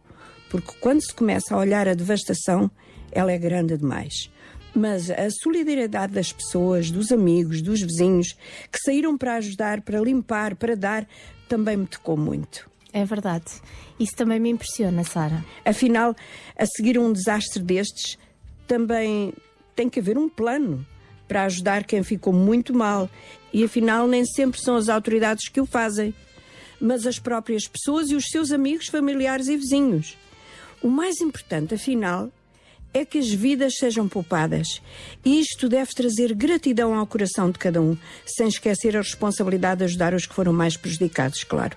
Porque 0.49 0.73
quando 0.81 1.01
se 1.01 1.13
começa 1.13 1.53
a 1.53 1.57
olhar 1.59 1.87
a 1.87 1.93
devastação, 1.93 2.71
ela 3.11 3.31
é 3.31 3.37
grande 3.37 3.77
demais. 3.77 4.31
Mas 4.75 5.09
a 5.09 5.29
solidariedade 5.29 6.13
das 6.13 6.33
pessoas, 6.33 6.91
dos 6.91 7.11
amigos, 7.11 7.61
dos 7.61 7.81
vizinhos, 7.81 8.33
que 8.69 8.77
saíram 8.83 9.17
para 9.17 9.35
ajudar, 9.35 9.81
para 9.81 10.01
limpar, 10.01 10.55
para 10.55 10.75
dar, 10.75 11.07
também 11.47 11.77
me 11.77 11.87
tocou 11.87 12.17
muito. 12.17 12.69
É 12.91 13.05
verdade. 13.05 13.45
Isso 13.99 14.13
também 14.15 14.39
me 14.39 14.49
impressiona, 14.49 15.03
Sara. 15.03 15.43
Afinal, 15.63 16.15
a 16.57 16.65
seguir 16.65 16.97
um 16.99 17.11
desastre 17.11 17.61
destes, 17.61 18.17
também 18.67 19.33
tem 19.75 19.89
que 19.89 19.99
haver 19.99 20.17
um 20.17 20.29
plano 20.29 20.85
para 21.27 21.43
ajudar 21.43 21.83
quem 21.83 22.03
ficou 22.03 22.33
muito 22.33 22.73
mal. 22.73 23.09
E 23.53 23.63
afinal, 23.63 24.07
nem 24.07 24.25
sempre 24.25 24.61
são 24.61 24.75
as 24.75 24.89
autoridades 24.89 25.49
que 25.49 25.61
o 25.61 25.65
fazem, 25.65 26.13
mas 26.79 27.05
as 27.05 27.19
próprias 27.19 27.67
pessoas 27.67 28.09
e 28.09 28.15
os 28.15 28.25
seus 28.29 28.51
amigos, 28.51 28.87
familiares 28.87 29.47
e 29.47 29.57
vizinhos. 29.57 30.17
O 30.81 30.89
mais 30.89 31.19
importante, 31.19 31.73
afinal, 31.73 32.31
é 32.95 33.03
que 33.03 33.17
as 33.17 33.29
vidas 33.29 33.75
sejam 33.77 34.07
poupadas. 34.07 34.81
E 35.23 35.37
isto 35.41 35.67
deve 35.67 35.93
trazer 35.93 36.33
gratidão 36.33 36.95
ao 36.95 37.05
coração 37.05 37.51
de 37.51 37.59
cada 37.59 37.81
um, 37.81 37.97
sem 38.25 38.47
esquecer 38.47 38.95
a 38.95 39.01
responsabilidade 39.01 39.79
de 39.79 39.83
ajudar 39.83 40.13
os 40.13 40.25
que 40.25 40.33
foram 40.33 40.53
mais 40.53 40.77
prejudicados, 40.77 41.43
claro. 41.43 41.75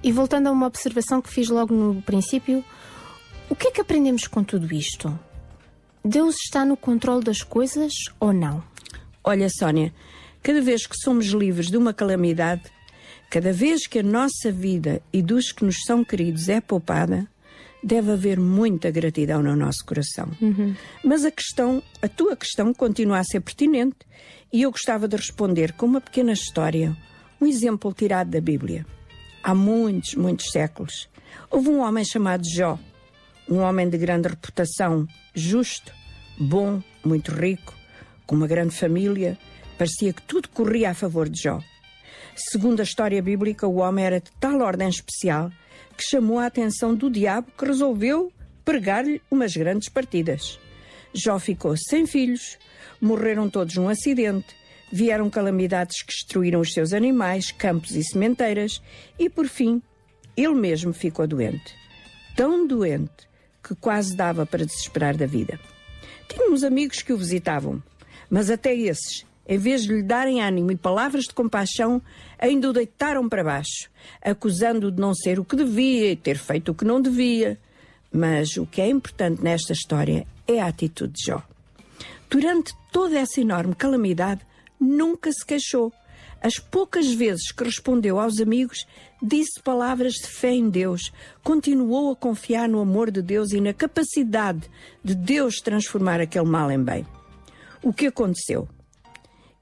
E 0.00 0.12
voltando 0.12 0.46
a 0.46 0.52
uma 0.52 0.68
observação 0.68 1.20
que 1.20 1.28
fiz 1.28 1.48
logo 1.48 1.74
no 1.74 2.00
princípio, 2.02 2.64
o 3.48 3.56
que 3.56 3.66
é 3.66 3.70
que 3.72 3.80
aprendemos 3.80 4.28
com 4.28 4.44
tudo 4.44 4.72
isto? 4.72 5.18
Deus 6.04 6.36
está 6.36 6.64
no 6.64 6.76
controle 6.76 7.24
das 7.24 7.42
coisas 7.42 7.92
ou 8.20 8.32
não? 8.32 8.62
Olha, 9.24 9.48
Sónia, 9.50 9.92
cada 10.40 10.62
vez 10.62 10.86
que 10.86 10.96
somos 10.96 11.26
livres 11.26 11.66
de 11.66 11.76
uma 11.76 11.92
calamidade, 11.92 12.62
Cada 13.30 13.52
vez 13.52 13.86
que 13.86 14.00
a 14.00 14.02
nossa 14.02 14.50
vida 14.50 15.00
e 15.12 15.22
dos 15.22 15.52
que 15.52 15.64
nos 15.64 15.82
são 15.86 16.02
queridos 16.02 16.48
é 16.48 16.60
poupada, 16.60 17.28
deve 17.82 18.12
haver 18.12 18.38
muita 18.38 18.90
gratidão 18.90 19.42
no 19.42 19.56
nosso 19.56 19.84
coração. 19.84 20.28
Mas 21.04 21.24
a 21.24 21.30
questão, 21.30 21.82
a 22.02 22.08
tua 22.08 22.36
questão 22.36 22.72
continua 22.74 23.18
a 23.18 23.24
ser 23.24 23.40
pertinente 23.40 23.98
e 24.52 24.62
eu 24.62 24.70
gostava 24.70 25.08
de 25.08 25.16
responder 25.16 25.72
com 25.72 25.86
uma 25.86 26.00
pequena 26.00 26.32
história, 26.32 26.96
um 27.40 27.46
exemplo 27.46 27.92
tirado 27.92 28.30
da 28.30 28.40
Bíblia. 28.40 28.86
Há 29.42 29.54
muitos, 29.54 30.14
muitos 30.14 30.50
séculos, 30.50 31.08
houve 31.50 31.70
um 31.70 31.80
homem 31.80 32.04
chamado 32.04 32.42
Jó, 32.46 32.78
um 33.48 33.58
homem 33.58 33.88
de 33.88 33.96
grande 33.96 34.28
reputação, 34.28 35.06
justo, 35.34 35.92
bom, 36.38 36.82
muito 37.04 37.32
rico, 37.32 37.74
com 38.26 38.36
uma 38.36 38.46
grande 38.46 38.74
família, 38.74 39.38
parecia 39.78 40.12
que 40.12 40.22
tudo 40.22 40.48
corria 40.50 40.90
a 40.90 40.94
favor 40.94 41.28
de 41.28 41.42
Jó. 41.42 41.60
Segundo 42.36 42.80
a 42.80 42.84
história 42.84 43.20
bíblica, 43.22 43.66
o 43.66 43.76
homem 43.76 44.04
era 44.04 44.20
de 44.20 44.30
tal 44.38 44.60
ordem 44.60 44.88
especial 44.88 45.50
que 46.00 46.06
chamou 46.06 46.38
a 46.38 46.46
atenção 46.46 46.94
do 46.94 47.10
diabo 47.10 47.52
que 47.58 47.66
resolveu 47.66 48.32
pregar-lhe 48.64 49.20
umas 49.30 49.54
grandes 49.54 49.90
partidas. 49.90 50.58
Jó 51.12 51.38
ficou 51.38 51.76
sem 51.76 52.06
filhos, 52.06 52.56
morreram 52.98 53.50
todos 53.50 53.76
num 53.76 53.86
acidente, 53.86 54.56
vieram 54.90 55.28
calamidades 55.28 56.00
que 56.00 56.14
destruíram 56.14 56.60
os 56.60 56.72
seus 56.72 56.94
animais, 56.94 57.52
campos 57.52 57.94
e 57.96 58.02
sementeiras 58.02 58.80
e, 59.18 59.28
por 59.28 59.46
fim, 59.46 59.82
ele 60.34 60.54
mesmo 60.54 60.94
ficou 60.94 61.26
doente. 61.26 61.76
Tão 62.34 62.66
doente 62.66 63.28
que 63.62 63.74
quase 63.74 64.16
dava 64.16 64.46
para 64.46 64.64
desesperar 64.64 65.18
da 65.18 65.26
vida. 65.26 65.60
Tinha 66.26 66.50
uns 66.50 66.64
amigos 66.64 67.02
que 67.02 67.12
o 67.12 67.18
visitavam, 67.18 67.82
mas 68.30 68.48
até 68.48 68.74
esses, 68.74 69.26
em 69.46 69.58
vez 69.58 69.82
de 69.82 69.92
lhe 69.92 70.02
darem 70.02 70.42
ânimo 70.42 70.70
e 70.70 70.76
palavras 70.76 71.24
de 71.24 71.34
compaixão, 71.34 72.00
ainda 72.38 72.70
o 72.70 72.72
deitaram 72.72 73.28
para 73.28 73.44
baixo, 73.44 73.90
acusando-o 74.22 74.92
de 74.92 75.00
não 75.00 75.14
ser 75.14 75.40
o 75.40 75.44
que 75.44 75.56
devia 75.56 76.12
e 76.12 76.16
ter 76.16 76.38
feito 76.38 76.70
o 76.72 76.74
que 76.74 76.84
não 76.84 77.00
devia. 77.00 77.58
Mas 78.12 78.56
o 78.56 78.66
que 78.66 78.80
é 78.80 78.88
importante 78.88 79.42
nesta 79.42 79.72
história 79.72 80.26
é 80.46 80.60
a 80.60 80.66
atitude 80.66 81.14
de 81.14 81.26
Jó. 81.26 81.42
Durante 82.28 82.72
toda 82.92 83.18
essa 83.18 83.40
enorme 83.40 83.74
calamidade, 83.74 84.40
nunca 84.78 85.32
se 85.32 85.44
queixou. 85.44 85.92
As 86.42 86.58
poucas 86.58 87.12
vezes 87.12 87.52
que 87.52 87.64
respondeu 87.64 88.18
aos 88.18 88.40
amigos, 88.40 88.86
disse 89.22 89.60
palavras 89.62 90.14
de 90.14 90.26
fé 90.26 90.52
em 90.52 90.70
Deus, 90.70 91.12
continuou 91.42 92.12
a 92.12 92.16
confiar 92.16 92.68
no 92.68 92.80
amor 92.80 93.10
de 93.10 93.20
Deus 93.20 93.52
e 93.52 93.60
na 93.60 93.74
capacidade 93.74 94.62
de 95.04 95.14
Deus 95.14 95.56
transformar 95.56 96.20
aquele 96.20 96.46
mal 96.46 96.70
em 96.70 96.82
bem. 96.82 97.06
O 97.82 97.92
que 97.92 98.06
aconteceu? 98.06 98.68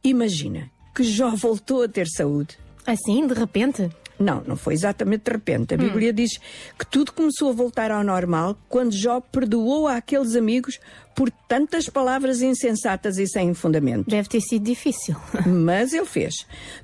Imagina 0.03 0.71
que 0.95 1.03
Jó 1.03 1.31
voltou 1.31 1.83
a 1.83 1.89
ter 1.89 2.07
saúde. 2.09 2.59
Assim, 2.87 3.27
de 3.27 3.35
repente? 3.35 3.91
Não, 4.19 4.43
não 4.45 4.57
foi 4.57 4.75
exatamente 4.75 5.25
de 5.25 5.31
repente. 5.31 5.75
A 5.75 5.77
Bíblia 5.77 6.13
diz 6.13 6.39
que 6.77 6.85
tudo 6.85 7.13
começou 7.13 7.51
a 7.51 7.53
voltar 7.53 7.91
ao 7.91 8.03
normal 8.03 8.59
quando 8.69 8.93
Jó 8.93 9.21
perdoou 9.21 9.87
àqueles 9.87 10.35
amigos 10.35 10.81
por 11.15 11.31
tantas 11.31 11.89
palavras 11.89 12.43
insensatas 12.43 13.17
e 13.19 13.29
sem 13.29 13.55
fundamento. 13.55 14.11
Deve 14.11 14.29
ter 14.29 14.41
sido 14.41 14.65
difícil. 14.65 15.15
Mas 15.47 15.93
ele 15.93 16.05
fez. 16.05 16.35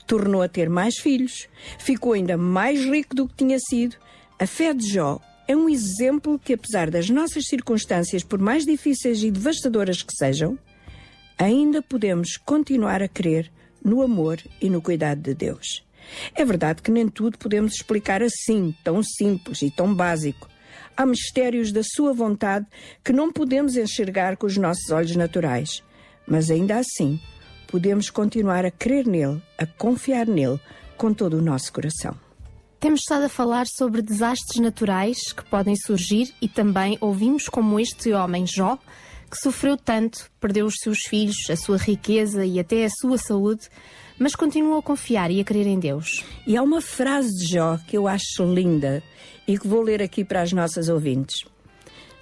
Tornou 0.06 0.42
a 0.42 0.48
ter 0.48 0.68
mais 0.68 0.96
filhos, 0.96 1.48
ficou 1.78 2.12
ainda 2.12 2.36
mais 2.36 2.84
rico 2.84 3.16
do 3.16 3.26
que 3.26 3.34
tinha 3.34 3.58
sido. 3.58 3.96
A 4.38 4.46
fé 4.46 4.72
de 4.72 4.86
Jó 4.86 5.20
é 5.48 5.56
um 5.56 5.68
exemplo 5.68 6.38
que, 6.38 6.54
apesar 6.54 6.90
das 6.90 7.10
nossas 7.10 7.46
circunstâncias, 7.46 8.22
por 8.22 8.38
mais 8.38 8.64
difíceis 8.64 9.22
e 9.22 9.30
devastadoras 9.30 10.02
que 10.02 10.14
sejam, 10.16 10.58
ainda 11.38 11.82
podemos 11.82 12.36
continuar 12.36 13.02
a 13.02 13.08
crer 13.08 13.50
no 13.84 14.02
amor 14.02 14.38
e 14.60 14.70
no 14.70 14.80
cuidado 14.80 15.20
de 15.20 15.34
Deus. 15.34 15.84
É 16.34 16.44
verdade 16.44 16.82
que 16.82 16.90
nem 16.90 17.08
tudo 17.08 17.38
podemos 17.38 17.74
explicar 17.74 18.22
assim, 18.22 18.74
tão 18.82 19.02
simples 19.02 19.62
e 19.62 19.70
tão 19.70 19.94
básico. 19.94 20.48
Há 20.96 21.04
mistérios 21.04 21.72
da 21.72 21.82
sua 21.82 22.12
vontade 22.12 22.66
que 23.02 23.12
não 23.12 23.32
podemos 23.32 23.76
enxergar 23.76 24.36
com 24.36 24.46
os 24.46 24.56
nossos 24.56 24.90
olhos 24.90 25.16
naturais, 25.16 25.82
mas 26.26 26.50
ainda 26.50 26.76
assim 26.76 27.20
podemos 27.66 28.10
continuar 28.10 28.64
a 28.64 28.70
crer 28.70 29.06
nele, 29.06 29.42
a 29.58 29.66
confiar 29.66 30.26
nele 30.26 30.60
com 30.96 31.12
todo 31.12 31.38
o 31.38 31.42
nosso 31.42 31.72
coração. 31.72 32.16
Temos 32.78 33.00
estado 33.00 33.24
a 33.24 33.28
falar 33.28 33.66
sobre 33.66 34.02
desastres 34.02 34.60
naturais 34.60 35.32
que 35.32 35.44
podem 35.44 35.74
surgir 35.74 36.32
e 36.40 36.48
também 36.48 36.98
ouvimos 37.00 37.48
como 37.48 37.80
este 37.80 38.12
homem 38.12 38.46
Jó, 38.46 38.78
que 39.34 39.42
sofreu 39.42 39.76
tanto, 39.76 40.30
perdeu 40.38 40.64
os 40.64 40.76
seus 40.80 41.00
filhos, 41.08 41.50
a 41.50 41.56
sua 41.56 41.76
riqueza 41.76 42.46
e 42.46 42.60
até 42.60 42.84
a 42.84 42.88
sua 42.88 43.18
saúde, 43.18 43.68
mas 44.16 44.36
continuou 44.36 44.78
a 44.78 44.82
confiar 44.82 45.28
e 45.32 45.40
a 45.40 45.44
crer 45.44 45.66
em 45.66 45.76
Deus. 45.76 46.24
E 46.46 46.56
há 46.56 46.62
uma 46.62 46.80
frase 46.80 47.34
de 47.34 47.46
Jó 47.52 47.76
que 47.88 47.98
eu 47.98 48.06
acho 48.06 48.44
linda 48.44 49.02
e 49.48 49.58
que 49.58 49.66
vou 49.66 49.82
ler 49.82 50.00
aqui 50.00 50.24
para 50.24 50.40
as 50.40 50.52
nossas 50.52 50.88
ouvintes. 50.88 51.34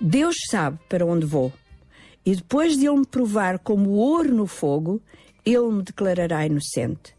Deus 0.00 0.36
sabe 0.50 0.78
para 0.88 1.04
onde 1.04 1.26
vou, 1.26 1.52
e 2.24 2.34
depois 2.34 2.78
de 2.78 2.86
ele 2.86 3.00
me 3.00 3.06
provar 3.06 3.58
como 3.58 3.90
ouro 3.90 4.34
no 4.34 4.46
fogo, 4.46 4.98
ele 5.44 5.70
me 5.70 5.82
declarará 5.82 6.46
inocente. 6.46 7.14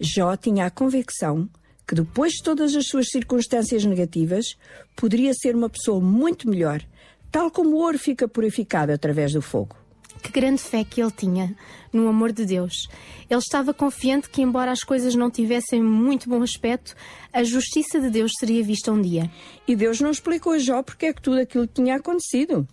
Jó 0.00 0.36
tinha 0.36 0.66
a 0.66 0.70
convicção 0.70 1.48
que 1.86 1.96
depois 1.96 2.34
de 2.34 2.42
todas 2.42 2.74
as 2.74 2.86
suas 2.86 3.08
circunstâncias 3.08 3.84
negativas, 3.84 4.56
poderia 4.96 5.34
ser 5.34 5.54
uma 5.54 5.68
pessoa 5.68 6.00
muito 6.00 6.48
melhor, 6.48 6.80
tal 7.32 7.50
como 7.50 7.70
o 7.70 7.78
ouro 7.80 7.98
fica 7.98 8.28
purificado 8.28 8.92
através 8.92 9.32
do 9.32 9.40
fogo. 9.40 9.74
Que 10.22 10.30
grande 10.30 10.60
fé 10.62 10.84
que 10.84 11.02
ele 11.02 11.10
tinha 11.10 11.56
no 11.92 12.06
amor 12.06 12.30
de 12.30 12.44
Deus. 12.46 12.88
Ele 13.28 13.40
estava 13.40 13.74
confiante 13.74 14.30
que, 14.30 14.40
embora 14.40 14.70
as 14.70 14.84
coisas 14.84 15.14
não 15.16 15.30
tivessem 15.30 15.82
muito 15.82 16.28
bom 16.28 16.42
aspecto, 16.42 16.94
a 17.32 17.42
justiça 17.42 18.00
de 18.00 18.08
Deus 18.08 18.30
seria 18.38 18.62
vista 18.62 18.92
um 18.92 19.02
dia. 19.02 19.28
E 19.66 19.74
Deus 19.74 20.00
não 20.00 20.10
explicou 20.10 20.52
a 20.52 20.58
Jó 20.58 20.82
porque 20.82 21.06
é 21.06 21.12
que 21.12 21.22
tudo 21.22 21.40
aquilo 21.40 21.66
tinha 21.66 21.96
acontecido, 21.96 22.68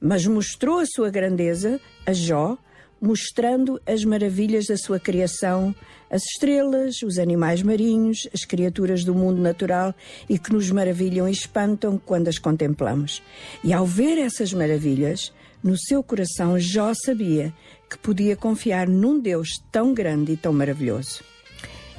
mas 0.00 0.26
mostrou 0.26 0.78
a 0.78 0.86
sua 0.86 1.10
grandeza 1.10 1.78
a 2.06 2.12
Jó, 2.12 2.56
mostrando 3.04 3.78
as 3.86 4.02
maravilhas 4.02 4.64
da 4.66 4.78
sua 4.78 4.98
criação, 4.98 5.74
as 6.10 6.22
estrelas, 6.22 7.02
os 7.02 7.18
animais 7.18 7.62
marinhos, 7.62 8.26
as 8.32 8.44
criaturas 8.44 9.04
do 9.04 9.14
mundo 9.14 9.42
natural 9.42 9.94
e 10.28 10.38
que 10.38 10.52
nos 10.52 10.70
maravilham 10.70 11.28
e 11.28 11.32
espantam 11.32 11.98
quando 11.98 12.28
as 12.28 12.38
contemplamos. 12.38 13.22
E 13.62 13.72
ao 13.74 13.84
ver 13.84 14.16
essas 14.16 14.54
maravilhas, 14.54 15.32
no 15.62 15.76
seu 15.76 16.02
coração 16.02 16.58
Jó 16.58 16.92
sabia 16.94 17.52
que 17.90 17.98
podia 17.98 18.36
confiar 18.36 18.88
num 18.88 19.20
Deus 19.20 19.48
tão 19.70 19.92
grande 19.92 20.32
e 20.32 20.36
tão 20.36 20.52
maravilhoso. 20.52 21.22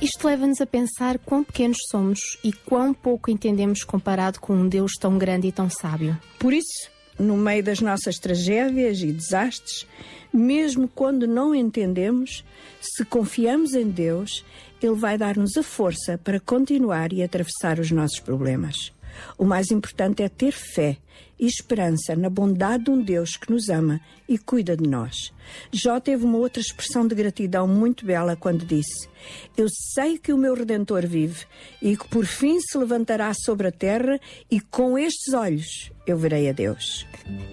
Isto 0.01 0.27
leva-nos 0.27 0.59
a 0.59 0.65
pensar 0.65 1.19
quão 1.19 1.43
pequenos 1.43 1.77
somos 1.89 2.19
e 2.43 2.51
quão 2.51 2.93
pouco 2.93 3.31
entendemos 3.31 3.83
comparado 3.83 4.39
com 4.39 4.53
um 4.53 4.67
Deus 4.67 4.93
tão 4.99 5.17
grande 5.17 5.47
e 5.47 5.51
tão 5.51 5.69
sábio. 5.69 6.19
Por 6.37 6.51
isso, 6.51 6.94
no 7.17 7.37
meio 7.37 7.63
das 7.63 7.79
nossas 7.79 8.17
tragédias 8.17 8.99
e 9.01 9.11
desastres, 9.11 9.87
mesmo 10.33 10.87
quando 10.87 11.27
não 11.27 11.55
entendemos, 11.55 12.43
se 12.81 13.05
confiamos 13.05 13.73
em 13.73 13.89
Deus, 13.89 14.45
Ele 14.81 14.95
vai 14.95 15.17
dar-nos 15.17 15.55
a 15.57 15.63
força 15.63 16.17
para 16.17 16.39
continuar 16.39 17.13
e 17.13 17.23
atravessar 17.23 17.79
os 17.79 17.91
nossos 17.91 18.19
problemas. 18.19 18.93
O 19.37 19.45
mais 19.45 19.71
importante 19.71 20.21
é 20.23 20.29
ter 20.29 20.51
fé 20.51 20.97
e 21.39 21.45
esperança 21.45 22.15
na 22.15 22.29
bondade 22.29 22.85
de 22.85 22.91
um 22.91 23.01
Deus 23.01 23.37
que 23.37 23.51
nos 23.51 23.69
ama 23.69 23.99
e 24.27 24.37
cuida 24.37 24.75
de 24.75 24.87
nós. 24.87 25.33
Jó 25.71 25.99
teve 25.99 26.25
uma 26.25 26.37
outra 26.37 26.61
expressão 26.61 27.07
de 27.07 27.15
gratidão 27.15 27.67
muito 27.67 28.05
bela 28.05 28.35
quando 28.35 28.65
disse: 28.65 29.07
Eu 29.55 29.67
sei 29.69 30.17
que 30.17 30.33
o 30.33 30.37
meu 30.37 30.53
redentor 30.53 31.05
vive 31.05 31.45
e 31.81 31.95
que 31.95 32.07
por 32.07 32.25
fim 32.25 32.59
se 32.59 32.77
levantará 32.77 33.33
sobre 33.33 33.67
a 33.67 33.71
terra, 33.71 34.19
e 34.49 34.59
com 34.59 34.97
estes 34.97 35.33
olhos 35.33 35.94
eu 36.05 36.17
verei 36.17 36.49
a 36.49 36.51
Deus. 36.51 37.05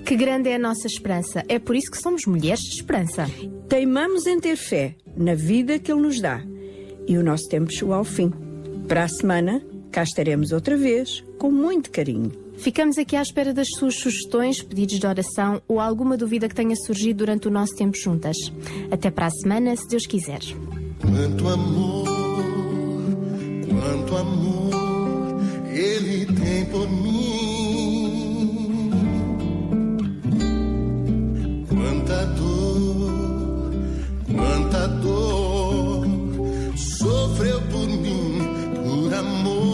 Que 0.05 0.17
grande 0.17 0.49
é 0.49 0.57
a 0.57 0.59
nossa 0.59 0.87
esperança. 0.87 1.43
É 1.49 1.59
por 1.59 1.75
isso 1.75 1.91
que 1.91 2.01
somos 2.01 2.27
mulheres 2.27 2.61
de 2.61 2.77
esperança. 2.77 3.27
Teimamos 3.69 4.27
em 4.27 4.39
ter 4.39 4.57
fé 4.57 4.95
na 5.17 5.35
vida 5.35 5.79
que 5.79 5.91
Ele 5.91 6.03
nos 6.03 6.21
dá 6.21 6.43
e 7.07 7.17
o 7.17 7.23
nosso 7.23 7.49
tempo 7.49 7.73
chegou 7.73 7.95
ao 7.95 8.05
fim. 8.05 8.33
Para 8.87 9.05
a 9.05 9.09
semana, 9.09 9.63
cá 9.91 10.03
estaremos 10.03 10.53
outra 10.53 10.77
vez, 10.77 11.25
com 11.39 11.51
muito 11.51 11.91
carinho. 11.91 12.33
Ficamos 12.59 12.99
aqui 12.99 13.17
à 13.17 13.23
espera 13.23 13.53
das 13.53 13.69
suas 13.79 13.97
sugestões, 13.97 14.63
pedidos 14.63 14.99
de 14.99 15.07
oração 15.07 15.61
ou 15.67 15.81
alguma 15.81 16.17
dúvida 16.17 16.49
que 16.49 16.55
tenha 16.55 16.77
surgido 16.77 17.19
durante 17.19 17.49
o 17.49 17.51
nosso 17.51 17.75
tempo 17.75 17.97
juntas. 17.97 18.37
Até 18.91 19.11
para 19.11 19.27
a 19.27 19.31
semana, 19.31 19.75
se 19.75 19.89
Deus 19.89 20.07
quiser. 20.07 20.41
Quanto 21.01 21.49
amor, 21.49 22.07
quanto 23.69 24.17
amor 24.17 24.73
ele 25.73 26.27
tem 26.27 26.65
por 26.67 26.89
mim. 26.89 27.52
Quanta 31.83 32.25
dor, 32.27 33.73
quanta 34.33 34.87
dor 35.03 36.07
sofreu 36.77 37.61
por 37.63 37.89
mim, 37.89 38.39
por 38.85 39.13
amor. 39.13 39.72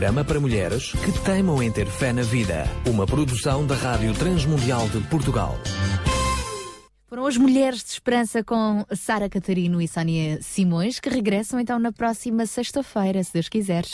programa 0.00 0.24
para 0.24 0.40
mulheres 0.40 0.92
que 0.92 1.12
teimam 1.12 1.62
em 1.62 1.70
ter 1.70 1.86
fé 1.86 2.10
na 2.10 2.22
vida. 2.22 2.64
Uma 2.86 3.04
produção 3.04 3.66
da 3.66 3.74
Rádio 3.74 4.14
Transmundial 4.14 4.88
de 4.88 4.98
Portugal. 5.08 5.58
Foram 7.06 7.26
as 7.26 7.36
Mulheres 7.36 7.84
de 7.84 7.90
Esperança 7.90 8.42
com 8.42 8.82
Sara 8.96 9.28
Catarino 9.28 9.78
e 9.78 9.86
Sónia 9.86 10.38
Simões, 10.40 10.98
que 10.98 11.10
regressam 11.10 11.60
então 11.60 11.78
na 11.78 11.92
próxima 11.92 12.46
sexta-feira, 12.46 13.22
se 13.22 13.34
Deus 13.34 13.50
quiseres. 13.50 13.92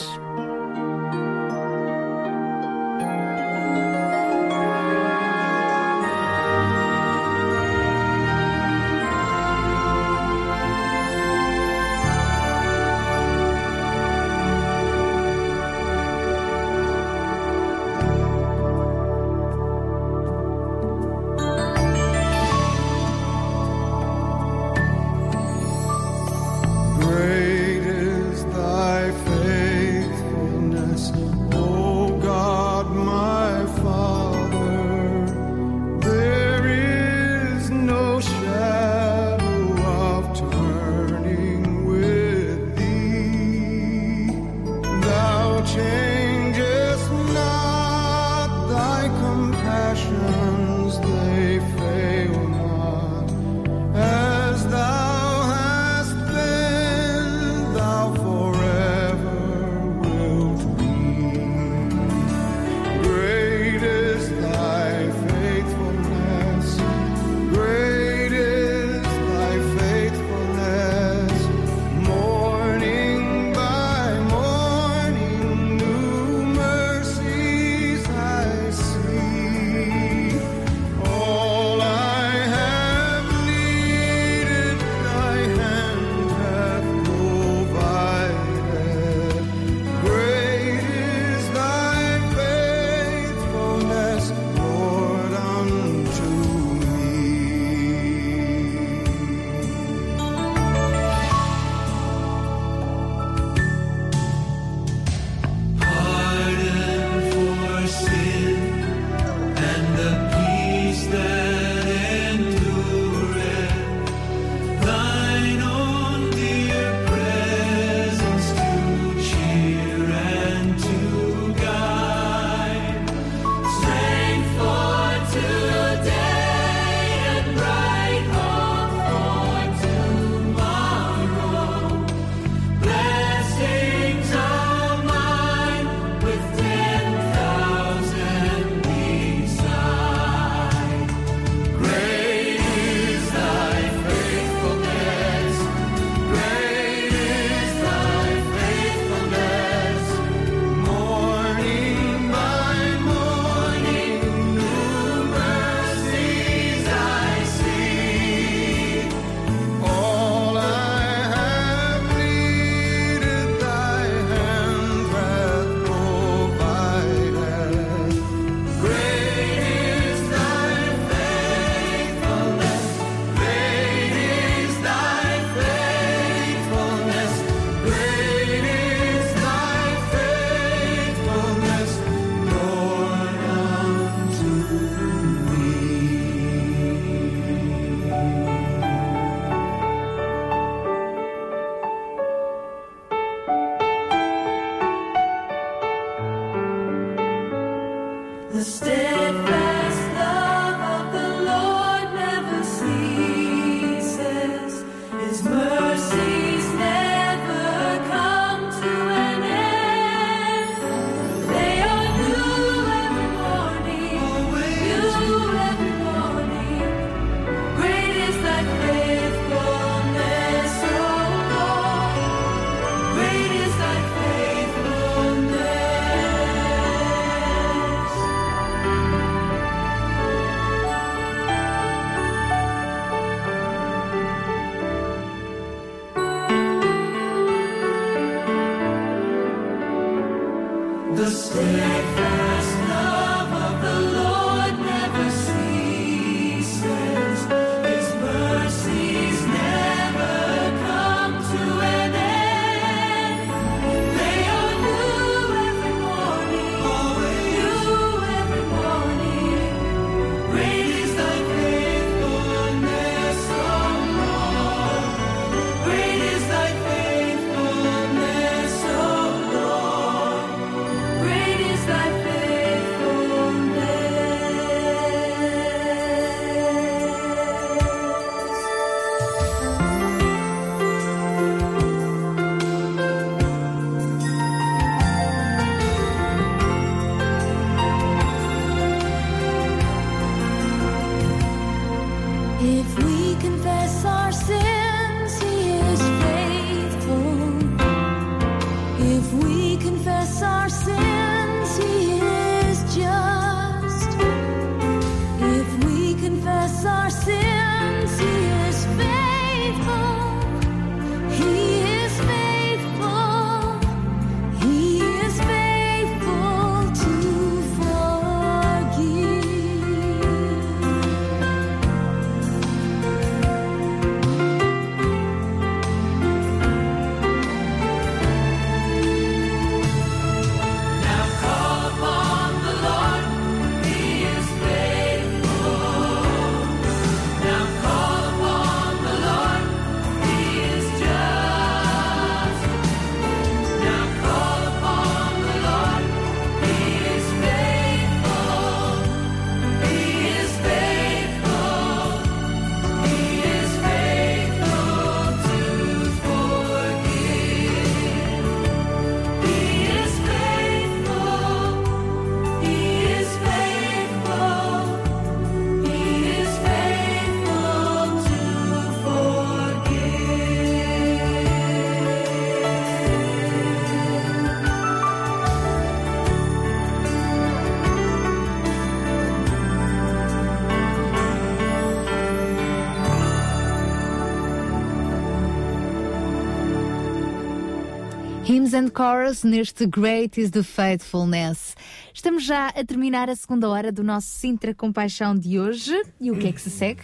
And 388.73 388.91
Chorus 388.95 389.43
neste 389.43 389.85
Great 389.85 390.39
is 390.39 390.51
the 390.51 390.63
Faithfulness. 390.63 391.75
Estamos 392.13 392.43
já 392.43 392.69
a 392.69 392.83
terminar 392.83 393.29
a 393.29 393.35
segunda 393.35 393.69
hora 393.69 393.91
do 393.91 394.03
nosso 394.03 394.27
Sintra 394.27 394.73
Compaixão 394.73 395.35
de 395.35 395.59
hoje. 395.59 395.93
E 396.19 396.31
o 396.31 396.37
que 396.37 396.47
é 396.47 396.51
que 396.51 396.59
se 396.59 396.69
segue? 396.69 397.01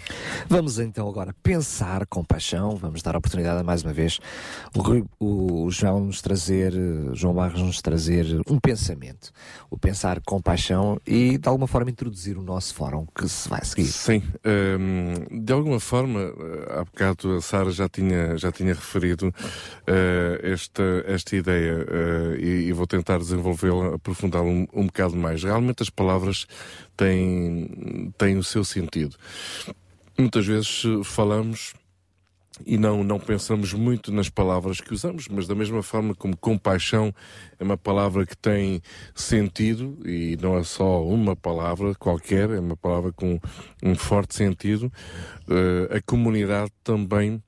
Vamos 0.49 0.79
então 0.79 1.07
agora 1.07 1.35
pensar 1.43 2.05
com 2.07 2.23
paixão, 2.23 2.75
vamos 2.75 3.01
dar 3.01 3.15
a 3.15 3.19
oportunidade 3.19 3.63
mais 3.63 3.83
uma 3.83 3.93
vez 3.93 4.19
o, 5.19 5.65
o 5.65 5.69
João 5.69 6.05
nos 6.05 6.21
trazer, 6.21 6.73
eh, 6.73 7.13
João 7.13 7.33
Barros 7.33 7.61
nos 7.61 7.81
trazer 7.81 8.25
um 8.49 8.59
pensamento, 8.59 9.31
pensar 9.83 10.21
com 10.21 10.41
paixão 10.41 10.97
e 11.05 11.37
de 11.37 11.49
alguma 11.49 11.67
forma 11.67 11.91
introduzir 11.91 12.37
o 12.37 12.41
nosso 12.41 12.73
fórum 12.73 13.05
que 13.13 13.27
se 13.27 13.49
vai 13.49 13.63
seguir. 13.65 13.87
Sim, 13.87 14.23
hum, 14.79 15.43
de 15.43 15.51
alguma 15.51 15.77
forma, 15.77 16.21
eh, 16.21 16.79
há 16.79 16.85
bocado 16.85 17.35
a 17.35 17.41
Sara 17.41 17.69
já 17.69 17.89
tinha, 17.89 18.37
já 18.37 18.49
tinha 18.49 18.73
referido 18.73 19.35
eh, 19.85 20.39
esta, 20.41 21.03
esta 21.05 21.35
ideia 21.35 21.85
eh, 21.85 22.37
e, 22.39 22.47
e 22.67 22.71
vou 22.71 22.87
tentar 22.87 23.17
desenvolvê-la, 23.17 23.95
aprofundá-la 23.95 24.45
um, 24.45 24.65
um 24.73 24.85
bocado 24.85 25.17
mais. 25.17 25.43
Realmente 25.43 25.83
as 25.83 25.89
palavras 25.89 26.47
têm, 26.95 28.13
têm 28.17 28.37
o 28.37 28.43
seu 28.43 28.63
sentido. 28.63 29.17
Muitas 30.17 30.45
vezes 30.45 30.83
falamos 31.03 31.73
e 32.65 32.77
não, 32.77 33.03
não 33.03 33.19
pensamos 33.19 33.73
muito 33.73 34.11
nas 34.11 34.29
palavras 34.29 34.79
que 34.79 34.93
usamos, 34.93 35.27
mas 35.27 35.47
da 35.47 35.55
mesma 35.55 35.81
forma 35.81 36.13
como 36.13 36.37
compaixão 36.37 37.13
é 37.59 37.63
uma 37.63 37.77
palavra 37.77 38.25
que 38.25 38.37
tem 38.37 38.81
sentido 39.15 39.97
e 40.05 40.37
não 40.41 40.57
é 40.57 40.63
só 40.63 41.03
uma 41.03 41.35
palavra 41.35 41.95
qualquer, 41.95 42.51
é 42.51 42.59
uma 42.59 42.77
palavra 42.77 43.11
com 43.11 43.39
um 43.81 43.95
forte 43.95 44.35
sentido, 44.35 44.91
eh, 45.49 45.97
a 45.97 46.01
comunidade 46.01 46.71
também 46.83 47.41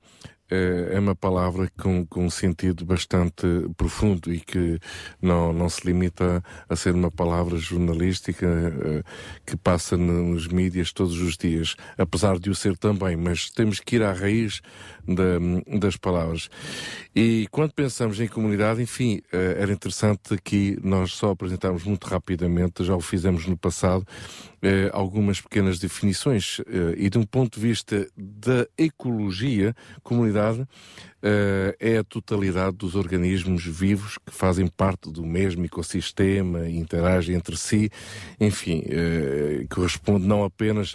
eh, 0.48 0.90
é 0.92 0.98
uma 1.00 1.14
palavra 1.14 1.68
com, 1.76 2.06
com 2.06 2.24
um 2.24 2.30
sentido 2.30 2.84
bastante 2.84 3.44
profundo 3.76 4.32
e 4.32 4.38
que 4.38 4.78
não, 5.20 5.52
não 5.52 5.68
se 5.68 5.84
limita 5.84 6.40
a 6.68 6.76
ser 6.76 6.94
uma 6.94 7.10
palavra 7.10 7.56
jornalística 7.58 8.46
eh, 8.46 9.02
que 9.44 9.56
passa 9.56 9.96
no- 9.96 10.34
nos 10.34 10.46
mídias 10.46 10.92
todos 10.92 11.18
os 11.20 11.36
dias, 11.36 11.74
apesar 11.98 12.38
de 12.38 12.48
o 12.48 12.54
ser 12.54 12.76
também, 12.76 13.16
mas 13.16 13.50
temos 13.50 13.80
que 13.80 13.96
ir 13.96 14.02
à 14.04 14.12
raiz 14.12 14.60
da- 15.06 15.78
das 15.78 15.96
palavras. 15.96 16.48
E 17.14 17.46
quando 17.50 17.72
pensamos 17.72 18.20
em 18.20 18.28
comunidade, 18.28 18.82
enfim, 18.82 19.20
eh, 19.32 19.56
era 19.58 19.72
interessante 19.72 20.34
aqui 20.34 20.76
nós 20.82 21.12
só 21.12 21.30
apresentarmos 21.30 21.84
muito 21.84 22.04
rapidamente, 22.06 22.84
já 22.84 22.94
o 22.94 23.00
fizemos 23.00 23.46
no 23.46 23.56
passado, 23.56 24.06
eh, 24.62 24.90
algumas 24.92 25.40
pequenas 25.40 25.78
definições. 25.78 26.60
eh, 26.66 26.94
e 26.96 27.10
de 27.10 27.18
um 27.18 27.24
ponto 27.24 27.58
de 27.58 27.66
vista 27.66 28.06
da 28.16 28.66
ecologia, 28.76 29.74
comunidade 30.02 30.66
é 31.80 31.98
a 31.98 32.04
totalidade 32.04 32.76
dos 32.76 32.94
organismos 32.94 33.64
vivos 33.64 34.18
que 34.18 34.32
fazem 34.32 34.66
parte 34.66 35.10
do 35.10 35.24
mesmo 35.24 35.64
ecossistema, 35.64 36.68
interagem 36.68 37.34
entre 37.34 37.56
si, 37.56 37.90
enfim, 38.40 38.82
eh, 38.88 39.66
corresponde 39.70 40.26
não 40.26 40.44
apenas 40.44 40.92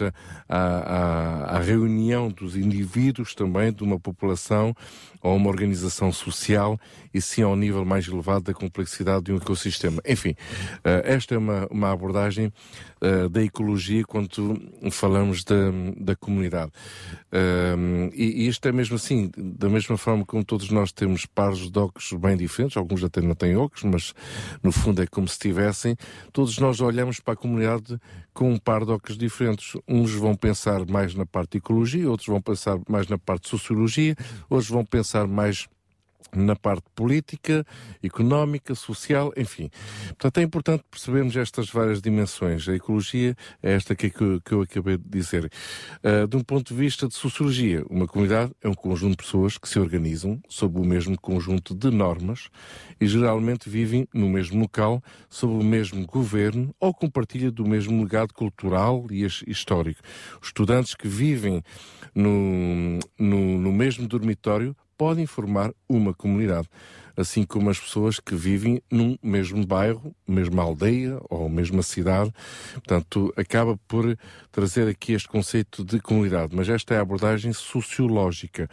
à 0.48 1.60
reunião 1.62 2.28
dos 2.28 2.56
indivíduos 2.56 3.34
também 3.34 3.72
de 3.72 3.82
uma 3.82 3.98
população 3.98 4.74
ou 5.22 5.36
uma 5.36 5.48
organização 5.48 6.12
social, 6.12 6.78
e 7.14 7.20
sim 7.20 7.42
ao 7.42 7.54
nível 7.54 7.84
mais 7.84 8.08
elevado 8.08 8.44
da 8.44 8.54
complexidade 8.54 9.24
de 9.24 9.32
um 9.32 9.36
ecossistema. 9.36 10.02
Enfim, 10.06 10.34
eh, 10.84 11.02
esta 11.04 11.34
é 11.34 11.38
uma, 11.38 11.66
uma 11.70 11.92
abordagem 11.92 12.52
eh, 13.00 13.28
da 13.28 13.42
ecologia 13.42 14.04
quando 14.04 14.60
falamos 14.90 15.44
da, 15.44 15.70
da 15.96 16.16
comunidade. 16.16 16.72
Um, 17.32 18.10
e, 18.12 18.44
e 18.44 18.48
isto 18.48 18.66
é 18.68 18.72
mesmo 18.72 18.96
assim, 18.96 19.30
da 19.36 19.68
mesma 19.68 19.96
forma 19.96 20.24
como 20.24 20.44
todos 20.44 20.70
nós 20.70 20.92
temos 20.92 21.26
pares 21.26 21.70
de 21.70 21.78
óculos 21.78 22.12
bem 22.12 22.36
diferentes, 22.36 22.76
alguns 22.76 23.02
até 23.02 23.20
não 23.20 23.34
têm 23.34 23.56
óculos, 23.56 23.82
mas 23.84 24.14
no 24.62 24.70
fundo 24.70 25.02
é 25.02 25.06
como 25.06 25.26
se 25.26 25.38
tivessem, 25.38 25.96
todos 26.32 26.58
nós 26.58 26.80
olhamos 26.80 27.20
para 27.20 27.34
a 27.34 27.36
comunidade 27.36 27.98
com 28.32 28.56
par 28.58 28.84
de 28.84 28.92
óculos 28.92 29.18
diferentes. 29.18 29.80
Uns 29.86 30.12
vão 30.12 30.34
pensar 30.34 30.86
mais 30.86 31.14
na 31.14 31.26
parte 31.26 31.52
de 31.52 31.58
ecologia, 31.58 32.10
outros 32.10 32.28
vão 32.28 32.40
pensar 32.40 32.78
mais 32.88 33.06
na 33.08 33.18
parte 33.18 33.44
de 33.44 33.50
sociologia, 33.50 34.16
outros 34.48 34.70
vão 34.70 34.84
pensar 34.84 35.26
mais 35.26 35.68
na 36.34 36.56
parte 36.56 36.84
política, 36.94 37.64
económica, 38.02 38.74
social, 38.74 39.32
enfim. 39.36 39.70
Portanto, 40.08 40.38
é 40.38 40.42
importante 40.42 40.84
percebermos 40.90 41.36
estas 41.36 41.68
várias 41.70 42.00
dimensões. 42.00 42.68
A 42.68 42.74
ecologia 42.74 43.36
é 43.62 43.72
esta 43.72 43.94
que, 43.94 44.10
que, 44.10 44.40
que 44.40 44.52
eu 44.52 44.62
acabei 44.62 44.96
de 44.96 45.08
dizer. 45.08 45.50
Uh, 46.02 46.26
de 46.26 46.36
um 46.36 46.42
ponto 46.42 46.72
de 46.72 46.80
vista 46.80 47.06
de 47.06 47.14
sociologia, 47.14 47.84
uma 47.90 48.06
comunidade 48.06 48.52
é 48.62 48.68
um 48.68 48.74
conjunto 48.74 49.12
de 49.12 49.24
pessoas 49.24 49.58
que 49.58 49.68
se 49.68 49.78
organizam 49.78 50.40
sob 50.48 50.78
o 50.80 50.84
mesmo 50.84 51.20
conjunto 51.20 51.74
de 51.74 51.90
normas 51.90 52.48
e 53.00 53.06
geralmente 53.06 53.68
vivem 53.68 54.08
no 54.14 54.28
mesmo 54.28 54.60
local, 54.60 55.02
sob 55.28 55.52
o 55.52 55.64
mesmo 55.64 56.06
governo 56.06 56.74
ou 56.80 56.94
compartilha 56.94 57.50
do 57.50 57.66
mesmo 57.66 58.02
legado 58.02 58.32
cultural 58.32 59.06
e 59.10 59.24
his- 59.24 59.44
histórico. 59.46 60.00
Estudantes 60.42 60.94
que 60.94 61.08
vivem 61.08 61.62
no, 62.14 62.98
no, 63.18 63.58
no 63.58 63.72
mesmo 63.72 64.06
dormitório 64.06 64.76
podem 65.02 65.26
formar 65.26 65.72
uma 65.88 66.14
comunidade, 66.14 66.68
assim 67.16 67.44
como 67.44 67.70
as 67.70 67.78
pessoas 67.78 68.18
que 68.18 68.34
vivem 68.34 68.82
num 68.90 69.16
mesmo 69.22 69.66
bairro, 69.66 70.14
mesma 70.26 70.62
aldeia 70.62 71.18
ou 71.28 71.48
mesma 71.48 71.82
cidade. 71.82 72.32
Portanto, 72.74 73.32
acaba 73.36 73.78
por 73.88 74.16
trazer 74.50 74.88
aqui 74.88 75.12
este 75.12 75.28
conceito 75.28 75.84
de 75.84 76.00
comunidade, 76.00 76.54
mas 76.54 76.68
esta 76.68 76.94
é 76.94 76.98
a 76.98 77.02
abordagem 77.02 77.52
sociológica. 77.52 78.68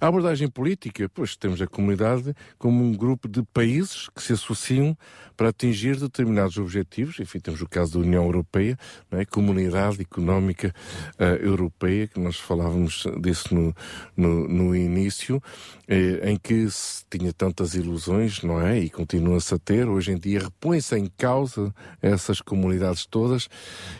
A 0.00 0.06
abordagem 0.06 0.48
política, 0.48 1.08
pois 1.12 1.36
temos 1.36 1.60
a 1.60 1.66
comunidade 1.66 2.34
como 2.58 2.84
um 2.84 2.92
grupo 2.92 3.28
de 3.28 3.42
países 3.42 4.08
que 4.08 4.22
se 4.22 4.32
associam 4.32 4.96
para 5.36 5.48
atingir 5.48 5.96
determinados 5.96 6.56
objetivos. 6.58 7.18
Enfim, 7.20 7.40
temos 7.40 7.60
o 7.60 7.68
caso 7.68 7.94
da 7.94 8.06
União 8.06 8.24
Europeia, 8.24 8.78
não 9.10 9.18
é? 9.18 9.24
Comunidade 9.24 10.00
Económica 10.00 10.72
eh, 11.18 11.40
Europeia, 11.42 12.06
que 12.06 12.20
nós 12.20 12.36
falávamos 12.36 13.06
disso 13.20 13.54
no, 13.54 13.74
no, 14.16 14.48
no 14.48 14.76
início, 14.76 15.42
eh, 15.88 16.30
em 16.30 16.36
que 16.36 16.70
se 16.70 17.04
tinha 17.10 17.32
tantas 17.32 17.74
ilusões, 17.84 18.42
não 18.42 18.60
é? 18.60 18.78
E 18.80 18.90
continua-se 18.90 19.54
a 19.54 19.58
ter. 19.58 19.88
Hoje 19.88 20.12
em 20.12 20.18
dia 20.18 20.40
repõe-se 20.40 20.96
em 20.96 21.06
causa 21.16 21.72
essas 22.00 22.40
comunidades 22.40 23.06
todas. 23.06 23.48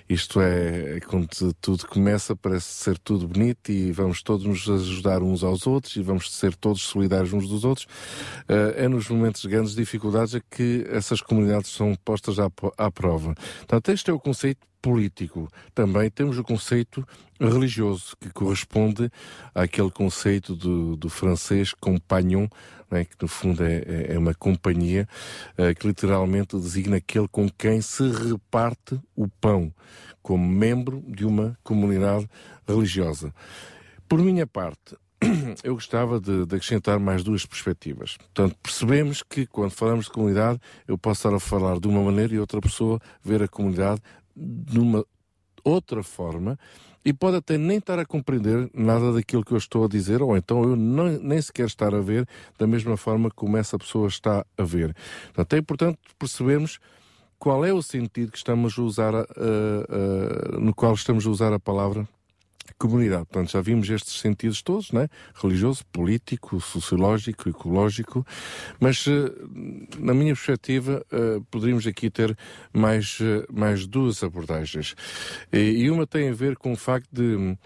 Isto 0.09 0.40
é, 0.40 1.01
quando 1.06 1.28
tudo 1.61 1.86
começa, 1.86 2.35
parece 2.35 2.66
ser 2.66 2.98
tudo 2.98 3.28
bonito 3.28 3.70
e 3.70 3.93
vamos 3.93 4.23
todos 4.23 4.44
nos 4.47 4.69
ajudar 4.69 5.23
uns 5.23 5.44
aos 5.44 5.66
outros 5.66 5.94
e 5.97 6.02
vamos 6.02 6.32
ser 6.32 6.55
todos 6.56 6.82
solidários 6.82 7.32
uns 7.32 7.48
dos 7.48 7.65
outros. 7.65 7.86
Eh, 8.48 8.85
é 8.85 8.89
nos 8.89 9.09
momentos 9.09 9.43
de 9.43 9.48
grandes 9.48 9.74
dificuldades 9.74 10.35
é 10.35 10.40
que 10.51 10.86
essas 10.90 11.20
comunidades 11.20 11.70
são 11.70 11.94
postas 12.05 12.39
à, 12.39 12.48
po- 12.51 12.73
à 12.77 12.90
prova. 12.90 13.35
Portanto, 13.59 13.90
este 13.90 14.11
é 14.11 14.12
o 14.12 14.19
conceito 14.20 14.66
político. 14.85 15.48
Também 15.74 16.11
temos 16.11 16.39
o 16.39 16.44
conceito 16.44 17.09
religioso, 17.40 18.15
que 18.20 18.28
corresponde 18.28 19.11
àquele 19.55 19.90
conceito 19.90 20.55
do, 20.55 20.94
do 20.94 21.09
francês 21.09 21.73
compagnon, 21.73 22.47
não 22.90 22.98
é? 22.98 23.06
que 23.06 23.16
no 23.19 23.27
fundo 23.27 23.65
é, 23.65 23.77
é- 23.78 24.06
é 24.12 24.19
uma 24.19 24.35
companhia, 24.35 25.09
eh, 25.56 25.74
que 25.74 25.86
literalmente 25.86 26.55
designa 26.59 26.98
aquele 26.98 27.27
com 27.28 27.48
quem 27.48 27.81
se 27.81 28.06
reparte 28.11 29.01
o 29.16 29.27
pão, 29.27 29.73
como 30.23 30.47
membro 30.47 31.02
de 31.09 31.24
uma 31.24 31.59
comunidade 31.65 32.28
religiosa. 32.69 33.32
Por 34.06 34.20
minha 34.20 34.47
parte, 34.47 34.98
eu 35.65 35.73
gostava 35.73 36.20
de, 36.20 36.44
de 36.44 36.56
acrescentar 36.56 36.98
mais 36.98 37.24
duas 37.24 37.47
perspectivas. 37.47 38.19
Portanto, 38.19 38.55
percebemos 38.62 39.23
que 39.23 39.47
quando 39.47 39.70
falamos 39.70 40.05
de 40.05 40.11
comunidade, 40.11 40.61
eu 40.86 40.98
posso 40.98 41.20
estar 41.27 41.35
a 41.35 41.40
falar 41.40 41.81
de 41.81 41.89
uma 41.89 42.02
maneira 42.02 42.35
e 42.35 42.39
outra 42.39 42.61
pessoa 42.61 43.01
ver 43.24 43.43
a 43.43 43.48
comunidade 43.48 44.02
de 44.36 44.78
uma 44.78 45.05
outra 45.65 46.02
forma 46.02 46.59
e 47.05 47.12
pode 47.12 47.36
até 47.36 47.59
nem 47.59 47.78
estar 47.78 47.98
a 47.98 48.05
compreender 48.05 48.70
nada 48.74 49.12
daquilo 49.12 49.44
que 49.44 49.52
eu 49.52 49.59
estou 49.59 49.85
a 49.85 49.89
dizer, 49.89 50.23
ou 50.23 50.36
então 50.36 50.62
eu 50.62 50.77
não, 50.77 51.05
nem 51.19 51.40
sequer 51.40 51.66
estar 51.66 51.94
a 51.94 52.01
ver 52.01 52.27
da 52.59 52.66
mesma 52.66 52.97
forma 52.97 53.31
como 53.31 53.56
essa 53.56 53.78
pessoa 53.78 54.09
está 54.09 54.44
a 54.56 54.62
ver. 54.62 54.94
Portanto, 55.27 55.52
é 55.55 55.59
importante 55.59 55.98
percebermos 56.19 56.78
qual 57.39 57.65
é 57.65 57.73
o 57.73 57.82
sentido 57.82 58.32
que 58.32 58.39
estamos 58.39 58.78
a 58.78 58.82
usar, 58.82 59.15
a- 59.15 59.20
a- 59.20 60.59
no 60.59 60.74
qual 60.74 60.94
estamos 60.94 61.27
a 61.27 61.31
usar 61.31 61.52
a 61.52 61.61
palavra 61.61 62.09
comunidade. 62.85 63.24
Portanto, 63.24 63.51
já 63.51 63.62
vimos 63.62 63.89
estes 63.89 64.20
sentidos 64.20 64.61
todos, 64.61 64.93
né? 64.93 65.09
religioso, 65.35 65.85
político, 65.86 66.61
sociológico, 66.61 67.48
ecológico, 67.48 68.27
mas 68.78 69.06
eh, 69.09 69.32
na 69.98 70.12
minha 70.12 70.35
perspectiva 70.35 71.05
eh, 71.11 71.40
poderíamos 71.51 71.86
aqui 71.86 72.11
ter 72.11 72.36
mais, 72.74 73.19
eh, 73.23 73.47
mais 73.51 73.86
duas 73.86 74.23
abordagens. 74.23 74.94
E, 75.51 75.90
uma 75.90 76.06
tem 76.06 76.28
a 76.28 76.35
ver 76.35 76.56
com 76.56 76.73
o 76.73 76.77
facto 76.77 77.09
de 77.11 77.56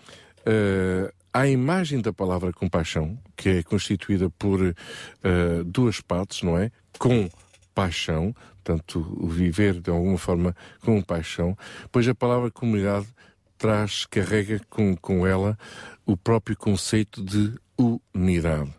a 1.35 1.47
imagem 1.47 2.01
da 2.01 2.11
palavra 2.11 2.53
compaixão, 2.53 3.19
que 3.37 3.49
é 3.51 3.63
constituída 3.63 4.31
por 4.31 4.75
duas 5.67 6.01
partes, 6.01 6.43
não 6.43 6.57
é? 6.57 6.71
Com 6.99 7.29
paixão, 7.75 8.35
portanto, 8.65 9.07
o 9.21 9.29
viver 9.29 9.79
de 9.79 9.91
alguma 9.91 10.17
forma 10.17 10.57
com 10.81 11.03
paixão, 11.03 11.57
pois 11.93 12.09
a 12.09 12.15
palavra 12.15 12.51
comunidade 12.51 13.07
traz, 13.59 14.07
carrega 14.07 14.61
com, 14.71 14.97
com 14.97 15.27
ela 15.27 15.59
o 16.07 16.17
próprio 16.17 16.57
conceito 16.57 17.23
de 17.23 17.53
unidade. 18.15 18.73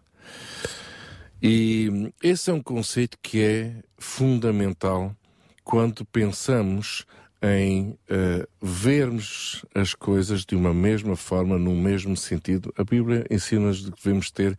E 1.41 2.11
esse 2.23 2.49
é 2.49 2.53
um 2.53 2.61
conceito 2.61 3.18
que 3.22 3.41
é 3.41 3.84
fundamental 3.97 5.15
quando 5.64 6.03
pensamos 6.06 7.06
em 7.41 7.98
eh, 8.10 8.45
vermos 8.61 9.64
as 9.74 9.94
coisas 9.94 10.45
de 10.45 10.56
uma 10.56 10.74
mesma 10.74 11.16
forma, 11.16 11.57
num 11.57 11.80
mesmo 11.80 12.16
sentido. 12.18 12.74
A 12.78 12.84
Bíblia 12.84 13.26
ensina-nos 13.30 13.82
que 13.82 13.91
devemos 13.91 14.30
ter 14.30 14.57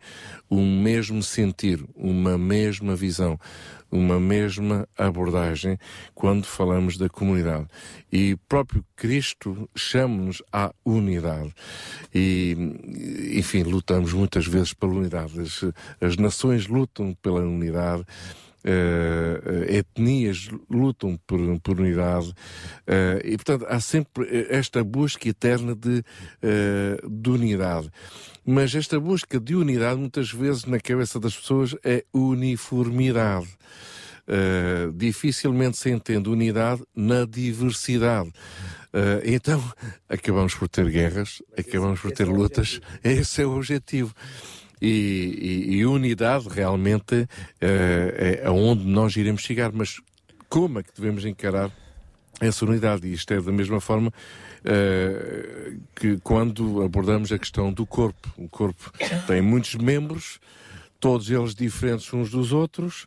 um 0.49 0.81
mesmo 0.81 1.21
sentir, 1.21 1.83
uma 1.95 2.37
mesma 2.39 2.95
visão, 2.95 3.39
uma 3.91 4.19
mesma 4.19 4.87
abordagem 4.97 5.77
quando 6.15 6.45
falamos 6.45 6.97
da 6.97 7.07
comunidade. 7.07 7.67
E 8.11 8.35
próprio 8.49 8.83
Cristo 8.95 9.69
chama-nos 9.75 10.41
à 10.51 10.73
unidade. 10.83 11.53
E, 12.13 12.55
enfim, 13.37 13.61
lutamos 13.63 14.11
muitas 14.13 14.47
vezes 14.47 14.73
pela 14.73 14.93
unidade. 14.93 15.39
As, 15.39 15.63
as 15.99 16.17
nações 16.17 16.67
lutam 16.67 17.15
pela 17.21 17.41
unidade. 17.41 18.05
Eh, 18.63 19.77
etnias 19.77 20.49
lutam 20.69 21.19
por, 21.25 21.39
por 21.61 21.79
unidade 21.79 22.33
eh, 22.85 23.21
e 23.23 23.37
portanto 23.37 23.65
há 23.67 23.79
sempre 23.79 24.47
esta 24.49 24.83
busca 24.83 25.27
eterna 25.27 25.75
de, 25.75 26.03
eh, 26.41 26.97
de 27.09 27.29
unidade 27.29 27.89
mas 28.45 28.73
esta 28.75 28.99
busca 28.99 29.39
de 29.39 29.55
unidade 29.55 29.99
muitas 29.99 30.31
vezes 30.31 30.65
na 30.65 30.79
cabeça 30.79 31.19
das 31.19 31.35
pessoas 31.35 31.75
é 31.83 32.05
uniformidade 32.13 33.49
Uh, 34.27 34.93
dificilmente 34.93 35.77
se 35.77 35.89
entende 35.89 36.29
unidade 36.29 36.83
na 36.95 37.25
diversidade. 37.25 38.29
Uh, 38.93 39.19
então, 39.25 39.61
acabamos 40.07 40.53
por 40.53 40.69
ter 40.69 40.89
guerras, 40.89 41.41
acabamos 41.57 41.99
por 41.99 42.11
ter 42.11 42.27
lutas, 42.27 42.79
esse 43.03 43.41
é 43.41 43.45
o 43.45 43.57
objetivo. 43.57 44.13
E, 44.81 44.87
e- 45.69 45.75
e 45.75 45.85
unidade 45.85 46.47
realmente 46.49 47.13
uh, 47.15 47.27
é 47.61 48.41
aonde 48.45 48.83
nós 48.85 49.15
iremos 49.15 49.41
chegar, 49.41 49.71
mas 49.71 50.01
como 50.49 50.79
é 50.79 50.83
que 50.83 50.89
devemos 50.95 51.23
encarar 51.25 51.71
essa 52.41 52.65
unidade. 52.65 53.07
E 53.07 53.13
isto 53.13 53.31
é 53.33 53.39
da 53.39 53.51
mesma 53.51 53.79
forma 53.79 54.11
eh, 54.65 55.73
que 55.95 56.17
quando 56.23 56.81
abordamos 56.81 57.31
a 57.31 57.39
questão 57.39 57.71
do 57.71 57.85
corpo. 57.85 58.29
O 58.37 58.49
corpo 58.49 58.91
tem 59.27 59.41
muitos 59.41 59.75
membros, 59.75 60.39
todos 60.99 61.29
eles 61.29 61.55
diferentes 61.55 62.11
uns 62.13 62.29
dos 62.31 62.51
outros. 62.51 63.05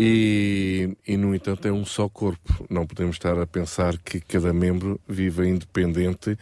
E, 0.00 0.96
e, 1.08 1.16
no 1.16 1.34
entanto, 1.34 1.66
é 1.66 1.72
um 1.72 1.84
só 1.84 2.08
corpo. 2.08 2.64
Não 2.70 2.86
podemos 2.86 3.16
estar 3.16 3.36
a 3.36 3.44
pensar 3.44 3.98
que 3.98 4.20
cada 4.20 4.52
membro 4.52 5.00
viva 5.08 5.44
independente 5.44 6.38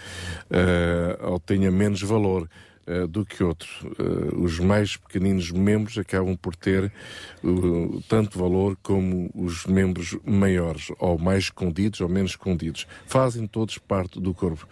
eh, 0.51 1.19
ou 1.23 1.41
tenha 1.41 1.71
menos 1.71 2.03
valor 2.03 2.47
eh, 2.87 3.07
do 3.07 3.25
que 3.25 3.43
outro. 3.43 3.69
Eh, 3.99 4.37
os 4.37 4.59
mais 4.61 4.97
pequeninos 4.97 5.51
membros 5.51 5.99
acabam 5.99 6.37
por 6.37 6.55
ter 6.55 6.93
uh, 7.43 8.03
tanto 8.09 8.39
valor 8.39 8.77
como 8.83 9.31
os 9.35 9.67
membros 9.67 10.17
maiores, 10.25 10.93
ou 10.99 11.19
mais 11.19 11.45
escondidos 11.45 12.01
ou 12.01 12.09
menos 12.09 12.33
escondidos. 12.33 12.87
Fazem 13.07 13.47
todos 13.47 13.79
parte 13.79 14.21
do 14.21 14.33
corpo. 14.33 14.69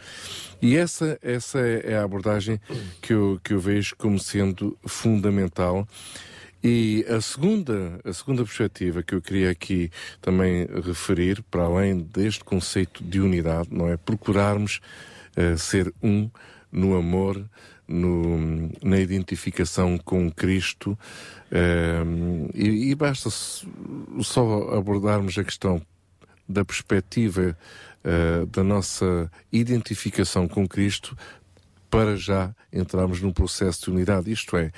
E 0.63 0.77
essa, 0.77 1.19
essa 1.23 1.59
é 1.59 1.97
a 1.97 2.05
abordagem 2.05 2.61
que 3.03 3.13
eu, 3.13 3.41
que 3.43 3.53
eu 3.53 3.59
vejo 3.59 3.97
como 3.97 4.19
sendo 4.19 4.79
fundamental. 4.87 5.87
E 6.63 7.05
a 7.09 7.21
segunda, 7.21 8.01
a 8.05 8.13
segunda 8.13 8.43
perspectiva 8.43 9.03
que 9.03 9.15
eu 9.15 9.21
queria 9.21 9.51
aqui 9.51 9.91
também 10.23 10.67
referir, 10.83 11.43
para 11.51 11.65
além 11.65 11.99
deste 11.99 12.43
conceito 12.43 13.05
de 13.05 13.21
unidade, 13.21 13.69
não 13.71 13.87
é? 13.87 13.99
Procurarmos 13.99 14.81
eh, 15.37 15.57
ser 15.57 15.93
um 16.03 16.31
no 16.73 16.97
amor, 16.97 17.45
no- 17.87 18.71
na 18.83 18.99
identificação 18.99 19.99
com 19.99 20.31
Cristo, 20.31 20.99
eh, 21.51 22.03
e, 22.55 22.91
e 22.91 22.95
basta 22.95 23.29
só 23.31 24.75
abordarmos 24.77 25.37
a 25.39 25.45
questão 25.45 25.81
da 26.49 26.65
perspectiva 26.65 27.57
eh, 28.05 28.47
da 28.51 28.63
nossa 28.63 29.31
identificação 29.51 30.47
com 30.47 30.67
Cristo 30.69 31.17
para 31.91 32.17
já 32.17 32.55
entrarmos 32.73 33.21
num 33.21 33.33
processo 33.33 33.85
de 33.85 33.91
unidade. 33.91 34.31
Isto 34.31 34.57
é, 34.57 34.71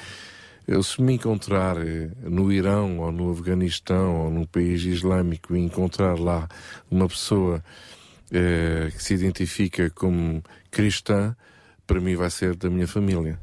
eu 0.69 0.83
se 0.83 1.01
me 1.01 1.15
encontrar 1.15 1.77
eh, 1.79 2.11
no 2.23 2.53
Irão 2.53 2.99
ou 2.99 3.11
no 3.11 3.33
Afeganistão 3.33 4.17
ou 4.25 4.31
num 4.31 4.45
país 4.45 4.83
islâmico 4.83 5.57
e 5.57 5.61
encontrar 5.61 6.19
lá 6.19 6.49
uma 6.91 7.09
pessoa 7.09 7.65
eh, 8.31 8.91
que 8.95 9.03
se 9.03 9.15
identifica 9.15 9.91
como 9.91 10.43
cristã, 10.71 11.35
para 11.87 12.01
mim 12.01 12.17
vai 12.17 12.31
ser 12.31 12.57
da 12.57 12.69
minha 12.69 12.87
família. 12.87 13.39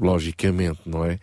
Logicamente, 0.00 0.80
não 0.86 1.04
é? 1.04 1.18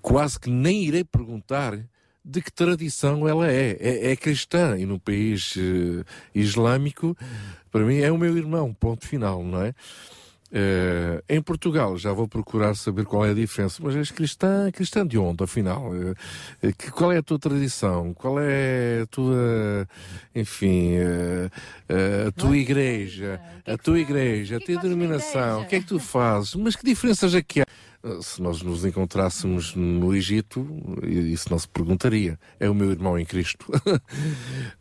Quase 0.00 0.38
que 0.38 0.48
nem 0.48 0.84
irei 0.84 1.04
perguntar 1.04 1.78
de 2.24 2.40
que 2.40 2.52
tradição 2.52 3.28
ela 3.28 3.50
é. 3.50 3.76
É, 3.80 4.12
é 4.12 4.16
cristã 4.16 4.78
e 4.78 4.86
num 4.86 4.98
país 4.98 5.54
eh, 5.56 6.04
islâmico, 6.34 7.16
para 7.70 7.84
mim 7.84 7.98
é 7.98 8.10
o 8.12 8.18
meu 8.18 8.36
irmão, 8.36 8.72
ponto 8.72 9.06
final, 9.06 9.42
não 9.42 9.62
é? 9.62 9.74
Eh, 10.54 11.22
em 11.30 11.40
Portugal, 11.40 11.96
já 11.96 12.12
vou 12.12 12.28
procurar 12.28 12.74
saber 12.74 13.06
qual 13.06 13.24
é 13.24 13.30
a 13.30 13.34
diferença, 13.34 13.80
mas 13.82 13.96
és 13.96 14.10
cristã, 14.10 14.70
cristã 14.70 15.06
de 15.06 15.16
onde, 15.16 15.42
afinal? 15.42 15.90
Eh, 16.62 16.72
que- 16.76 16.90
qual 16.90 17.10
é 17.10 17.16
a 17.16 17.22
tua 17.22 17.38
tradição? 17.38 18.12
Qual 18.12 18.38
é 18.38 19.00
a 19.02 19.06
tua, 19.06 19.88
enfim, 20.34 20.92
eh, 20.96 22.26
a 22.28 22.30
tua 22.32 22.56
igreja? 22.58 23.40
A 23.66 23.78
tua 23.78 23.98
igreja, 23.98 24.56
a 24.56 24.60
tua 24.60 24.66
denominação? 24.82 25.62
O 25.62 25.66
que 25.66 25.76
é 25.76 25.80
que 25.80 25.86
tu 25.86 25.98
fazes? 25.98 26.54
Mas 26.54 26.76
que 26.76 26.84
diferenças 26.84 27.34
é 27.34 27.40
que 27.42 27.62
há? 27.62 27.64
Se 28.20 28.42
nós 28.42 28.62
nos 28.62 28.84
encontrássemos 28.84 29.76
no 29.76 30.14
Egito, 30.14 30.66
isso 31.06 31.48
não 31.50 31.58
se 31.58 31.68
perguntaria. 31.68 32.38
É 32.58 32.68
o 32.68 32.74
meu 32.74 32.90
irmão 32.90 33.18
em 33.18 33.24
Cristo. 33.24 33.66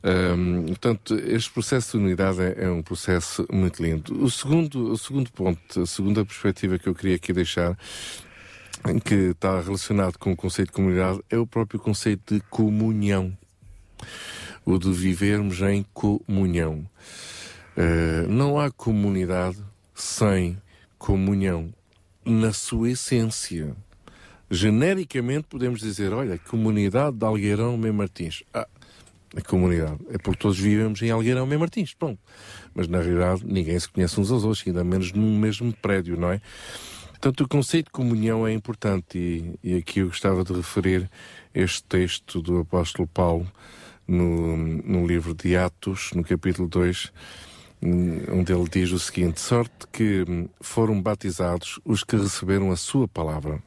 Hum, 0.03 0.65
portanto, 0.65 1.15
este 1.15 1.51
processo 1.51 1.97
de 1.97 2.03
unidade 2.03 2.41
é, 2.41 2.65
é 2.65 2.69
um 2.69 2.81
processo 2.81 3.45
muito 3.51 3.83
lindo. 3.83 4.23
O 4.23 4.31
segundo, 4.31 4.91
o 4.91 4.97
segundo 4.97 5.31
ponto, 5.31 5.81
a 5.81 5.85
segunda 5.85 6.25
perspectiva 6.25 6.79
que 6.79 6.89
eu 6.89 6.95
queria 6.95 7.17
aqui 7.17 7.31
deixar 7.31 7.77
que 9.05 9.13
está 9.13 9.61
relacionado 9.61 10.17
com 10.17 10.31
o 10.31 10.35
conceito 10.35 10.69
de 10.69 10.73
comunidade 10.73 11.19
é 11.29 11.37
o 11.37 11.45
próprio 11.45 11.79
conceito 11.79 12.33
de 12.33 12.41
comunhão. 12.49 13.37
O 14.65 14.77
de 14.77 14.91
vivermos 14.91 15.61
em 15.61 15.85
comunhão. 15.93 16.87
Eh, 17.77 18.25
não 18.27 18.59
há 18.59 18.71
comunidade 18.71 19.57
sem 19.93 20.57
comunhão. 20.97 21.73
Na 22.23 22.53
sua 22.53 22.91
essência. 22.91 23.75
Genericamente 24.49 25.47
podemos 25.49 25.79
dizer, 25.79 26.13
olha, 26.13 26.37
comunidade 26.37 27.17
de 27.17 27.25
Algueirão 27.25 27.77
Mem 27.77 27.91
Martins. 27.91 28.43
Ah, 28.53 28.67
a 29.35 29.41
comunidade. 29.41 29.97
É 30.09 30.17
porque 30.17 30.39
todos 30.39 30.59
vivemos 30.59 31.01
em 31.01 31.09
Algueirão 31.09 31.45
Mem 31.45 31.57
Martins, 31.57 31.93
pronto. 31.93 32.19
Mas 32.75 32.87
na 32.87 32.99
realidade 32.99 33.45
ninguém 33.45 33.79
se 33.79 33.89
conhece 33.89 34.19
uns 34.19 34.31
aos 34.31 34.43
outros, 34.43 34.63
ainda 34.67 34.83
menos 34.83 35.13
num 35.13 35.37
mesmo 35.39 35.73
prédio, 35.73 36.17
não 36.17 36.31
é? 36.31 36.41
Portanto, 37.11 37.41
o 37.41 37.47
conceito 37.47 37.85
de 37.85 37.91
comunhão 37.91 38.47
é 38.47 38.51
importante 38.51 39.17
e, 39.17 39.59
e 39.63 39.77
aqui 39.77 39.99
eu 39.99 40.07
gostava 40.07 40.43
de 40.43 40.53
referir 40.53 41.09
este 41.53 41.83
texto 41.83 42.41
do 42.41 42.59
apóstolo 42.59 43.07
Paulo 43.07 43.47
no, 44.07 44.57
no 44.57 45.05
livro 45.05 45.33
de 45.33 45.55
Atos, 45.55 46.11
no 46.15 46.23
capítulo 46.23 46.67
2, 46.67 47.05
hum, 47.05 47.11
onde 47.83 48.53
ele 48.53 48.69
diz 48.69 48.91
o 48.91 48.99
seguinte: 48.99 49.39
sorte 49.39 49.87
que 49.91 50.23
hum, 50.27 50.47
foram 50.59 51.01
batizados 51.01 51.79
os 51.83 52.03
que 52.03 52.15
receberam 52.15 52.71
a 52.71 52.75
sua 52.75 53.07
palavra. 53.07 53.61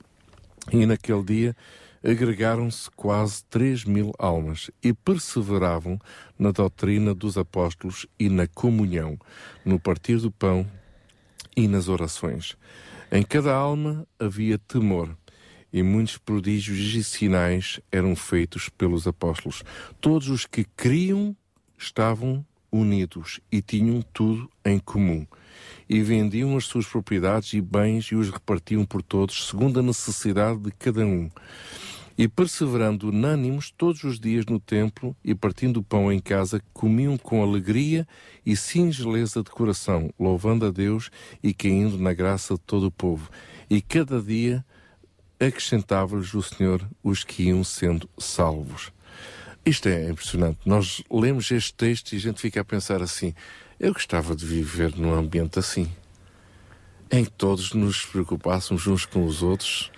E 0.73 0.87
naquele 0.87 1.23
dia 1.23 1.57
agregaram-se 2.03 2.91
quase 2.91 3.45
três 3.47 3.85
mil 3.85 4.13
almas 4.19 4.71
e 4.83 4.93
perseveravam 4.93 5.99
na 6.39 6.51
doutrina 6.51 7.15
dos 7.15 7.39
apóstolos 7.39 8.07
e 8.19 8.29
na 8.29 8.47
comunhão, 8.47 9.19
no 9.65 9.81
partir 9.81 10.19
do 10.19 10.31
pão 10.31 10.67
e 11.57 11.67
nas 11.67 11.89
orações. 11.89 12.57
Em 13.11 13.23
cada 13.23 13.55
alma 13.55 14.07
havia 14.19 14.59
temor, 14.59 15.17
e 15.73 15.83
muitos 15.83 16.19
prodígios 16.19 16.95
e 16.95 17.03
sinais 17.03 17.81
eram 17.91 18.15
feitos 18.15 18.69
pelos 18.69 19.07
apóstolos. 19.07 19.63
Todos 20.01 20.29
os 20.29 20.47
que 20.47 20.65
criam 20.65 21.37
estavam 21.77 22.45
unidos 22.75 23.41
e 23.53 23.63
tinham 23.63 24.03
tudo 24.13 24.51
em 24.65 24.81
comum. 24.81 25.25
E 25.89 26.03
vendiam 26.03 26.57
as 26.57 26.65
suas 26.65 26.87
propriedades 26.87 27.53
e 27.53 27.61
bens 27.61 28.07
e 28.07 28.17
os 28.17 28.31
repartiam 28.31 28.85
por 28.85 29.01
todos, 29.01 29.47
segundo 29.47 29.79
a 29.79 29.83
necessidade 29.83 30.59
de 30.59 30.73
cada 30.73 31.07
um. 31.07 31.31
E 32.19 32.27
perseverando 32.27 33.09
unânimos 33.09 33.71
todos 33.71 34.03
os 34.03 34.19
dias 34.19 34.45
no 34.47 34.59
templo 34.59 35.17
e 35.25 35.35
partindo 35.35 35.79
o 35.79 35.83
pão 35.83 36.13
em 36.13 36.21
casa, 36.21 36.61
comiam 36.73 37.17
com 37.17 37.43
alegria 37.43 38.07
e 38.45 38.57
singeleza 38.57 39.43
de 39.43 39.51
coração, 39.51 40.11
louvando 40.19 40.67
a 40.67 40.71
Deus 40.71 41.11
e 41.43 41.55
caindo 41.55 41.99
na 41.99 42.13
graça 42.13 42.55
de 42.55 42.61
todo 42.61 42.87
o 42.87 42.93
povo. 42.93 43.31
E 43.71 43.81
cada 43.81 44.21
dia 44.21 44.65
acrescentava-lhes 45.39 46.35
o 46.35 46.43
Senhor 46.43 46.89
os 47.03 47.23
que 47.23 47.45
iam 47.45 47.63
sendo 47.63 48.09
salvos. 48.19 48.93
Isto 49.67 49.89
é 49.89 50.11
impressionante. 50.11 50.59
Nós 50.67 51.03
lemos 51.11 51.51
este 51.51 51.73
texto 51.73 52.13
e 52.13 52.17
a 52.17 52.21
gente 52.21 52.39
fica 52.39 52.61
a 52.61 52.65
pensar 52.65 53.03
assim: 53.03 53.35
eu 53.81 53.95
gostava 53.95 54.37
de 54.37 54.45
viver 54.45 54.95
num 54.95 55.15
ambiente 55.15 55.59
assim, 55.59 55.91
em 57.11 57.25
que 57.25 57.31
todos 57.31 57.73
nos 57.73 58.05
preocupássemos 58.05 58.87
uns 58.87 59.07
com 59.07 59.25
os 59.25 59.43
outros, 59.43 59.91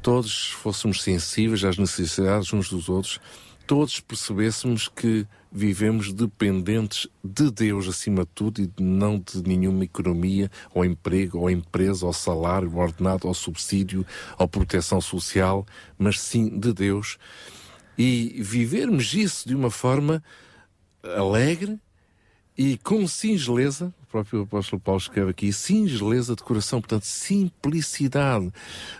todos 0.00 0.50
fôssemos 0.52 1.02
sensíveis 1.02 1.62
às 1.64 1.76
necessidades 1.76 2.50
uns 2.54 2.70
dos 2.70 2.88
outros, 2.88 3.20
todos 3.66 4.00
percebêssemos 4.00 4.88
que 4.88 5.26
vivemos 5.52 6.14
dependentes 6.14 7.06
de 7.22 7.50
Deus 7.50 7.88
acima 7.88 8.22
de 8.22 8.30
tudo 8.34 8.62
e 8.62 8.70
não 8.80 9.18
de 9.18 9.42
nenhuma 9.42 9.84
economia, 9.84 10.50
ou 10.72 10.82
emprego, 10.82 11.40
ou 11.40 11.50
empresa, 11.50 12.06
ou 12.06 12.12
salário, 12.14 12.74
ou 12.74 12.80
ordenado, 12.80 13.28
ou 13.28 13.34
subsídio, 13.34 14.06
ou 14.38 14.48
proteção 14.48 14.98
social, 14.98 15.66
mas 15.98 16.18
sim 16.18 16.58
de 16.58 16.72
Deus. 16.72 17.18
E 18.02 18.40
vivermos 18.40 19.12
isso 19.12 19.46
de 19.46 19.54
uma 19.54 19.70
forma 19.70 20.24
alegre 21.02 21.78
e 22.56 22.78
com 22.78 23.06
singeleza, 23.06 23.92
o 24.02 24.06
próprio 24.06 24.40
apóstolo 24.44 24.80
Paulo 24.80 24.98
escreve 24.98 25.32
aqui, 25.32 25.52
singeleza 25.52 26.34
de 26.34 26.42
coração, 26.42 26.80
portanto, 26.80 27.04
simplicidade, 27.04 28.50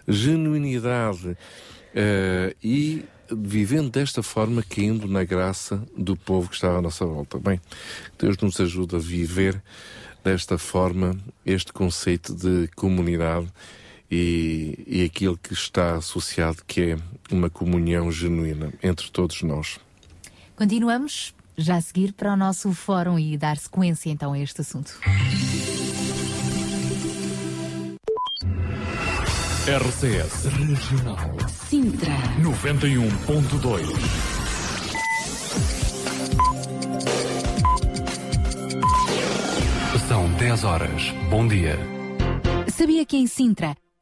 genuinidade, 0.06 1.34
eh, 1.94 2.54
e 2.62 3.02
vivendo 3.32 3.90
desta 3.90 4.22
forma, 4.22 4.62
caindo 4.62 5.08
na 5.08 5.24
graça 5.24 5.82
do 5.96 6.14
povo 6.14 6.50
que 6.50 6.56
está 6.56 6.76
à 6.76 6.82
nossa 6.82 7.06
volta. 7.06 7.38
Bem, 7.38 7.58
Deus 8.18 8.36
nos 8.36 8.60
ajuda 8.60 8.98
a 8.98 9.00
viver 9.00 9.62
desta 10.22 10.58
forma 10.58 11.16
este 11.46 11.72
conceito 11.72 12.34
de 12.34 12.68
comunidade 12.76 13.50
e, 14.10 14.78
e 14.86 15.04
aquilo 15.04 15.38
que 15.38 15.52
está 15.52 15.96
associado, 15.96 16.62
que 16.66 16.92
é 16.92 16.96
uma 17.30 17.48
comunhão 17.48 18.10
genuína 18.10 18.72
entre 18.82 19.10
todos 19.10 19.42
nós. 19.42 19.78
Continuamos 20.56 21.34
já 21.56 21.76
a 21.76 21.80
seguir 21.80 22.12
para 22.12 22.32
o 22.32 22.36
nosso 22.36 22.72
fórum 22.72 23.18
e 23.18 23.36
dar 23.36 23.56
sequência 23.56 24.10
então 24.10 24.32
a 24.32 24.38
este 24.38 24.62
assunto. 24.62 24.98
RCS 29.66 30.46
Regional 30.46 31.36
Sintra 31.68 32.16
91.2 32.40 34.40
São 40.10 40.28
10 40.32 40.64
horas. 40.64 41.12
Bom 41.30 41.46
dia. 41.46 41.78
Sabia 42.66 43.06
que 43.06 43.16
em 43.16 43.28
Sintra, 43.28 43.76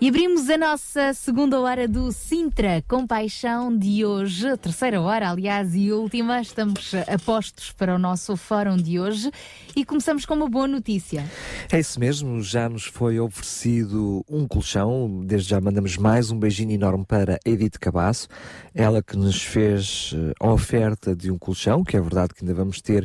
E 0.00 0.08
abrimos 0.08 0.48
a 0.48 0.56
nossa 0.56 1.12
segunda 1.12 1.58
hora 1.58 1.88
do 1.88 2.12
Sintra 2.12 2.84
Compaixão 2.86 3.76
de 3.76 4.04
hoje, 4.04 4.56
terceira 4.58 5.00
hora, 5.00 5.28
aliás, 5.28 5.74
e 5.74 5.90
última. 5.90 6.40
Estamos 6.40 6.92
a 6.94 7.18
postos 7.18 7.72
para 7.72 7.96
o 7.96 7.98
nosso 7.98 8.36
fórum 8.36 8.76
de 8.76 9.00
hoje 9.00 9.28
e 9.74 9.84
começamos 9.84 10.24
com 10.24 10.34
uma 10.34 10.48
boa 10.48 10.68
notícia. 10.68 11.28
É 11.72 11.80
isso 11.80 11.98
mesmo, 11.98 12.40
já 12.40 12.68
nos 12.68 12.84
foi 12.84 13.18
oferecido 13.18 14.24
um 14.30 14.46
colchão. 14.46 15.24
Desde 15.26 15.48
já 15.48 15.60
mandamos 15.60 15.96
mais 15.96 16.30
um 16.30 16.38
beijinho 16.38 16.70
enorme 16.70 17.04
para 17.04 17.40
Edith 17.44 17.80
Cabasso, 17.80 18.28
ela 18.72 19.02
que 19.02 19.16
nos 19.16 19.42
fez 19.42 20.14
eh, 20.14 20.32
a 20.38 20.52
oferta 20.52 21.16
de 21.16 21.28
um 21.28 21.36
colchão, 21.36 21.82
que 21.82 21.96
é 21.96 22.00
verdade 22.00 22.34
que 22.34 22.44
ainda 22.44 22.54
vamos 22.54 22.80
ter 22.80 23.04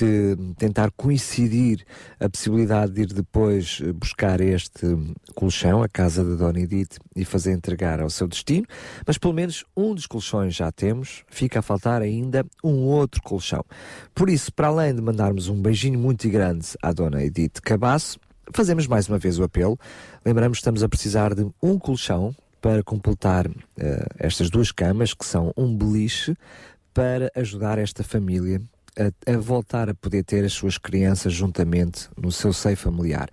que 0.00 0.34
tentar 0.56 0.90
coincidir 0.92 1.84
a 2.18 2.26
possibilidade 2.26 2.90
de 2.92 3.02
ir 3.02 3.06
depois 3.08 3.82
eh, 3.84 3.92
buscar 3.92 4.40
este 4.40 4.86
colchão, 5.34 5.82
a 5.82 5.88
casa 5.88 6.24
da 6.24 6.36
Dona 6.36 6.60
Edith, 6.60 6.96
e 7.14 7.22
fazer 7.22 7.52
entregar 7.52 8.00
ao 8.00 8.08
seu 8.08 8.26
destino, 8.26 8.66
mas 9.06 9.18
pelo 9.18 9.34
menos 9.34 9.62
um 9.76 9.94
dos 9.94 10.06
colchões 10.06 10.54
já 10.54 10.72
temos, 10.72 11.22
fica 11.28 11.58
a 11.58 11.62
faltar 11.62 12.00
ainda 12.00 12.46
um 12.64 12.84
outro 12.84 13.20
colchão. 13.22 13.62
Por 14.14 14.30
isso, 14.30 14.50
para 14.50 14.68
além 14.68 14.94
de 14.94 15.02
mandarmos 15.02 15.48
um 15.48 15.60
beijinho 15.60 15.98
muito 15.98 16.26
grande 16.30 16.68
à 16.82 16.94
Dona 16.94 17.22
Edith 17.22 17.60
Cabasso, 17.60 18.18
fazemos 18.54 18.86
mais 18.86 19.06
uma 19.06 19.18
vez 19.18 19.38
o 19.38 19.44
apelo. 19.44 19.78
Lembramos 20.24 20.56
que 20.56 20.62
estamos 20.62 20.82
a 20.82 20.88
precisar 20.88 21.34
de 21.34 21.46
um 21.62 21.78
colchão 21.78 22.34
para 22.62 22.82
completar 22.82 23.50
eh, 23.78 24.06
estas 24.18 24.48
duas 24.48 24.72
camas, 24.72 25.12
que 25.12 25.26
são 25.26 25.52
um 25.58 25.76
beliche, 25.76 26.34
para 26.94 27.30
ajudar 27.36 27.78
esta 27.78 28.02
família 28.02 28.62
a, 28.98 29.32
a 29.32 29.36
voltar 29.38 29.88
a 29.88 29.94
poder 29.94 30.24
ter 30.24 30.44
as 30.44 30.52
suas 30.52 30.78
crianças 30.78 31.32
juntamente 31.32 32.08
no 32.16 32.30
seu 32.32 32.52
seio 32.52 32.76
familiar. 32.76 33.28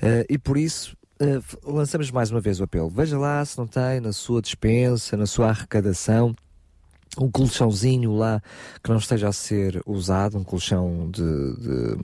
Eh, 0.00 0.26
e 0.30 0.38
por 0.38 0.56
isso 0.56 0.96
f- 1.20 1.56
lançamos 1.64 2.10
mais 2.10 2.30
uma 2.30 2.40
vez 2.40 2.60
o 2.60 2.64
apelo. 2.64 2.88
Veja 2.90 3.18
lá 3.18 3.44
se 3.44 3.56
não 3.58 3.66
tem 3.66 4.00
na 4.00 4.12
sua 4.12 4.42
dispensa, 4.42 5.16
na 5.16 5.26
sua 5.26 5.48
arrecadação, 5.50 6.34
um 7.18 7.30
colchãozinho 7.30 8.14
lá 8.16 8.40
que 8.82 8.88
não 8.88 8.96
esteja 8.96 9.28
a 9.28 9.32
ser 9.32 9.82
usado, 9.84 10.38
um 10.38 10.42
colchão 10.44 11.10
de, 11.10 11.22
de, 11.22 11.96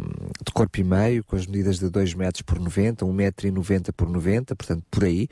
de 0.44 0.52
corpo 0.52 0.78
e 0.80 0.84
meio, 0.84 1.24
com 1.24 1.34
as 1.34 1.46
medidas 1.46 1.78
de 1.78 1.88
2 1.88 2.12
metros 2.12 2.42
por 2.42 2.58
90, 2.60 3.06
1 3.06 3.12
metro 3.12 3.46
e 3.48 3.50
90 3.50 3.90
por 3.94 4.06
90, 4.08 4.54
portanto 4.54 4.84
por 4.90 5.04
aí, 5.04 5.26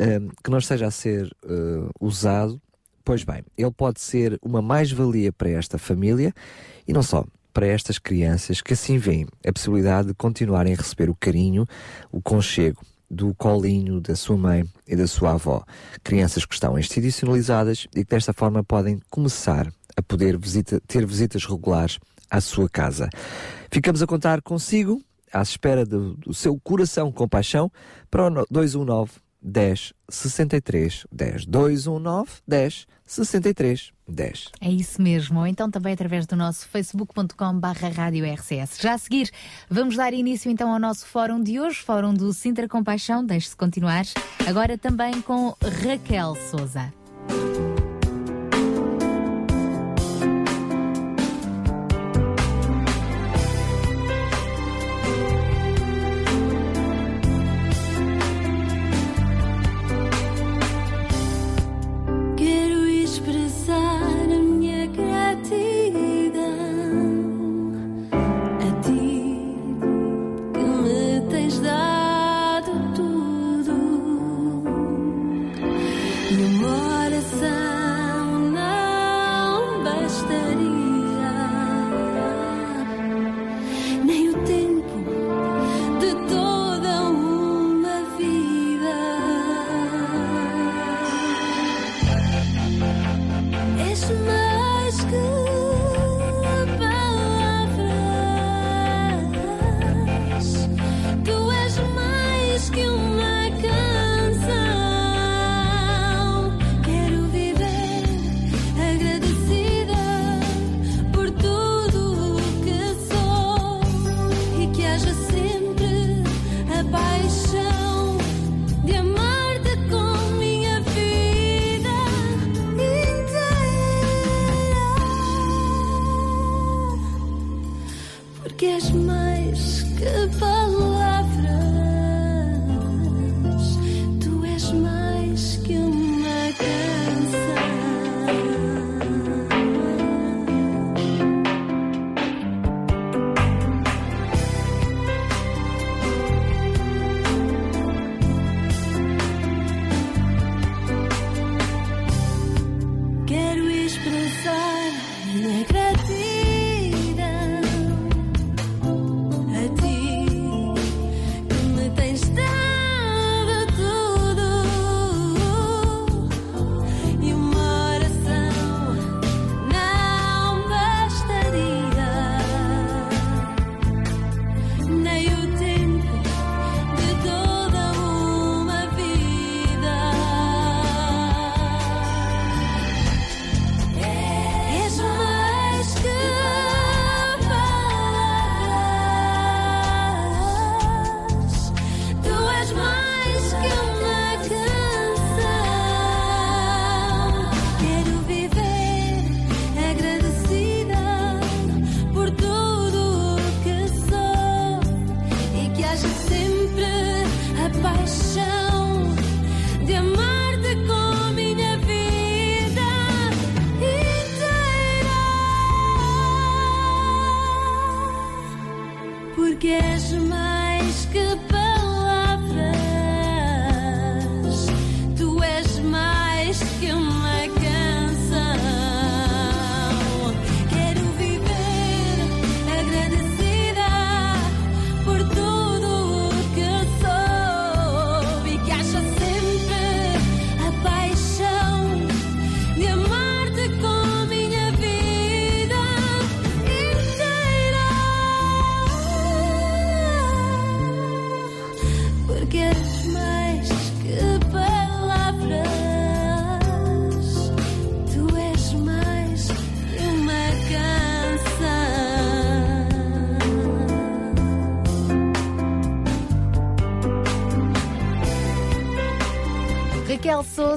eh, 0.00 0.18
que 0.42 0.50
não 0.50 0.58
esteja 0.58 0.88
a 0.88 0.90
ser 0.90 1.30
eh, 1.44 1.88
usado, 2.00 2.60
pois 3.04 3.22
bem, 3.24 3.42
ele 3.56 3.70
pode 3.70 4.00
ser 4.00 4.38
uma 4.42 4.62
mais-valia 4.62 5.32
para 5.32 5.50
esta 5.50 5.78
família 5.78 6.32
e 6.88 6.92
não 6.92 7.02
só, 7.02 7.24
para 7.52 7.66
estas 7.66 7.98
crianças 7.98 8.60
que 8.60 8.72
assim 8.72 8.98
veem 8.98 9.26
a 9.46 9.52
possibilidade 9.52 10.08
de 10.08 10.14
continuarem 10.14 10.72
a 10.74 10.76
receber 10.76 11.08
o 11.10 11.14
carinho, 11.14 11.66
o 12.10 12.20
conchego 12.20 12.84
do 13.10 13.32
colinho 13.34 14.00
da 14.00 14.16
sua 14.16 14.36
mãe 14.36 14.64
e 14.88 14.96
da 14.96 15.06
sua 15.06 15.32
avó. 15.32 15.62
Crianças 16.02 16.44
que 16.44 16.54
estão 16.54 16.76
institucionalizadas 16.78 17.86
e 17.94 18.04
que 18.04 18.10
desta 18.10 18.32
forma 18.32 18.64
podem 18.64 18.98
começar 19.10 19.70
a 19.96 20.02
poder 20.02 20.36
visita- 20.36 20.80
ter 20.88 21.06
visitas 21.06 21.44
regulares 21.44 21.98
à 22.28 22.40
sua 22.40 22.68
casa. 22.68 23.08
Ficamos 23.70 24.02
a 24.02 24.06
contar 24.06 24.42
consigo, 24.42 25.00
à 25.32 25.42
espera 25.42 25.84
do, 25.86 26.14
do 26.14 26.34
seu 26.34 26.58
coração 26.58 27.12
com 27.12 27.28
paixão, 27.28 27.70
para 28.10 28.26
o 28.26 28.30
no- 28.30 28.46
219 28.50 29.12
10 29.40 29.92
63 30.08 31.06
10. 31.12 31.44
219 31.46 32.30
10 32.48 32.86
63 33.06 33.92
10. 34.06 34.50
É 34.60 34.70
isso 34.70 35.00
mesmo, 35.00 35.40
ou 35.40 35.46
então 35.46 35.70
também 35.70 35.94
através 35.94 36.26
do 36.26 36.36
nosso 36.36 36.68
facebook.com 36.68 37.58
barra. 37.58 37.90
Já 38.80 38.94
a 38.94 38.98
seguir, 38.98 39.30
vamos 39.68 39.96
dar 39.96 40.12
início 40.12 40.50
então 40.50 40.72
ao 40.72 40.78
nosso 40.78 41.06
fórum 41.06 41.42
de 41.42 41.60
hoje, 41.60 41.80
fórum 41.80 42.12
do 42.12 42.32
Sintra 42.32 42.68
Compaixão, 42.68 43.24
deixe-se 43.24 43.56
continuar, 43.56 44.04
agora 44.46 44.76
também 44.76 45.20
com 45.22 45.54
Raquel 45.82 46.36
Souza. 46.50 46.92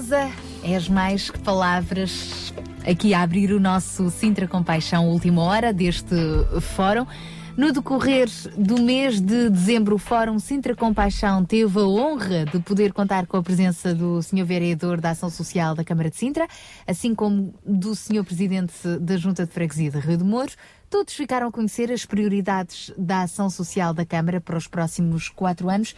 Souza, 0.08 0.32
és 0.64 0.88
mais 0.88 1.30
que 1.30 1.38
palavras 1.40 2.54
aqui 2.90 3.14
a 3.14 3.22
abrir 3.22 3.52
o 3.52 3.60
nosso 3.60 4.10
Sintra 4.10 4.48
Compaixão 4.48 5.10
Última 5.10 5.44
Hora 5.44 5.74
deste 5.74 6.16
fórum. 6.62 7.06
No 7.58 7.74
decorrer 7.74 8.30
do 8.58 8.82
mês 8.82 9.20
de 9.20 9.50
dezembro, 9.50 9.96
o 9.96 10.00
Fórum 10.00 10.40
Sintra 10.40 10.76
Compaixão 10.76 11.44
teve 11.44 11.80
a 11.80 11.84
honra 11.84 12.46
de 12.46 12.60
poder 12.60 12.94
contar 12.94 13.28
com 13.28 13.36
a 13.36 13.44
presença 13.44 13.94
do 13.94 14.22
Sr. 14.22 14.46
Vereador 14.46 15.02
da 15.02 15.10
Ação 15.10 15.30
Social 15.30 15.76
da 15.76 15.84
Câmara 15.84 16.10
de 16.10 16.16
Sintra, 16.16 16.48
assim 16.86 17.14
como 17.14 17.54
do 17.66 17.94
Sr. 17.94 18.24
Presidente 18.24 18.74
da 19.02 19.18
Junta 19.18 19.46
de 19.46 19.52
Freguesia 19.52 19.92
de 19.92 20.00
Rio 20.00 20.18
de 20.18 20.24
Mouros. 20.24 20.56
Todos 20.90 21.16
ficaram 21.16 21.48
a 21.48 21.52
conhecer 21.52 21.92
as 21.92 22.06
prioridades 22.06 22.94
da 22.98 23.24
ação 23.24 23.50
social 23.50 23.94
da 23.94 24.06
Câmara 24.06 24.40
para 24.40 24.58
os 24.58 24.68
próximos 24.68 25.28
quatro 25.28 25.70
anos. 25.70 25.94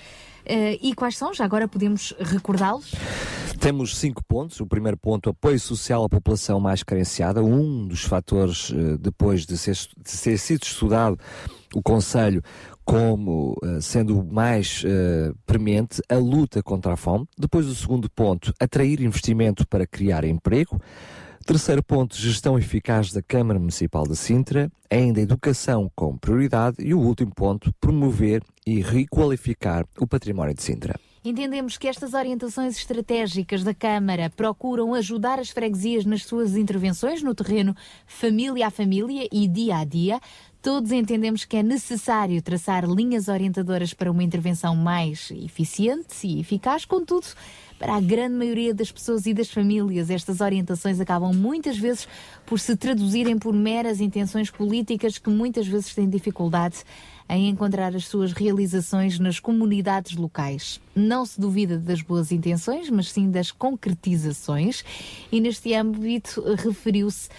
Eh, 0.50 0.80
e 0.82 0.96
quais 0.96 1.16
são? 1.16 1.32
Já 1.32 1.46
agora 1.46 1.68
podemos 1.68 2.12
recordá-los? 2.20 2.92
Temos 3.60 3.96
cinco 3.98 4.24
pontos. 4.24 4.60
O 4.60 4.66
primeiro 4.66 4.98
ponto, 4.98 5.30
apoio 5.30 5.60
social 5.60 6.04
à 6.04 6.10
população 6.10 6.60
mais 6.60 6.82
carenciada. 6.82 7.44
Um 7.44 7.88
dos 7.88 8.02
fatores, 8.02 8.74
eh, 8.74 8.98
depois 9.00 9.46
de 9.46 9.56
ser, 9.58 9.76
de 9.76 10.10
ser 10.10 10.40
sido 10.40 10.64
estudado 10.64 11.20
o 11.76 11.84
Conselho 11.84 12.42
como 12.84 13.56
eh, 13.64 13.80
sendo 13.80 14.26
mais 14.26 14.82
eh, 14.84 15.32
premente, 15.46 16.02
a 16.10 16.16
luta 16.16 16.64
contra 16.64 16.94
a 16.94 16.98
fome. 16.98 17.28
Depois, 17.38 17.68
o 17.68 17.76
segundo 17.76 18.10
ponto, 18.10 18.52
atrair 18.60 19.02
investimento 19.02 19.68
para 19.68 19.86
criar 19.86 20.24
emprego. 20.24 20.82
Terceiro 21.50 21.82
ponto, 21.82 22.16
gestão 22.16 22.60
eficaz 22.60 23.12
da 23.12 23.24
Câmara 23.24 23.58
Municipal 23.58 24.04
de 24.04 24.16
Sintra, 24.16 24.72
ainda 24.88 25.20
educação 25.20 25.92
com 25.96 26.16
prioridade 26.16 26.76
e 26.80 26.94
o 26.94 27.00
último 27.00 27.34
ponto, 27.34 27.74
promover 27.82 28.44
e 28.68 28.82
requalificar 28.82 29.84
o 30.00 30.06
património 30.06 30.54
de 30.54 30.62
Sintra. 30.62 31.00
Entendemos 31.26 31.76
que 31.76 31.88
estas 31.88 32.14
orientações 32.14 32.78
estratégicas 32.78 33.64
da 33.64 33.74
Câmara 33.74 34.30
procuram 34.30 34.94
ajudar 34.94 35.40
as 35.40 35.50
freguesias 35.50 36.06
nas 36.06 36.24
suas 36.24 36.56
intervenções 36.56 37.24
no 37.24 37.34
terreno 37.34 37.76
família 38.06 38.68
a 38.68 38.70
família 38.70 39.28
e 39.32 39.48
dia 39.48 39.78
a 39.78 39.84
dia. 39.84 40.22
Todos 40.62 40.92
entendemos 40.92 41.46
que 41.46 41.58
é 41.58 41.64
necessário 41.64 42.40
traçar 42.44 42.86
linhas 42.86 43.28
orientadoras 43.28 43.92
para 43.92 44.12
uma 44.12 44.24
intervenção 44.24 44.76
mais 44.76 45.32
eficiente 45.32 46.28
e 46.28 46.40
eficaz, 46.40 46.86
contudo, 46.86 47.26
para 47.80 47.96
a 47.96 48.02
grande 48.02 48.36
maioria 48.36 48.74
das 48.74 48.92
pessoas 48.92 49.26
e 49.26 49.34
das 49.34 49.50
famílias, 49.50 50.10
estas 50.10 50.42
orientações 50.42 51.00
acabam 51.00 51.34
muitas 51.34 51.78
vezes 51.78 52.08
por 52.46 52.60
se 52.60 52.76
traduzirem 52.76 53.40
por 53.40 53.54
meras 53.54 54.02
intenções 54.02 54.52
políticas 54.52 55.18
que 55.18 55.30
muitas 55.30 55.66
vezes 55.66 55.96
têm 55.96 56.10
dificuldade 56.10 56.84
em 57.30 57.48
encontrar 57.48 57.96
as 57.96 58.08
suas 58.08 58.34
realizações 58.34 59.18
nas 59.20 59.40
comunidades 59.40 60.18
locais. 60.18 60.82
Não 60.96 61.26
se 61.26 61.40
duvida 61.40 61.78
das 61.78 62.02
boas 62.02 62.32
intenções, 62.32 62.90
mas 62.90 63.12
sim 63.12 63.32
das 63.32 63.52
concretizações, 63.52 64.84
e 65.32 65.40
neste 65.40 65.74
âmbito 65.74 66.44
referiu-se 66.58 67.30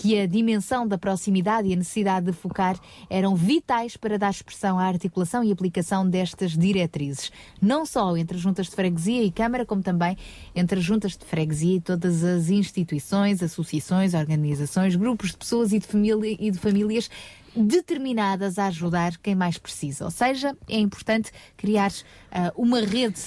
que 0.00 0.18
a 0.18 0.26
dimensão 0.26 0.88
da 0.88 0.96
proximidade 0.96 1.68
e 1.68 1.74
a 1.74 1.76
necessidade 1.76 2.24
de 2.24 2.32
focar 2.32 2.80
eram 3.10 3.36
vitais 3.36 3.98
para 3.98 4.16
dar 4.16 4.30
expressão 4.30 4.78
à 4.78 4.84
articulação 4.84 5.44
e 5.44 5.52
aplicação 5.52 6.08
destas 6.08 6.52
diretrizes, 6.56 7.30
não 7.60 7.84
só 7.84 8.16
entre 8.16 8.38
juntas 8.38 8.68
de 8.68 8.74
freguesia 8.74 9.22
e 9.22 9.30
Câmara, 9.30 9.66
como 9.66 9.82
também 9.82 10.16
entre 10.56 10.78
as 10.78 10.84
juntas 10.86 11.18
de 11.18 11.24
freguesia 11.26 11.76
e 11.76 11.80
todas 11.82 12.24
as 12.24 12.48
instituições, 12.48 13.42
associações, 13.42 14.14
organizações, 14.14 14.96
grupos 14.96 15.32
de 15.32 15.36
pessoas 15.36 15.70
e 15.70 15.78
de, 15.78 15.86
família, 15.86 16.34
e 16.40 16.50
de 16.50 16.58
famílias 16.58 17.10
determinadas 17.54 18.58
a 18.58 18.68
ajudar 18.68 19.18
quem 19.18 19.34
mais 19.34 19.58
precisa. 19.58 20.06
Ou 20.06 20.10
seja, 20.10 20.56
é 20.66 20.78
importante 20.78 21.30
criar 21.58 21.92
ah, 22.32 22.50
uma 22.56 22.80
rede 22.80 23.20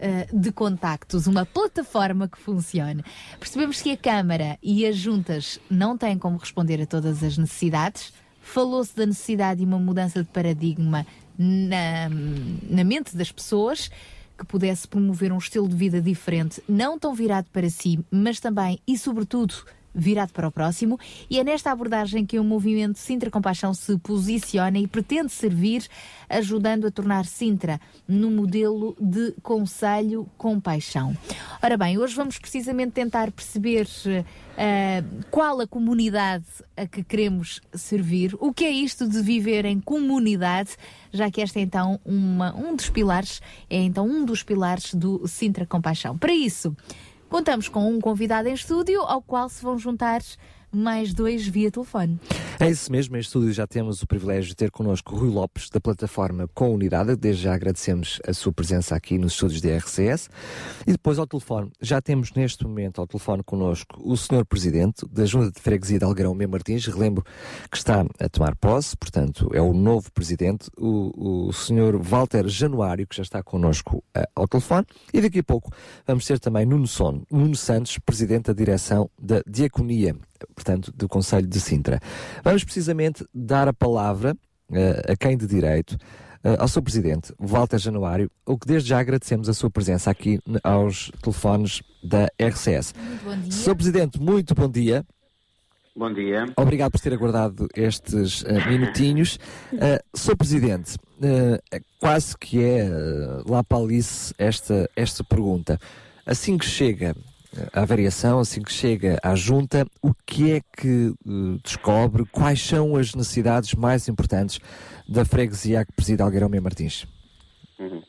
ah, 0.00 0.26
de 0.32 0.52
contactos, 0.52 1.26
uma 1.26 1.44
plataforma 1.44 2.28
que 2.28 2.38
funcione. 2.38 3.04
Percebemos 3.38 3.82
que 3.82 3.90
a 3.90 3.96
Câmara 3.96 4.58
e 4.62 4.86
as 4.86 4.96
juntas 4.96 5.58
não 5.68 5.98
têm 5.98 6.16
como 6.16 6.36
responder 6.36 6.80
a 6.80 6.86
todas 6.86 7.22
as 7.22 7.36
necessidades. 7.36 8.12
Falou-se 8.40 8.94
da 8.94 9.04
necessidade 9.04 9.60
de 9.60 9.66
uma 9.66 9.78
mudança 9.78 10.22
de 10.22 10.28
paradigma 10.28 11.04
na, 11.36 12.08
na 12.70 12.84
mente 12.84 13.16
das 13.16 13.32
pessoas 13.32 13.90
que 14.38 14.46
pudesse 14.46 14.86
promover 14.86 15.32
um 15.32 15.38
estilo 15.38 15.68
de 15.68 15.74
vida 15.74 16.00
diferente, 16.00 16.62
não 16.68 16.96
tão 16.96 17.12
virado 17.12 17.48
para 17.52 17.68
si, 17.68 17.98
mas 18.08 18.38
também 18.38 18.78
e 18.86 18.96
sobretudo 18.96 19.54
virado 19.94 20.32
para 20.32 20.48
o 20.48 20.52
próximo, 20.52 20.98
e 21.28 21.38
é 21.38 21.44
nesta 21.44 21.70
abordagem 21.70 22.24
que 22.24 22.38
o 22.38 22.44
movimento 22.44 22.98
Sintra 22.98 23.30
Compaixão 23.30 23.74
se 23.74 23.96
posiciona 23.98 24.78
e 24.78 24.86
pretende 24.86 25.32
servir, 25.32 25.86
ajudando 26.28 26.86
a 26.86 26.90
tornar 26.90 27.24
Sintra 27.24 27.80
no 28.06 28.30
modelo 28.30 28.96
de 29.00 29.32
Conselho 29.42 30.28
Compaixão. 30.36 31.16
Ora 31.62 31.76
bem, 31.76 31.98
hoje 31.98 32.14
vamos 32.14 32.38
precisamente 32.38 32.92
tentar 32.92 33.30
perceber 33.32 33.86
eh, 34.56 35.02
qual 35.30 35.60
a 35.60 35.66
comunidade 35.66 36.46
a 36.76 36.86
que 36.86 37.02
queremos 37.02 37.60
servir, 37.74 38.36
o 38.38 38.52
que 38.52 38.64
é 38.64 38.70
isto 38.70 39.08
de 39.08 39.20
viver 39.20 39.64
em 39.64 39.80
comunidade, 39.80 40.76
já 41.12 41.30
que 41.30 41.40
esta 41.40 41.58
é 41.58 41.62
então 41.62 41.98
uma, 42.04 42.54
um 42.54 42.76
dos 42.76 42.88
pilares, 42.88 43.40
é 43.68 43.78
então 43.78 44.06
um 44.06 44.24
dos 44.24 44.42
pilares 44.42 44.94
do 44.94 45.26
Sintra 45.26 45.66
Compaixão. 45.66 46.16
Para 46.16 46.32
isso, 46.32 46.76
Contamos 47.28 47.68
com 47.68 47.86
um 47.86 48.00
convidado 48.00 48.48
em 48.48 48.54
estúdio 48.54 49.02
ao 49.02 49.20
qual 49.20 49.50
se 49.50 49.62
vão 49.62 49.78
juntar 49.78 50.22
mais 50.72 51.12
dois 51.14 51.46
via 51.46 51.70
telefone. 51.70 52.18
É 52.60 52.68
isso 52.68 52.90
mesmo, 52.90 53.16
em 53.16 53.20
estúdio 53.20 53.52
já 53.52 53.68
temos 53.68 54.02
o 54.02 54.06
privilégio 54.06 54.48
de 54.48 54.56
ter 54.56 54.70
connosco 54.70 55.14
Rui 55.14 55.30
Lopes, 55.30 55.70
da 55.70 55.80
plataforma 55.80 56.48
Com 56.52 56.74
Unidade. 56.74 57.14
Desde 57.14 57.44
já 57.44 57.54
agradecemos 57.54 58.20
a 58.26 58.32
sua 58.32 58.52
presença 58.52 58.96
aqui 58.96 59.16
nos 59.16 59.34
estúdios 59.34 59.60
da 59.60 59.76
RCS. 59.76 60.28
E 60.84 60.90
depois 60.90 61.20
ao 61.20 61.26
telefone, 61.26 61.70
já 61.80 62.02
temos 62.02 62.32
neste 62.32 62.64
momento 62.64 63.00
ao 63.00 63.06
telefone 63.06 63.44
connosco 63.44 64.00
o 64.02 64.16
Sr. 64.16 64.44
Presidente 64.44 65.06
da 65.08 65.24
Junta 65.24 65.52
de 65.52 65.60
Freguesia 65.60 66.00
de 66.00 66.04
Algarão, 66.04 66.34
Mem 66.34 66.48
Martins. 66.48 66.86
Relembro 66.86 67.24
que 67.70 67.76
está 67.76 68.04
a 68.18 68.28
tomar 68.28 68.56
posse, 68.56 68.96
portanto 68.96 69.50
é 69.52 69.62
o 69.62 69.72
novo 69.72 70.10
Presidente, 70.12 70.68
o, 70.76 71.46
o 71.48 71.52
Sr. 71.52 71.96
Walter 72.00 72.48
Januário, 72.48 73.06
que 73.06 73.16
já 73.16 73.22
está 73.22 73.40
connosco 73.40 74.02
eh, 74.12 74.28
ao 74.34 74.48
telefone. 74.48 74.84
E 75.14 75.20
daqui 75.20 75.38
a 75.38 75.44
pouco 75.44 75.70
vamos 76.04 76.26
ter 76.26 76.40
também 76.40 76.66
Nuno, 76.66 76.88
Son, 76.88 77.22
Nuno 77.30 77.54
Santos, 77.54 77.98
Presidente 77.98 78.46
da 78.46 78.52
Direção 78.52 79.08
da 79.16 79.42
Diaconia 79.46 80.16
portanto, 80.54 80.92
do 80.94 81.08
Conselho 81.08 81.46
de 81.46 81.60
Sintra. 81.60 82.00
Vamos 82.42 82.64
precisamente 82.64 83.24
dar 83.34 83.68
a 83.68 83.72
palavra 83.72 84.36
uh, 84.70 85.12
a 85.12 85.16
quem 85.16 85.36
de 85.36 85.46
direito, 85.46 85.92
uh, 86.44 86.60
ao 86.60 86.68
seu 86.68 86.82
Presidente, 86.82 87.32
Walter 87.38 87.78
Januário, 87.78 88.30
o 88.46 88.58
que 88.58 88.66
desde 88.66 88.88
já 88.88 89.00
agradecemos 89.00 89.48
a 89.48 89.54
sua 89.54 89.70
presença 89.70 90.10
aqui 90.10 90.40
aos 90.62 91.10
telefones 91.22 91.82
da 92.02 92.28
RCS. 92.40 92.94
Muito 92.96 93.24
bom 93.24 93.36
dia. 93.36 93.52
Sr. 93.52 93.74
Presidente, 93.74 94.20
muito 94.20 94.54
bom 94.54 94.68
dia. 94.68 95.04
Bom 95.98 96.12
dia. 96.12 96.46
Obrigado 96.56 96.92
por 96.92 97.00
ter 97.00 97.12
aguardado 97.12 97.66
estes 97.74 98.42
uh, 98.42 98.68
minutinhos. 98.68 99.36
Uh, 99.72 99.98
Sr. 100.16 100.36
Presidente, 100.36 100.94
uh, 100.94 101.80
quase 101.98 102.38
que 102.38 102.62
é 102.62 102.84
uh, 102.88 103.50
lá 103.50 103.64
para 103.64 103.78
Alice 103.78 104.32
esta, 104.38 104.88
esta 104.94 105.24
pergunta. 105.24 105.76
Assim 106.24 106.56
que 106.56 106.64
chega 106.64 107.16
à 107.72 107.84
variação, 107.84 108.40
assim 108.40 108.62
que 108.62 108.72
chega 108.72 109.18
à 109.22 109.34
junta, 109.34 109.86
o 110.02 110.12
que 110.26 110.52
é 110.52 110.60
que 110.76 111.14
uh, 111.26 111.58
descobre? 111.62 112.24
Quais 112.26 112.60
são 112.60 112.96
as 112.96 113.14
necessidades 113.14 113.74
mais 113.74 114.08
importantes 114.08 114.60
da 115.08 115.24
freguesia 115.24 115.84
que 115.84 115.92
preside 115.92 116.22
Algueirão 116.22 116.48
Meia 116.48 116.60
Martins? 116.60 117.06
Uhum. 117.78 118.02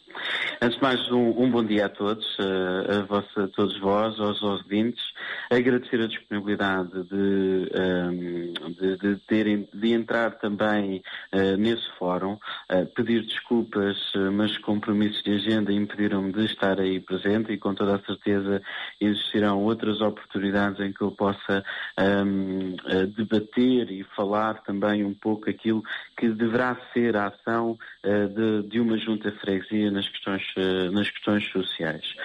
Antes 0.62 0.76
de 0.76 0.84
mais, 0.84 1.10
um, 1.10 1.42
um 1.42 1.50
bom 1.50 1.64
dia 1.64 1.86
a 1.86 1.90
todos, 1.90 2.38
a, 2.38 3.04
vossa, 3.04 3.46
a 3.46 3.48
todos 3.48 3.80
vós, 3.80 4.20
aos 4.20 4.42
ouvintes. 4.42 5.02
Agradecer 5.50 6.02
a 6.02 6.08
disponibilidade 6.08 6.92
de, 7.04 7.72
um, 7.80 8.54
de, 8.74 8.98
de, 8.98 9.16
terem, 9.26 9.70
de 9.74 9.94
entrar 9.94 10.32
também 10.32 11.02
uh, 11.34 11.56
nesse 11.58 11.90
fórum. 11.98 12.34
Uh, 12.70 12.86
pedir 12.94 13.22
desculpas, 13.22 13.96
mas 14.34 14.58
compromissos 14.58 15.24
de 15.24 15.32
agenda 15.36 15.72
impediram-me 15.72 16.34
de 16.34 16.44
estar 16.44 16.78
aí 16.78 17.00
presente 17.00 17.54
e 17.54 17.58
com 17.58 17.74
toda 17.74 17.96
a 17.96 18.06
certeza 18.06 18.62
existirão 19.00 19.64
outras 19.64 20.02
oportunidades 20.02 20.82
em 20.82 20.92
que 20.92 21.02
eu 21.02 21.12
possa 21.12 21.64
um, 21.98 22.74
uh, 22.74 23.08
debater 23.16 23.92
e 23.92 24.04
falar 24.16 24.62
também 24.64 25.06
um 25.06 25.14
pouco 25.14 25.50
aquilo 25.50 25.82
que 26.18 26.28
deverá 26.28 26.76
ser 26.94 27.16
a 27.16 27.28
ação 27.28 27.78
uh, 28.06 28.28
de, 28.28 28.68
de 28.68 28.80
uma 28.82 28.98
junta 28.98 29.32
freguesia 29.40 29.90
nas 29.90 30.08
questões, 30.10 30.49
nas 30.92 31.10
questões 31.10 31.46
sociais. 31.52 32.16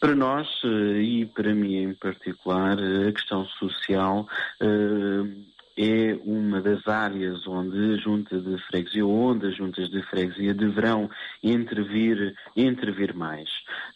Para 0.00 0.14
nós, 0.14 0.62
uh, 0.64 0.96
e 0.96 1.24
para 1.26 1.54
mim 1.54 1.76
em 1.76 1.94
particular, 1.94 2.78
uh, 2.78 3.08
a 3.08 3.12
questão 3.12 3.46
social 3.46 4.28
é 5.76 6.16
uma 6.24 6.60
das 6.60 6.86
áreas 6.86 7.46
onde 7.46 7.94
a 7.94 7.96
junta 7.96 8.38
de 8.38 8.58
freguesia, 8.66 9.06
onde 9.06 9.46
as 9.46 9.56
juntas 9.56 9.90
de 9.90 10.02
freguesia 10.02 10.54
deverão 10.54 11.10
intervir, 11.42 12.34
intervir 12.56 13.14
mais. 13.14 13.48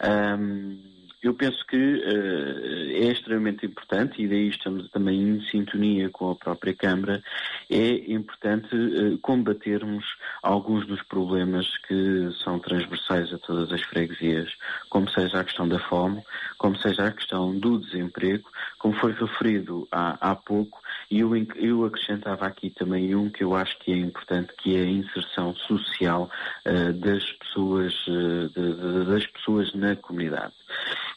Um, 0.02 0.97
eu 1.23 1.35
penso 1.35 1.66
que 1.66 1.77
uh, 1.77 2.90
é 2.93 3.11
extremamente 3.11 3.66
importante, 3.66 4.23
e 4.23 4.28
daí 4.28 4.49
estamos 4.49 4.89
também 4.90 5.20
em 5.20 5.40
sintonia 5.51 6.09
com 6.11 6.31
a 6.31 6.36
própria 6.36 6.74
Câmara, 6.74 7.23
é 7.69 8.12
importante 8.12 8.74
uh, 8.74 9.19
combatermos 9.19 10.05
alguns 10.43 10.86
dos 10.86 11.03
problemas 11.03 11.66
que 11.89 12.31
são 12.45 12.59
transversais 12.61 13.32
a 13.32 13.39
todas 13.39 13.73
as 13.73 13.82
freguesias, 13.82 14.51
como 14.89 15.11
seja 15.11 15.40
a 15.40 15.45
questão 15.45 15.69
da 15.69 15.81
fome, 15.81 16.23
como 16.57 16.77
seja 16.77 17.07
a 17.07 17.12
questão 17.12 17.59
do 17.59 17.78
desemprego, 17.78 18.49
como 18.78 18.95
foi 18.95 19.12
referido 19.12 19.89
há, 19.90 20.31
há 20.31 20.36
pouco, 20.36 20.81
e 21.11 21.20
eu, 21.20 21.32
eu 21.57 21.85
acrescentava 21.85 22.47
aqui 22.47 22.70
também 22.70 23.15
um 23.15 23.28
que 23.28 23.43
eu 23.43 23.57
acho 23.57 23.77
que 23.81 23.93
é 23.93 23.97
importante, 23.97 24.53
que 24.59 24.77
é 24.77 24.82
a 24.82 24.86
inserção 24.86 25.55
social 25.55 26.31
uh, 26.65 26.93
das, 26.93 27.24
pessoas, 27.32 27.93
de, 28.07 28.49
de, 28.51 29.05
das 29.07 29.27
pessoas 29.27 29.74
na 29.74 29.97
comunidade. 29.97 30.53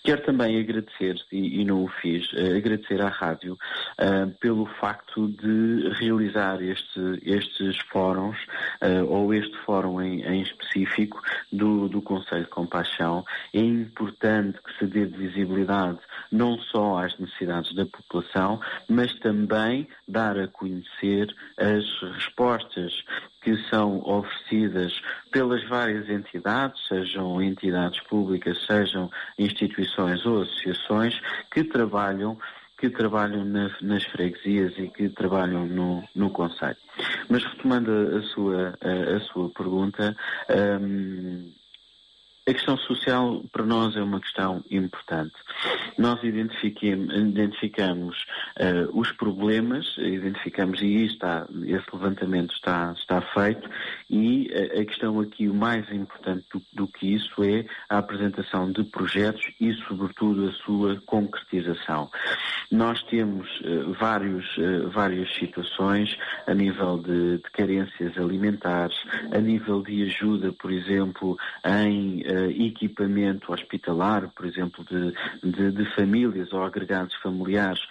Quero 0.03 0.23
também 0.23 0.59
agradecer, 0.59 1.15
e, 1.31 1.61
e 1.61 1.65
não 1.65 1.83
o 1.83 1.87
fiz, 1.87 2.31
uh, 2.33 2.57
agradecer 2.57 3.01
à 3.01 3.09
rádio 3.09 3.53
uh, 3.53 4.31
pelo 4.39 4.65
facto 4.65 5.27
de 5.27 5.89
realizar 5.99 6.61
este, 6.61 6.99
estes 7.23 7.77
fóruns, 7.91 8.37
uh, 8.81 9.05
ou 9.07 9.33
este 9.33 9.55
fórum 9.59 10.01
em, 10.01 10.23
em 10.23 10.41
específico 10.41 11.21
do, 11.51 11.87
do 11.87 12.01
Conselho 12.01 12.45
de 12.45 12.49
Compaixão. 12.49 13.23
É 13.53 13.59
importante 13.59 14.59
que 14.63 14.77
se 14.79 14.87
dê 14.87 15.05
visibilidade 15.05 15.99
não 16.31 16.57
só 16.57 16.97
às 16.97 17.17
necessidades 17.19 17.73
da 17.75 17.85
população, 17.85 18.59
mas 18.89 19.13
também 19.19 19.87
dar 20.07 20.37
a 20.39 20.47
conhecer 20.47 21.33
as 21.57 21.85
respostas 22.15 23.03
que 23.41 23.57
são 23.69 24.01
oferecidas 24.07 25.01
pelas 25.31 25.67
várias 25.67 26.07
entidades, 26.09 26.79
sejam 26.87 27.41
entidades 27.41 27.99
públicas, 28.01 28.63
sejam 28.65 29.09
instituições 29.37 30.25
ou 30.25 30.43
associações, 30.43 31.19
que 31.51 31.63
trabalham 31.63 32.37
que 32.77 32.89
trabalham 32.89 33.45
na- 33.45 33.69
nas 33.83 34.03
freguesias 34.05 34.73
e 34.75 34.87
que 34.87 35.07
trabalham 35.07 35.67
no, 35.67 36.03
no 36.15 36.31
Conselho. 36.31 36.75
Mas 37.29 37.43
retomando 37.45 37.91
a, 37.91 38.23
sua, 38.23 38.73
a, 38.81 39.17
a 39.17 39.19
sua 39.19 39.49
pergunta, 39.51 40.17
hum, 40.81 41.51
a 42.47 42.53
questão 42.53 42.75
social 42.75 43.43
para 43.51 43.63
nós 43.63 43.95
é 43.95 44.01
uma 44.01 44.19
questão 44.19 44.63
importante. 44.71 45.35
Nós 45.95 46.19
identificamos 46.23 48.25
eh, 48.57 48.87
os 48.93 49.11
problemas, 49.11 49.85
identificamos 49.99 50.81
e 50.81 51.05
está, 51.05 51.45
esse 51.65 51.85
levantamento 51.93 52.51
está, 52.55 52.95
está 52.97 53.21
feito 53.21 53.69
e 54.09 54.49
eh, 54.51 54.81
a 54.81 54.85
questão 54.85 55.19
aqui 55.19 55.47
o 55.47 55.53
mais 55.53 55.87
importante 55.91 56.43
do, 56.51 56.63
do 56.73 56.87
que 56.87 57.13
isso 57.13 57.43
é 57.43 57.63
a 57.87 57.99
apresentação 57.99 58.71
de 58.71 58.85
projetos 58.85 59.43
e 59.59 59.71
sobretudo 59.87 60.49
a 60.49 60.53
sua 60.65 60.99
concretização. 61.05 62.09
Nós 62.71 63.03
temos 63.03 63.47
eh, 63.63 63.83
vários, 63.99 64.47
várias 64.91 65.31
situações 65.35 66.17
a 66.47 66.55
nível 66.55 66.97
de, 66.97 67.37
de 67.37 67.51
carências 67.51 68.17
alimentares, 68.17 68.97
a 69.31 69.37
nível 69.37 69.83
de 69.83 70.01
ajuda, 70.03 70.51
por 70.53 70.71
exemplo, 70.71 71.37
em 71.63 72.30
equipamento 72.65 73.51
hospitalar, 73.51 74.29
por 74.35 74.45
exemplo, 74.45 74.83
de, 74.85 75.13
de- 75.51 75.71
de 75.71 75.85
famílias 75.95 76.51
ou 76.53 76.63
agregados 76.63 77.13
familiares 77.15 77.81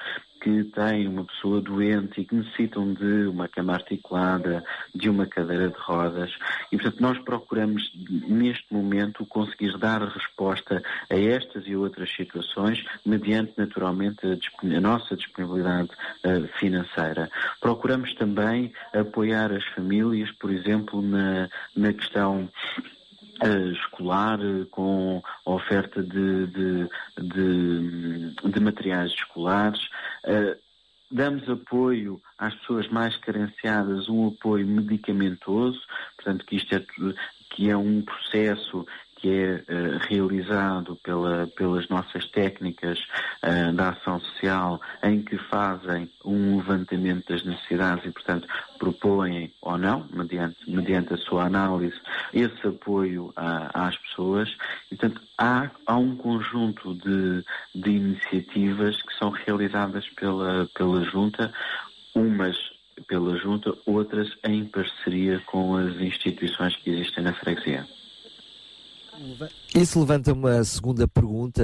que 0.40 0.64
têm 0.64 1.06
uma 1.06 1.24
pessoa 1.26 1.60
doente 1.60 2.22
e 2.22 2.24
que 2.24 2.34
necessitam 2.34 2.94
de 2.94 3.26
uma 3.26 3.46
cama 3.46 3.74
articulada, 3.74 4.64
de 4.94 5.10
uma 5.10 5.26
cadeira 5.26 5.68
de 5.68 5.76
rodas. 5.78 6.32
E, 6.72 6.78
portanto, 6.78 7.00
nós 7.00 7.18
procuramos, 7.18 7.92
neste 8.26 8.64
momento, 8.72 9.26
conseguir 9.26 9.76
dar 9.76 10.00
resposta 10.02 10.82
a 11.10 11.14
estas 11.14 11.66
e 11.66 11.76
outras 11.76 12.10
situações, 12.10 12.82
mediante, 13.04 13.52
naturalmente, 13.58 14.20
a, 14.26 14.76
a 14.76 14.80
nossa 14.80 15.14
disponibilidade 15.14 15.90
eh, 16.24 16.40
financeira. 16.58 17.30
Procuramos 17.60 18.14
também 18.14 18.72
apoiar 18.94 19.52
as 19.52 19.64
famílias, 19.74 20.30
por 20.32 20.50
exemplo, 20.50 21.02
na, 21.02 21.50
na 21.76 21.92
questão 21.92 22.48
eh, 22.78 22.99
escolar 23.48 24.38
eh, 24.40 24.66
com 24.70 25.22
oferta 25.44 26.02
de, 26.02 26.46
de, 26.46 26.88
de, 27.18 28.34
de 28.50 28.60
materiais 28.60 29.12
escolares. 29.12 29.80
Eh, 30.24 30.56
damos 31.10 31.48
apoio 31.48 32.20
às 32.38 32.54
pessoas 32.56 32.88
mais 32.88 33.16
carenciadas, 33.16 34.08
um 34.08 34.28
apoio 34.28 34.66
medicamentoso, 34.66 35.80
portanto 36.16 36.46
que 36.46 36.56
isto 36.56 36.74
é, 36.74 36.84
que 37.50 37.68
é 37.68 37.76
um 37.76 38.02
processo 38.02 38.86
que 39.20 39.28
é 39.28 39.64
eh, 39.68 39.98
realizado 40.08 40.96
pela- 41.02 41.46
pelas 41.48 41.88
nossas 41.88 42.26
técnicas 42.28 42.98
eh, 43.42 43.70
da 43.72 43.90
ação 43.90 44.18
social, 44.20 44.80
em 45.02 45.22
que 45.22 45.36
fazem 45.36 46.10
um 46.24 46.56
levantamento 46.56 47.28
das 47.28 47.44
necessidades 47.44 48.04
e, 48.06 48.10
portanto, 48.10 48.48
propõem 48.78 49.52
ou 49.60 49.76
não, 49.76 50.06
mediante, 50.10 50.56
mediante 50.68 51.12
a 51.12 51.18
sua 51.18 51.44
análise, 51.44 51.98
esse 52.32 52.66
apoio 52.66 53.32
a- 53.36 53.88
às 53.88 53.96
pessoas. 53.98 54.48
E, 54.90 54.96
portanto, 54.96 55.20
há, 55.36 55.70
há 55.86 55.96
um 55.96 56.16
conjunto 56.16 56.94
de, 56.94 57.44
de 57.74 57.90
iniciativas 57.90 59.02
que 59.02 59.14
são 59.18 59.30
realizadas 59.30 60.08
pela, 60.10 60.66
pela 60.74 61.04
Junta, 61.04 61.52
umas 62.14 62.56
pela 63.06 63.36
Junta, 63.38 63.74
outras 63.86 64.28
em 64.44 64.64
parceria 64.66 65.40
com 65.46 65.74
as 65.76 65.94
instituições 66.00 66.76
que 66.76 66.90
existem 66.90 67.24
na 67.24 67.32
freguesia. 67.32 67.86
Isso 69.74 70.00
levanta 70.00 70.32
uma 70.32 70.64
segunda 70.64 71.06
pergunta, 71.06 71.62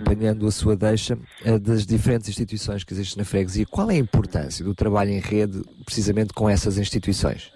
apanhando 0.00 0.46
a 0.46 0.50
sua 0.50 0.76
deixa, 0.76 1.18
eh, 1.44 1.58
das 1.58 1.84
diferentes 1.86 2.28
instituições 2.28 2.84
que 2.84 2.92
existem 2.92 3.18
na 3.18 3.24
freguesia. 3.24 3.66
Qual 3.66 3.90
é 3.90 3.94
a 3.94 3.98
importância 3.98 4.64
do 4.64 4.74
trabalho 4.74 5.10
em 5.10 5.20
rede, 5.20 5.62
precisamente 5.84 6.32
com 6.32 6.48
essas 6.48 6.78
instituições? 6.78 7.52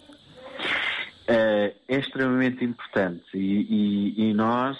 Eh, 1.28 1.74
é 1.88 1.98
extremamente 1.98 2.64
importante 2.64 3.24
e, 3.34 3.66
e- 4.18 4.30
e 4.30 4.34
nós, 4.34 4.76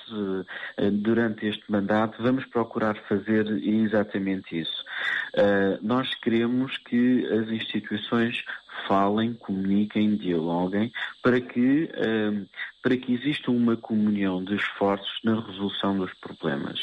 eh, 0.79 0.91
durante 0.91 1.45
este 1.47 1.65
mandato, 1.71 2.23
vamos 2.23 2.45
procurar 2.47 2.97
fazer 3.09 3.47
exatamente 3.65 4.59
isso. 4.61 4.85
Nós 5.83 6.15
queremos 6.23 6.79
que 6.79 7.27
as 7.27 7.49
instituições 7.51 8.43
falem, 8.89 9.35
comuniquem, 9.35 10.17
dialoguem, 10.17 10.91
para 11.23 11.39
que, 11.43 11.91
para 12.87 12.97
que 12.97 13.15
exista 13.15 13.51
uma 13.51 13.77
comunhão 13.77 14.45
de 14.45 14.55
esforços 14.55 15.19
na 15.25 15.41
resolução 15.41 15.99
dos 15.99 16.15
problemas. 16.21 16.79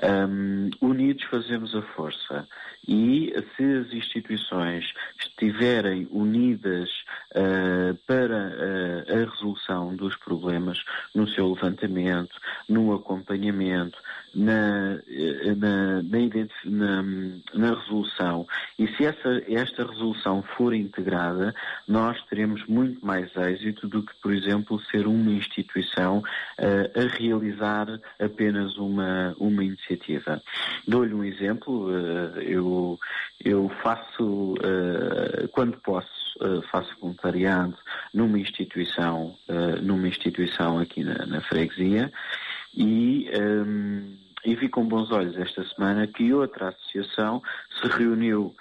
Um, 0.00 0.70
unidos 0.80 1.24
fazemos 1.24 1.74
a 1.74 1.82
força. 1.82 2.46
E 2.86 3.34
se 3.56 3.64
as 3.64 3.92
instituições 3.92 4.84
estiverem 5.18 6.06
unidas 6.12 6.88
uh, 7.34 7.94
para 8.06 8.52
uh, 8.52 9.12
a 9.12 9.28
resolução 9.28 9.96
dos 9.96 10.14
problemas, 10.16 10.78
no 11.14 11.28
seu 11.28 11.52
levantamento, 11.52 12.36
no 12.68 12.94
acompanhamento, 12.94 13.98
na, 14.34 15.00
eh, 15.08 15.54
na, 15.56 16.02
na, 16.64 17.02
na- 17.54 17.74
resolução, 17.80 18.46
e 18.78 18.86
se 18.94 19.04
essa, 19.04 19.42
esta 19.48 19.84
resolução 19.84 20.42
for 20.56 20.72
integrada, 20.72 21.52
nós 21.88 22.22
teremos 22.26 22.64
muito 22.66 23.04
mais 23.04 23.34
êxito 23.36 23.88
do 23.88 24.02
que, 24.04 24.14
por 24.22 24.32
exemplo, 24.32 24.80
ser 24.90 25.06
uma 25.06 25.32
instituição 25.40 26.22
eh, 26.58 26.90
a 26.94 27.16
realizar 27.16 27.86
apenas 28.18 28.76
uma, 28.76 29.34
uma 29.38 29.64
iniciativa. 29.64 30.40
Dou-lhe 30.86 31.14
um 31.14 31.24
exemplo, 31.24 31.90
eh, 31.92 32.44
eu, 32.44 32.98
eu 33.44 33.68
faço, 33.82 34.54
eh, 34.62 35.48
quando 35.52 35.76
posso, 35.78 36.20
faço 36.70 36.96
voluntariado 37.00 37.76
numa 38.14 38.38
instituição, 38.38 39.36
numa 39.82 40.08
instituição 40.08 40.78
aqui 40.78 41.02
na, 41.02 41.26
na 41.26 41.40
freguesia 41.42 42.10
e, 42.72 43.28
ehm, 43.30 44.16
e 44.44 44.54
vi 44.54 44.68
com 44.68 44.86
bons 44.86 45.10
olhos 45.10 45.36
esta 45.36 45.62
semana 45.64 46.06
que 46.06 46.32
outra 46.32 46.68
associação 46.68 47.42
se 47.68 47.88
reuniu, 47.88 48.54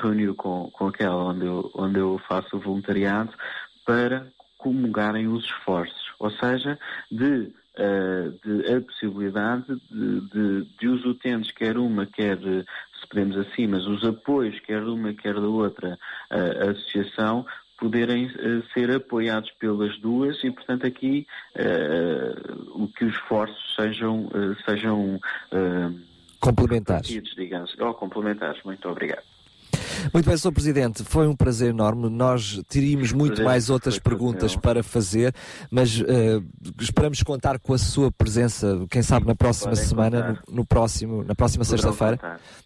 reuniu 0.00 0.34
com, 0.34 0.70
com 0.70 0.86
aquela 0.86 1.16
onde 1.16 1.44
eu, 1.44 1.70
onde 1.74 1.98
eu 1.98 2.18
faço 2.26 2.58
voluntariado 2.58 3.32
para 3.84 4.26
comungarem 4.66 5.28
os 5.28 5.44
esforços, 5.44 6.05
ou 6.18 6.30
seja, 6.30 6.78
de, 7.10 7.52
eh, 7.76 8.30
de 8.44 8.74
a 8.74 8.80
possibilidade 8.80 9.64
de, 9.90 10.20
de, 10.28 10.64
de 10.78 10.88
os 10.88 11.04
utentes, 11.04 11.50
quer 11.52 11.76
uma, 11.76 12.06
quer, 12.06 12.38
se 12.38 13.08
podemos 13.08 13.36
assim, 13.36 13.66
mas 13.66 13.86
os 13.86 14.04
apoios, 14.04 14.58
quer 14.60 14.82
de 14.82 14.90
uma, 14.90 15.12
quer 15.12 15.34
da 15.34 15.48
outra 15.48 15.98
eh, 16.30 16.68
associação, 16.70 17.46
poderem 17.78 18.30
eh, 18.38 18.62
ser 18.72 18.90
apoiados 18.90 19.50
pelas 19.60 19.98
duas 19.98 20.42
e, 20.42 20.50
portanto, 20.50 20.86
aqui 20.86 21.26
o 22.74 22.88
que 22.88 23.04
os 23.04 23.14
esforços 23.14 23.74
sejam, 23.76 24.28
sejam 24.64 25.20
Complementares. 26.40 27.08
digamos, 27.34 27.76
ou 27.78 27.94
complementares. 27.94 28.62
Muito 28.62 28.88
obrigado. 28.88 29.35
Muito 30.12 30.26
bem, 30.28 30.36
Sr. 30.36 30.52
Presidente, 30.52 31.02
foi 31.04 31.26
um 31.26 31.34
prazer 31.34 31.70
enorme. 31.70 32.08
Nós 32.08 32.60
teríamos 32.68 33.12
muito 33.12 33.42
mais 33.42 33.68
outras 33.70 33.98
perguntas 33.98 34.54
para 34.56 34.82
fazer, 34.82 35.34
mas 35.70 36.00
eh, 36.06 36.40
esperamos 36.80 37.22
contar 37.22 37.58
com 37.58 37.72
a 37.74 37.78
sua 37.78 38.10
presença, 38.12 38.86
quem 38.90 39.02
sabe 39.02 39.26
na 39.26 39.34
próxima 39.34 39.70
Podem 39.72 39.84
semana, 39.84 40.40
no, 40.48 40.56
no 40.56 40.66
próximo, 40.66 41.24
na 41.24 41.34
próxima 41.34 41.64
sexta-feira. 41.64 42.18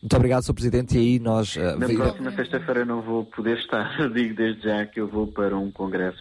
Muito 0.02 0.16
obrigado, 0.16 0.42
Sr. 0.42 0.54
Presidente, 0.54 0.96
e 0.96 0.98
aí 0.98 1.18
nós. 1.18 1.56
eh, 1.56 1.76
Na 1.76 1.86
próxima 1.88 2.32
sexta-feira 2.32 2.84
não 2.84 3.00
vou 3.00 3.24
poder 3.24 3.58
estar, 3.58 3.88
digo 4.12 4.34
desde 4.34 4.62
já 4.62 4.84
que 4.86 5.00
eu 5.00 5.08
vou 5.08 5.26
para 5.26 5.56
um 5.56 5.70
congresso 5.70 6.20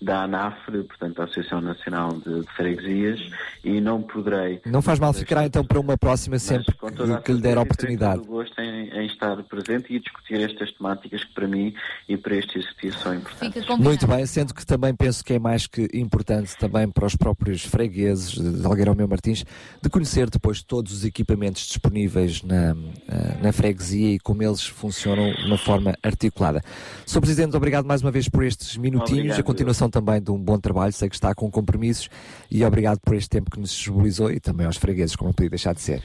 da 0.00 0.24
ANAFRE, 0.24 0.82
portanto, 0.84 1.20
a 1.20 1.24
Associação 1.24 1.60
Nacional 1.60 2.12
de, 2.18 2.40
de 2.40 2.52
Freguesias, 2.54 3.18
e 3.64 3.80
não 3.80 4.02
poderei. 4.02 4.60
Não 4.66 4.82
faz 4.82 4.98
mal, 4.98 5.12
ficará 5.14 5.46
então 5.46 5.64
para 5.64 5.80
uma 5.80 5.96
próxima 5.96 6.38
sempre 6.38 6.66
que, 6.74 7.22
que 7.22 7.32
lhe 7.32 7.40
der 7.40 7.56
a 7.56 7.62
oportunidade. 7.62 8.22
Gosto 8.26 8.60
estar 9.06 9.42
presente 9.44 9.94
e 9.94 9.98
discutir 9.98 10.40
estas 10.40 10.72
temáticas 10.72 11.24
que 11.24 11.32
para 11.32 11.46
mim 11.46 11.74
e 12.08 12.16
para 12.16 12.36
este 12.36 12.58
exercício 12.58 13.00
são 13.00 13.14
importantes. 13.14 13.66
Muito 13.78 14.06
bem, 14.06 14.26
sendo 14.26 14.54
que 14.54 14.64
também 14.64 14.94
penso 14.94 15.24
que 15.24 15.34
é 15.34 15.38
mais 15.38 15.66
que 15.66 15.88
importante 15.94 16.56
também 16.56 16.88
para 16.88 17.06
os 17.06 17.16
próprios 17.16 17.62
fregueses 17.62 18.32
de 18.32 18.66
Algueirão 18.66 18.94
Meu 18.94 19.08
Martins 19.08 19.44
de 19.82 19.88
conhecer 19.88 20.30
depois 20.30 20.62
todos 20.62 20.92
os 20.92 21.04
equipamentos 21.04 21.66
disponíveis 21.66 22.42
na, 22.42 22.76
eh, 23.08 23.38
na 23.42 23.52
freguesia 23.52 24.14
e 24.14 24.18
como 24.18 24.42
eles 24.42 24.66
funcionam 24.66 25.32
de 25.32 25.46
uma 25.46 25.58
forma 25.58 25.94
articulada. 26.02 26.62
Sr. 27.04 27.20
Presidente, 27.20 27.56
obrigado 27.56 27.86
mais 27.86 28.02
uma 28.02 28.10
vez 28.10 28.28
por 28.28 28.44
estes 28.44 28.76
minutinhos, 28.76 29.18
Obrigado, 29.18 29.40
a 29.40 29.42
continuação 29.42 29.90
também 29.90 30.20
de 30.20 30.30
um 30.30 30.38
bom 30.38 30.58
trabalho, 30.58 30.92
sei 30.92 31.08
que 31.08 31.14
está 31.14 31.34
com 31.34 31.50
compromissos 31.50 32.08
e 32.50 32.64
obrigado 32.64 33.00
por 33.00 33.14
este 33.14 33.30
tempo 33.30 33.50
que 33.50 33.60
nos 33.60 33.70
disponibilizou 33.70 34.30
e 34.30 34.40
também 34.40 34.66
aos 34.66 34.76
fregueses, 34.76 35.16
como 35.16 35.28
não 35.28 35.34
podia 35.34 35.50
deixar 35.50 35.74
de 35.74 35.80
ser. 35.80 36.02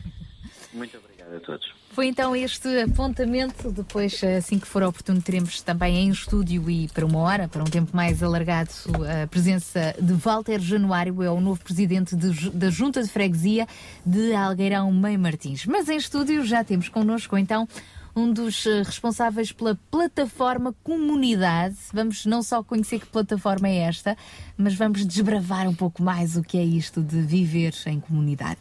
Muito 0.73 0.97
obrigado 0.97 1.35
a 1.35 1.39
todos. 1.39 1.70
Foi 1.93 2.07
então 2.07 2.34
este 2.34 2.68
apontamento. 2.81 3.69
Depois, 3.69 4.23
assim 4.23 4.57
que 4.57 4.68
for 4.68 4.81
oportuno, 4.81 5.22
teremos 5.22 5.61
também 5.61 5.97
em 5.97 6.09
estúdio 6.09 6.69
e 6.69 6.88
para 6.88 7.05
uma 7.05 7.19
hora, 7.19 7.47
para 7.49 7.61
um 7.61 7.65
tempo 7.65 7.93
mais 7.93 8.23
alargado, 8.23 8.72
a 9.23 9.27
presença 9.27 9.93
de 9.99 10.13
Walter 10.13 10.59
Januário, 10.59 11.22
é 11.22 11.30
o 11.30 11.41
novo 11.41 11.61
presidente 11.61 12.15
de 12.15 12.49
da 12.51 12.69
Junta 12.69 13.03
de 13.03 13.09
Freguesia 13.09 13.68
de 14.05 14.34
Algueirão 14.34 14.91
Meio 14.91 15.19
Martins. 15.19 15.65
Mas 15.65 15.89
em 15.89 15.97
estúdio 15.97 16.45
já 16.45 16.63
temos 16.63 16.88
connosco 16.88 17.38
então 17.38 17.68
um 18.15 18.31
dos 18.31 18.65
eh, 18.65 18.83
responsáveis 18.83 19.51
pela 19.51 19.79
plataforma 19.89 20.75
Comunidade. 20.83 21.75
Vamos 21.93 22.25
não 22.25 22.43
só 22.43 22.63
conhecer 22.63 22.99
que 22.99 23.05
plataforma 23.07 23.67
é 23.67 23.77
esta, 23.77 24.17
mas 24.57 24.73
vamos 24.75 25.05
desbravar 25.05 25.67
um 25.67 25.73
pouco 25.73 26.03
mais 26.03 26.35
o 26.35 26.41
que 26.41 26.57
é 26.57 26.63
isto 26.63 27.01
de 27.01 27.21
viver 27.21 27.73
em 27.85 27.99
comunidade. 27.99 28.59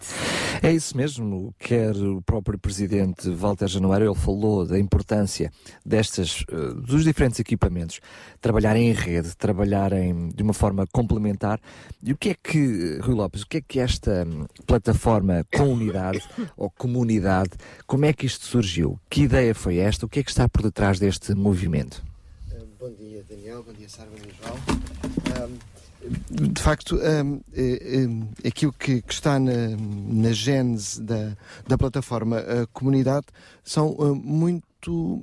É 0.62 0.72
isso 0.72 0.96
mesmo, 0.96 1.54
quer 1.58 1.96
o 1.96 2.22
próprio 2.22 2.58
presidente 2.58 3.28
Walter 3.30 3.66
Januário, 3.66 4.06
ele 4.06 4.18
falou 4.18 4.66
da 4.66 4.78
importância 4.78 5.50
destas, 5.84 6.44
eh, 6.50 6.74
dos 6.86 7.04
diferentes 7.04 7.40
equipamentos, 7.40 8.00
trabalharem 8.40 8.88
em 8.88 8.92
rede, 8.92 9.36
trabalharem 9.36 10.28
de 10.28 10.42
uma 10.42 10.52
forma 10.52 10.86
complementar. 10.92 11.60
E 12.02 12.12
o 12.12 12.16
que 12.16 12.30
é 12.30 12.34
que, 12.34 12.98
Rui 13.02 13.14
Lopes, 13.14 13.42
o 13.42 13.46
que 13.46 13.58
é 13.58 13.60
que 13.60 13.80
esta 13.80 14.24
hum, 14.26 14.46
plataforma 14.66 15.44
comunidade 15.52 16.20
ou 16.56 16.70
comunidade, 16.70 17.50
como 17.86 18.04
é 18.04 18.12
que 18.12 18.26
isto 18.26 18.46
surgiu? 18.46 18.98
Que 19.08 19.22
ideia 19.22 19.39
foi 19.54 19.78
esta? 19.78 20.06
O 20.06 20.08
que 20.08 20.20
é 20.20 20.22
que 20.22 20.30
está 20.30 20.48
por 20.48 20.62
detrás 20.62 20.98
deste 20.98 21.34
movimento? 21.34 22.02
Bom 22.78 22.90
dia, 22.92 23.24
Daniel. 23.28 23.62
Bom 23.62 23.72
dia, 23.72 23.88
Sara. 23.88 24.08
Bom 24.10 24.16
dia, 24.16 24.32
João. 24.42 24.56
Ahm, 25.44 25.58
de 26.30 26.62
facto, 26.62 26.98
eh, 27.02 28.46
aquilo 28.46 28.72
que, 28.72 29.02
que 29.02 29.12
está 29.12 29.38
na, 29.38 29.76
na 30.08 30.32
gênese 30.32 31.00
da, 31.02 31.36
da 31.66 31.76
plataforma 31.76 32.38
a 32.38 32.66
comunidade 32.68 33.26
são 33.62 33.94
muito 34.14 35.22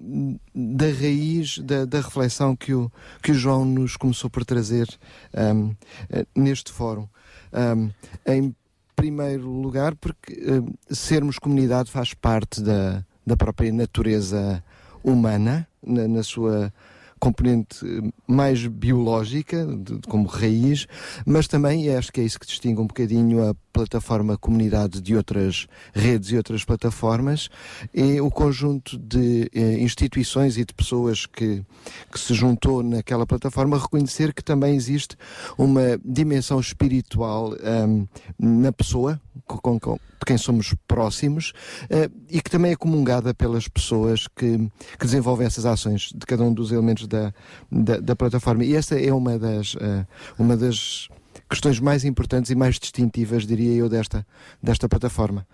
da 0.53 0.85
raiz 0.85 1.57
da, 1.59 1.85
da 1.85 2.01
reflexão 2.01 2.55
que 2.55 2.73
o, 2.73 2.91
que 3.23 3.31
o 3.31 3.35
João 3.35 3.65
nos 3.65 3.97
começou 3.97 4.29
por 4.29 4.45
trazer 4.45 4.87
ahm, 5.33 5.71
eh, 6.09 6.25
neste 6.35 6.71
fórum. 6.71 7.07
Ahm, 7.51 7.89
em 8.25 8.55
primeiro 8.95 9.49
lugar, 9.49 9.95
porque 9.95 10.33
ahm, 10.47 10.73
sermos 10.91 11.39
comunidade 11.39 11.89
faz 11.89 12.13
parte 12.13 12.61
da, 12.61 13.03
da 13.27 13.35
própria 13.35 13.71
natureza 13.73 14.63
humana, 15.03 15.67
na, 15.85 16.07
na 16.07 16.23
sua 16.23 16.73
componente 17.19 17.83
mais 18.27 18.65
biológica, 18.67 19.65
de- 19.65 19.99
como 20.07 20.27
raiz, 20.27 20.85
mas 21.25 21.47
também, 21.47 21.85
e 21.85 21.89
acho 21.89 22.11
que 22.13 22.21
é 22.21 22.23
isso 22.23 22.39
que 22.39 22.45
distingue 22.45 22.79
um 22.79 22.85
bocadinho 22.85 23.49
a 23.49 23.55
plataforma 23.73 24.37
comunidade 24.37 25.01
de 25.01 25.15
outras 25.15 25.67
redes 25.93 26.29
e 26.31 26.37
outras 26.37 26.63
plataformas, 26.63 27.49
é 27.93 28.21
o 28.21 28.29
conjunto 28.29 28.97
de 28.99 29.49
eh, 29.53 29.79
instituições 29.79 30.57
e 30.57 30.65
de 30.65 30.73
pessoas 30.75 31.25
que, 31.25 31.63
que 32.11 32.19
se 32.19 32.33
juntou 32.35 32.83
naquela 32.83 33.25
plataforma, 33.25 33.79
reconhecer 33.79 34.31
que 34.31 34.43
também 34.43 34.75
existe 34.75 35.15
uma 35.57 35.99
dimensão 36.05 36.59
espiritual 36.59 37.53
ahm, 37.63 38.05
na 38.39 38.71
pessoa, 38.71 39.19
com, 39.45 39.79
com- 39.79 39.95
de 39.95 40.25
quem 40.25 40.37
somos 40.37 40.73
próximos, 40.87 41.53
eh, 41.89 42.09
e 42.29 42.41
que 42.41 42.49
também 42.49 42.71
é 42.71 42.75
comungada 42.75 43.33
pelas 43.33 43.67
pessoas 43.67 44.27
que, 44.27 44.57
que 44.99 45.05
desenvolvem 45.05 45.45
essas 45.47 45.65
ações 45.65 46.09
de 46.13 46.25
cada 46.25 46.43
um 46.43 46.53
dos 46.53 46.71
elementos 46.71 47.07
da, 47.07 47.33
da, 47.71 47.97
da 47.99 48.15
plataforma. 48.15 48.65
E 48.65 48.75
essa 48.75 48.99
é 48.99 49.13
uma 49.13 49.37
das, 49.37 49.75
eh, 49.79 50.05
uma 50.39 50.57
das 50.57 51.07
questões 51.49 51.79
mais 51.79 52.03
importantes 52.03 52.51
e 52.51 52.55
mais 52.55 52.77
distintivas, 52.79 53.45
diria 53.45 53.71
eu, 53.73 53.87
desta, 53.87 54.25
desta 54.61 54.89
plataforma. 54.89 55.47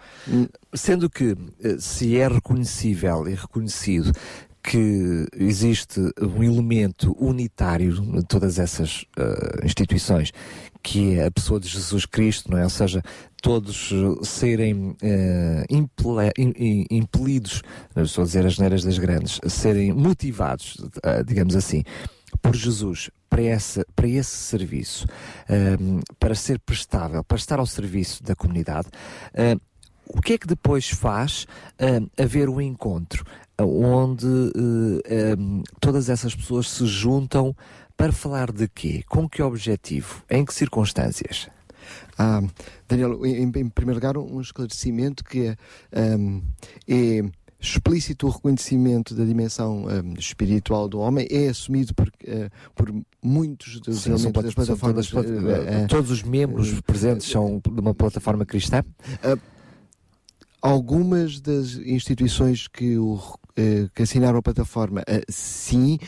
Sendo 0.74 1.10
que 1.10 1.36
eh, 1.64 1.76
se 1.80 2.18
é 2.18 2.28
reconhecível 2.28 3.28
e 3.28 3.36
reconhecido 3.36 4.12
que 4.64 5.28
existe 5.36 6.00
um 6.22 6.42
elemento 6.42 7.14
unitário 7.20 7.92
de 8.00 8.24
todas 8.26 8.58
essas 8.58 9.06
eh, 9.18 9.66
instituições, 9.66 10.32
que 10.84 11.16
é 11.18 11.28
a 11.28 11.32
pessoa 11.32 11.60
de 11.60 11.68
Jesus 11.70 12.06
Cristo, 12.06 12.52
não 12.52 12.58
é? 12.58 12.64
Ou 12.66 12.70
seja, 12.70 13.02
todos 13.42 13.92
eh, 13.92 14.26
serem 14.26 14.96
eh, 15.02 15.66
impelidos, 16.92 17.62
não 17.96 18.04
estou 18.04 18.24
a 18.24 18.26
dizer 18.26 18.46
as 18.46 18.60
neiras 18.60 18.84
das 18.84 18.98
grandes, 18.98 19.40
serem 19.48 19.94
motivados, 19.94 20.78
eh, 21.02 21.24
digamos 21.24 21.56
assim, 21.56 21.84
por 22.42 22.56
Jesus 22.56 23.10
para 23.30 23.42
esse, 23.42 23.86
para 23.96 24.08
esse 24.08 24.30
serviço, 24.30 25.08
ehm, 25.50 26.02
para 26.20 26.36
ser 26.36 26.60
prestável, 26.60 27.24
para 27.24 27.38
estar 27.38 27.60
ao 27.60 27.66
serviço 27.66 28.24
da 28.24 28.36
comunidade, 28.36 28.90
eh, 29.34 29.56
o 30.08 30.22
que 30.22 30.34
é 30.34 30.38
que 30.38 30.46
depois 30.46 30.90
faz 30.90 31.48
eh, 31.80 32.02
haver 32.22 32.50
um 32.50 32.62
encontro 32.62 33.26
onde 33.60 34.26
todas 35.80 36.10
essas 36.10 36.36
pessoas 36.36 36.70
se 36.70 36.86
juntam 36.88 37.56
para 37.98 38.12
falar 38.12 38.52
de 38.52 38.68
quê? 38.68 39.04
Com 39.08 39.28
que 39.30 39.42
objetivo? 39.42 40.24
Em 40.30 40.44
que 40.44 40.54
circunstâncias? 40.54 41.50
Ah, 42.18 42.42
Daniel, 42.88 43.26
em, 43.26 43.44
em 43.44 43.70
primeiro 43.70 44.00
lugar, 44.00 44.18
um 44.18 44.40
esclarecimento 44.42 45.24
que 45.24 45.48
é, 45.48 45.56
ahm, 45.92 46.42
é 46.88 47.24
explícito 47.60 48.28
o 48.28 48.30
reconhecimento 48.30 49.16
da 49.16 49.24
dimensão 49.24 49.88
ahm, 49.88 50.14
espiritual 50.18 50.90
do 50.90 51.00
homem, 51.00 51.26
é 51.32 51.48
assumido 51.48 51.94
por, 51.96 52.12
eh, 52.26 52.50
por 52.76 52.94
muitos 53.22 53.80
dos 53.80 54.02
Sim, 54.02 54.12
elementos 54.12 54.44
das 54.44 54.54
plataformas. 54.54 55.10
todas 55.10 55.30
eh, 55.30 55.84
eh, 55.84 55.88
todos 55.88 56.12
os 56.12 56.24
membros 56.24 56.82
presentes 56.82 57.28
são 57.28 57.62
de 57.64 57.80
uma 57.80 57.94
plataforma 57.94 58.46
cristã? 58.46 58.84
Algumas 60.62 61.40
das 61.40 61.76
instituições 61.76 62.68
que, 62.68 62.98
o, 62.98 63.20
que 63.94 64.04
assinaram 64.04 64.40
a 64.40 64.42
plataforma, 64.42 65.04
sim. 65.30 66.00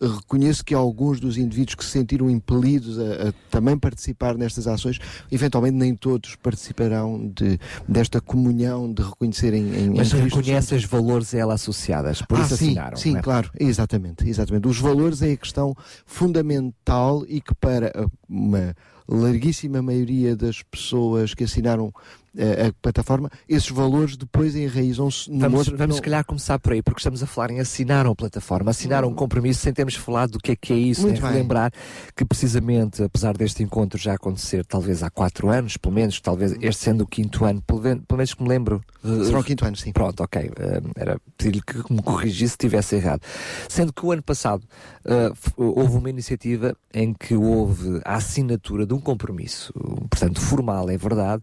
Reconheço 0.00 0.64
que 0.64 0.74
alguns 0.74 1.20
dos 1.20 1.36
indivíduos 1.36 1.74
que 1.74 1.84
se 1.84 1.90
sentiram 1.90 2.30
impelidos 2.30 2.98
a, 2.98 3.28
a 3.28 3.32
também 3.50 3.76
participar 3.78 4.36
nestas 4.38 4.66
ações, 4.66 4.98
eventualmente 5.30 5.76
nem 5.76 5.94
todos 5.94 6.36
participarão 6.36 7.28
de, 7.34 7.58
desta 7.86 8.20
comunhão 8.20 8.92
de 8.92 9.02
reconhecerem 9.02 9.62
em, 9.74 9.90
Mas 9.90 10.12
em 10.12 10.22
reconhece 10.22 10.74
os 10.74 10.84
valores 10.84 11.34
a 11.34 11.38
ela 11.38 11.54
associadas, 11.54 12.22
por 12.22 12.38
ah, 12.38 12.42
isso 12.42 12.56
sim, 12.56 12.66
assinaram. 12.70 12.96
Sim, 12.96 13.16
é? 13.16 13.20
claro, 13.22 13.50
exatamente, 13.60 14.28
exatamente. 14.28 14.66
Os 14.66 14.78
valores 14.78 15.20
é 15.20 15.32
a 15.32 15.36
questão 15.36 15.74
fundamental 16.06 17.24
e 17.28 17.40
que 17.40 17.54
para 17.54 17.88
a- 17.88 18.06
uma 18.28 18.74
larguíssima 19.08 19.82
maioria 19.82 20.36
das 20.36 20.62
pessoas 20.62 21.34
que 21.34 21.42
assinaram 21.44 21.92
eh, 22.29 22.29
a 22.38 22.72
plataforma, 22.80 23.30
esses 23.48 23.68
valores 23.70 24.16
depois 24.16 24.54
enraizam-se 24.54 25.30
no 25.30 25.40
Vamos, 25.40 25.58
outro. 25.60 25.76
vamos 25.76 25.96
se 25.96 26.02
calhar 26.02 26.24
começar 26.24 26.58
por 26.58 26.72
aí, 26.72 26.82
porque 26.82 27.00
estamos 27.00 27.22
a 27.22 27.26
falar 27.26 27.50
em 27.50 27.60
assinar 27.60 28.06
uma 28.06 28.14
plataforma, 28.14 28.70
assinar 28.70 29.04
um 29.04 29.12
compromisso 29.14 29.60
sem 29.60 29.72
termos 29.72 29.94
falado 29.96 30.32
do 30.32 30.38
que 30.38 30.52
é 30.52 30.56
que 30.56 30.72
é 30.72 30.76
isso, 30.76 31.02
Muito 31.02 31.16
né? 31.20 31.22
bem. 31.22 31.30
relembrar 31.32 31.72
que 32.14 32.24
precisamente, 32.24 33.02
apesar 33.02 33.36
deste 33.36 33.62
encontro 33.62 33.98
já 33.98 34.14
acontecer 34.14 34.64
talvez 34.64 35.02
há 35.02 35.10
quatro 35.10 35.48
anos, 35.48 35.76
pelo 35.76 35.94
menos, 35.94 36.20
talvez 36.20 36.54
este 36.60 36.84
sendo 36.84 37.02
o 37.02 37.06
quinto 37.06 37.44
ano, 37.44 37.60
pelo, 37.62 37.80
pelo 37.80 38.04
menos 38.12 38.34
que 38.34 38.42
me 38.42 38.48
lembro. 38.48 38.80
eh, 39.04 39.24
Será 39.24 39.40
o 39.40 39.44
quinto 39.44 39.64
ano, 39.64 39.76
sim. 39.76 39.92
Pronto, 39.92 40.22
ok. 40.22 40.50
eh, 40.56 40.80
era 40.96 41.20
pedir-lhe 41.36 41.60
que 41.62 41.76
me 41.92 42.02
corrigisse 42.02 42.40
se 42.50 42.54
estivesse 42.54 42.96
errado. 42.96 43.22
Sendo 43.68 43.92
que 43.92 44.04
o 44.06 44.12
ano 44.12 44.22
passado 44.22 44.62
eh, 45.04 45.32
houve 45.56 45.96
uma 45.96 46.10
iniciativa 46.10 46.76
em 46.94 47.12
que 47.12 47.34
houve 47.34 48.00
a 48.04 48.14
assinatura 48.16 48.86
de 48.86 48.94
um 48.94 49.00
compromisso, 49.00 49.72
portanto, 50.10 50.40
formal, 50.40 50.88
é 50.90 50.96
verdade, 50.96 51.42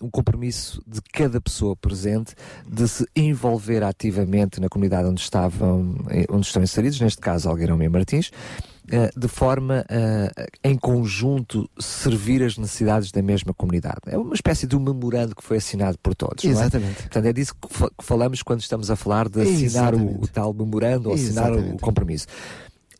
eh, 0.00 0.04
um 0.04 0.10
compromisso 0.10 0.82
de 0.86 1.00
cada 1.12 1.40
pessoa 1.40 1.74
presente 1.76 2.34
de 2.66 2.86
se 2.88 3.06
envolver 3.16 3.82
ativamente 3.82 4.60
na 4.60 4.68
comunidade 4.68 5.08
onde 5.08 5.20
estavam, 5.20 5.96
eh, 6.10 6.26
onde 6.30 6.46
estão 6.46 6.62
inseridos, 6.62 7.00
neste 7.00 7.20
caso 7.20 7.48
Algueirão 7.48 7.82
e 7.82 7.88
Martins, 7.88 8.30
eh, 8.92 9.10
de 9.16 9.28
forma 9.28 9.84
a, 9.88 10.68
em 10.68 10.76
conjunto, 10.76 11.68
servir 11.78 12.42
as 12.42 12.58
necessidades 12.58 13.12
da 13.12 13.22
mesma 13.22 13.54
comunidade. 13.54 14.00
É 14.06 14.18
uma 14.18 14.34
espécie 14.34 14.66
de 14.66 14.74
um 14.76 14.80
memorando 14.80 15.34
que 15.36 15.44
foi 15.44 15.58
assinado 15.58 15.96
por 16.02 16.14
todos. 16.14 16.42
não 16.44 16.50
é? 16.50 16.54
Exatamente. 16.54 17.02
Portanto, 17.02 17.24
é 17.26 17.32
disso 17.32 17.54
que, 17.54 17.72
fa- 17.72 17.90
que 17.96 18.04
falamos 18.04 18.42
quando 18.42 18.60
estamos 18.60 18.90
a 18.90 18.96
falar 18.96 19.28
de 19.28 19.42
assinar 19.42 19.94
o, 19.94 20.22
o 20.22 20.26
tal 20.26 20.52
memorando 20.52 21.08
ou 21.08 21.14
assinar 21.14 21.50
o, 21.52 21.54
Exatamente. 21.54 21.80
compromisso. 21.80 22.26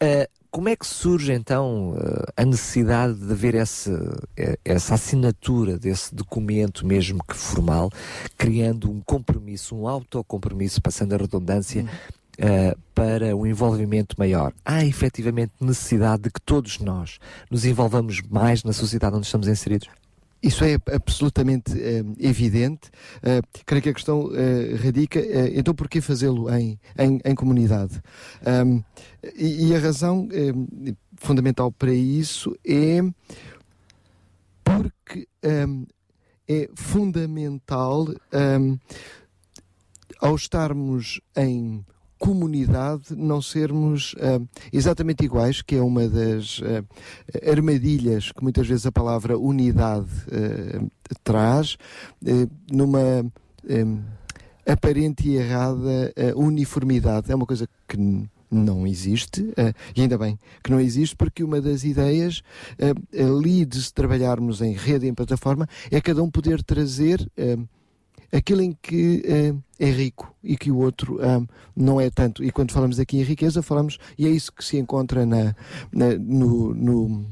Eh, 0.01 0.29
como 0.51 0.69
é 0.69 0.77
que 0.77 0.87
surge 0.87 1.33
então 1.33 1.95
eh, 1.97 2.43
a 2.43 2.45
necessidade 2.45 3.15
de 3.15 3.33
haver 3.33 3.55
esse, 3.55 3.91
eh, 4.37 4.59
essa 4.65 4.95
assinatura 4.95 5.79
desse 5.79 6.15
documento 6.15 6.87
mesmo 6.87 7.23
que 7.23 7.37
formal, 7.37 7.91
criando 8.37 8.91
um 8.91 9.01
compromisso, 9.01 9.77
um 9.77 9.87
autocompromisso, 9.87 10.83
passando 10.83 11.15
a 11.15 11.19
redundância, 11.19 11.87
eh, 12.37 12.75
para 12.95 13.37
um 13.37 13.47
envolvimento 13.47 14.17
maior? 14.19 14.53
Há 14.65 14.85
efetivamente 14.85 15.53
necessidade 15.61 16.23
de 16.25 16.31
que 16.31 16.41
todos 16.41 16.79
nós 16.79 17.19
nos 17.51 17.65
envolvamos 17.65 18.21
mais 18.29 18.65
na 18.65 18.73
sociedade 18.73 19.17
onde 19.17 19.27
estamos 19.27 19.47
inseridos? 19.47 19.89
Isso 20.43 20.65
é 20.65 20.79
absolutamente 20.95 21.73
eh, 21.79 22.03
evidente. 22.19 22.91
Eh, 23.23 23.43
creio 23.67 23.83
que 23.83 23.89
a 23.91 23.95
questão 23.95 24.31
eh, 24.35 24.75
radica, 24.83 25.21
então, 25.55 25.75
por 25.75 25.89
que 25.89 26.01
fazê-lo 26.01 26.49
em, 26.55 26.79
em, 26.99 27.21
em 27.25 27.35
comunidade? 27.35 28.01
Ahm, 28.45 28.83
e, 29.37 29.69
e 29.69 29.77
a 29.77 29.79
razão 29.79 30.29
fundamental 31.17 31.71
para 31.71 31.93
isso 31.93 32.57
é 32.65 33.01
porque 34.65 35.29
ahm, 35.45 35.85
é 36.49 36.69
fundamental, 36.75 38.07
ao 40.21 40.35
estarmos 40.35 41.21
em 41.37 41.85
comunidade, 42.21 43.17
não 43.17 43.41
sermos 43.41 44.15
ahm, 44.21 44.45
exatamente 44.71 45.25
iguais, 45.25 45.63
que 45.63 45.77
é 45.77 45.81
uma 45.81 46.07
das 46.07 46.61
ah, 46.63 46.85
armadilhas 47.51 48.31
que 48.31 48.43
muitas 48.43 48.69
vezes 48.69 48.85
a 48.85 48.93
palavra 48.93 49.39
unidade 49.39 50.11
ah, 50.31 50.87
traz, 51.25 51.79
numa. 52.71 53.25
aparente 54.67 55.29
e 55.29 55.37
errada 55.37 56.13
uniformidade. 56.37 57.33
É 57.33 57.35
uma 57.35 57.47
coisa 57.47 57.67
que 57.89 57.97
não 58.51 58.87
existe, 58.87 59.53
e 59.97 60.03
ainda 60.03 60.19
bem 60.19 60.39
que 60.63 60.71
não 60.71 60.81
existe, 60.81 61.17
porque 61.17 61.43
uma 61.43 61.61
das 61.61 61.85
ideias 61.85 62.43
ali 63.13 63.65
de 63.65 63.93
trabalharmos 63.93 64.61
em 64.61 64.75
rede, 64.75 65.09
em 65.09 65.15
plataforma, 65.15 65.67
é 65.91 66.01
cada 66.01 66.23
um 66.23 66.31
poder 66.31 66.63
trazer 66.63 67.27
aquilo 68.33 68.63
em 68.63 68.77
que 68.81 69.23
eh, 69.27 69.55
é 69.79 69.91
rico 69.91 70.35
e 70.43 70.57
que 70.57 70.71
o 70.71 70.79
outro 70.79 71.19
ah, 71.23 71.43
não 71.77 72.01
é 72.01 72.11
tanto. 72.11 72.45
E 72.45 72.51
quando 72.51 72.73
falamos 72.73 72.99
aqui 72.99 73.19
em 73.19 73.23
riqueza, 73.23 73.63
falamos, 73.63 73.99
e 74.19 74.27
é 74.27 74.31
isso 74.31 74.53
que 74.53 74.65
se 74.65 74.77
encontra 74.79 75.25
na, 75.27 75.55
na- 75.93 76.17
no, 76.19 76.75
no, 76.75 77.27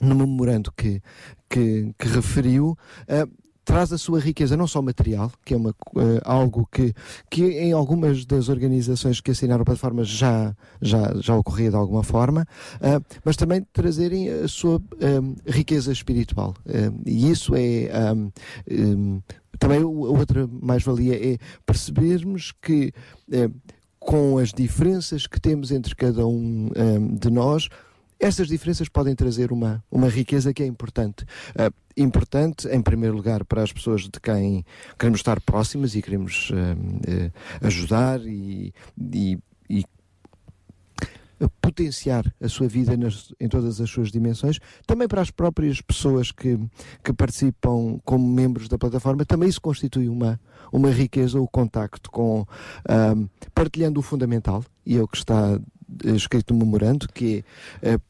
no 0.00 0.14
memorando 0.14 0.72
que, 0.76 1.02
que, 1.48 1.92
que 1.98 2.08
referiu. 2.08 2.76
ah, 3.08 3.26
traz 3.64 3.92
a 3.92 3.96
sua 3.98 4.18
riqueza 4.18 4.56
não 4.56 4.66
só 4.66 4.82
material, 4.82 5.30
que 5.44 5.54
é 5.54 5.56
uma, 5.56 5.70
eh, 5.70 6.20
algo 6.24 6.68
que, 6.72 6.92
que 7.30 7.44
em 7.44 7.72
algumas 7.72 8.24
das 8.24 8.48
organizações 8.48 9.20
que 9.20 9.30
assinaram 9.30 9.62
a 9.62 9.64
plataforma 9.64 10.02
já, 10.02 10.52
já, 10.80 11.14
já 11.20 11.36
ocorria 11.36 11.70
de 11.70 11.76
alguma 11.76 12.02
forma, 12.02 12.44
ah, 12.80 13.00
mas 13.24 13.36
também 13.36 13.64
trazerem 13.72 14.28
a 14.30 14.48
sua 14.48 14.82
ah, 15.00 15.40
riqueza 15.50 15.92
espiritual. 15.92 16.54
E 17.06 17.30
isso 17.30 17.54
é. 17.54 17.88
ah, 17.92 18.14
hum, 18.68 19.20
também 19.62 19.80
a 19.82 19.86
outra 19.86 20.48
mais-valia 20.60 21.34
é 21.34 21.38
percebermos 21.64 22.52
que 22.60 22.92
eh, 23.30 23.48
com 24.00 24.36
as 24.38 24.52
diferenças 24.52 25.26
que 25.28 25.40
temos 25.40 25.70
entre 25.70 25.94
cada 25.94 26.26
um 26.26 26.68
eh, 26.74 26.98
de 27.18 27.30
nós, 27.30 27.68
essas 28.18 28.48
diferenças 28.48 28.88
podem 28.88 29.14
trazer 29.14 29.52
uma, 29.52 29.82
uma 29.90 30.08
riqueza 30.08 30.52
que 30.52 30.62
é 30.62 30.66
importante. 30.66 31.24
Ah, 31.56 31.70
importante, 31.96 32.66
em 32.68 32.80
primeiro 32.80 33.14
lugar, 33.16 33.44
para 33.44 33.62
as 33.62 33.72
pessoas 33.72 34.02
de 34.02 34.20
quem 34.20 34.64
queremos 34.98 35.20
estar 35.20 35.40
próximas 35.40 35.94
e 35.94 36.02
queremos 36.02 36.50
ah, 36.52 36.76
eh, 37.06 37.30
ajudar 37.60 38.20
e, 38.26 38.72
e- 39.12 39.38
e 39.68 39.84
potenciar 41.60 42.24
a 42.40 42.48
sua 42.48 42.68
vida 42.68 42.96
nas- 42.96 43.32
em 43.40 43.48
todas 43.48 43.80
as 43.80 43.90
suas 43.90 44.10
dimensões, 44.10 44.58
também 44.86 45.08
para 45.08 45.20
as 45.20 45.30
próprias 45.30 45.80
pessoas 45.80 46.30
que, 46.32 46.58
que 47.02 47.12
participam 47.12 47.98
como 48.04 48.26
membros 48.26 48.68
da 48.68 48.78
plataforma, 48.78 49.24
também 49.24 49.48
isso 49.48 49.60
constitui 49.60 50.08
uma, 50.08 50.40
uma 50.72 50.90
riqueza, 50.90 51.40
o 51.40 51.48
contacto 51.48 52.10
com, 52.10 52.46
ahm, 52.88 53.26
partilhando 53.54 54.00
o 54.00 54.02
fundamental, 54.02 54.64
e 54.84 54.96
é 54.96 55.02
o 55.02 55.08
que 55.08 55.16
está 55.16 55.60
escrito 56.04 56.54
no 56.54 56.60
memorando, 56.60 57.06
que 57.08 57.44
é 57.82 57.98
que 57.98 58.02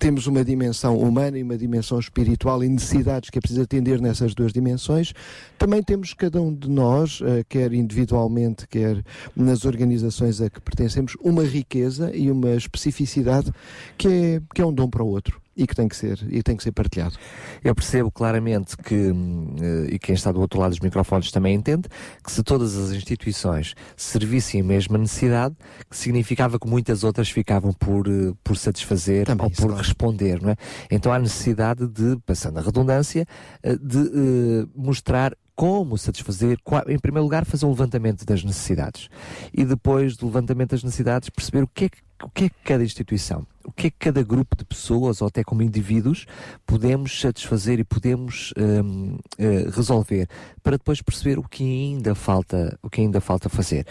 temos 0.00 0.26
uma 0.26 0.42
dimensão 0.42 0.96
humana 0.96 1.38
e 1.38 1.42
uma 1.42 1.58
dimensão 1.58 1.98
espiritual 1.98 2.64
e 2.64 2.68
necessidades 2.68 3.28
que 3.28 3.38
é 3.38 3.40
preciso 3.40 3.60
atender 3.60 4.00
nessas 4.00 4.34
duas 4.34 4.50
dimensões. 4.50 5.12
Também 5.58 5.82
temos 5.82 6.14
cada 6.14 6.40
um 6.40 6.54
de 6.54 6.70
nós, 6.70 7.20
eh, 7.22 7.44
quer 7.46 7.72
individualmente, 7.74 8.66
quer 8.66 9.04
nas 9.36 9.66
organizações 9.66 10.40
a 10.40 10.48
que 10.48 10.58
pertencemos, 10.58 11.16
uma 11.22 11.44
riqueza 11.44 12.10
e 12.16 12.30
uma 12.30 12.54
especificidade 12.54 13.52
que 13.98 14.08
é, 14.08 14.42
que 14.54 14.62
é 14.62 14.66
um 14.66 14.72
dom 14.72 14.88
para 14.88 15.04
o 15.04 15.08
outro 15.08 15.39
e 15.60 15.66
que 15.66 15.74
tem 15.74 15.86
que 15.86 15.94
ser, 15.94 16.18
e 16.30 16.42
tem 16.42 16.56
que 16.56 16.62
ser 16.62 16.72
partilhado. 16.72 17.14
Eu 17.62 17.74
percebo 17.74 18.10
claramente 18.10 18.76
que, 18.78 18.94
hum, 18.94 19.54
eh, 19.60 19.94
e 19.94 19.98
quem 19.98 20.14
está 20.14 20.32
do 20.32 20.40
outro 20.40 20.58
lado 20.58 20.70
dos 20.70 20.80
microfones 20.80 21.30
também 21.30 21.54
entende, 21.54 21.86
que 22.24 22.32
se 22.32 22.42
todas 22.42 22.76
as 22.78 22.92
instituições 22.92 23.74
servissem 23.94 24.62
a 24.62 24.64
mesma 24.64 24.96
necessidade, 24.96 25.54
significava 25.90 26.58
que 26.58 26.66
muitas 26.66 27.04
outras 27.04 27.28
ficavam 27.28 27.74
por, 27.74 28.08
eh, 28.08 28.32
por 28.42 28.56
satisfazer 28.56 29.26
ou 29.30 29.50
por 29.50 29.72
responder, 29.74 30.40
não 30.40 30.50
é? 30.50 30.56
Então 30.90 31.12
há 31.12 31.18
necessidade 31.18 31.86
de, 31.86 32.16
passando 32.24 32.58
a 32.58 32.62
redundância, 32.62 33.26
eh, 33.62 33.76
de 33.76 33.98
eh, 33.98 34.66
mostrar 34.74 35.36
como 35.54 35.98
satisfazer, 35.98 36.56
em 36.88 36.98
primeiro 36.98 37.24
lugar, 37.24 37.44
fazer 37.44 37.66
um 37.66 37.70
levantamento 37.70 38.24
das 38.24 38.42
necessidades 38.42 39.10
e 39.52 39.62
depois 39.62 40.16
do 40.16 40.24
levantamento 40.24 40.70
das 40.70 40.82
necessidades 40.82 41.28
perceber 41.28 41.64
o 41.64 41.68
que 41.68 41.84
é 41.84 41.88
que, 41.90 41.98
o 42.24 42.30
que, 42.30 42.44
é 42.44 42.48
que 42.48 42.54
cada 42.64 42.82
instituição, 42.82 43.46
o 43.64 43.72
que 43.72 43.88
é 43.88 43.90
que 43.90 43.96
cada 43.98 44.22
grupo 44.22 44.56
de 44.56 44.64
pessoas 44.64 45.20
ou 45.20 45.28
até 45.28 45.44
como 45.44 45.62
indivíduos 45.62 46.26
podemos 46.66 47.20
satisfazer 47.20 47.78
e 47.78 47.84
podemos 47.84 48.52
hum, 48.58 49.18
eh, 49.38 49.68
resolver 49.70 50.28
para 50.62 50.76
depois 50.76 51.02
perceber 51.02 51.38
o 51.38 51.48
que 51.48 51.62
ainda 51.62 52.14
falta, 52.14 52.78
o 52.82 52.90
que 52.90 53.00
ainda 53.00 53.20
falta 53.20 53.48
fazer. 53.48 53.86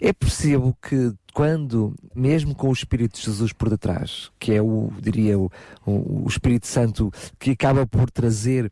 É 0.00 0.12
percebo 0.12 0.76
que 0.82 1.14
quando, 1.32 1.94
mesmo 2.14 2.54
com 2.54 2.68
o 2.68 2.72
Espírito 2.72 3.18
de 3.18 3.24
Jesus 3.24 3.52
por 3.52 3.70
detrás, 3.70 4.30
que 4.38 4.52
é 4.52 4.60
o, 4.60 4.90
diria, 5.00 5.38
o, 5.38 5.50
o, 5.86 6.26
Espírito 6.28 6.66
Santo 6.66 7.10
que 7.38 7.52
acaba 7.52 7.86
por 7.86 8.10
trazer 8.10 8.70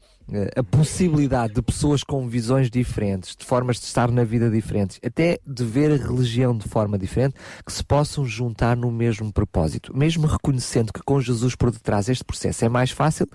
a 0.57 0.62
possibilidade 0.62 1.55
de 1.55 1.62
pessoas 1.62 2.05
com 2.05 2.28
visões 2.28 2.70
diferentes, 2.70 3.34
de 3.36 3.44
formas 3.44 3.78
de 3.78 3.84
estar 3.84 4.10
na 4.10 4.25
vida 4.25 4.50
diferentes, 4.50 5.00
até 5.05 5.39
de 5.47 5.65
ver 5.65 5.92
a 5.92 5.97
religião 5.97 6.57
de 6.57 6.68
forma 6.68 6.99
diferente, 6.99 7.34
que 7.65 7.73
se 7.73 7.84
possam 7.84 8.25
juntar 8.25 8.76
no 8.76 8.91
mesmo 8.91 9.33
propósito. 9.33 9.97
Mesmo 9.97 10.26
reconhecendo 10.26 10.92
que 10.92 11.02
com 11.02 11.20
Jesus 11.20 11.55
por 11.55 11.70
detrás 11.70 12.09
este 12.09 12.25
processo 12.25 12.65
é 12.65 12.68
mais 12.68 12.91
fácil, 12.91 13.26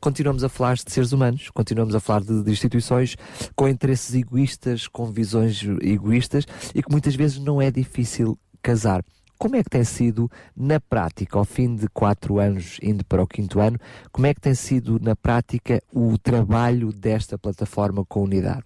continuamos 0.00 0.44
a 0.44 0.48
falar 0.48 0.76
de 0.76 0.90
seres 0.90 1.12
humanos, 1.12 1.50
continuamos 1.50 1.94
a 1.94 2.00
falar 2.00 2.20
de, 2.20 2.42
de 2.42 2.50
instituições 2.50 3.16
com 3.54 3.68
interesses 3.68 4.14
egoístas, 4.14 4.86
com 4.86 5.10
visões 5.10 5.62
egoístas 5.82 6.46
e 6.74 6.82
que 6.82 6.90
muitas 6.90 7.14
vezes 7.14 7.38
não 7.38 7.60
é 7.60 7.70
difícil 7.70 8.38
casar. 8.62 9.04
Como 9.38 9.54
é 9.54 9.62
que 9.62 9.70
tem 9.70 9.84
sido 9.84 10.28
na 10.56 10.80
prática, 10.80 11.38
ao 11.38 11.44
fim 11.44 11.76
de 11.76 11.88
quatro 11.88 12.40
anos, 12.40 12.78
indo 12.82 13.04
para 13.04 13.22
o 13.22 13.26
quinto 13.26 13.60
ano, 13.60 13.78
como 14.10 14.26
é 14.26 14.34
que 14.34 14.40
tem 14.40 14.54
sido 14.54 14.98
na 15.00 15.14
prática 15.14 15.80
o 15.94 16.18
trabalho 16.18 16.92
desta 16.92 17.38
plataforma 17.38 18.04
com 18.04 18.24
unidade? 18.24 18.64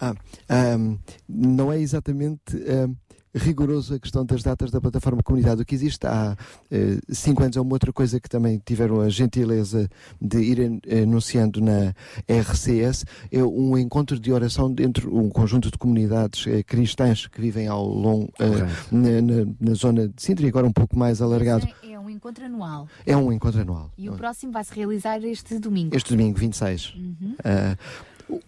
Ah, 0.00 0.14
ahm, 0.48 0.96
não 1.28 1.70
é 1.70 1.78
exatamente 1.78 2.56
ahm, 2.66 2.94
rigoroso 3.36 3.94
a 3.94 3.98
questão 3.98 4.24
das 4.24 4.42
datas 4.42 4.70
da 4.70 4.80
plataforma 4.80 5.22
comunidade. 5.22 5.62
O 5.62 5.64
que 5.64 5.74
existe 5.74 6.06
há 6.06 6.36
eh, 6.70 6.98
cinco 7.10 7.42
anos 7.42 7.56
é 7.56 7.60
uma 7.60 7.72
outra 7.72 7.92
coisa 7.92 8.18
que 8.18 8.28
também 8.28 8.60
tiveram 8.64 9.00
a 9.00 9.08
gentileza 9.08 9.88
de 10.20 10.38
ir 10.38 10.60
an- 10.60 11.02
anunciando 11.02 11.60
na 11.60 11.94
RCS, 12.28 13.04
é 13.30 13.42
um 13.44 13.76
encontro 13.78 14.18
de 14.18 14.32
oração 14.32 14.72
dentro 14.72 15.14
um 15.16 15.28
conjunto 15.28 15.70
de 15.70 15.78
comunidades 15.78 16.46
eh, 16.46 16.62
cristãs 16.62 17.26
que 17.26 17.40
vivem 17.40 17.66
ao 17.68 17.86
longo 17.86 18.32
eh, 18.38 18.46
na, 18.90 19.20
na- 19.22 19.52
na 19.60 19.74
zona 19.74 20.08
de 20.08 20.22
Sintra 20.22 20.46
e 20.46 20.48
agora 20.48 20.66
um 20.66 20.72
pouco 20.72 20.98
mais 20.98 21.20
alargado. 21.20 21.66
É 21.84 21.98
um 21.98 22.08
encontro 22.10 22.44
anual. 22.44 22.88
É 23.04 23.16
um 23.16 23.32
encontro 23.32 23.60
anual. 23.60 23.90
E 23.98 24.08
o 24.08 24.14
próximo 24.14 24.52
vai 24.52 24.64
se 24.64 24.74
realizar 24.74 25.22
este 25.24 25.58
domingo. 25.58 25.94
Este 25.94 26.10
domingo, 26.10 26.38
26. 26.38 26.94
Uhum. 26.96 27.34
Ah, 27.44 27.76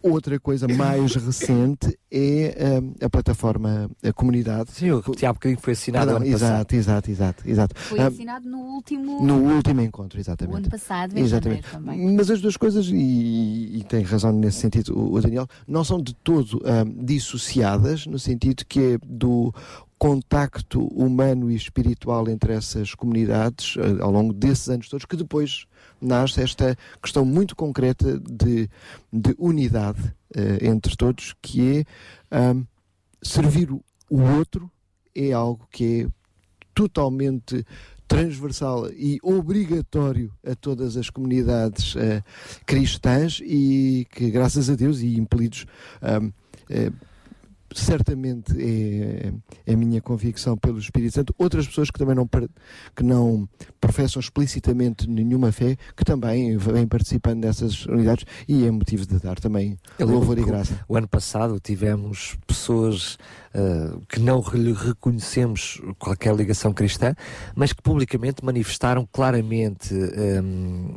outra 0.02 0.39
coisa 0.40 0.66
mais 0.68 1.15
recente 1.15 1.98
é 2.10 2.81
ah, 3.00 3.07
a 3.07 3.10
plataforma 3.10 3.90
a 4.02 4.12
comunidade. 4.12 4.73
Sim, 4.73 4.86
eu 4.86 5.00
repeti 5.00 5.24
há 5.26 5.32
bocadinho 5.32 5.57
que 5.58 5.62
foi 5.65 5.73
assinado 5.74 6.07
Perdão, 6.07 6.23
ano 6.23 6.32
passado. 6.32 6.50
exato, 6.50 6.76
exato, 6.76 7.10
exato, 7.10 7.42
exato. 7.48 7.74
Foi 7.78 7.98
Ah, 8.00 8.07
assinado 8.08 8.48
no 8.48 8.58
último. 8.58 9.24
no 9.24 9.36
último 9.55 9.81
encontro, 9.81 10.18
O 10.18 10.20
exatamente. 10.20 10.57
ano 10.57 10.68
passado, 10.70 11.16
em 11.16 11.20
Exatamente. 11.23 11.62
janeiro 11.70 11.97
também. 11.97 12.16
Mas 12.16 12.31
as 12.31 12.40
duas 12.40 12.57
coisas, 12.57 12.86
e, 12.86 13.78
e 13.78 13.84
tem 13.89 14.02
razão 14.02 14.32
nesse 14.32 14.58
sentido 14.58 14.98
o, 14.98 15.15
o 15.15 15.20
Daniel, 15.20 15.47
não 15.66 15.84
são 15.84 16.00
de 16.00 16.15
todo 16.15 16.60
ah, 16.65 16.84
dissociadas, 16.84 18.07
no 18.07 18.18
sentido 18.18 18.65
que 18.66 18.81
é 18.94 18.98
do 19.07 19.52
contacto 19.98 20.86
humano 20.94 21.50
e 21.50 21.57
espiritual 21.57 22.28
entre 22.28 22.52
essas 22.52 22.94
comunidades 22.94 23.74
ah, 23.78 24.05
ao 24.05 24.10
longo 24.10 24.32
desses 24.32 24.68
anos 24.68 24.89
todos, 24.89 25.05
que 25.05 25.16
depois 25.16 25.66
nasce 26.01 26.43
esta 26.43 26.77
questão 27.02 27.25
muito 27.25 27.55
concreta 27.57 28.18
de, 28.18 28.68
de 29.12 29.35
unidade 29.39 30.15
ah, 30.36 30.65
entre 30.65 30.97
todos, 30.97 31.35
que 31.41 31.78
é 31.78 31.85
ah, 32.31 32.55
servir 33.23 33.70
o 33.70 33.83
outro 34.36 34.70
é 35.15 35.33
algo 35.33 35.67
que 35.70 36.02
é 36.02 36.09
totalmente 36.75 37.65
transversal 38.07 38.89
e 38.91 39.18
obrigatório 39.23 40.33
a 40.47 40.55
todas 40.55 40.97
as 40.97 41.10
comunidades 41.10 41.94
eh, 41.94 42.23
cristãs 42.65 43.41
e 43.44 44.07
que, 44.10 44.31
graças 44.31 44.70
a 44.70 44.75
Deus, 44.75 45.01
e 45.01 45.18
impelidos, 45.18 45.67
eh, 46.70 46.91
certamente 47.74 48.52
é, 48.60 49.32
é 49.66 49.74
a 49.74 49.76
minha 49.76 50.00
convicção 50.00 50.56
pelo 50.56 50.78
Espírito 50.78 51.14
Santo, 51.14 51.34
outras 51.38 51.66
pessoas 51.66 51.90
que 51.90 51.98
também 51.98 52.14
não, 52.14 52.26
que 52.94 53.02
não 53.02 53.48
professam 53.80 54.20
explicitamente 54.20 55.08
nenhuma 55.08 55.52
fé, 55.52 55.76
que 55.97 56.05
também 56.05 56.56
vêm 56.56 56.86
participando 56.86 57.42
dessas 57.42 57.84
unidades 57.86 58.24
e 58.47 58.64
é 58.66 58.70
motivo 58.70 59.06
de 59.06 59.18
dar 59.18 59.38
também 59.38 59.78
louvor 60.00 60.38
e 60.38 60.44
graça. 60.44 60.80
O 60.88 60.97
ano 60.97 61.08
passado 61.08 61.58
tivemos 61.60 62.36
pessoas 62.47 63.16
ah, 63.55 63.98
que 64.08 64.20
não 64.20 64.40
reconhecemos 64.40 65.80
qualquer 65.98 66.34
ligação 66.34 66.72
cristã, 66.72 67.14
mas 67.55 67.72
que 67.72 67.82
publicamente 67.82 68.44
manifestaram 68.44 69.08
claramente 69.10 69.94
hum, 69.94 70.94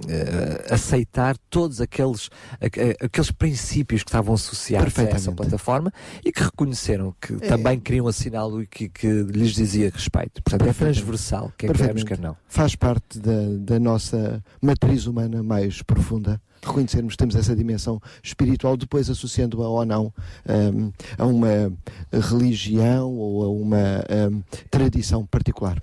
ah, 0.69 0.73
aceitar 0.73 1.37
todos 1.49 1.81
aqueles, 1.81 2.29
a- 2.59 2.65
a- 2.65 3.05
aqueles 3.05 3.31
princípios 3.31 4.03
que 4.03 4.09
estavam 4.09 4.33
associados 4.33 4.87
a 4.99 5.03
essa 5.17 5.31
plataforma 5.35 5.91
e 6.25 6.31
que 6.31 6.43
reconheceram 6.61 7.13
que 7.19 7.33
É. 7.33 7.47
também 7.47 7.79
queriam 7.79 8.07
assiná-lo 8.07 8.61
e 8.61 8.67
que, 8.67 8.87
que 8.87 9.07
lhes 9.07 9.53
dizia 9.53 9.89
respeito. 9.89 10.41
Portanto, 10.43 10.69
é 10.69 10.73
transversal, 10.73 11.51
quer 11.57 11.71
queremos, 11.73 12.03
quer 12.03 12.19
não. 12.19 12.37
Faz 12.47 12.75
parte 12.75 13.19
da, 13.19 13.31
da 13.59 13.79
nossa 13.79 14.43
matriz 14.61 15.07
humana 15.07 15.41
mais 15.41 15.81
profunda. 15.81 16.39
Reconhecermos 16.63 17.13
que 17.13 17.17
temos 17.17 17.35
essa 17.35 17.55
dimensão 17.55 17.99
espiritual, 18.21 18.77
depois 18.77 19.09
associando-a 19.09 19.67
ou 19.67 19.83
não 19.83 20.13
hum, 20.47 20.91
a 21.17 21.25
uma 21.25 21.73
religião 22.11 23.11
ou 23.11 23.43
a 23.43 23.49
uma 23.49 24.03
hum, 24.31 24.43
tradição 24.69 25.25
particular. 25.25 25.81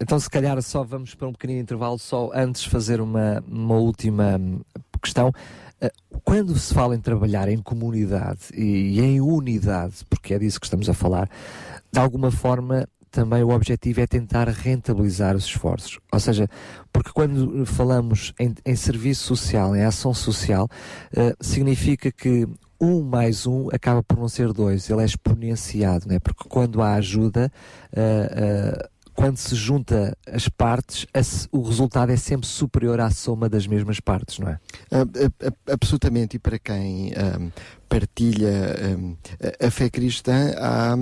Então, 0.00 0.18
se 0.18 0.30
calhar, 0.30 0.60
só 0.62 0.82
vamos 0.84 1.14
para 1.14 1.28
um 1.28 1.32
pequenino 1.32 1.60
intervalo, 1.60 1.98
só 1.98 2.30
antes 2.32 2.64
fazer 2.64 3.00
uma, 3.00 3.42
uma 3.48 3.76
última 3.76 4.36
hum, 4.36 4.60
questão. 5.00 5.32
Quando 6.24 6.56
se 6.58 6.72
fala 6.72 6.94
em 6.94 7.00
trabalhar 7.00 7.48
em 7.48 7.58
comunidade 7.58 8.40
e, 8.54 9.00
em 9.00 9.20
unidade, 9.20 10.04
porque 10.08 10.34
é 10.34 10.38
disso 10.38 10.60
que 10.60 10.66
estamos 10.66 10.88
a 10.88 10.94
falar, 10.94 11.28
de 11.90 11.98
alguma 11.98 12.30
forma 12.30 12.86
também 13.12 13.42
o 13.42 13.50
objetivo 13.50 14.00
é 14.00 14.06
tentar 14.06 14.48
rentabilizar 14.48 15.36
os 15.36 15.44
esforços. 15.44 16.00
Ou 16.10 16.18
seja, 16.18 16.48
porque 16.90 17.10
quando 17.12 17.66
falamos 17.66 18.32
em, 18.40 18.54
em 18.64 18.74
serviço 18.74 19.24
social, 19.24 19.76
em 19.76 19.84
ação 19.84 20.14
social, 20.14 20.66
eh, 21.14 21.34
significa 21.38 22.10
que 22.10 22.48
um 22.80 23.02
mais 23.02 23.46
um 23.46 23.68
acaba 23.70 24.02
por 24.02 24.18
não 24.18 24.28
ser 24.28 24.52
dois, 24.52 24.88
ele 24.88 25.02
é 25.02 25.04
exponenciado, 25.04 26.08
né? 26.08 26.18
porque 26.18 26.48
quando 26.48 26.82
há 26.82 26.94
ajuda, 26.94 27.52
eh, 27.92 28.32
eh, 28.34 28.88
quando 29.22 29.36
se 29.36 29.54
junta 29.54 30.18
as 30.26 30.48
partes, 30.48 31.06
a 31.14 31.20
o 31.56 31.62
resultado 31.62 32.10
é 32.10 32.16
sempre 32.16 32.44
superior 32.44 33.00
à 33.00 33.08
soma 33.08 33.48
das 33.48 33.68
mesmas 33.68 34.00
partes, 34.00 34.40
não 34.40 34.48
é? 34.48 34.58
Ah, 34.90 35.02
ah, 35.02 35.46
ah, 35.46 35.72
absolutamente, 35.72 36.34
e 36.34 36.38
para 36.40 36.58
quem 36.58 37.12
ahm, 37.14 37.50
partilha 37.88 38.50
ahm, 38.84 39.14
a, 39.62 39.68
a 39.68 39.70
fé 39.70 39.88
cristã, 39.88 40.52
há, 40.58 40.96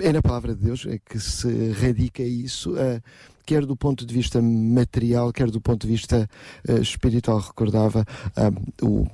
é 0.00 0.12
na 0.12 0.20
palavra 0.20 0.52
de 0.52 0.64
Deus 0.64 0.84
que 1.08 1.20
se 1.20 1.70
radica 1.70 2.24
isso, 2.24 2.74
ah, 2.76 3.00
quer 3.46 3.64
do 3.66 3.76
ponto 3.76 4.04
de 4.04 4.12
vista 4.12 4.42
material, 4.42 5.32
quer 5.32 5.48
do 5.48 5.60
ponto 5.60 5.86
de 5.86 5.92
vista 5.92 6.28
ah, 6.68 6.72
espiritual. 6.80 7.38
Recordava 7.38 8.04
o 8.82 9.06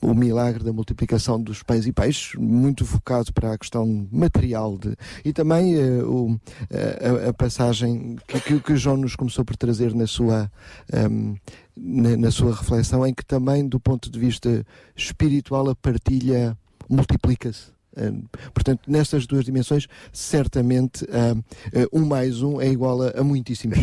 o 0.00 0.14
milagre 0.14 0.62
da 0.62 0.72
multiplicação 0.72 1.42
dos 1.42 1.62
pães 1.62 1.86
e 1.86 1.92
peixes, 1.92 2.34
muito 2.38 2.84
focado 2.84 3.32
para 3.32 3.52
a 3.52 3.58
questão 3.58 4.06
material 4.12 4.78
de, 4.78 4.94
e 5.24 5.32
também 5.32 5.74
eh, 5.74 6.02
o- 6.04 6.38
a, 6.70 7.26
a- 7.26 7.28
a 7.30 7.32
passagem 7.34 8.16
que, 8.26 8.40
que, 8.40 8.60
que 8.60 8.76
João 8.76 8.96
nos 8.96 9.16
começou 9.16 9.44
por 9.44 9.56
trazer 9.56 9.92
na 9.94 10.06
sua, 10.06 10.50
ehm, 10.92 11.34
na, 11.76 12.16
na 12.16 12.30
sua 12.30 12.54
reflexão, 12.54 13.04
em 13.06 13.12
que 13.12 13.24
também 13.24 13.66
do 13.68 13.80
ponto 13.80 14.08
de 14.10 14.18
vista 14.18 14.64
espiritual 14.94 15.68
a 15.68 15.74
partilha 15.74 16.56
multiplica-se. 16.88 17.76
Eh, 17.96 18.12
Portanto, 18.54 18.82
nestas 18.86 19.26
duas 19.26 19.44
dimensões, 19.44 19.88
certamente 20.12 21.04
eh, 21.10 21.86
um 21.92 22.04
mais 22.06 22.40
um 22.42 22.60
é 22.60 22.68
igual 22.68 23.02
a, 23.02 23.10
a 23.20 23.24
muitíssimo. 23.24 23.74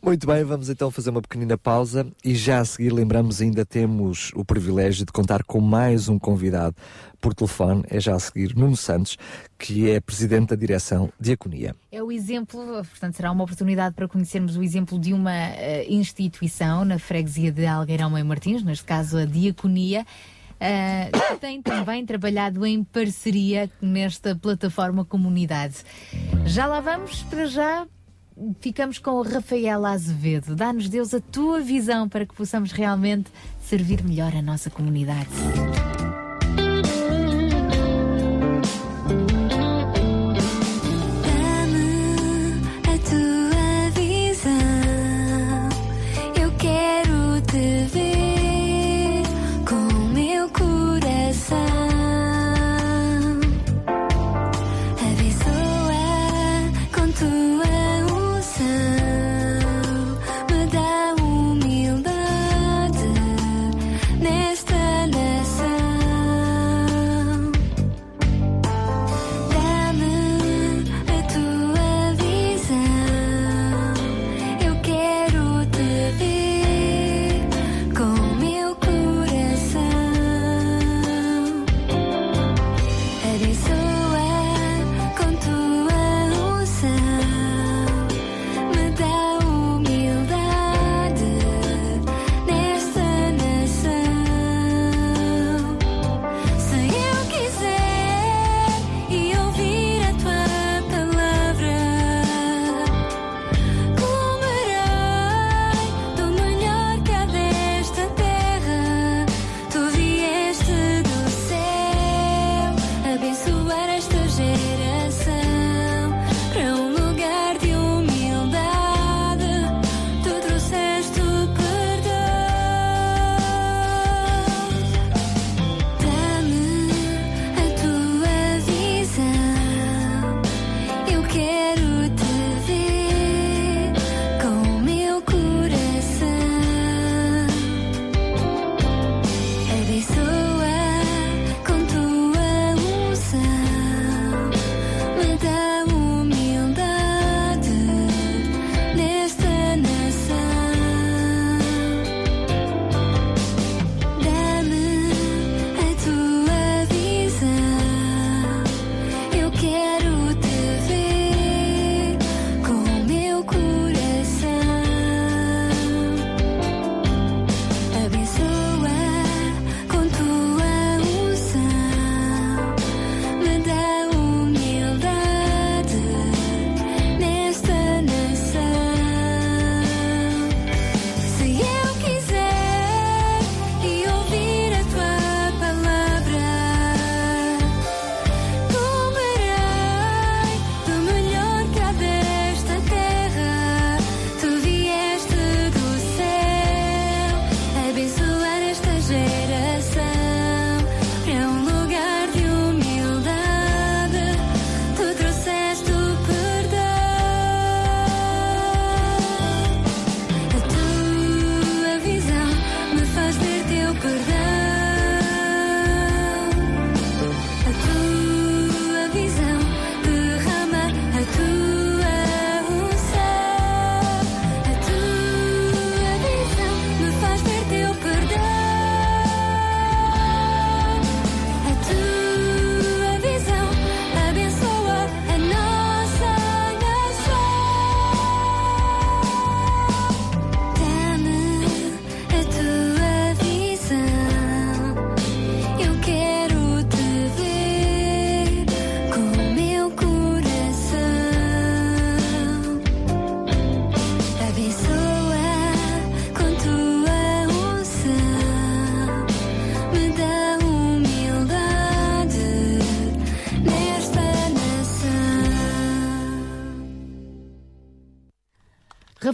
Muito 0.00 0.26
bem, 0.26 0.44
vamos 0.44 0.70
então 0.70 0.90
fazer 0.90 1.10
uma 1.10 1.20
pequenina 1.20 1.58
pausa 1.58 2.06
e 2.24 2.34
já 2.34 2.60
a 2.60 2.64
seguir 2.64 2.92
lembramos 2.92 3.40
ainda 3.40 3.64
temos 3.64 4.30
o 4.34 4.44
privilégio 4.44 5.04
de 5.04 5.12
contar 5.12 5.42
com 5.42 5.60
mais 5.60 6.08
um 6.08 6.18
convidado 6.18 6.76
por 7.20 7.34
telefone, 7.34 7.84
é 7.88 8.00
já 8.00 8.14
a 8.14 8.18
seguir 8.18 8.54
Nuno 8.56 8.76
Santos, 8.76 9.16
que 9.58 9.90
é 9.90 10.00
presidente 10.00 10.48
da 10.50 10.56
direção 10.56 11.12
Diaconia. 11.20 11.74
É 11.90 12.02
o 12.02 12.10
exemplo, 12.10 12.60
portanto, 12.84 13.14
será 13.14 13.30
uma 13.30 13.44
oportunidade 13.44 13.94
para 13.94 14.08
conhecermos 14.08 14.56
o 14.56 14.62
exemplo 14.62 14.98
de 14.98 15.12
uma 15.12 15.32
eh, 15.32 15.86
instituição 15.88 16.84
na 16.84 16.98
freguesia 16.98 17.52
de 17.52 17.64
Algueirão 17.64 18.10
Mãe 18.10 18.24
Martins, 18.24 18.64
neste 18.64 18.84
caso 18.84 19.18
a 19.18 19.24
Diaconia, 19.24 20.04
eh, 20.58 21.10
que 21.12 21.36
tem 21.40 21.62
também 21.62 22.04
trabalhado 22.04 22.66
em 22.66 22.82
parceria 22.82 23.70
nesta 23.80 24.34
plataforma 24.34 25.04
comunidade. 25.04 25.76
Já 26.44 26.66
lá 26.66 26.80
vamos, 26.80 27.22
para 27.24 27.46
já 27.46 27.86
ficamos 28.60 28.98
com 28.98 29.12
o 29.12 29.22
Rafael 29.22 29.84
Azevedo. 29.84 30.54
Dá-nos 30.54 30.88
Deus 30.88 31.14
a 31.14 31.20
tua 31.20 31.60
visão 31.60 32.08
para 32.08 32.26
que 32.26 32.34
possamos 32.34 32.72
realmente 32.72 33.30
servir 33.60 34.02
melhor 34.02 34.34
a 34.34 34.42
nossa 34.42 34.70
comunidade. 34.70 35.28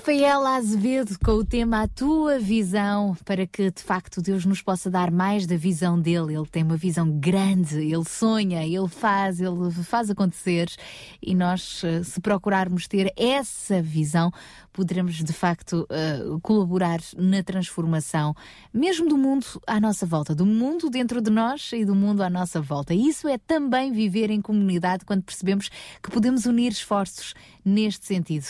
Rafael 0.08 0.46
Azevedo 0.46 1.18
com 1.22 1.32
o 1.32 1.44
tema 1.44 1.82
A 1.82 1.86
Tua 1.86 2.38
Visão, 2.38 3.14
para 3.26 3.46
que 3.46 3.70
de 3.70 3.82
facto 3.82 4.22
Deus 4.22 4.46
nos 4.46 4.62
possa 4.62 4.90
dar 4.90 5.10
mais 5.10 5.46
da 5.46 5.54
visão 5.54 6.00
dele. 6.00 6.34
Ele 6.34 6.46
tem 6.46 6.62
uma 6.62 6.78
visão 6.78 7.10
grande, 7.10 7.76
ele 7.76 8.04
sonha, 8.06 8.64
ele 8.64 8.88
faz, 8.88 9.38
ele 9.38 9.70
faz 9.84 10.08
acontecer 10.08 10.66
e 11.20 11.34
nós, 11.34 11.84
eh, 11.84 12.02
se 12.02 12.22
procurarmos 12.22 12.88
ter 12.88 13.12
essa 13.18 13.82
visão, 13.82 14.32
poderemos 14.78 15.16
de 15.16 15.32
facto 15.32 15.84
eh, 15.90 16.20
colaborar 16.40 17.00
na 17.16 17.42
transformação, 17.42 18.32
mesmo 18.72 19.08
do 19.08 19.18
mundo 19.18 19.44
à 19.66 19.80
nossa 19.80 20.06
volta, 20.06 20.36
do 20.36 20.46
mundo 20.46 20.88
dentro 20.88 21.20
de 21.20 21.32
nós 21.32 21.72
e 21.72 21.84
do 21.84 21.96
mundo 21.96 22.22
à 22.22 22.30
nossa 22.30 22.60
volta. 22.60 22.94
E 22.94 23.08
isso 23.08 23.26
é 23.26 23.38
também 23.38 23.90
viver 23.90 24.30
em 24.30 24.40
comunidade 24.40 25.04
quando 25.04 25.24
percebemos 25.24 25.68
que 26.00 26.12
podemos 26.12 26.46
unir 26.46 26.70
esforços 26.70 27.34
neste 27.64 28.06
sentido. 28.06 28.46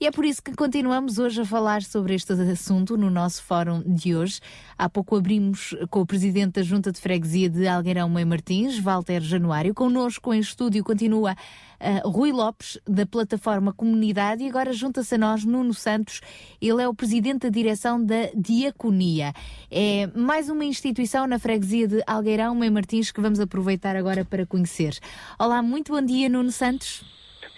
E 0.00 0.06
é 0.06 0.12
por 0.12 0.24
isso 0.24 0.40
que 0.40 0.54
continuamos 0.54 1.18
hoje 1.18 1.40
a 1.40 1.44
falar 1.44 1.82
sobre 1.82 2.14
este 2.14 2.32
assunto 2.32 2.96
no 2.96 3.10
nosso 3.10 3.42
fórum 3.42 3.82
de 3.82 4.14
hoje. 4.14 4.38
Há 4.78 4.88
pouco 4.88 5.16
abrimos 5.16 5.74
com 5.90 6.00
o 6.00 6.06
presidente 6.06 6.52
da 6.52 6.62
Junta 6.62 6.92
de 6.92 7.00
Freguesia 7.00 7.50
de 7.50 7.66
Algueirão 7.66 8.08
Mãe 8.08 8.24
Martins, 8.24 8.78
Walter 8.78 9.20
Januário. 9.20 9.74
Connosco 9.74 10.32
em 10.32 10.38
estúdio 10.38 10.84
continua 10.84 11.34
uh, 11.82 12.08
Rui 12.08 12.32
Lopes, 12.32 12.78
da 12.86 13.04
plataforma 13.04 13.72
Comunidade, 13.72 14.44
e 14.44 14.48
agora 14.48 14.72
junta-se 14.72 15.14
a 15.14 15.18
nós 15.18 15.44
Nuno 15.44 15.74
Santos. 15.74 16.20
Ele 16.60 16.82
é 16.82 16.88
o 16.88 16.94
presidente 16.94 17.40
da 17.40 17.48
direção 17.48 18.02
da 18.02 18.30
Diaconia. 18.34 19.32
É 19.70 20.06
mais 20.14 20.48
uma 20.48 20.64
instituição 20.64 21.26
na 21.26 21.38
freguesia 21.38 21.88
de 21.88 22.02
Algueirão 22.06 22.54
Mãe 22.54 22.70
Martins 22.70 23.10
que 23.10 23.20
vamos 23.20 23.40
aproveitar 23.40 23.96
agora 23.96 24.24
para 24.24 24.46
conhecer. 24.46 24.96
Olá, 25.38 25.60
muito 25.62 25.92
bom 25.92 26.02
dia, 26.02 26.28
Nuno 26.28 26.52
Santos. 26.52 27.04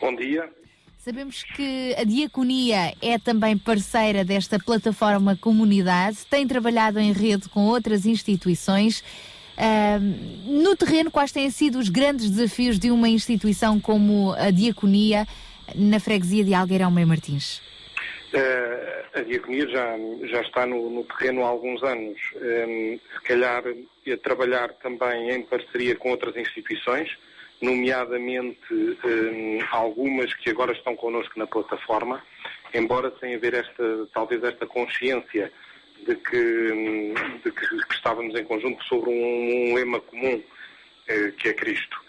Bom 0.00 0.14
dia. 0.16 0.50
Sabemos 1.04 1.42
que 1.42 1.94
a 1.98 2.04
Diaconia 2.04 2.94
é 3.02 3.18
também 3.18 3.58
parceira 3.58 4.24
desta 4.24 4.58
plataforma 4.58 5.36
Comunidade, 5.36 6.24
tem 6.30 6.46
trabalhado 6.48 6.98
em 6.98 7.12
rede 7.12 7.46
com 7.50 7.66
outras 7.66 8.06
instituições. 8.06 9.04
No 10.46 10.76
terreno, 10.76 11.10
quais 11.10 11.32
têm 11.32 11.50
sido 11.50 11.78
os 11.78 11.88
grandes 11.88 12.30
desafios 12.30 12.78
de 12.78 12.90
uma 12.90 13.08
instituição 13.08 13.78
como 13.80 14.32
a 14.32 14.50
Diaconia 14.50 15.26
na 15.74 16.00
freguesia 16.00 16.44
de 16.44 16.54
Algueirão 16.54 16.90
Meio 16.90 17.06
Martins? 17.06 17.62
Eh, 18.32 19.04
a 19.14 19.20
Diaconia 19.20 19.68
já, 19.68 19.96
já 20.24 20.40
está 20.40 20.66
no, 20.66 20.90
no 20.90 21.04
terreno 21.04 21.44
há 21.44 21.48
alguns 21.48 21.82
anos. 21.84 22.18
Eh, 22.34 22.98
se 23.14 23.22
calhar 23.22 23.62
a 23.64 24.16
trabalhar 24.16 24.72
também 24.74 25.30
em 25.30 25.42
parceria 25.42 25.94
com 25.94 26.10
outras 26.10 26.36
instituições, 26.36 27.16
nomeadamente 27.62 28.58
eh, 29.04 29.64
algumas 29.70 30.34
que 30.34 30.50
agora 30.50 30.72
estão 30.72 30.96
connosco 30.96 31.38
na 31.38 31.46
plataforma, 31.46 32.20
embora 32.74 33.12
sem 33.20 33.36
haver 33.36 33.54
esta, 33.54 34.08
talvez 34.12 34.42
esta 34.42 34.66
consciência 34.66 35.52
de 36.06 36.16
que, 36.16 37.14
de 37.44 37.50
que, 37.50 37.86
que 37.86 37.94
estávamos 37.94 38.34
em 38.38 38.44
conjunto 38.44 38.82
sobre 38.84 39.10
um, 39.10 39.70
um 39.70 39.74
lema 39.74 40.00
comum, 40.00 40.42
eh, 41.08 41.32
que 41.38 41.48
é 41.48 41.54
Cristo. 41.54 42.04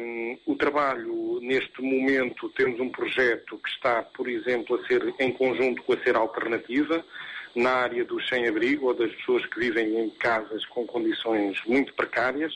Um, 0.00 0.38
o 0.44 0.54
trabalho, 0.54 1.40
neste 1.40 1.80
momento, 1.80 2.50
temos 2.50 2.78
um 2.78 2.90
projeto 2.90 3.58
que 3.58 3.70
está, 3.70 4.02
por 4.02 4.28
exemplo, 4.28 4.78
a 4.78 4.86
ser 4.86 5.14
em 5.18 5.32
conjunto 5.32 5.82
com 5.82 5.94
a 5.94 5.98
Ser 5.98 6.14
Alternativa, 6.14 7.04
na 7.54 7.70
área 7.70 8.04
dos 8.04 8.28
sem-abrigo 8.28 8.88
ou 8.88 8.94
das 8.94 9.10
pessoas 9.14 9.46
que 9.46 9.58
vivem 9.58 9.98
em 9.98 10.10
casas 10.10 10.64
com 10.66 10.86
condições 10.86 11.58
muito 11.66 11.94
precárias, 11.94 12.52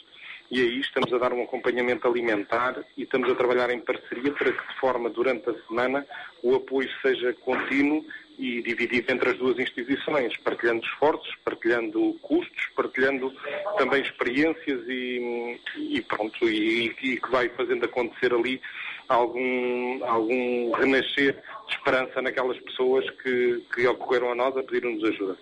e 0.51 0.61
aí 0.61 0.81
estamos 0.81 1.11
a 1.13 1.19
dar 1.19 1.33
um 1.33 1.43
acompanhamento 1.43 2.07
alimentar 2.07 2.85
e 2.97 3.05
estamos 3.05 3.31
a 3.31 3.35
trabalhar 3.35 3.71
em 3.71 3.81
parceria 3.81 4.33
para 4.33 4.53
que, 4.53 4.69
de 4.69 4.81
forma, 4.81 5.09
durante 5.09 5.49
a 5.49 5.55
semana, 5.67 6.07
o 6.43 6.55
apoio 6.55 6.91
seja 7.01 7.33
contínuo 7.33 8.05
e 8.41 8.63
dividido 8.63 9.13
entre 9.13 9.31
as 9.31 9.39
duas 9.39 9.59
instituições, 9.59 10.35
partilhando 10.39 10.83
esforços, 10.83 11.37
partilhando 11.45 12.15
custos, 12.23 12.67
partilhando 12.75 13.31
também 13.77 14.01
experiências 14.01 14.81
e, 14.89 15.61
e 15.77 16.01
pronto, 16.01 16.49
e, 16.49 16.87
e 16.87 16.89
que 16.95 17.31
vai 17.31 17.51
fazendo 17.51 17.85
acontecer 17.85 18.33
ali 18.33 18.59
algum, 19.07 20.03
algum 20.05 20.73
renascer 20.73 21.35
de 21.67 21.75
esperança 21.75 22.23
naquelas 22.23 22.59
pessoas 22.61 23.09
que, 23.23 23.63
que 23.75 23.87
ocorreram 23.87 24.33
a 24.33 24.35
nós 24.35 24.57
a 24.57 24.63
pedir-nos 24.63 25.05
ajuda. 25.05 25.37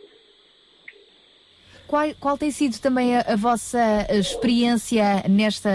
Qual, 1.88 2.14
qual 2.20 2.38
tem 2.38 2.50
sido 2.50 2.78
também 2.78 3.16
a, 3.16 3.20
a 3.22 3.36
vossa 3.36 4.06
experiência 4.10 5.24
nesta, 5.28 5.70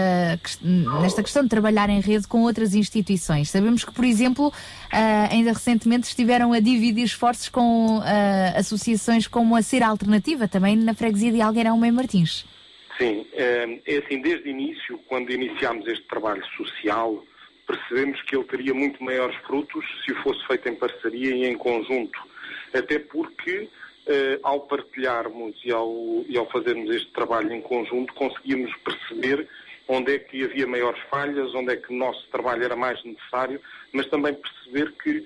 nesta 1.02 1.22
questão 1.22 1.42
de 1.42 1.48
trabalhar 1.48 1.90
em 1.90 2.00
rede 2.00 2.26
com 2.28 2.42
outras 2.42 2.74
instituições? 2.74 3.50
Sabemos 3.50 3.84
que, 3.84 3.92
por 3.92 4.04
exemplo, 4.04 4.52
ah, 4.92 5.28
ainda 5.30 5.52
recentemente 5.52 6.06
estiveram 6.06 6.52
a 6.52 6.60
dividir 6.60 7.04
esforços 7.04 7.48
com 7.48 8.00
ah, 8.04 8.56
associações 8.56 9.26
como 9.26 9.56
a 9.56 9.62
Ser 9.62 9.82
Alternativa, 9.82 10.46
também 10.46 10.76
na 10.76 10.94
freguesia 10.94 11.32
de 11.32 11.40
Algueirão 11.40 11.76
Meio 11.76 11.92
Martins. 11.92 12.46
Sim, 12.96 13.26
eh, 13.32 13.80
é 13.86 13.96
assim, 13.98 14.20
desde 14.20 14.48
o 14.48 14.50
início, 14.50 14.98
quando 15.08 15.32
iniciámos 15.32 15.86
este 15.88 16.06
trabalho 16.06 16.44
social, 16.56 17.24
percebemos 17.66 18.22
que 18.22 18.36
ele 18.36 18.44
teria 18.44 18.72
muito 18.72 19.02
maiores 19.02 19.36
frutos 19.46 19.84
se 20.06 20.14
fosse 20.22 20.46
feito 20.46 20.68
em 20.68 20.76
parceria 20.76 21.34
e 21.34 21.44
em 21.44 21.56
conjunto. 21.56 22.18
Até 22.72 22.98
porque, 22.98 23.68
eh, 24.06 24.38
ao 24.42 24.60
partilharmos 24.60 25.54
e 25.64 25.72
ao, 25.72 26.24
e 26.28 26.36
ao 26.36 26.46
fazermos 26.50 26.90
este 26.94 27.10
trabalho 27.12 27.52
em 27.52 27.60
conjunto, 27.60 28.12
conseguíamos 28.14 28.74
perceber 28.78 29.48
onde 29.88 30.14
é 30.14 30.18
que 30.18 30.42
havia 30.44 30.66
maiores 30.66 31.00
falhas, 31.10 31.54
onde 31.54 31.72
é 31.72 31.76
que 31.76 31.92
o 31.92 31.96
nosso 31.96 32.26
trabalho 32.30 32.64
era 32.64 32.74
mais 32.76 33.02
necessário, 33.04 33.60
mas 33.92 34.06
também 34.06 34.34
perceber 34.34 34.92
que 35.02 35.24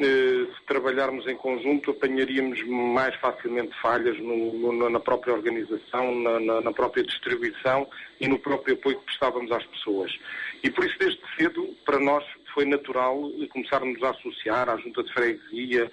eh, 0.00 0.46
se 0.56 0.64
trabalharmos 0.66 1.26
em 1.26 1.34
conjunto 1.36 1.90
apanharíamos 1.90 2.62
mais 2.68 3.14
facilmente 3.16 3.74
falhas 3.82 4.16
no- 4.20 4.72
no- 4.72 4.88
na 4.88 5.00
própria 5.00 5.34
organização, 5.34 6.14
na, 6.14 6.38
na- 6.38 6.60
na 6.60 6.72
própria 6.72 7.02
distribuição 7.02 7.84
e 8.20 8.28
no 8.28 8.38
próprio 8.38 8.74
apoio 8.74 8.96
que 9.00 9.04
prestávamos 9.06 9.50
às 9.50 9.66
pessoas. 9.66 10.16
E 10.62 10.70
por 10.70 10.84
isso, 10.84 10.96
desde 11.00 11.20
cedo, 11.36 11.74
para 11.84 11.98
nós 11.98 12.24
foi 12.54 12.64
natural 12.64 13.20
começarmos 13.50 14.00
a 14.04 14.10
associar 14.10 14.68
à 14.68 14.76
Junta 14.76 15.02
de 15.02 15.12
Freguesia, 15.12 15.90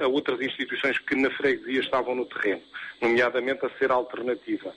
a 0.00 0.06
outras 0.06 0.40
instituições 0.40 0.98
que 0.98 1.14
na 1.14 1.30
freguesia 1.30 1.80
estavam 1.80 2.14
no 2.14 2.26
terreno, 2.26 2.62
nomeadamente 3.00 3.64
a 3.66 3.70
ser 3.78 3.90
alternativa. 3.90 4.74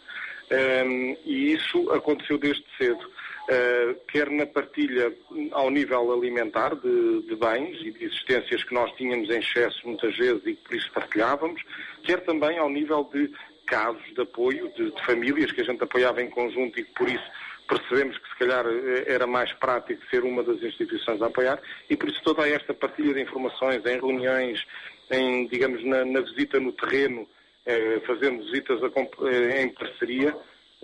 Um, 0.49 1.17
e 1.25 1.53
isso 1.53 1.91
aconteceu 1.91 2.37
desde 2.37 2.63
cedo. 2.77 3.05
Uh, 3.49 3.95
quer 4.09 4.29
na 4.29 4.45
partilha 4.45 5.13
ao 5.51 5.69
nível 5.69 6.11
alimentar 6.11 6.75
de, 6.75 7.21
de 7.21 7.35
bens 7.35 7.79
e 7.81 7.91
de 7.91 8.05
existências 8.05 8.63
que 8.63 8.73
nós 8.73 8.91
tínhamos 8.95 9.29
em 9.29 9.39
excesso 9.39 9.87
muitas 9.87 10.17
vezes 10.17 10.41
e 10.45 10.53
que 10.53 10.63
por 10.63 10.75
isso 10.75 10.91
partilhávamos, 10.91 11.61
quer 12.03 12.21
também 12.25 12.57
ao 12.57 12.69
nível 12.69 13.09
de 13.13 13.31
casos 13.65 14.03
de 14.13 14.21
apoio 14.21 14.69
de, 14.75 14.91
de 14.91 15.05
famílias 15.05 15.51
que 15.51 15.61
a 15.61 15.63
gente 15.63 15.81
apoiava 15.81 16.21
em 16.21 16.29
conjunto 16.29 16.79
e 16.79 16.83
que 16.83 16.91
por 16.93 17.07
isso 17.07 17.23
percebemos 17.67 18.17
que 18.17 18.29
se 18.29 18.35
calhar 18.37 18.65
eh, 18.65 19.03
era 19.07 19.27
mais 19.27 19.51
prático 19.53 20.01
ser 20.09 20.23
uma 20.23 20.43
das 20.43 20.61
instituições 20.61 21.21
a 21.21 21.27
apoiar 21.27 21.59
e 21.89 21.95
por 21.95 22.09
isso 22.09 22.21
toda 22.23 22.47
esta 22.47 22.73
partilha 22.73 23.13
de 23.13 23.21
informações 23.21 23.85
em 23.85 23.99
reuniões, 23.99 24.65
em, 25.11 25.47
digamos, 25.47 25.83
na, 25.83 26.05
na 26.05 26.21
visita 26.21 26.59
no 26.59 26.71
terreno, 26.71 27.27
eh, 27.65 28.01
fazendo 28.07 28.43
visitas 28.43 28.81
a 28.81 28.87
eh, 28.87 29.61
em 29.63 29.69
parceria, 29.69 30.35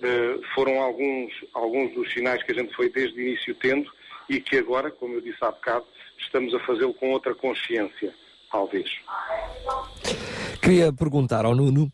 eh, 0.02 0.40
foram 0.54 0.82
alguns, 0.82 1.32
alguns 1.54 1.94
dos 1.94 2.12
sinais 2.12 2.44
que 2.44 2.52
a 2.52 2.56
gente 2.56 2.76
foi 2.76 2.90
desde 2.90 3.18
o 3.18 3.22
início 3.22 3.56
tendo 3.56 3.90
e 4.30 4.40
que 4.40 4.58
agora, 4.58 4.92
como 4.92 5.16
eu 5.16 5.22
disse 5.22 5.38
há 5.42 5.52
bocado, 5.52 5.86
estamos 6.18 6.54
a 6.54 6.60
fazê-lo 6.60 6.94
com 6.94 7.12
outra 7.12 7.34
consciência, 7.36 8.14
talvez. 8.52 8.90
Queria 10.62 10.92
perguntar 10.92 11.46
ao 11.46 11.56
Nuno 11.56 11.92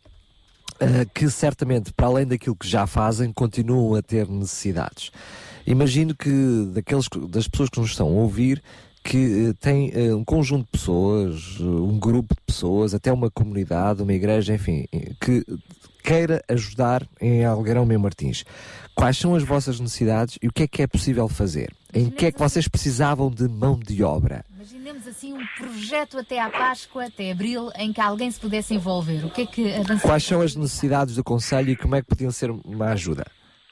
que 1.14 1.28
certamente, 1.30 1.92
para 1.92 2.06
além 2.06 2.26
daquilo 2.26 2.56
que 2.56 2.66
já 2.68 2.86
fazem, 2.86 3.32
continuam 3.32 3.94
a 3.94 4.02
ter 4.02 4.28
necessidades. 4.28 5.10
Imagino 5.66 6.14
que 6.14 6.70
daqueles, 6.72 7.06
que- 7.08 7.26
das 7.28 7.46
pessoas 7.46 7.68
que 7.70 7.80
nos 7.80 7.90
estão 7.90 8.08
a 8.08 8.10
ouvir 8.10 8.62
que 9.02 9.48
eh, 9.48 9.52
têm 9.60 9.90
eh, 9.94 10.14
um 10.14 10.24
conjunto 10.24 10.64
de 10.64 10.70
pessoas, 10.72 11.56
eh, 11.58 11.62
um 11.64 11.98
grupo 11.98 12.34
de 12.34 12.40
pessoas, 12.46 12.92
até 12.94 13.10
uma 13.12 13.30
comunidade, 13.30 14.02
uma 14.02 14.12
igreja, 14.12 14.54
enfim, 14.54 14.84
eh, 14.92 15.12
que 15.20 15.44
queira 16.00 16.42
ajudar 16.48 17.06
em 17.20 17.44
Algueirão 17.44 17.86
Meio 17.86 18.00
Martins. 18.00 18.44
Quais 18.94 19.16
são 19.16 19.34
as 19.34 19.42
vossas 19.42 19.78
necessidades 19.80 20.38
e 20.42 20.48
o 20.48 20.52
que 20.52 20.64
é 20.64 20.68
que 20.68 20.82
é 20.82 20.86
possível 20.86 21.28
fazer? 21.28 21.72
Em 21.92 22.10
que 22.10 22.26
é 22.26 22.32
que 22.32 22.38
vocês 22.38 22.68
precisavam 22.68 23.30
de 23.30 23.48
mão 23.48 23.78
de 23.78 24.02
obra? 24.02 24.44
Imaginemos 24.54 25.06
assim 25.06 25.32
um 25.32 25.44
projeto 25.56 26.18
até 26.18 26.40
à 26.40 26.50
Páscoa, 26.50 27.06
até 27.06 27.32
Abril, 27.32 27.70
em 27.76 27.92
que 27.92 28.00
alguém 28.00 28.30
se 28.30 28.38
pudesse 28.38 28.74
envolver. 28.74 29.24
O 29.24 29.30
que 29.30 29.42
é 29.42 29.46
que 29.46 29.72
avançaria? 29.72 30.00
Quais 30.00 30.24
são 30.24 30.40
as 30.40 30.54
necessidades 30.54 31.16
do 31.16 31.24
Conselho 31.24 31.70
e 31.70 31.76
como 31.76 31.96
é 31.96 32.02
que 32.02 32.08
podiam 32.08 32.30
ser 32.30 32.50
uma 32.50 32.90
ajuda? 32.90 33.24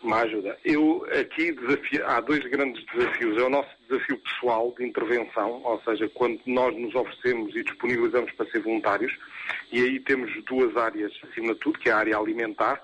Uma 0.02 0.22
ajuda. 0.22 0.56
Eu 0.64 1.04
aqui 1.20 1.52
desafio, 1.52 2.06
há 2.06 2.20
dois 2.20 2.42
grandes 2.50 2.84
desafios. 2.94 3.36
É 3.36 3.44
o 3.44 3.50
nosso 3.50 3.68
desafio 3.88 4.18
pessoal 4.18 4.74
de 4.76 4.86
intervenção, 4.86 5.62
ou 5.64 5.80
seja, 5.82 6.08
quando 6.10 6.40
nós 6.46 6.76
nos 6.76 6.94
oferecemos 6.94 7.54
e 7.56 7.64
disponibilizamos 7.64 8.32
para 8.32 8.50
ser 8.50 8.60
voluntários, 8.60 9.16
e 9.72 9.82
aí 9.82 10.00
temos 10.00 10.30
duas 10.44 10.76
áreas 10.76 11.12
acima 11.28 11.54
de 11.54 11.60
tudo, 11.60 11.78
que 11.78 11.88
é 11.88 11.92
a 11.92 11.98
área 11.98 12.18
alimentar, 12.18 12.82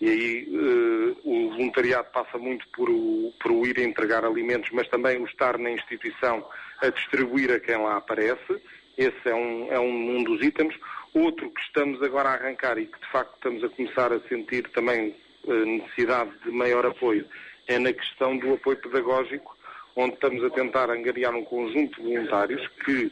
e 0.00 0.08
aí 0.08 0.48
eh, 0.48 1.16
o 1.24 1.50
voluntariado 1.50 2.08
passa 2.12 2.38
muito 2.38 2.66
por 2.68 2.88
o, 2.88 3.32
por 3.40 3.50
o 3.50 3.66
ir 3.66 3.78
entregar 3.80 4.24
alimentos, 4.24 4.70
mas 4.72 4.88
também 4.88 5.20
o 5.20 5.26
estar 5.26 5.58
na 5.58 5.70
instituição 5.70 6.46
a 6.80 6.88
distribuir 6.88 7.50
a 7.50 7.58
quem 7.58 7.76
lá 7.76 7.96
aparece, 7.96 8.62
Esse 8.96 9.28
é 9.28 9.34
um, 9.34 9.72
é 9.72 9.78
um, 9.78 10.16
um 10.16 10.24
dos 10.24 10.40
itens. 10.42 10.74
Outro 11.12 11.50
que 11.50 11.60
estamos 11.62 12.00
agora 12.02 12.28
a 12.28 12.34
arrancar 12.34 12.78
e 12.78 12.86
que 12.86 13.00
de 13.00 13.10
facto 13.10 13.34
estamos 13.34 13.64
a 13.64 13.68
começar 13.68 14.12
a 14.12 14.20
sentir 14.28 14.68
também 14.70 15.16
eh, 15.48 15.64
necessidade 15.64 16.30
de 16.44 16.50
maior 16.52 16.86
apoio 16.86 17.26
é 17.66 17.78
na 17.78 17.92
questão 17.92 18.36
do 18.38 18.54
apoio 18.54 18.78
pedagógico, 18.78 19.57
onde 19.98 20.14
estamos 20.14 20.44
a 20.44 20.50
tentar 20.50 20.90
angariar 20.90 21.34
um 21.34 21.44
conjunto 21.44 22.00
de 22.00 22.08
voluntários 22.08 22.64
que, 22.84 23.10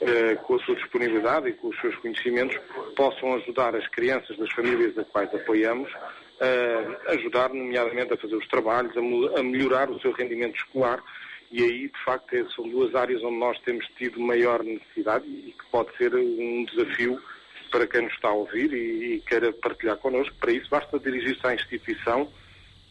eh, 0.00 0.34
com 0.42 0.56
a 0.56 0.58
sua 0.58 0.74
disponibilidade 0.74 1.48
e 1.48 1.52
com 1.52 1.68
os 1.68 1.80
seus 1.80 1.94
conhecimentos, 1.96 2.58
possam 2.96 3.34
ajudar 3.34 3.76
as 3.76 3.86
crianças 3.86 4.36
das 4.36 4.50
famílias 4.50 4.98
a 4.98 5.04
quais 5.04 5.32
apoiamos, 5.32 5.88
a 7.06 7.12
ajudar, 7.12 7.50
nomeadamente, 7.50 8.12
a 8.12 8.16
fazer 8.16 8.34
os 8.34 8.48
trabalhos, 8.48 8.92
a, 8.96 9.38
a 9.38 9.42
melhorar 9.44 9.88
o 9.88 10.00
seu 10.00 10.10
rendimento 10.10 10.56
escolar. 10.56 11.00
E 11.52 11.62
aí, 11.62 11.86
de 11.88 12.04
facto, 12.04 12.34
é- 12.34 12.44
são 12.56 12.68
duas 12.68 12.92
áreas 12.96 13.22
onde 13.22 13.36
nós 13.38 13.56
temos 13.60 13.86
tido 13.96 14.18
maior 14.18 14.64
necessidade 14.64 15.24
e 15.28 15.54
que 15.56 15.64
pode 15.70 15.96
ser 15.96 16.12
um 16.16 16.64
desafio 16.64 17.20
para 17.70 17.86
quem 17.86 18.02
nos 18.02 18.12
está 18.12 18.28
a 18.28 18.32
ouvir 18.32 18.72
e, 18.72 19.14
e 19.14 19.20
queira 19.20 19.52
partilhar 19.52 19.96
connosco. 19.98 20.34
Para 20.40 20.50
isso, 20.50 20.68
basta 20.68 20.98
dirigir-se 20.98 21.46
à 21.46 21.54
instituição 21.54 22.28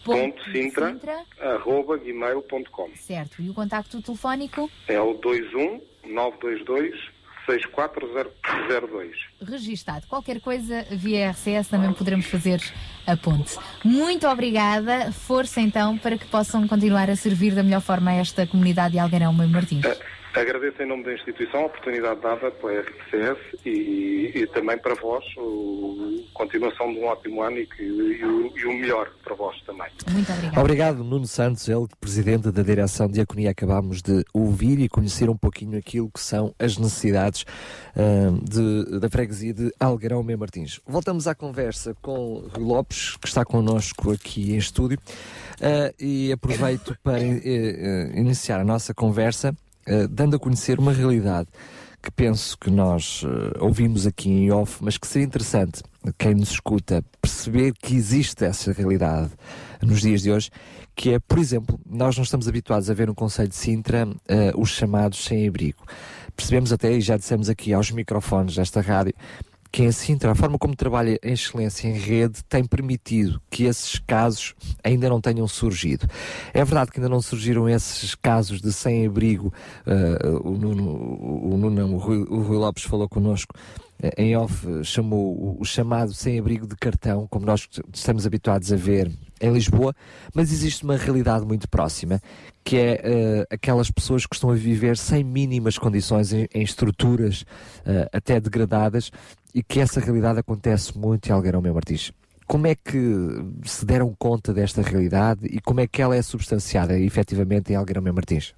Ponto 0.05 0.43
Sintra, 0.51 0.97
arroba 1.39 1.97
gmail.com. 1.97 2.91
Certo. 2.97 3.41
E 3.41 3.49
o 3.49 3.55
contacto 3.55 4.03
telefónico? 4.03 4.69
É 4.89 5.01
o 5.01 5.15
21 5.15 5.81
922 6.05 7.12
6402. 7.47 9.17
registado. 9.41 10.07
Qualquer 10.07 10.41
coisa 10.41 10.87
via 10.91 11.31
RCS 11.31 11.69
também 11.69 11.93
poderemos 11.93 12.27
fazer 12.27 12.61
a 13.07 13.17
ponte. 13.17 13.59
Muito 13.85 14.27
obrigada. 14.29 15.13
Força 15.13 15.61
então 15.61 15.99
para 15.99 16.17
que 16.17 16.27
possam 16.27 16.67
continuar 16.69 17.11
a 17.11 17.17
servir 17.17 17.55
da 17.55 17.63
melhor 17.63 17.81
forma 17.81 18.11
a 18.11 18.15
esta 18.15 18.47
comunidade 18.47 18.93
de 18.93 18.99
Algueirão 18.99 19.33
Mãe 19.33 19.49
Martins. 19.49 19.85
Agradeço 20.35 20.83
em 20.83 20.87
nome 20.87 21.05
da 21.05 21.13
instituição 21.13 21.61
a 21.61 21.67
oportunidade 21.67 22.21
dada 22.21 22.51
pela 22.51 22.73
RCS 22.81 23.39
e, 23.67 24.33
e 24.35 24.47
também 24.49 24.79
para 24.79 24.95
vós 24.95 25.23
a 25.37 26.33
continuação 26.33 26.91
de 26.93 26.99
um 27.01 27.05
ótimo 27.05 27.43
ano 27.43 27.59
e, 27.59 27.67
que, 27.67 27.83
e, 27.83 28.25
o, 28.25 28.59
e 28.59 28.65
o 28.65 28.73
melhor 28.73 29.11
para 29.23 29.35
vós 29.35 29.61
também. 29.67 29.89
Muito 30.11 30.33
obrigada. 30.33 30.61
Obrigado, 30.61 31.05
Nuno 31.05 31.27
Santos, 31.27 31.69
ele, 31.69 31.87
presidente 32.01 32.51
da 32.51 32.63
direção 32.63 33.09
de 33.09 33.15
Diaconia. 33.15 33.51
Acabámos 33.51 34.01
de 34.01 34.25
ouvir 34.33 34.81
e 34.81 34.89
conhecer 34.89 35.29
um 35.29 35.37
pouquinho 35.37 35.79
aquilo 35.79 36.11
que 36.11 36.21
são 36.21 36.55
as 36.59 36.79
necessidades 36.79 37.45
ah, 37.95 38.33
de- 38.43 39.01
da 39.01 39.11
freguesia 39.11 39.53
de 39.53 39.71
Algueirão 39.79 40.23
Mem 40.23 40.37
Martins. 40.37 40.81
Voltamos 40.87 41.29
à 41.29 41.35
conversa 41.35 41.95
com 42.01 42.49
Rui 42.55 42.65
Lopes, 42.65 43.17
que 43.19 43.29
está 43.29 43.45
connosco 43.45 44.11
aqui 44.13 44.55
em 44.55 44.57
estúdio, 44.57 44.99
ah, 45.61 45.93
e 46.01 46.33
aproveito 46.33 46.97
para 47.05 47.23
eh, 47.23 48.13
iniciar 48.15 48.61
a 48.61 48.65
nossa 48.65 48.95
conversa 48.95 49.55
eh, 49.87 50.07
dando 50.09 50.37
a 50.37 50.39
conhecer 50.39 50.79
uma 50.79 50.93
realidade 50.93 51.49
que 52.03 52.11
penso 52.11 52.59
que 52.59 52.69
nós 52.69 53.23
eh, 53.25 53.59
ouvimos 53.61 54.07
aqui 54.07 54.29
em 54.29 54.51
off, 54.51 54.79
mas 54.83 54.99
que 54.99 55.07
seria 55.07 55.25
interessante 55.27 55.83
quem 56.19 56.35
nos 56.35 56.51
escuta 56.51 57.05
perceber 57.21 57.73
que 57.81 57.95
existe 57.95 58.45
essa 58.45 58.73
realidade 58.73 59.31
nos 59.81 60.01
dias 60.01 60.23
de 60.23 60.33
hoje, 60.33 60.51
que 60.97 61.15
é, 61.15 61.19
por 61.21 61.39
exemplo, 61.39 61.79
nós 61.89 62.17
não 62.17 62.25
estamos 62.25 62.49
habituados 62.49 62.91
a 62.91 62.95
ver 62.95 63.07
no 63.07 63.15
Conselho 63.15 63.49
de 63.49 63.55
Sintra 63.55 64.09
eh, 64.29 64.53
os 64.57 64.71
chamados 64.71 65.25
sem-abrigo. 65.25 65.85
Percebemos 66.35 66.73
até, 66.73 66.93
e 66.93 67.01
já 67.01 67.17
dissemos 67.17 67.49
aqui 67.49 67.73
aos 67.73 67.93
microfones 67.93 68.57
desta 68.57 68.81
rádio, 68.81 69.15
que 69.73 69.83
em 69.83 69.91
Sintra, 69.91 70.33
a 70.33 70.35
forma 70.35 70.59
como 70.59 70.77
trabalha 70.77 71.19
em 71.23 71.33
excelência 71.33 71.89
em 71.89 71.95
rede 71.95 72.45
tem 72.45 72.63
permitido 72.63 73.41
que 73.51 73.65
esses 73.65 73.99
casos 74.07 74.55
ainda 74.85 75.09
não 75.09 75.19
tenham 75.19 75.49
surgido. 75.49 76.07
É 76.53 76.63
verdade 76.63 76.91
que 76.91 77.01
ainda 77.01 77.09
não 77.09 77.23
surgiram 77.23 77.67
esses 77.67 78.15
casos 78.15 78.61
de 78.61 78.71
sem-abrigo. 78.71 79.53
eh, 79.87 80.29
o, 80.45 80.51
Nuno, 80.51 80.85
o, 80.85 81.57
Nuno 81.57 81.95
o, 81.95 81.97
Rui, 81.97 82.19
o 82.29 82.43
Rui 82.43 82.59
Lopes 82.59 82.85
falou 82.85 83.09
connosco 83.09 83.55
eh, 84.03 84.13
em 84.19 84.37
off, 84.37 84.69
eh, 84.69 84.85
chamou 84.85 85.57
o 85.59 85.65
chamado 85.65 86.13
sem-abrigo 86.13 86.67
de 86.67 86.77
cartão, 86.77 87.27
como 87.31 87.47
nós 87.47 87.67
estamos 87.95 88.27
habituados 88.27 88.71
a 88.71 88.77
ver 88.77 89.11
em 89.43 89.53
Lisboa, 89.53 89.95
mas 90.33 90.53
existe 90.53 90.85
uma 90.85 90.97
realidade 90.97 91.45
muito 91.45 91.69
próxima, 91.69 92.23
que 92.65 92.77
é 92.77 93.01
eh, 93.03 93.47
aquelas 93.51 93.91
pessoas 93.91 94.25
que 94.25 94.35
estão 94.35 94.51
a 94.51 94.55
viver 94.55 94.97
sem 94.97 95.25
mínimas 95.25 95.77
condições 95.77 96.33
em, 96.33 96.49
em 96.55 96.63
estruturas 96.63 97.45
eh, 97.85 98.09
até 98.13 98.41
degradadas 98.41 99.11
e 99.53 99.63
que 99.63 99.81
essa 99.81 100.01
realidade 100.01 100.39
acontece 100.39 100.97
muito 100.97 101.29
em 101.29 101.33
Algueirão 101.33 101.61
Meu 101.61 101.75
Martins. 101.75 102.13
Como 102.47 102.67
é 102.67 102.75
que 102.75 103.45
se 103.65 103.85
deram 103.85 104.15
conta 104.19 104.53
desta 104.53 104.83
realidade 104.83 105.47
e 105.47 105.61
como 105.61 105.81
é 105.81 105.87
que 105.87 106.03
ela 106.03 106.15
é 106.15 106.23
substanciada 106.23 106.99
efetivamente 106.99 107.73
em 107.73 107.77
Algueirão 107.77 108.03
Meu 108.03 108.15
Martins? 108.15 108.55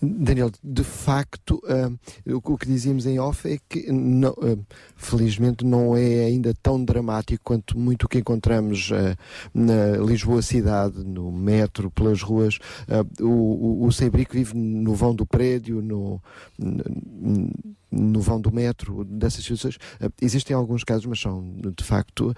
Daniel, 0.00 0.50
de 0.62 0.84
facto, 0.84 1.62
o, 2.26 2.58
que 2.58 2.66
dizíamos 2.66 3.06
em 3.06 3.18
off 3.18 3.48
é 3.48 3.58
que, 3.68 3.86
felizmente, 4.96 5.64
não 5.64 5.96
é 5.96 6.24
ainda 6.24 6.52
tão 6.62 6.82
dramático 6.84 7.42
quanto 7.42 7.78
muito 7.78 8.04
o 8.04 8.08
que 8.08 8.18
encontramos 8.18 8.90
ah, 8.92 9.16
na 9.54 9.96
Lisboa 10.04 10.42
cidade, 10.42 11.02
no 11.04 11.32
metro, 11.32 11.90
pelas 11.90 12.22
ruas. 12.22 12.58
O, 13.20 13.26
o, 13.26 13.86
o 13.86 13.92
Sem-Abrigo 13.92 14.32
vive 14.32 14.56
no 14.56 14.94
vão 14.94 15.14
do 15.14 15.24
prédio, 15.26 15.80
no, 15.80 16.20
n- 16.58 17.50
no 17.90 18.20
vão 18.20 18.40
do 18.40 18.52
metro, 18.52 19.04
dessas 19.04 19.42
situações. 19.42 19.78
Existem 20.20 20.54
alguns 20.54 20.84
casos, 20.84 21.06
mas 21.06 21.20
são, 21.20 21.54
de 21.76 21.84
facto, 21.84 22.34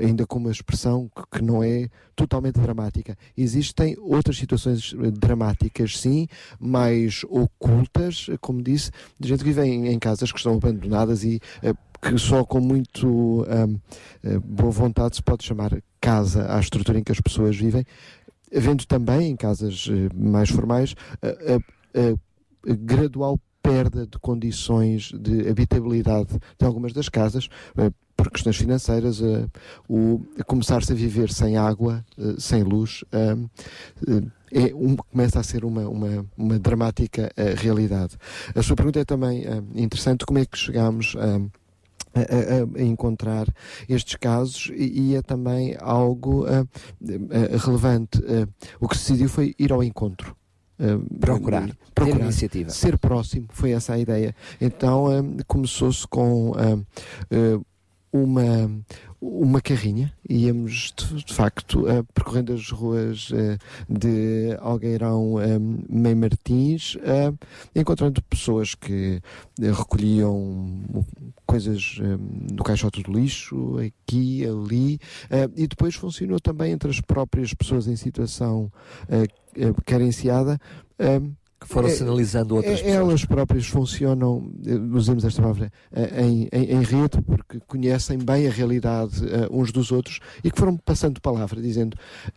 ainda 0.00 0.26
com 0.26 0.38
uma 0.38 0.50
expressão 0.50 1.10
que- 1.30 1.42
não 1.42 1.62
é 1.62 1.88
totalmente 2.16 2.58
dramática. 2.58 3.16
Existem 3.36 3.94
outras 3.98 4.36
situações 4.38 4.94
eh, 4.98 5.10
dramáticas, 5.10 5.98
sim, 5.98 6.26
mais 6.58 7.22
ocultas, 7.28 8.26
eh, 8.30 8.36
como 8.40 8.62
disse, 8.62 8.90
de 9.20 9.28
gente 9.28 9.40
que 9.44 9.50
vive 9.52 9.62
em, 9.66 9.98
casas 9.98 10.32
que 10.32 10.38
estão 10.38 10.54
abandonadas 10.54 11.24
e 11.24 11.40
eh, 11.62 11.74
que 12.00 12.16
só 12.18 12.44
com 12.44 12.60
muito 12.60 13.44
eh, 14.24 14.38
boa 14.38 14.70
vontade 14.70 15.16
se 15.16 15.22
pode 15.22 15.44
chamar 15.44 15.76
casa 16.00 16.52
à 16.54 16.58
estrutura 16.60 16.98
em 16.98 17.02
que 17.04 17.12
as 17.12 17.20
pessoas 17.20 17.56
vivem, 17.56 17.84
havendo 18.54 18.86
também 18.86 19.30
em 19.30 19.36
casas 19.36 19.88
eh, 19.90 20.08
mais 20.14 20.48
formais 20.48 20.94
a, 21.20 21.26
a- 21.54 22.12
a- 22.12 22.74
gradual 22.74 23.38
perda 23.62 24.06
de 24.06 24.18
condições 24.18 25.12
de 25.12 25.48
habitabilidade 25.48 26.38
de 26.58 26.64
algumas 26.64 26.92
das 26.92 27.08
casas, 27.08 27.48
eh, 27.76 27.90
por 28.18 28.30
questões 28.32 28.56
financeiras, 28.56 29.22
eh, 29.22 29.46
o 29.88 30.20
começar-se 30.44 30.90
a 30.92 30.94
viver 30.96 31.30
sem 31.32 31.56
água, 31.56 32.04
eh, 32.18 32.34
sem 32.36 32.64
luz, 32.64 33.04
eh, 33.12 33.36
é 34.50 34.74
um- 34.74 34.96
começa 34.96 35.38
a 35.38 35.42
ser 35.44 35.64
uma, 35.64 35.88
uma, 35.88 36.26
uma 36.36 36.58
dramática 36.58 37.30
realidade. 37.56 38.16
A 38.56 38.60
sua 38.62 38.74
pergunta 38.74 38.98
é 38.98 39.04
também 39.04 39.44
interessante, 39.74 40.26
como 40.26 40.40
é 40.40 40.44
que 40.44 40.58
chegamos 40.58 41.14
a 41.16 41.40
a, 42.14 42.20
a- 42.80 42.82
encontrar 42.82 43.46
estes 43.88 44.16
casos 44.16 44.72
e, 44.74 45.10
e 45.12 45.14
é 45.14 45.22
também 45.22 45.76
algo 45.78 46.46
ah, 46.46 46.66
ah, 46.66 47.56
relevante. 47.64 48.18
Ah, 48.26 48.48
o 48.80 48.88
que 48.88 48.96
se 48.96 49.02
decidiu 49.12 49.28
foi 49.28 49.54
ir 49.58 49.70
ao 49.72 49.84
encontro. 49.84 50.34
Procurar, 51.20 51.68
ter 51.68 51.76
iniciativa. 52.24 52.70
Ser 52.70 52.98
próximo, 52.98 53.46
foi 53.50 53.72
essa 53.72 53.92
a 53.92 53.98
ideia. 53.98 54.34
Então 54.60 55.04
começou-se 55.46 56.06
com 56.08 56.52
uma, 58.12 58.82
uma 59.20 59.60
carrinha, 59.60 60.12
íamos 60.28 60.94
de, 60.96 61.24
de 61.24 61.34
facto 61.34 61.86
ah, 61.86 62.04
percorrendo 62.14 62.52
as 62.52 62.70
ruas 62.70 63.30
ah, 63.32 63.58
de 63.88 64.56
Algueirão 64.60 65.38
ah, 65.38 65.58
Mem 65.88 66.14
Martins, 66.14 66.96
ah, 67.02 67.32
encontrando 67.74 68.22
pessoas 68.22 68.74
que 68.74 69.20
recolhiam 69.60 71.04
coisas 71.46 71.98
ah, 72.00 72.18
no 72.52 72.62
caixote 72.62 73.02
do 73.02 73.12
lixo, 73.12 73.78
aqui, 73.78 74.46
ali, 74.46 74.98
e 75.56 75.66
depois 75.66 75.94
funcionou 75.94 76.40
também 76.40 76.72
entre 76.72 76.90
as 76.90 77.00
próprias 77.00 77.52
pessoas 77.54 77.86
em 77.86 77.96
situação 77.96 78.70
carenciada. 79.84 80.58
Que 81.60 81.66
foram 81.66 81.88
sinalizando 81.88 82.54
outras 82.54 82.78
é- 82.78 82.82
pessoas. 82.84 82.94
Elas 82.96 83.24
próprias 83.24 83.66
funcionam, 83.66 84.48
eh, 84.64 84.74
usemos 84.76 85.24
esta 85.24 85.42
palavra, 85.42 85.72
eh, 85.92 86.22
em, 86.24 86.48
em, 86.52 86.64
em 86.76 86.82
rede, 86.82 87.20
porque 87.26 87.58
conhecem 87.66 88.16
bem 88.18 88.46
a 88.46 88.50
realidade 88.50 89.24
eh, 89.28 89.48
uns 89.50 89.72
dos 89.72 89.90
outros 89.90 90.20
e 90.44 90.50
que 90.52 90.58
foram 90.58 90.76
passando 90.76 91.20
palavra, 91.20 91.60
dizendo 91.60 91.96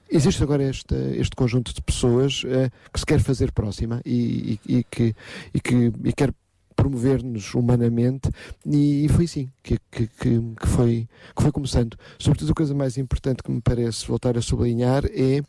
existe 0.09 0.41
agora 0.41 0.63
este, 0.63 0.95
este 1.17 1.35
conjunto 1.35 1.71
de 1.73 1.81
pessoas 1.83 2.41
eh, 2.47 2.69
que 2.91 2.99
se 2.99 3.05
quer 3.05 3.19
fazer 3.19 3.51
próxima 3.51 4.01
e, 4.03 4.59
e- 4.67 4.77
e 4.79 4.83
que, 4.83 5.15
e 5.53 5.59
que 5.59 5.93
e 6.03 6.13
quer 6.13 6.33
promover-nos 6.75 7.53
humanamente 7.53 8.27
e, 8.65 9.05
e 9.05 9.09
foi 9.09 9.25
assim 9.25 9.51
que, 9.61 9.77
que, 9.91 10.07
que, 10.07 10.39
que 10.59 10.67
foi, 10.67 11.07
que 11.35 11.43
foi 11.43 11.51
começando. 11.51 11.95
Sobretudo 12.17 12.53
a 12.53 12.55
coisa 12.55 12.73
mais 12.73 12.97
importante 12.97 13.43
que 13.43 13.51
me 13.51 13.61
parece 13.61 14.07
voltar 14.07 14.35
a 14.35 14.41
sublinhar 14.41 15.05
é 15.05 15.43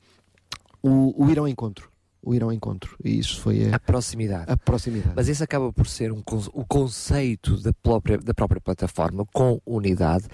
o, 0.82 1.14
o 1.24 1.30
ir 1.30 1.38
ao 1.38 1.48
encontro. 1.48 1.90
O 2.24 2.32
ir 2.34 2.42
ao 2.42 2.52
encontro. 2.52 2.96
E 3.04 3.18
isso 3.18 3.40
foi 3.40 3.68
a, 3.70 3.74
A 3.76 3.78
proximidade. 3.80 4.44
a 4.46 4.56
proximidade. 4.56 5.12
Mas 5.16 5.28
esse 5.28 5.42
acaba 5.42 5.72
por 5.72 5.88
ser 5.88 6.12
um, 6.12 6.22
o 6.52 6.64
conceito 6.64 7.60
da 7.60 7.72
própria, 7.72 8.16
da 8.16 8.32
própria 8.32 8.60
plataforma 8.60 9.26
com 9.32 9.60
unidade 9.66 10.26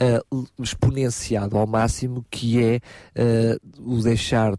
l- 0.00 0.46
exponenciado 0.58 1.58
ao 1.58 1.66
máximo, 1.66 2.24
que 2.30 2.62
é 2.62 2.80
eh, 3.14 3.58
o 3.78 4.00
deixar, 4.00 4.54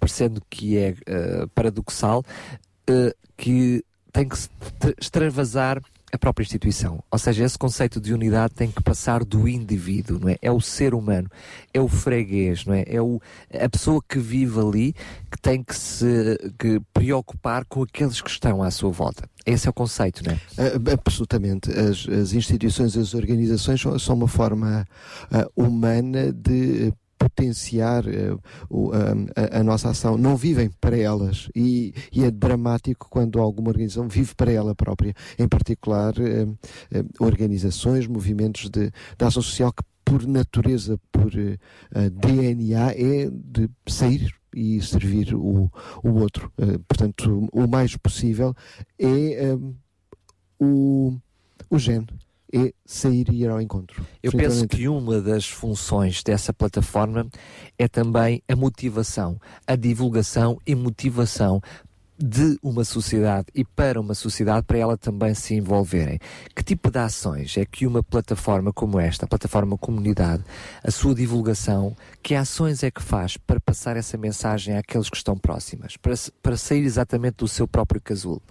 parecendo 0.00 0.40
que 0.48 0.78
é 0.78 0.94
eh, 1.06 1.46
paradoxal, 1.54 2.24
que 3.36 3.84
tem 4.12 4.28
que 4.28 4.38
se 4.38 4.48
tra- 4.78 4.94
extravasar 4.98 5.82
a 6.12 6.18
própria 6.18 6.44
instituição. 6.44 7.02
Ou 7.10 7.18
seja, 7.18 7.44
esse 7.44 7.56
conceito 7.56 8.00
de 8.00 8.12
unidade 8.12 8.54
tem 8.54 8.70
que 8.70 8.82
passar 8.82 9.24
do 9.24 9.48
indivíduo, 9.48 10.18
não 10.20 10.28
é? 10.28 10.36
É 10.42 10.50
o 10.50 10.60
ser 10.60 10.94
humano, 10.94 11.28
é 11.72 11.80
o 11.80 11.88
freguês, 11.88 12.66
não 12.66 12.74
é? 12.74 12.84
É 12.86 13.00
o, 13.00 13.20
a 13.58 13.68
pessoa 13.68 14.02
que 14.06 14.18
vive 14.18 14.60
ali 14.60 14.94
que 15.30 15.40
tem 15.40 15.62
que 15.62 15.74
se 15.74 16.38
que 16.58 16.80
preocupar 16.92 17.64
com 17.64 17.82
aqueles 17.82 18.20
que 18.20 18.28
estão 18.28 18.62
à 18.62 18.70
sua 18.70 18.90
volta. 18.90 19.28
Esse 19.46 19.66
é 19.66 19.70
o 19.70 19.72
conceito, 19.72 20.22
não 20.24 20.32
é? 20.32 20.40
Ah, 20.58 20.92
Absolutamente. 20.92 21.70
As, 21.70 22.06
as 22.06 22.32
instituições, 22.34 22.96
as 22.96 23.14
organizações 23.14 23.80
são, 23.80 23.98
são 23.98 24.14
uma 24.14 24.28
forma 24.28 24.86
ah, 25.30 25.48
humana 25.56 26.32
de 26.32 26.92
potenciar 27.22 28.04
o- 28.68 28.90
a, 28.92 29.58
a- 29.58 29.62
nossa 29.62 29.90
ação. 29.90 30.16
Não 30.18 30.36
vivem 30.36 30.70
para 30.80 30.96
elas 30.96 31.48
e, 31.54 31.94
e 32.12 32.24
é 32.24 32.30
dramático 32.30 33.06
quando 33.08 33.38
alguma 33.40 33.68
organização 33.68 34.08
vive 34.08 34.34
para 34.34 34.50
ela 34.52 34.74
própria. 34.74 35.14
Em 35.38 35.46
particular, 35.48 36.14
eh, 36.18 36.46
eh, 36.92 37.04
organizações, 37.20 38.06
movimentos 38.06 38.68
de, 38.70 38.90
de 38.90 39.24
ação 39.24 39.42
social 39.42 39.72
que 39.72 39.82
por 40.04 40.26
natureza, 40.26 40.98
por 41.12 41.30
eh, 41.38 41.58
DNA, 42.10 42.90
é 42.92 43.30
de 43.30 43.70
sair 43.86 44.34
e 44.54 44.80
servir 44.82 45.34
o, 45.34 45.70
o 46.02 46.10
outro. 46.20 46.52
Eh, 46.58 46.78
portanto, 46.88 47.48
o 47.52 47.66
mais 47.68 47.96
possível 47.96 48.54
é 48.98 49.06
eh, 49.52 49.58
o, 50.60 51.16
o 51.70 51.78
gene, 51.78 52.06
é 52.52 52.72
sair 52.84 53.28
e 53.30 53.42
ir 53.42 53.48
ao 53.48 53.60
encontro. 53.60 54.04
Eu 54.22 54.32
penso 54.32 54.68
que 54.68 54.88
uma 54.88 55.20
das 55.20 55.48
funções 55.48 56.22
dessa 56.22 56.52
plataforma 56.52 57.26
é 57.78 57.88
também 57.88 58.42
a 58.48 58.54
motivação, 58.54 59.40
a 59.66 59.74
divulgação 59.74 60.58
e 60.66 60.74
motivação 60.74 61.62
de 62.18 62.56
uma 62.62 62.84
sociedade 62.84 63.46
e 63.52 63.64
para 63.64 64.00
uma 64.00 64.14
sociedade 64.14 64.64
para 64.64 64.78
ela 64.78 64.96
também 64.96 65.34
se 65.34 65.54
envolverem. 65.54 66.20
Que 66.54 66.62
tipo 66.62 66.88
de 66.90 66.98
ações 66.98 67.56
é 67.56 67.64
que 67.64 67.86
uma 67.86 68.02
plataforma 68.02 68.72
como 68.72 69.00
esta, 69.00 69.24
a 69.24 69.28
plataforma 69.28 69.76
comunidade, 69.76 70.44
a 70.84 70.90
sua 70.90 71.14
divulgação, 71.14 71.96
que 72.22 72.34
ações 72.34 72.82
é 72.84 72.90
que 72.90 73.02
faz 73.02 73.36
para 73.36 73.58
passar 73.58 73.96
essa 73.96 74.16
mensagem 74.16 74.76
àqueles 74.76 75.10
que 75.10 75.16
estão 75.16 75.36
próximas, 75.36 75.96
para, 75.96 76.14
para 76.40 76.56
sair 76.56 76.84
exatamente 76.84 77.38
do 77.38 77.48
seu 77.48 77.66
próprio 77.66 78.00
casulo? 78.00 78.42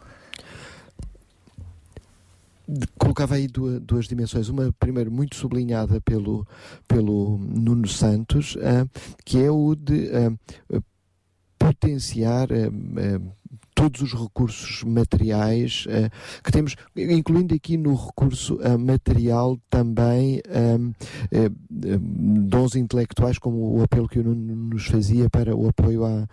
Colocava 2.98 3.36
aí 3.36 3.48
duas, 3.48 3.80
duas 3.82 4.08
dimensões. 4.08 4.50
Uma, 4.50 4.72
primeiro, 4.74 5.12
muito 5.12 5.36
sublinhada 5.36 6.00
pelo, 6.02 6.48
pelo 6.88 7.38
Nuno 7.38 7.88
Santos, 7.88 8.58
ah, 8.62 8.88
que 9.26 9.40
é 9.40 9.52
o 9.52 9.76
de 9.76 10.10
ah, 10.14 10.82
potenciar 11.58 12.48
todos 13.82 14.02
os 14.04 14.14
recursos 14.14 14.84
materiais 14.84 15.88
ah, 15.90 16.10
que 16.44 16.52
temos, 16.52 16.76
incluindo 16.96 17.56
aqui 17.56 17.78
no 17.78 17.96
recurso 17.96 18.60
ah, 18.62 18.78
material 18.78 19.58
também 19.72 20.40
ah, 20.48 20.78
eh, 21.32 21.46
eh, 21.46 22.00
dons 22.00 22.76
intelectuais, 22.76 23.40
como 23.40 23.80
o 23.80 23.82
apelo 23.82 24.08
que 24.08 24.20
o 24.20 24.24
Nuno 24.24 24.56
nos 24.56 24.86
fazia 24.86 25.28
para 25.32 25.56
o 25.56 25.68
apoio 25.68 26.06
à- 26.06 26.28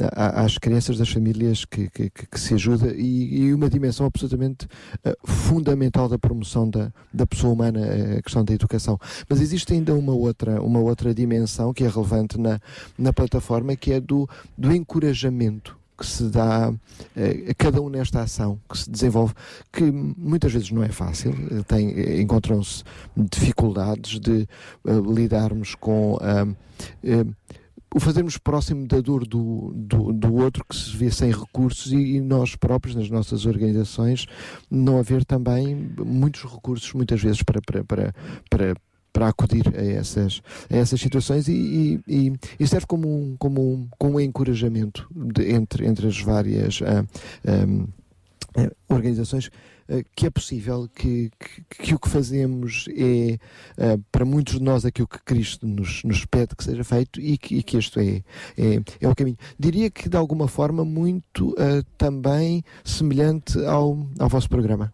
à- 0.00 0.44
às 0.44 0.58
crianças 0.58 0.96
das 0.96 1.08
famílias 1.08 1.64
que, 1.64 1.90
que- 1.90 2.08
que- 2.10 2.38
se 2.38 2.54
ajuda 2.54 2.94
e, 2.96 3.46
e 3.46 3.54
uma 3.54 3.68
dimensão 3.68 4.06
absolutamente 4.06 4.68
fundamental 5.24 6.08
da 6.08 6.18
promoção 6.18 6.70
da, 6.70 6.92
da 7.12 7.26
pessoa 7.26 7.52
humana, 7.52 7.80
a 8.18 8.22
questão 8.22 8.44
da 8.44 8.54
educação. 8.54 8.96
Mas 9.28 9.40
existe 9.40 9.72
ainda 9.72 9.92
uma 9.94 10.12
outra, 10.12 10.62
uma 10.62 10.78
outra 10.78 11.12
dimensão 11.12 11.72
que 11.74 11.82
é 11.84 11.88
relevante 11.88 12.38
na, 12.38 12.60
na 12.96 13.12
plataforma, 13.12 13.74
que 13.74 13.92
é 13.92 14.00
do, 14.00 14.28
do 14.56 14.72
encorajamento 14.72 15.81
que 16.02 16.06
se 16.08 16.24
dá 16.24 16.74
eh, 17.14 17.50
a 17.50 17.54
cada 17.54 17.80
um 17.80 17.88
nesta 17.88 18.20
ação 18.20 18.58
que 18.68 18.76
se 18.76 18.90
desenvolve, 18.90 19.34
que 19.72 19.84
muitas 19.84 20.52
vezes 20.52 20.72
não 20.72 20.82
é 20.82 20.88
fácil, 20.88 21.30
eh, 21.30 21.74
eh, 21.76 22.20
encontram-se 22.20 22.82
dificuldades 23.16 24.18
de 24.18 24.48
lidarmos 24.84 25.76
com 25.76 26.18
ah, 26.20 26.44
o 27.94 28.00
fazermos 28.00 28.36
próximo 28.36 28.88
da 28.88 29.00
dor 29.00 29.24
do, 29.24 29.72
do, 29.76 30.12
do 30.12 30.34
outro 30.34 30.64
que 30.68 30.74
se 30.74 30.96
vê 30.96 31.08
sem 31.08 31.30
recursos 31.30 31.92
e, 31.92 32.16
e 32.16 32.20
nós 32.20 32.56
próprios, 32.56 32.96
nas 32.96 33.08
nossas 33.08 33.46
organizações, 33.46 34.26
não 34.68 34.98
haver 34.98 35.24
também 35.24 35.92
muitos 36.04 36.42
recursos, 36.42 36.92
muitas 36.94 37.22
vezes, 37.22 37.44
para, 37.44 37.60
para, 37.60 37.84
para, 37.84 38.14
para, 38.50 38.74
para 39.12 39.28
acudir 39.28 39.64
a 39.76 39.82
essas, 39.84 40.40
a 40.70 40.76
essas 40.76 41.00
situações 41.00 41.48
e, 41.48 42.00
e, 42.06 42.32
e- 42.58 42.66
serve 42.66 42.86
como 42.86 43.08
um, 43.08 43.36
como 43.38 43.60
um, 43.74 43.88
como 43.98 44.14
um 44.16 44.20
encorajamento 44.20 45.06
de- 45.14 45.52
entre, 45.52 45.86
entre 45.86 46.06
as 46.06 46.18
várias 46.20 46.80
ah, 46.82 47.04
ah, 47.46 47.86
eh, 48.56 48.70
organizações 48.88 49.50
eh, 49.88 50.04
que 50.16 50.26
é 50.26 50.30
possível 50.30 50.88
que, 50.94 51.30
que, 51.68 51.84
que 51.84 51.94
o 51.94 51.98
que 51.98 52.08
fazemos 52.08 52.86
é 52.96 53.38
eh, 53.76 53.98
para 54.10 54.24
muitos 54.24 54.54
de 54.58 54.62
nós 54.62 54.84
aquilo 54.84 55.08
que 55.08 55.18
Cristo 55.22 55.66
nos, 55.66 56.02
nos 56.04 56.24
pede 56.24 56.54
que 56.56 56.64
seja 56.64 56.84
feito 56.84 57.20
e 57.20 57.36
que, 57.36 57.56
e 57.56 57.62
que 57.62 57.76
este 57.76 58.00
é, 58.00 58.22
é, 58.62 58.82
é 59.00 59.08
o 59.08 59.14
caminho. 59.14 59.36
Diria 59.58 59.90
que 59.90 60.08
de 60.08 60.16
alguma 60.16 60.48
forma 60.48 60.84
muito 60.84 61.54
eh, 61.58 61.82
também 61.98 62.64
semelhante 62.84 63.58
ao, 63.64 64.06
ao 64.18 64.28
vosso 64.28 64.48
programa. 64.48 64.92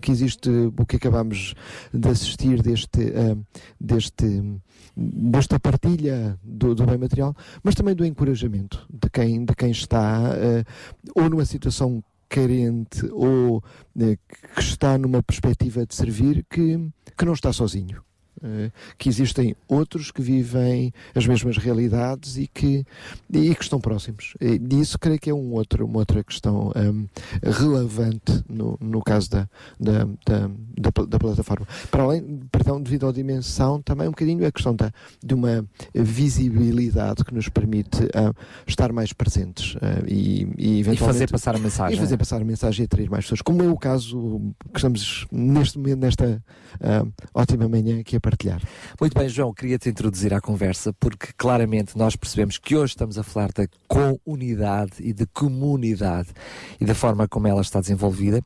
Que 0.00 0.10
existe 0.10 0.50
o 0.76 0.86
que 0.86 0.96
acabamos 0.96 1.54
de 1.92 2.08
assistir 2.08 2.62
deste, 2.62 3.02
eh, 3.02 3.36
deste, 3.80 4.42
desta 4.96 5.58
partilha 5.58 6.38
do, 6.42 6.74
do 6.74 6.86
bem 6.86 6.98
material, 6.98 7.34
mas 7.62 7.74
também 7.74 7.94
do 7.94 8.04
encorajamento 8.04 8.86
de 8.90 9.08
quem, 9.10 9.44
de 9.44 9.54
quem 9.54 9.70
está 9.70 10.32
eh, 10.36 10.64
ou 11.14 11.28
numa 11.30 11.44
situação 11.44 12.02
carente 12.28 13.06
ou 13.12 13.62
eh, 13.98 14.18
que 14.54 14.60
está 14.60 14.98
numa 14.98 15.22
perspectiva 15.22 15.86
de 15.86 15.94
servir 15.94 16.44
que, 16.50 16.90
que 17.16 17.24
não 17.24 17.32
está 17.32 17.52
sozinho. 17.52 18.02
Eh, 18.44 18.70
que 18.98 19.08
existem 19.08 19.56
outros 19.66 20.10
que 20.10 20.20
vivem 20.20 20.92
as 21.14 21.26
mesmas 21.26 21.56
realidades 21.56 22.36
e 22.36 22.46
que, 22.46 22.84
e 23.32 23.54
que 23.54 23.62
estão 23.62 23.80
próximos. 23.80 24.34
E 24.38 24.60
isso 24.80 24.98
creio 24.98 25.18
que 25.18 25.30
é 25.30 25.34
um 25.34 25.52
outro, 25.54 25.86
uma 25.86 26.00
outra 26.00 26.22
questão 26.22 26.70
hum, 26.76 27.06
relevante 27.42 28.44
no, 28.46 28.76
no 28.80 29.02
caso 29.02 29.30
da, 29.30 29.48
da, 29.80 30.04
da, 30.26 30.50
da, 30.78 31.04
da 31.08 31.18
plataforma. 31.18 31.66
Para 31.90 32.02
além, 32.02 32.40
perdão, 32.52 32.82
devido 32.82 33.06
à 33.06 33.12
dimensão, 33.12 33.80
também 33.80 34.08
um 34.08 34.10
bocadinho 34.10 34.46
a 34.46 34.52
questão 34.52 34.76
da, 34.76 34.92
de 35.24 35.32
uma 35.32 35.64
visibilidade 35.94 37.24
que 37.24 37.32
nos 37.32 37.48
permite 37.48 38.06
ah, 38.14 38.34
estar 38.66 38.92
mais 38.92 39.14
presentes 39.14 39.76
ah, 39.80 40.02
e, 40.06 40.46
e 40.58 40.80
eventualmente 40.80 40.98
fazer 40.98 41.30
passar 41.30 41.56
a 41.56 41.58
mensagem. 41.58 41.96
e 41.96 42.00
fazer 42.00 42.16
passar 42.18 42.42
a 42.42 42.44
mensagem 42.44 42.82
e 42.82 42.84
atrair 42.84 43.10
mais 43.10 43.24
pessoas, 43.24 43.40
como 43.40 43.62
é 43.62 43.68
o 43.68 43.76
caso 43.76 44.40
que 44.70 44.78
estamos 44.78 45.26
neste 45.32 45.78
momento, 45.78 46.00
nesta 46.00 46.44
ah, 46.82 47.06
ótima 47.32 47.66
manhã 47.68 48.00
aqui 48.00 48.16
a 48.16 48.20
partilhar. 48.34 48.60
Muito 49.00 49.16
bem, 49.16 49.28
João, 49.28 49.54
queria-te 49.54 49.88
introduzir 49.88 50.34
à 50.34 50.40
conversa 50.40 50.92
porque 50.92 51.28
claramente 51.36 51.96
nós 51.96 52.16
percebemos 52.16 52.58
que 52.58 52.76
hoje 52.76 52.92
estamos 52.92 53.16
a 53.16 53.22
falar 53.22 53.50
da 53.52 53.66
comunidade 53.88 54.92
e 55.00 55.12
de 55.12 55.26
comunidade 55.26 56.28
e 56.80 56.84
da 56.84 56.94
forma 56.94 57.28
como 57.28 57.46
ela 57.46 57.60
está 57.60 57.80
desenvolvida, 57.80 58.42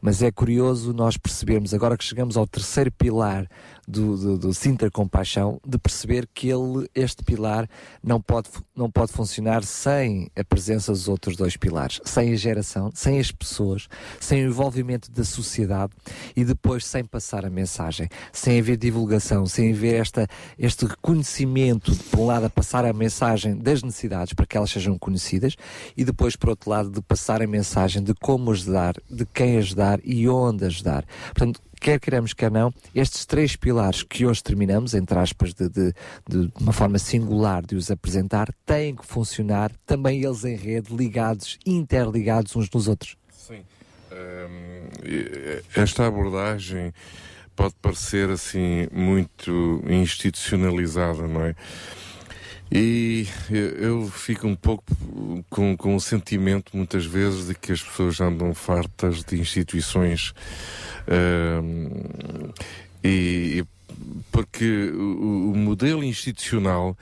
mas 0.00 0.22
é 0.22 0.30
curioso 0.30 0.92
nós 0.92 1.16
percebermos, 1.16 1.74
agora 1.74 1.96
que 1.96 2.04
chegamos 2.04 2.36
ao 2.36 2.46
terceiro 2.46 2.90
pilar 2.92 3.46
do, 3.86 4.16
do, 4.16 4.38
do 4.38 4.54
Sintra 4.54 4.90
Compaixão, 4.90 5.60
de 5.66 5.78
perceber 5.78 6.28
que 6.32 6.48
ele, 6.48 6.88
este 6.94 7.22
pilar 7.24 7.68
não 8.02 8.20
pode, 8.20 8.48
não 8.74 8.90
pode 8.90 9.12
funcionar 9.12 9.64
sem 9.64 10.30
a 10.36 10.44
presença 10.44 10.92
dos 10.92 11.08
outros 11.08 11.36
dois 11.36 11.56
pilares, 11.56 12.00
sem 12.04 12.32
a 12.32 12.36
geração, 12.36 12.90
sem 12.94 13.18
as 13.18 13.30
pessoas, 13.32 13.88
sem 14.20 14.44
o 14.44 14.48
envolvimento 14.48 15.10
da 15.10 15.24
sociedade 15.24 15.92
e 16.36 16.44
depois 16.44 16.84
sem 16.84 17.04
passar 17.04 17.44
a 17.44 17.50
mensagem, 17.50 18.08
sem 18.32 18.58
haver 18.58 18.76
divulgação 18.76 19.42
sem 19.46 19.72
haver 19.72 20.00
esta, 20.00 20.26
este 20.58 20.86
reconhecimento, 20.86 21.94
por 22.10 22.20
um 22.20 22.26
lado, 22.26 22.46
a 22.46 22.50
passar 22.50 22.84
a 22.84 22.92
mensagem 22.92 23.56
das 23.56 23.82
necessidades 23.82 24.32
para 24.32 24.46
que 24.46 24.56
elas 24.56 24.70
sejam 24.70 24.98
conhecidas 24.98 25.56
e 25.96 26.04
depois, 26.04 26.36
por 26.36 26.50
outro 26.50 26.70
lado, 26.70 26.90
de 26.90 27.00
passar 27.02 27.42
a 27.42 27.46
mensagem 27.46 28.02
de 28.02 28.14
como 28.14 28.50
ajudar, 28.50 28.94
de 29.10 29.26
quem 29.26 29.58
ajudar 29.58 30.00
e 30.04 30.28
onde 30.28 30.64
ajudar. 30.64 31.04
Portanto, 31.26 31.60
quer 31.82 31.98
queremos, 31.98 32.32
quer 32.32 32.50
não, 32.50 32.72
estes 32.94 33.26
três 33.26 33.56
pilares 33.56 34.04
que 34.04 34.24
hoje 34.24 34.42
terminamos, 34.42 34.94
entre 34.94 35.18
aspas, 35.18 35.52
de, 35.52 35.68
de, 35.68 35.92
de 36.28 36.52
uma 36.60 36.72
forma 36.72 36.96
singular 36.96 37.66
de 37.66 37.74
os 37.74 37.90
apresentar, 37.90 38.48
têm 38.64 38.94
que 38.94 39.04
funcionar 39.04 39.72
também 39.84 40.22
eles 40.22 40.44
em 40.44 40.54
rede, 40.54 40.94
ligados, 40.94 41.58
interligados 41.66 42.54
uns 42.54 42.70
nos 42.70 42.86
outros. 42.86 43.16
Sim. 43.30 43.64
Hum, 44.12 44.88
esta 45.74 46.06
abordagem 46.06 46.94
pode 47.56 47.74
parecer 47.82 48.30
assim 48.30 48.86
muito 48.92 49.82
institucionalizada, 49.88 51.26
não 51.26 51.42
é? 51.42 51.56
E 52.74 53.26
eu, 53.50 54.08
fico 54.08 54.46
um 54.46 54.56
pouco 54.56 54.82
com, 55.50 55.76
com 55.76 55.94
o 55.94 56.00
sentimento, 56.00 56.74
muitas 56.74 57.04
vezes, 57.04 57.48
de 57.48 57.54
que 57.54 57.70
as 57.70 57.82
pessoas 57.82 58.18
andam 58.18 58.54
fartas 58.54 59.22
de 59.22 59.38
instituições. 59.38 60.32
hum, 61.62 62.50
e, 63.04 63.62
porque 64.30 64.90
o, 64.90 65.52
o 65.52 65.56
modelo 65.56 66.02
institucional 66.02 66.96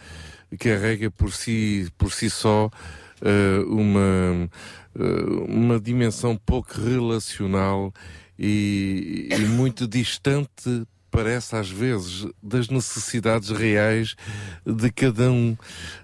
carrega 0.59 1.09
por 1.09 1.33
si, 1.33 1.89
por 1.97 2.13
si 2.13 2.29
só 2.29 2.69
eh, 3.23 3.63
uma, 3.67 4.51
eh, 4.99 5.49
uma 5.49 5.79
dimensão 5.79 6.37
pouco 6.37 6.81
relacional 6.81 7.93
e, 8.39 9.29
e 9.31 9.39
muito 9.41 9.87
distante 9.87 10.87
parece 11.11 11.57
às 11.57 11.71
vezes 11.71 12.27
das 12.43 12.69
necessidades 12.69 13.51
reais 13.51 14.15
de 14.65 14.91
cada 14.91 15.31
um 15.31 15.57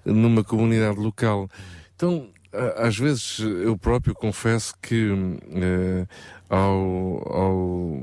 numa 0.04 0.42
comunidade 0.42 0.98
local. 0.98 1.48
Então, 1.94 2.28
às 2.76 2.96
vezes 2.96 3.38
eu 3.38 3.76
próprio 3.76 4.14
confesso 4.14 4.74
que 4.80 5.10
eh, 5.52 6.06
ao, 6.48 7.32
ao 7.32 8.02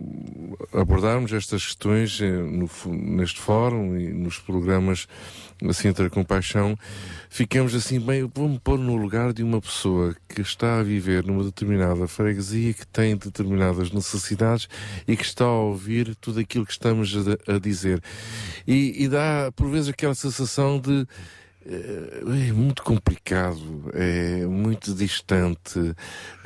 abordarmos 0.74 1.32
estas 1.32 1.66
questões 1.66 2.20
eh, 2.22 2.30
no 2.30 2.70
neste 2.92 3.40
fórum 3.40 3.98
e 3.98 4.12
nos 4.12 4.38
programas 4.38 5.08
assim 5.70 5.94
ter 5.94 6.10
compaixão, 6.10 6.78
ficamos 7.30 7.74
assim 7.74 8.00
bem, 8.00 8.30
vou-me 8.34 8.60
pôr 8.60 8.78
no 8.78 8.96
lugar 8.96 9.32
de 9.32 9.44
uma 9.44 9.62
pessoa 9.62 10.16
que 10.28 10.42
está 10.42 10.80
a 10.80 10.84
viver 10.84 11.24
numa 11.24 11.44
determinada 11.44 12.08
freguesia, 12.08 12.74
que 12.74 12.86
tem 12.88 13.16
determinadas 13.16 13.92
necessidades 13.92 14.68
e 15.08 15.16
que 15.16 15.24
está 15.24 15.46
a 15.46 15.52
ouvir 15.52 16.16
tudo 16.16 16.40
aquilo 16.40 16.66
que 16.66 16.74
estamos 16.74 17.16
a, 17.16 17.56
a 17.56 17.60
dizer. 17.60 18.02
E, 18.68 19.04
e 19.04 19.08
dá 19.08 19.52
por 19.56 19.70
vezes 19.70 19.90
aquela 19.90 20.16
sensação 20.16 20.80
de 20.80 21.08
é 21.66 22.52
muito 22.52 22.84
complicado, 22.84 23.90
é 23.94 24.46
muito 24.46 24.94
distante. 24.94 25.96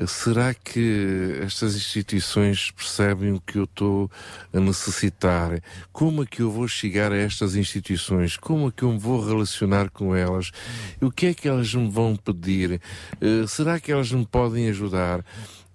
Será 0.08 0.54
que 0.54 1.40
estas 1.42 1.76
instituições 1.76 2.72
percebem 2.72 3.34
o 3.34 3.42
que 3.42 3.58
eu 3.58 3.64
estou 3.64 4.12
a 4.54 4.60
necessitar? 4.60 5.62
Como 5.92 6.24
é 6.24 6.26
que 6.26 6.42
eu 6.42 6.52
vou 6.52 6.68
chegar 6.68 7.12
a 7.12 7.18
estas 7.18 7.56
instituições? 7.56 8.38
Como 8.38 8.68
é 8.68 8.72
que 8.72 8.84
eu 8.84 8.92
me 8.92 9.00
vou 9.00 9.26
relacionar 9.26 9.90
com 9.90 10.16
elas? 10.16 10.52
O 11.02 11.10
que 11.10 11.28
é 11.28 11.34
que 11.34 11.48
elas 11.48 11.74
me 11.74 11.90
vão 11.90 12.16
pedir? 12.16 12.80
Eh, 13.20 13.48
Será 13.48 13.80
que 13.80 13.92
elas 13.92 14.12
me 14.12 14.26
podem 14.26 14.70
ajudar? 14.70 15.24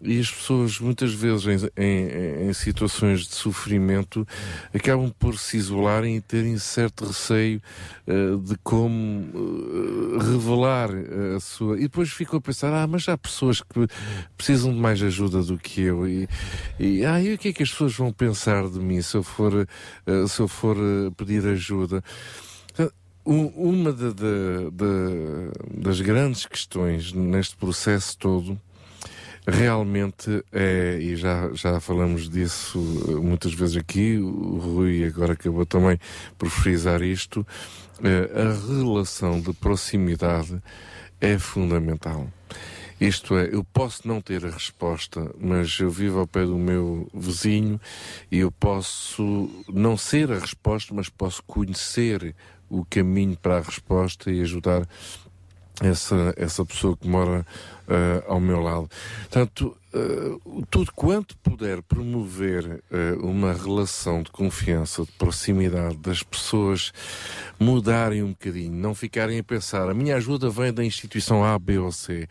E 0.05 0.19
as 0.19 0.29
pessoas, 0.31 0.81
muitas 0.81 1.15
vezes, 1.15 1.47
em, 1.77 1.83
em- 1.85 2.49
em 2.49 2.53
situações 2.53 3.21
de 3.21 3.37
sofrimento, 3.37 4.27
acabam 4.75 5.09
por 5.17 5.39
se 5.39 5.57
isolarem 5.57 6.17
e 6.17 6.21
terem 6.21 6.59
certo 6.59 7.05
receio 7.07 7.63
eh, 8.07 8.13
de 8.43 8.57
como 8.65 9.29
eh, 9.33 10.25
revelar 10.25 10.91
a 11.37 11.39
sua. 11.39 11.79
E 11.79 11.83
depois 11.83 12.11
ficam 12.11 12.39
a 12.39 12.43
pensar: 12.43 12.73
ah, 12.75 12.87
mas 12.87 13.09
há 13.09 13.17
pessoas 13.17 13.61
que 13.61 13.87
precisam 14.37 14.73
de 14.75 14.79
mais 14.81 15.01
ajuda 15.01 15.41
do 15.43 15.57
que 15.57 15.83
eu. 15.83 16.09
E, 16.09 16.29
e, 16.81 17.05
ah, 17.05 17.23
e 17.23 17.35
o 17.35 17.39
que 17.39 17.49
é 17.49 17.53
que 17.53 17.63
as 17.63 17.71
pessoas 17.71 17.95
vão 17.95 18.13
pensar 18.13 18.69
de 18.69 18.81
mim 18.81 19.01
se 19.01 19.17
eu 19.17 19.23
for, 19.23 19.55
eh, 20.07 20.27
se 20.27 20.41
eu 20.41 20.49
for 20.49 20.77
eh, 20.77 21.11
pedir 21.17 21.47
ajuda? 21.47 22.03
U- 23.25 23.53
Uma 23.71 23.93
da- 23.93 24.09
da- 24.11 24.71
da- 24.73 25.81
das 25.81 26.01
grandes 26.01 26.45
questões 26.45 27.13
neste 27.13 27.55
processo 27.55 28.19
todo 28.19 28.61
realmente 29.47 30.45
é, 30.53 30.99
e 31.01 31.17
já, 31.17 31.51
já 31.53 31.81
falamos 31.81 32.29
disso 32.29 32.79
eh, 33.09 33.13
muitas 33.13 33.53
vezes 33.53 33.77
aqui, 33.77 34.17
o 34.19 34.59
Rui 34.59 35.05
agora 35.05 35.33
acabou 35.33 35.67
também 35.67 35.99
por 36.39 36.49
frisar 36.49 37.03
isto, 37.03 37.47
eh, 38.03 38.31
a 38.35 38.73
relação 38.73 39.41
de 39.41 39.53
proximidade 39.53 40.63
é 41.21 41.39
fundamental. 41.39 42.29
Isto 43.01 43.37
é, 43.37 43.49
eu 43.53 43.65
posso 43.65 44.07
não 44.07 44.21
ter 44.21 44.47
a 44.47 44.51
resposta, 44.51 45.35
mas 45.41 45.77
eu 45.81 45.91
vivo 45.91 46.21
ao 46.21 46.27
pé 46.27 46.45
do 46.45 46.57
meu 46.57 47.11
vizinho 47.13 47.81
e 48.31 48.39
eu 48.39 48.53
posso 48.53 49.51
não 49.69 49.97
ser 49.97 50.31
a 50.31 50.39
resposta, 50.39 50.95
mas 50.95 51.09
posso 51.09 51.43
conhecer 51.43 52.33
o 52.71 52.85
caminho 52.85 53.37
para 53.37 53.59
a 53.59 53.61
resposta 53.61 54.31
e 54.31 54.41
ajudar 54.41 54.87
essa, 55.83 56.33
essa 56.37 56.65
pessoa 56.65 56.97
que 56.97 57.09
mora 57.09 57.45
eh, 57.89 58.25
ao 58.29 58.41
meu 58.41 58.61
lado. 58.61 58.89
Portanto, 59.23 59.77
eh, 59.93 60.39
tudo 60.71 60.93
quanto 60.93 61.37
puder 61.39 61.83
promover 61.83 62.83
eh, 62.91 63.13
uma 63.21 63.53
relação 63.53 64.23
de 64.23 64.31
confiança, 64.31 65.05
de 65.05 65.11
proximidade 65.13 65.97
das 65.97 66.23
pessoas 66.23 66.93
mudarem 67.59 68.23
um 68.23 68.31
bocadinho, 68.31 68.73
não 68.73 68.95
ficarem 68.95 69.41
a 69.41 69.43
pensar 69.43 69.91
a 69.91 69.95
minha 69.95 70.17
ajuda 70.17 70.49
vem 70.49 70.73
da 70.73 70.85
instituição 70.85 71.45
A, 71.45 71.59
B 71.59 71.79
ou 71.79 71.91
C. 71.91 72.29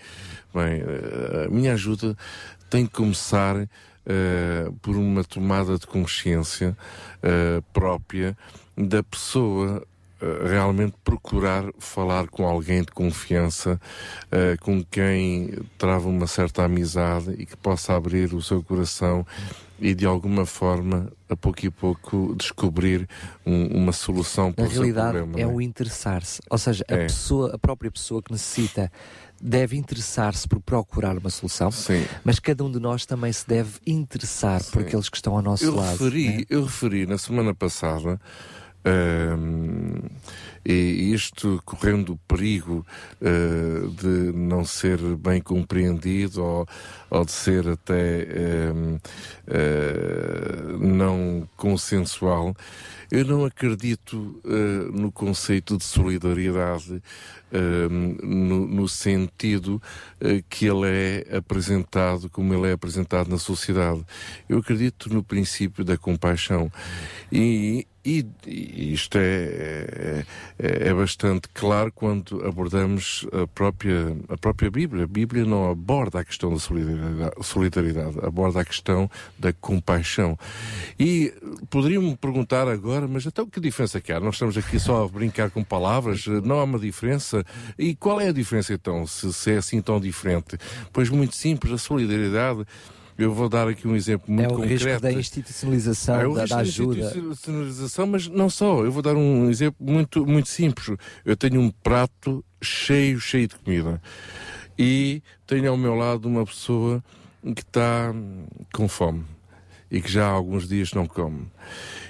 Bem, 0.54 0.82
a 1.46 1.50
minha 1.50 1.74
ajuda 1.74 2.18
tem 2.70 2.86
que 2.86 2.94
começar 2.94 3.56
por 4.82 4.98
uma 4.98 5.24
tomada 5.24 5.78
de 5.78 5.88
consciência 5.88 6.76
própria 7.72 8.36
da 8.76 9.02
pessoa 9.02 9.86
realmente 10.48 10.94
procurar 11.04 11.66
falar 11.80 12.28
com 12.28 12.46
alguém 12.46 12.82
de 12.82 12.92
confiança, 12.92 13.80
eh, 14.32 14.56
com 14.62 14.84
quem 14.84 15.52
trava 15.78 16.08
uma 16.08 16.28
certa 16.28 16.64
amizade 16.64 17.32
e 17.38 17.46
que 17.46 17.58
possa 17.58 17.96
abrir 17.96 18.34
o 18.34 18.42
seu 18.42 18.62
coração 18.64 19.26
e 19.80 19.96
de 19.96 20.06
alguma 20.06 20.46
forma, 20.46 21.12
a 21.28 21.36
pouco 21.36 21.66
e 21.66 21.70
pouco, 21.72 22.36
descobrir 22.38 23.10
um- 23.44 23.66
uma 23.76 23.92
solução 23.92 24.52
para 24.54 24.64
Na 24.66 24.70
o 24.70 24.72
seu 24.74 24.82
realidade, 24.84 25.18
problema. 25.18 25.40
é 25.40 25.42
é? 25.42 25.48
o 25.48 25.60
interessar-se. 25.60 26.40
Ou 26.52 26.58
seja, 26.60 26.86
a, 26.88 26.94
É. 26.94 27.06
pessoa, 27.08 27.56
a 27.56 27.58
própria 27.58 27.90
pessoa 27.90 28.22
que 28.22 28.32
necessita 28.32 28.92
deve 29.42 29.76
interessar-se 29.76 30.48
por 30.48 30.60
procurar 30.60 31.18
uma 31.18 31.32
solução, 31.32 31.72
mas 32.24 32.38
cada 32.40 32.64
um 32.64 32.72
de 32.72 32.80
nós 32.80 33.08
também 33.08 33.34
se 33.34 33.48
deve 33.48 33.80
interessar 33.88 34.64
por 34.66 34.84
aqueles 34.84 35.10
que 35.10 35.18
estão 35.18 35.36
ao 35.36 35.42
nosso 35.42 35.64
eu 35.66 35.74
lado. 35.74 35.98
Referi, 35.98 36.28
né? 36.28 36.44
Eu 36.48 36.64
referi 36.66 37.08
na 37.08 37.18
semana 37.18 37.52
passada, 37.56 38.22
e 40.64 41.12
isto 41.14 41.62
correndo 41.66 42.14
o 42.14 42.18
perigo 42.28 42.86
ah, 43.22 43.88
de 44.00 44.32
não 44.38 44.64
ser 44.64 45.00
bem 45.18 45.42
compreendido 45.42 46.44
ou, 46.44 46.68
ou 47.10 47.26
de 47.26 47.32
ser 47.32 47.68
até 47.68 48.28
ah, 48.68 49.56
não 50.80 51.48
consensual, 51.58 52.56
eu 53.12 53.26
não 53.26 53.44
acredito 53.44 54.40
ah, 54.46 54.92
no 54.94 55.12
conceito 55.12 55.78
de 55.78 55.84
solidariedade 55.84 57.02
no, 58.24 58.66
no 58.66 58.88
sentido 58.88 59.82
que 60.50 60.68
ele 60.68 60.88
é 60.88 61.36
apresentado, 61.36 62.30
como 62.30 62.54
ele 62.54 62.70
é 62.70 62.72
apresentado 62.72 63.30
na 63.30 63.38
sociedade. 63.38 64.06
Eu 64.48 64.60
acredito 64.60 65.14
no 65.14 65.22
princípio 65.22 65.84
da 65.84 65.98
compaixão. 65.98 66.72
E, 67.30 67.86
e- 68.04 68.94
isto 68.94 69.18
é, 69.18 70.26
é, 70.60 70.90
é 70.90 70.94
bastante 70.94 71.48
claro 71.54 71.92
quando 71.94 72.46
abordamos 72.46 73.28
a 73.32 73.48
própria, 73.48 74.16
a 74.30 74.38
própria 74.38 74.72
Bíblia. 74.72 75.04
A 75.04 75.08
Bíblia 75.08 75.46
não 75.46 75.70
aborda 75.70 76.20
a 76.20 76.26
questão 76.26 76.52
da 76.54 76.60
solidariedade, 76.60 77.34
solidariedade 77.42 78.18
aborda 78.22 78.62
a 78.62 78.66
questão 78.66 79.10
da 79.38 79.54
compaixão. 79.54 80.38
E 81.00 81.34
poderiam-me 81.70 82.16
perguntar 82.16 82.68
agora, 82.68 83.08
mas 83.08 83.26
então 83.26 83.46
que 83.46 83.60
diferença 83.60 83.98
é 83.98 84.02
que 84.02 84.12
há? 84.12 84.20
Nós 84.20 84.36
estamos 84.36 84.58
aqui 84.58 84.80
só 84.80 85.04
a 85.04 85.08
brincar 85.08 85.52
com 85.52 85.64
palavras, 85.64 86.26
não 86.44 86.60
há 86.60 86.64
uma 86.64 86.80
diferença. 86.80 87.46
E 87.78 87.96
qual 87.96 88.20
é 88.20 88.30
a 88.30 88.34
diferença 88.34 88.74
então, 88.74 89.06
se, 89.06 89.32
se 89.34 89.52
é 89.52 89.58
assim 89.58 89.82
tão 89.82 90.00
diferente? 90.00 90.58
Pois 90.92 91.10
muito 91.10 91.36
simples, 91.36 91.74
a 91.74 91.78
solidariedade. 91.78 92.66
Eu 93.18 93.34
vou 93.34 93.48
dar 93.50 93.68
aqui 93.68 93.88
um 93.88 93.96
exemplo 93.96 94.32
muito 94.32 94.50
É 94.50 94.54
o 94.54 94.56
concreto. 94.58 94.86
risco 94.86 95.02
da 95.02 95.12
institucionalização, 95.12 96.16
É 96.20 96.28
o 96.28 96.34
da, 96.34 96.42
risco 96.42 96.50
da 96.50 96.56
da 96.56 96.62
ajuda. 96.62 97.00
institucionalização, 97.00 98.08
mas 98.08 98.28
não 98.28 98.50
só. 98.50 98.84
Eu 98.84 98.92
vou 98.92 99.02
dar 99.02 99.16
um 99.16 99.50
exemplo 99.50 99.78
muito, 99.86 100.26
muito 100.26 100.50
simples. 100.50 100.98
Eu 101.26 101.36
tenho 101.38 101.60
um 101.62 101.70
prato 101.70 102.44
cheio, 102.62 103.20
cheio 103.20 103.48
de 103.48 103.56
comida. 103.56 104.02
E 104.78 105.22
tenho 105.46 105.70
ao 105.70 105.78
meu 105.78 105.94
lado 105.96 106.28
uma 106.28 106.46
pessoa 106.46 107.04
que 107.56 107.62
está 107.62 108.14
com 108.74 108.88
fome. 108.88 109.24
e 109.94 110.00
que 110.02 110.10
já 110.10 110.26
há 110.26 110.30
alguns 110.32 110.70
dias 110.70 110.94
não 110.94 111.06
come. 111.06 111.48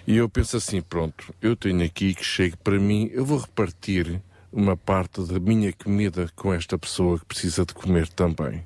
E 0.05 0.15
eu 0.15 0.29
penso 0.29 0.55
assim, 0.55 0.81
pronto, 0.83 1.33
eu 1.41 1.55
tenho 1.55 1.83
aqui 1.83 2.13
que 2.13 2.23
chegue 2.23 2.55
para 2.55 2.77
mim, 2.79 3.09
eu 3.11 3.25
vou 3.25 3.39
repartir 3.39 4.21
uma 4.53 4.77
parte 4.77 5.19
da 5.23 5.39
minha 5.39 5.73
comida 5.73 6.29
com 6.35 6.53
esta 6.53 6.77
pessoa 6.77 7.17
que 7.17 7.25
precisa 7.25 7.65
de 7.65 7.73
comer 7.73 8.07
também. 8.09 8.63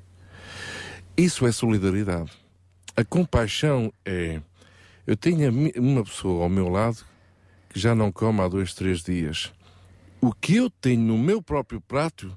Isso 1.16 1.46
é 1.46 1.52
solidariedade. 1.52 2.30
A 2.94 3.02
compaixão 3.02 3.90
é, 4.04 4.42
eu 5.06 5.16
tenho 5.16 5.50
uma 5.78 6.04
pessoa 6.04 6.42
ao 6.42 6.48
meu 6.50 6.68
lado 6.68 7.06
que 7.70 7.80
já 7.80 7.94
não 7.94 8.12
come 8.12 8.42
há 8.42 8.48
dois, 8.48 8.74
três 8.74 9.02
dias. 9.02 9.50
O 10.20 10.30
que 10.30 10.56
eu 10.56 10.68
tenho 10.68 11.00
no 11.00 11.16
meu 11.16 11.40
próprio 11.40 11.80
prato, 11.80 12.36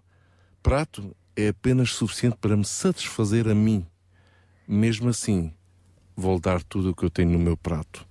prato 0.63 1.13
é 1.35 1.49
apenas 1.49 1.91
suficiente 1.91 2.37
para 2.39 2.55
me 2.55 2.63
satisfazer 2.63 3.49
a 3.49 3.55
mim. 3.55 3.85
Mesmo 4.65 5.09
assim, 5.09 5.53
vou 6.15 6.39
dar 6.39 6.63
tudo 6.63 6.91
o 6.91 6.95
que 6.95 7.03
eu 7.03 7.09
tenho 7.09 7.31
no 7.31 7.39
meu 7.39 7.57
prato. 7.57 8.07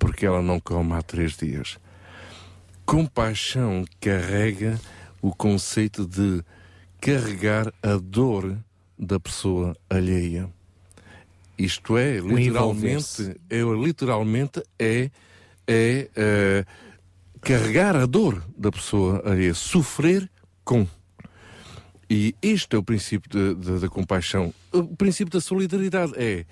Porque 0.00 0.26
ela 0.26 0.42
não 0.42 0.58
come 0.58 0.94
há 0.94 1.02
três 1.02 1.36
dias. 1.36 1.78
Compaixão 2.84 3.84
carrega 4.00 4.80
o 5.22 5.32
conceito 5.32 6.04
de 6.04 6.42
carregar 7.00 7.72
a 7.80 7.96
dor 7.96 8.58
da 9.00 9.18
pessoa 9.18 9.74
alheia. 9.88 10.48
Isto 11.58 11.96
é, 11.98 12.18
literalmente, 12.18 13.36
é, 13.50 13.60
literalmente 13.62 14.62
é, 14.78 15.10
é 15.66 16.08
eh, 16.16 16.64
carregar 17.40 17.96
a 17.96 18.06
dor 18.06 18.42
da 18.56 18.70
pessoa 18.70 19.22
alheia, 19.28 19.52
sofrer 19.54 20.30
com. 20.64 20.86
E 22.08 22.34
este 22.42 22.74
é 22.76 22.78
o 22.78 22.82
princípio 22.82 23.30
de- 23.30 23.54
de- 23.54 23.78
da 23.78 23.88
compaixão. 23.88 24.52
O 24.72 24.96
princípio 24.96 25.32
da 25.32 25.40
solidariedade 25.40 26.12
é: 26.16 26.44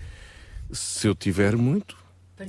se 0.72 1.06
eu 1.08 1.14
tiver 1.14 1.56
muito, 1.56 1.96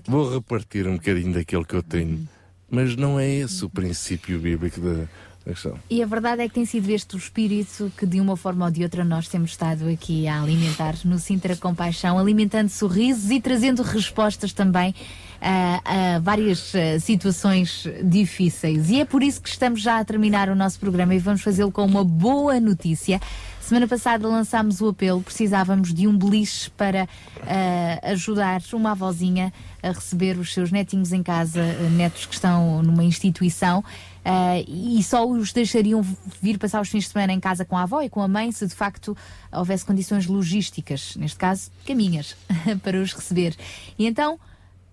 vou 0.07 0.33
repartir 0.33 0.87
um 0.87 0.95
bocadinho 0.95 1.33
daquilo 1.33 1.65
que 1.65 1.75
eu 1.75 1.83
tenho. 1.83 2.27
Mas 2.69 2.95
não 2.95 3.19
é 3.19 3.27
esse 3.27 3.65
o 3.65 3.69
princípio 3.69 4.37
bíblico 4.39 4.79
da, 4.79 5.07
da 5.45 5.53
questão. 5.53 5.77
E 5.89 6.03
a 6.03 6.05
verdade 6.05 6.41
é 6.41 6.47
que 6.47 6.53
tem 6.53 6.65
sido 6.65 6.89
este 6.89 7.15
o 7.15 7.17
espírito 7.17 7.91
que, 7.97 8.05
de 8.05 8.19
uma 8.19 8.35
forma 8.35 8.65
ou 8.65 8.71
de 8.71 8.83
outra, 8.83 9.03
nós 9.03 9.27
temos 9.27 9.51
estado 9.51 9.87
aqui 9.89 10.27
a 10.27 10.41
alimentar 10.41 10.95
no 11.05 11.17
Sintra 11.17 11.55
Compaixão, 11.55 12.17
alimentando 12.17 12.69
sorrisos 12.69 13.29
e 13.31 13.39
trazendo 13.39 13.81
respostas 13.81 14.53
também 14.53 14.93
a, 15.41 16.15
a 16.15 16.19
várias 16.19 16.75
eh, 16.75 16.99
situações 16.99 17.87
difíceis. 18.03 18.89
E 18.89 18.99
é 18.99 19.05
por 19.05 19.23
isso 19.23 19.41
que 19.41 19.49
estamos 19.49 19.81
já 19.81 19.99
a 19.99 20.05
terminar 20.05 20.49
o 20.49 20.55
nosso 20.55 20.79
programa 20.79 21.15
e 21.15 21.19
vamos 21.19 21.41
fazê-lo 21.41 21.71
com 21.71 21.85
uma 21.85 22.03
boa 22.03 22.59
notícia. 22.59 23.21
Semana 23.61 23.87
passada 23.87 24.27
lançámos 24.27 24.81
o 24.81 24.89
apelo, 24.89 25.21
precisávamos 25.21 25.93
de 25.93 26.07
um 26.07 26.17
beliche 26.17 26.71
para 26.71 27.07
eh, 27.45 27.99
ajudar 28.03 28.61
uma 28.73 28.91
avózinha 28.91 29.53
a 29.81 29.89
receber 29.89 30.37
os 30.37 30.53
seus 30.53 30.71
netinhos 30.71 31.13
em 31.13 31.23
casa, 31.23 31.61
netos 31.95 32.25
que 32.25 32.33
estão 32.33 32.81
numa 32.81 33.03
instituição. 33.03 33.83
Eh, 34.23 34.63
e 34.67 35.01
só 35.03 35.27
os 35.27 35.51
deixariam 35.53 36.01
vir 36.41 36.57
passar 36.57 36.81
os 36.81 36.89
fins 36.89 37.05
de 37.05 37.11
semana 37.11 37.33
em 37.33 37.39
casa 37.39 37.65
com 37.65 37.77
a 37.77 37.83
avó 37.83 38.01
e 38.01 38.09
com 38.09 38.21
a 38.21 38.27
mãe 38.27 38.51
se 38.51 38.67
de 38.67 38.75
facto 38.75 39.15
houvesse 39.51 39.85
condições 39.85 40.27
logísticas, 40.27 41.15
neste 41.15 41.37
caso 41.37 41.71
caminhas, 41.85 42.35
para 42.83 43.01
os 43.01 43.13
receber. 43.13 43.55
E 43.97 44.05
então 44.05 44.39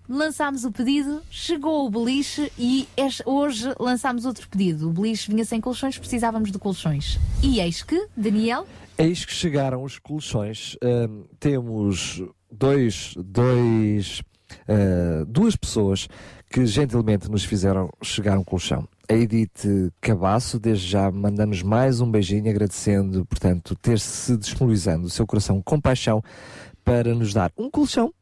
lançámos 0.09 0.63
o 0.63 0.71
pedido, 0.71 1.21
chegou 1.29 1.85
o 1.85 1.89
beliche 1.89 2.51
e 2.57 2.87
hoje 3.25 3.73
lançámos 3.79 4.25
outro 4.25 4.47
pedido. 4.47 4.89
O 4.89 4.93
beliche 4.93 5.29
vinha 5.29 5.43
sem 5.43 5.59
colchões, 5.59 5.97
precisávamos 5.97 6.51
de 6.51 6.57
colchões. 6.57 7.19
E 7.43 7.59
eis 7.59 7.83
que, 7.83 8.07
Daniel, 8.15 8.65
Eis 8.97 9.23
que 9.23 9.31
chegaram 9.31 9.83
os 9.83 9.99
colchões. 9.99 10.75
Ahm, 10.81 11.25
temos 11.39 12.23
dois, 12.51 13.13
dois, 13.15 14.23
ah, 14.67 15.23
duas 15.27 15.55
pessoas 15.55 16.07
que 16.49 16.65
gentilmente 16.65 17.29
nos 17.29 17.43
fizeram 17.43 17.91
chegar 18.01 18.39
um 18.39 18.43
colchão. 18.43 18.87
A 19.09 19.13
Edith 19.13 19.93
Cabasso, 20.01 20.59
desde 20.59 20.85
já 20.85 21.09
mandamos 21.09 21.63
mais 21.63 22.01
um 22.01 22.11
beijinho, 22.11 22.49
agradecendo, 22.49 23.25
portanto, 23.25 23.73
ter-se 23.75 24.35
disponibilizando 24.35 25.05
o 25.05 25.09
seu 25.09 25.25
coração 25.25 25.61
com 25.61 25.79
paixão 25.79 26.21
para 26.83 27.15
nos 27.15 27.33
dar 27.33 27.49
um 27.57 27.69
colchão 27.69 28.13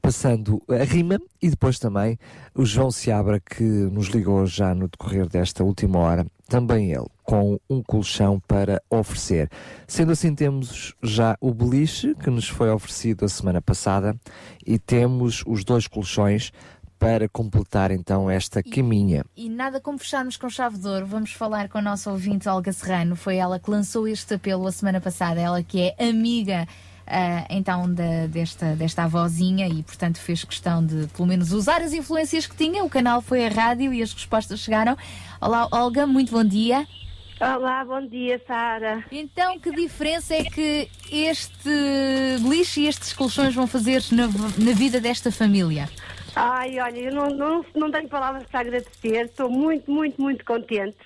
passando 0.00 0.62
a 0.68 0.82
rima 0.82 1.20
e 1.42 1.50
depois 1.50 1.78
também 1.78 2.18
o 2.54 2.64
João 2.64 2.90
Seabra 2.90 3.38
que 3.38 3.62
nos 3.62 4.06
ligou 4.06 4.46
já 4.46 4.74
no 4.74 4.88
decorrer 4.88 5.28
desta 5.28 5.62
última 5.62 5.98
hora, 5.98 6.26
também 6.48 6.90
ele, 6.92 7.06
com 7.22 7.60
um 7.68 7.82
colchão 7.82 8.40
para 8.40 8.82
oferecer. 8.90 9.48
Sendo 9.86 10.12
assim, 10.12 10.34
temos 10.34 10.94
já 11.02 11.36
o 11.40 11.52
beliche 11.52 12.14
que 12.14 12.30
nos 12.30 12.48
foi 12.48 12.70
oferecido 12.70 13.24
a 13.24 13.28
semana 13.28 13.60
passada 13.60 14.16
e 14.66 14.78
temos 14.78 15.44
os 15.46 15.64
dois 15.64 15.86
colchões 15.86 16.50
para 17.00 17.28
completar 17.30 17.90
então 17.90 18.30
esta 18.30 18.62
caminha. 18.62 19.24
e 19.34 19.48
nada 19.48 19.80
como 19.80 19.98
fecharmos 19.98 20.36
com 20.36 20.50
chave 20.50 20.76
de 20.78 20.86
ouro, 20.86 21.06
vamos 21.06 21.32
falar 21.32 21.66
com 21.70 21.78
a 21.78 21.82
nossa 21.82 22.10
ouvinte 22.12 22.46
Olga 22.46 22.72
Serrano. 22.74 23.16
Foi 23.16 23.36
ela 23.36 23.58
que 23.58 23.70
lançou 23.70 24.06
este 24.06 24.34
apelo 24.34 24.66
a 24.66 24.70
semana 24.72 25.00
passada, 25.00 25.40
ela 25.40 25.62
que 25.62 25.80
é 25.80 26.08
amiga. 26.10 26.68
ah, 27.06 27.46
então 27.50 27.92
da- 27.92 28.26
desta, 28.28 28.76
desta 28.76 29.04
avózinha 29.04 29.66
e 29.66 29.82
portanto 29.82 30.18
fez 30.18 30.44
questão 30.44 30.84
de 30.84 31.08
pelo 31.08 31.26
menos 31.26 31.52
usar 31.52 31.80
as 31.80 31.92
influências 31.94 32.46
que 32.46 32.54
tinha, 32.54 32.84
o 32.84 32.90
canal 32.90 33.20
foi 33.22 33.46
a 33.46 33.48
rádio 33.48 33.92
e 33.94 34.00
as 34.02 34.12
respostas 34.12 34.60
chegaram. 34.60 34.94
Olá 35.40 35.66
Olga, 35.72 36.06
muito 36.06 36.30
bom 36.32 36.44
dia. 36.44 36.86
Olá, 37.40 37.82
bom 37.86 38.06
dia, 38.06 38.38
Sara. 38.46 39.02
Então, 39.10 39.58
que 39.58 39.70
diferença 39.74 40.34
é 40.34 40.44
que 40.44 40.86
este 41.10 41.70
beliche 42.42 42.82
e 42.82 42.86
estes 42.86 43.14
colchões 43.14 43.54
vão 43.54 43.66
fazer 43.66 44.04
na, 44.12 44.26
na 44.28 44.72
vida 44.74 45.00
desta 45.00 45.32
família? 45.32 45.88
Ai, 46.34 46.78
olha, 46.80 46.98
eu 46.98 47.12
não, 47.12 47.26
não, 47.30 47.64
não 47.74 47.90
tenho 47.90 48.08
palavras 48.08 48.44
para 48.44 48.60
agradecer, 48.60 49.26
estou 49.26 49.50
muito, 49.50 49.90
muito, 49.90 50.20
muito 50.20 50.44
contente. 50.44 50.98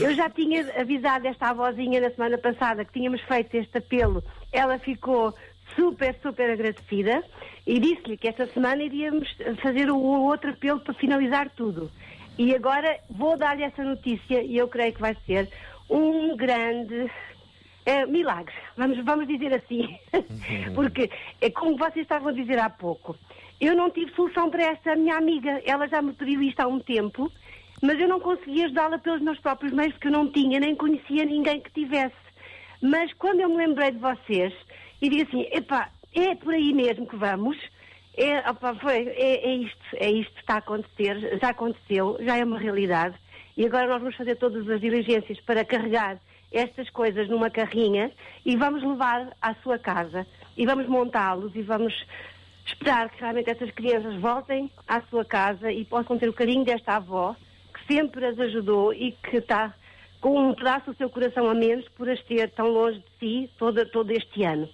Eu 0.00 0.14
já 0.14 0.30
tinha 0.30 0.62
avisado 0.80 1.26
esta 1.28 1.50
avózinha 1.50 2.00
na 2.00 2.10
semana 2.10 2.38
passada 2.38 2.84
que 2.84 2.92
tínhamos 2.92 3.20
feito 3.22 3.54
este 3.54 3.78
apelo. 3.78 4.24
Ela 4.50 4.78
ficou 4.78 5.34
super, 5.76 6.16
super 6.22 6.50
agradecida 6.50 7.22
e 7.66 7.78
disse-lhe 7.78 8.16
que 8.16 8.28
esta 8.28 8.46
semana 8.46 8.82
iríamos 8.82 9.28
fazer 9.62 9.90
o 9.90 9.98
outro 9.98 10.50
apelo 10.50 10.80
para 10.80 10.94
finalizar 10.94 11.50
tudo. 11.50 11.90
E 12.38 12.54
agora 12.54 12.98
vou 13.10 13.36
dar-lhe 13.36 13.62
essa 13.62 13.84
notícia 13.84 14.42
e 14.42 14.56
eu 14.56 14.68
creio 14.68 14.92
que 14.92 15.00
vai 15.00 15.16
ser 15.26 15.48
um 15.88 16.34
grande 16.36 17.10
é, 17.86 18.06
milagre, 18.06 18.54
vamos, 18.76 19.04
vamos 19.04 19.28
dizer 19.28 19.52
assim. 19.52 19.98
Porque, 20.74 21.10
é 21.40 21.50
como 21.50 21.76
vocês 21.76 22.04
estavam 22.04 22.28
a 22.28 22.32
dizer 22.32 22.58
há 22.58 22.70
pouco, 22.70 23.16
eu 23.60 23.74
não 23.74 23.90
tive 23.90 24.12
solução 24.14 24.50
para 24.50 24.64
esta 24.64 24.96
minha 24.96 25.16
amiga. 25.16 25.62
Ela 25.64 25.88
já 25.88 26.02
me 26.02 26.12
pediu 26.12 26.42
isto 26.42 26.60
há 26.60 26.66
um 26.66 26.80
tempo, 26.80 27.30
mas 27.82 27.98
eu 27.98 28.08
não 28.08 28.20
conseguia 28.20 28.66
ajudá-la 28.66 28.98
pelos 28.98 29.20
meus 29.20 29.38
próprios 29.38 29.72
meios, 29.72 29.92
porque 29.92 30.08
eu 30.08 30.12
não 30.12 30.30
tinha, 30.30 30.60
nem 30.60 30.74
conhecia 30.74 31.24
ninguém 31.24 31.60
que 31.60 31.70
tivesse. 31.72 32.14
Mas 32.82 33.12
quando 33.14 33.40
eu 33.40 33.48
me 33.48 33.56
lembrei 33.56 33.90
de 33.90 33.98
vocês, 33.98 34.52
e 35.00 35.08
digo 35.08 35.28
assim, 35.28 35.48
epá, 35.52 35.90
é 36.14 36.34
por 36.34 36.54
aí 36.54 36.72
mesmo 36.72 37.06
que 37.06 37.16
vamos. 37.16 37.56
É, 38.16 38.48
opá, 38.48 38.74
foi, 38.76 39.08
é, 39.08 39.48
é 39.48 39.54
isto, 39.56 39.84
é 39.94 40.10
isto 40.10 40.32
que 40.34 40.40
está 40.40 40.54
a 40.54 40.58
acontecer, 40.58 41.38
já 41.40 41.50
aconteceu, 41.50 42.16
já 42.20 42.36
é 42.36 42.44
uma 42.44 42.58
realidade. 42.58 43.16
E 43.56 43.64
agora 43.66 43.86
nós 43.86 44.00
vamos 44.00 44.16
fazer 44.16 44.36
todas 44.36 44.68
as 44.68 44.80
diligências 44.80 45.40
para 45.40 45.64
carregar 45.64 46.18
estas 46.52 46.88
coisas 46.90 47.28
numa 47.28 47.50
carrinha 47.50 48.12
e 48.44 48.56
vamos 48.56 48.82
levar 48.82 49.36
à 49.42 49.54
sua 49.56 49.78
casa 49.78 50.26
e 50.56 50.64
vamos 50.64 50.86
montá-los 50.86 51.54
e 51.54 51.62
vamos 51.62 51.92
esperar 52.66 53.10
que 53.10 53.20
realmente 53.20 53.50
essas 53.50 53.70
crianças 53.70 54.14
voltem 54.20 54.70
à 54.88 55.00
sua 55.02 55.24
casa 55.24 55.70
e 55.70 55.84
possam 55.84 56.18
ter 56.18 56.28
o 56.28 56.32
carinho 56.32 56.64
desta 56.64 56.96
avó 56.96 57.36
que 57.74 57.94
sempre 57.94 58.24
as 58.24 58.38
ajudou 58.38 58.92
e 58.92 59.12
que 59.12 59.38
está 59.38 59.74
com 60.20 60.48
um 60.48 60.54
pedaço 60.54 60.92
do 60.92 60.96
seu 60.96 61.10
coração 61.10 61.48
a 61.50 61.54
menos 61.54 61.86
por 61.90 62.08
as 62.08 62.22
ter 62.24 62.50
tão 62.52 62.68
longe 62.68 62.98
de 62.98 63.18
si 63.18 63.50
todo, 63.58 63.84
todo 63.90 64.10
este 64.10 64.42
ano. 64.42 64.68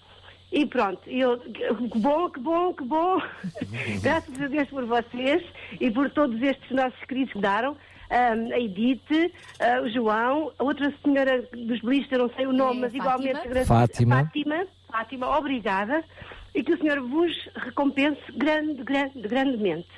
E 0.52 0.67
pronto, 0.67 1.01
eu, 1.09 1.39
que 1.39 1.99
bom, 1.99 2.28
que 2.28 2.41
bom, 2.41 2.75
que 2.75 2.85
bom. 2.85 3.20
Graças 4.02 4.41
a 4.41 4.47
Deus 4.49 4.69
por 4.69 4.85
vocês 4.85 5.44
e 5.81 5.91
por 5.91 6.10
todos 6.10 6.41
estes 6.43 6.70
nossos 6.70 7.05
queridos 7.05 7.33
que 7.33 7.41
daram. 7.41 7.77
Ahm, 8.10 8.52
a 8.52 8.59
Edith, 8.59 9.33
ah, 9.60 9.81
o 9.83 9.89
João, 9.89 10.52
a 10.59 10.65
outra 10.65 10.93
senhora 11.05 11.43
dos 11.52 11.81
beliscos, 11.81 12.10
eu 12.10 12.19
não 12.19 12.31
sei 12.31 12.47
o 12.47 12.52
nome, 12.52 12.81
mas 12.81 12.94
igualmente 12.94 13.39
agradeço. 13.39 13.69
Fátima. 13.69 14.25
Fátima, 14.25 14.67
Fátima, 14.91 15.39
obrigada. 15.39 16.05
E 16.54 16.62
que 16.62 16.74
o 16.74 16.78
Senhor 16.78 17.00
vos 17.00 17.32
recompense 17.54 18.20
grande, 18.36 18.82
grande, 18.82 19.20
grandemente. 19.20 19.88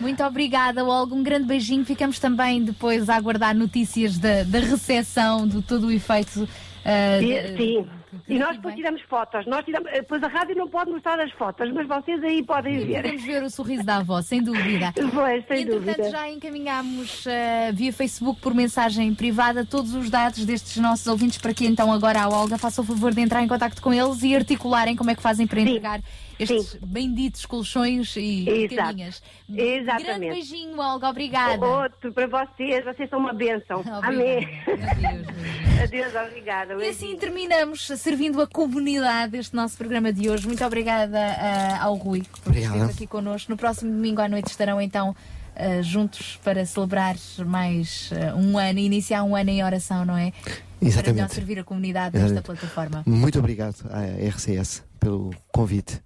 Muito 0.00 0.22
obrigada, 0.24 0.84
Olga. 0.84 1.14
Um 1.14 1.22
grande 1.22 1.46
beijinho. 1.46 1.84
Ficamos 1.84 2.18
também 2.18 2.62
depois 2.62 3.08
a 3.08 3.16
aguardar 3.16 3.54
notícias 3.54 4.18
da, 4.18 4.42
da 4.42 4.58
recepção, 4.58 5.46
de 5.46 5.62
todo 5.62 5.86
o 5.86 5.90
efeito. 5.92 6.48
Ah, 6.84 7.20
E- 7.22 7.42
de- 7.52 7.56
sim. 7.56 7.86
E 8.28 8.38
nós 8.38 8.56
depois 8.56 8.74
tiramos 8.74 9.00
fotos. 9.02 9.46
Nós 9.46 9.64
tiramos, 9.64 9.88
eh, 9.90 10.00
depois 10.02 10.22
a 10.22 10.28
rádio 10.28 10.54
não 10.54 10.68
pode 10.68 10.90
mostrar 10.90 11.18
as 11.18 11.32
fotos, 11.32 11.72
mas 11.72 11.86
vocês 11.88 12.22
aí 12.22 12.42
podem 12.42 12.84
ver. 12.84 12.96
Podemos 13.02 13.22
ver 13.24 13.42
o 13.42 13.48
sorriso 13.50 13.84
da 13.84 13.96
avó, 13.96 14.20
sem 14.20 14.42
dúvida. 14.42 14.92
Pois, 15.14 15.44
sem 15.46 15.62
Entretanto, 15.62 15.86
dúvida. 15.96 16.10
já 16.10 16.28
encaminhámos 16.28 17.26
eh, 17.26 17.72
via 17.72 17.92
Facebook 17.92 18.40
por 18.40 18.52
mensagem 18.54 19.14
privada 19.14 19.64
todos 19.64 19.94
os 19.94 20.10
dados 20.10 20.44
destes 20.44 20.76
nossos 20.76 21.06
ouvintes 21.06 21.38
para 21.38 21.54
que 21.54 21.66
então 21.66 21.90
agora 21.92 22.20
a 22.22 22.28
Olga 22.28 22.58
faça 22.58 22.82
o 22.82 22.84
favor 22.84 23.14
de 23.14 23.20
entrar 23.22 23.42
em 23.42 23.48
contato 23.48 23.80
com 23.80 23.92
eles 23.92 24.22
e 24.22 24.36
articularem 24.36 24.94
como 24.94 25.10
é 25.10 25.14
que 25.14 25.22
fazem 25.22 25.46
para 25.46 25.60
entregar 25.60 26.00
estes 26.42 26.74
benditos 26.82 27.46
colchões 27.46 28.14
e 28.16 28.48
Exato. 28.48 28.76
caminhas. 28.76 29.22
Exatamente. 29.48 30.04
Grande 30.04 30.28
beijinho, 30.30 30.78
Olga, 30.78 31.08
obrigada. 31.08 31.64
Outro 31.64 32.12
para 32.12 32.26
vocês, 32.26 32.84
vocês 32.84 33.08
são 33.08 33.18
uma 33.18 33.32
bênção. 33.32 33.82
Amém. 34.02 34.48
Adeus, 35.82 36.14
obrigada. 36.14 36.74
E 36.74 36.88
assim 36.88 37.16
terminamos 37.16 37.86
servindo 37.86 38.40
a 38.40 38.46
comunidade 38.46 39.32
deste 39.32 39.54
nosso 39.54 39.76
programa 39.76 40.12
de 40.12 40.28
hoje. 40.28 40.46
Muito 40.46 40.64
obrigada 40.64 41.18
ah, 41.18 41.84
ao 41.84 41.94
Rui 41.94 42.22
por 42.44 42.56
estar 42.56 42.84
aqui 42.84 43.06
connosco. 43.06 43.50
No 43.50 43.56
próximo 43.56 43.90
domingo 43.90 44.20
à 44.20 44.28
noite 44.28 44.48
estarão 44.48 44.80
então 44.80 45.14
ah, 45.54 45.82
juntos 45.82 46.38
para 46.42 46.64
celebrar 46.64 47.16
mais 47.44 48.10
ah, 48.12 48.34
um 48.36 48.58
ano, 48.58 48.78
iniciar 48.78 49.22
um 49.22 49.36
ano 49.36 49.50
em 49.50 49.62
oração, 49.64 50.04
não 50.04 50.16
é? 50.16 50.32
Para 50.42 50.52
Exatamente. 50.88 51.14
melhor 51.14 51.28
servir 51.30 51.58
a 51.58 51.64
comunidade 51.64 52.12
desta 52.12 52.26
Exatamente. 52.26 52.60
plataforma. 52.60 53.02
Muito 53.06 53.38
obrigado 53.38 53.76
à 53.90 54.02
RCS 54.28 54.82
pelo 54.98 55.30
convite. 55.52 56.00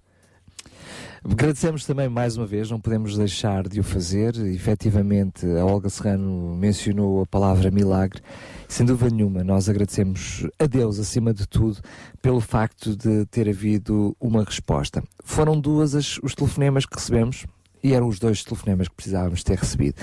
Agradecemos 1.29 1.85
também 1.85 2.07
mais 2.07 2.37
uma 2.37 2.45
vez, 2.45 2.71
não 2.71 2.79
podemos 2.79 3.17
deixar 3.17 3.67
de 3.67 3.81
o 3.81 3.83
fazer. 3.83 4.33
Efetivamente, 4.47 5.45
a 5.45 5.65
Olga 5.65 5.89
Serrano 5.89 6.55
mencionou 6.55 7.21
a 7.21 7.25
palavra 7.25 7.69
milagre. 7.69 8.21
Sem 8.69 8.85
dúvida 8.85 9.13
nenhuma, 9.13 9.43
nós 9.43 9.67
agradecemos 9.67 10.47
a 10.57 10.65
Deus, 10.65 10.99
acima 10.99 11.33
de 11.33 11.45
tudo, 11.45 11.79
pelo 12.21 12.39
facto 12.39 12.95
de 12.95 13.25
ter 13.25 13.49
havido 13.49 14.15
uma 14.21 14.41
resposta. 14.41 15.03
Foram 15.21 15.59
duas 15.59 15.95
as- 15.95 16.17
os 16.23 16.33
telefonemas 16.33 16.85
que 16.85 16.95
recebemos 16.95 17.45
e 17.83 17.93
eram 17.93 18.07
os 18.07 18.19
dois 18.19 18.41
telefonemas 18.43 18.87
que 18.87 18.95
precisávamos 18.95 19.43
ter 19.43 19.57
recebido. 19.57 19.95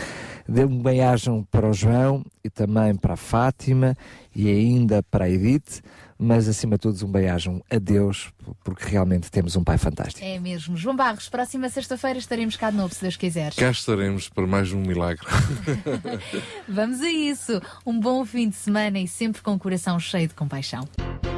Deu 0.47 0.69
um 0.69 0.83
bem-ajam 0.83 1.43
para 1.51 1.69
o 1.69 1.73
João 1.73 2.23
e 2.45 2.51
também 2.51 2.95
para 2.95 3.15
a 3.15 3.17
Fátima 3.17 3.97
e 4.37 4.49
ainda 4.51 5.03
para 5.03 5.25
a 5.25 5.31
Edith, 5.31 5.81
mas 6.25 6.49
acima 6.49 6.77
de 6.77 6.81
tudo 6.81 7.07
um 7.07 7.11
bem-ajam 7.11 7.63
a 7.71 7.79
Deus, 7.79 8.33
porque 8.65 8.89
realmente 8.89 9.31
temos 9.31 9.55
um 9.57 9.63
Pai 9.63 9.77
fantástico. 9.77 10.25
É 10.25 10.39
mesmo. 10.39 10.77
João 10.77 10.97
Barros, 10.97 11.29
próxima 11.29 11.69
sexta-feira 11.69 12.19
estaremos 12.19 12.57
cá 12.57 12.71
de 12.71 12.77
novo, 12.77 12.95
se 12.95 13.03
Deus 13.03 13.17
quiser. 13.17 13.55
Cá 13.55 13.71
estaremos 13.71 14.29
para 14.31 14.47
mais 14.47 14.73
um 14.73 14.81
milagre. 14.81 15.27
Vamos 16.67 17.03
a 17.03 17.11
isso. 17.11 17.61
Um 17.85 18.01
bom 18.01 18.25
fim 18.25 18.49
de 18.49 18.57
semana 18.57 18.99
e 18.99 19.07
sempre 19.07 19.43
com 19.43 19.53
o 19.53 19.59
coração 19.59 20.01
cheio 20.01 20.27
de 20.27 20.35
compaixão. 20.35 20.89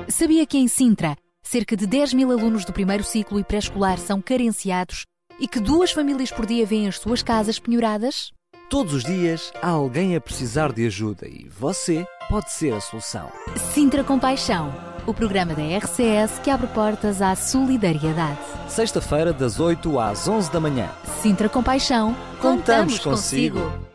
Sabia 0.08 0.47
que 0.47 0.56
em 0.56 0.68
Sintra, 0.68 1.16
cerca 1.42 1.76
de 1.76 1.86
10 1.86 2.15
mil 2.15 2.31
alunos 2.31 2.65
do 2.65 2.73
primeiro 2.73 3.02
ciclo 3.02 3.40
e 3.40 3.44
pré-escolar 3.44 3.98
são 3.98 4.23
carenciados 4.23 5.05
e 5.40 5.48
que 5.48 5.58
duas 5.58 5.90
famílias 5.90 6.31
por 6.31 6.47
dia 6.47 6.65
vêm 6.65 6.86
as 6.86 6.98
suas 6.98 7.23
casas 7.23 7.58
penhoradas? 7.58 8.31
Todos 8.70 8.94
os 8.94 9.05
dias 9.05 9.52
há 9.60 9.68
alguém 9.68 10.16
a 10.16 10.20
precisar 10.20 10.73
de 10.73 10.86
ajuda 10.86 11.28
e 11.28 11.48
você 11.48 12.06
pode 12.28 12.50
ser 12.50 12.74
a 12.74 12.80
solução. 12.80 13.30
Sintra 13.72 14.02
Compaixão, 14.05 14.72
o 15.06 15.14
programa 15.14 15.55
da 15.55 15.62
RCS 15.62 16.38
que 16.42 16.50
abre 16.50 16.66
portas 16.68 17.22
à 17.22 17.34
solidariedade. 17.34 18.38
Sexta-feira, 18.68 19.32
das 19.32 19.60
8 19.60 19.98
às 19.98 20.26
11 20.28 20.50
da 20.50 20.60
manhã. 20.60 20.88
Sintra 21.22 21.48
Compaixão, 21.48 22.14
Contamos 22.40 22.98
contamos 22.98 22.98
consigo. 22.98 23.60
consigo. 23.60 23.85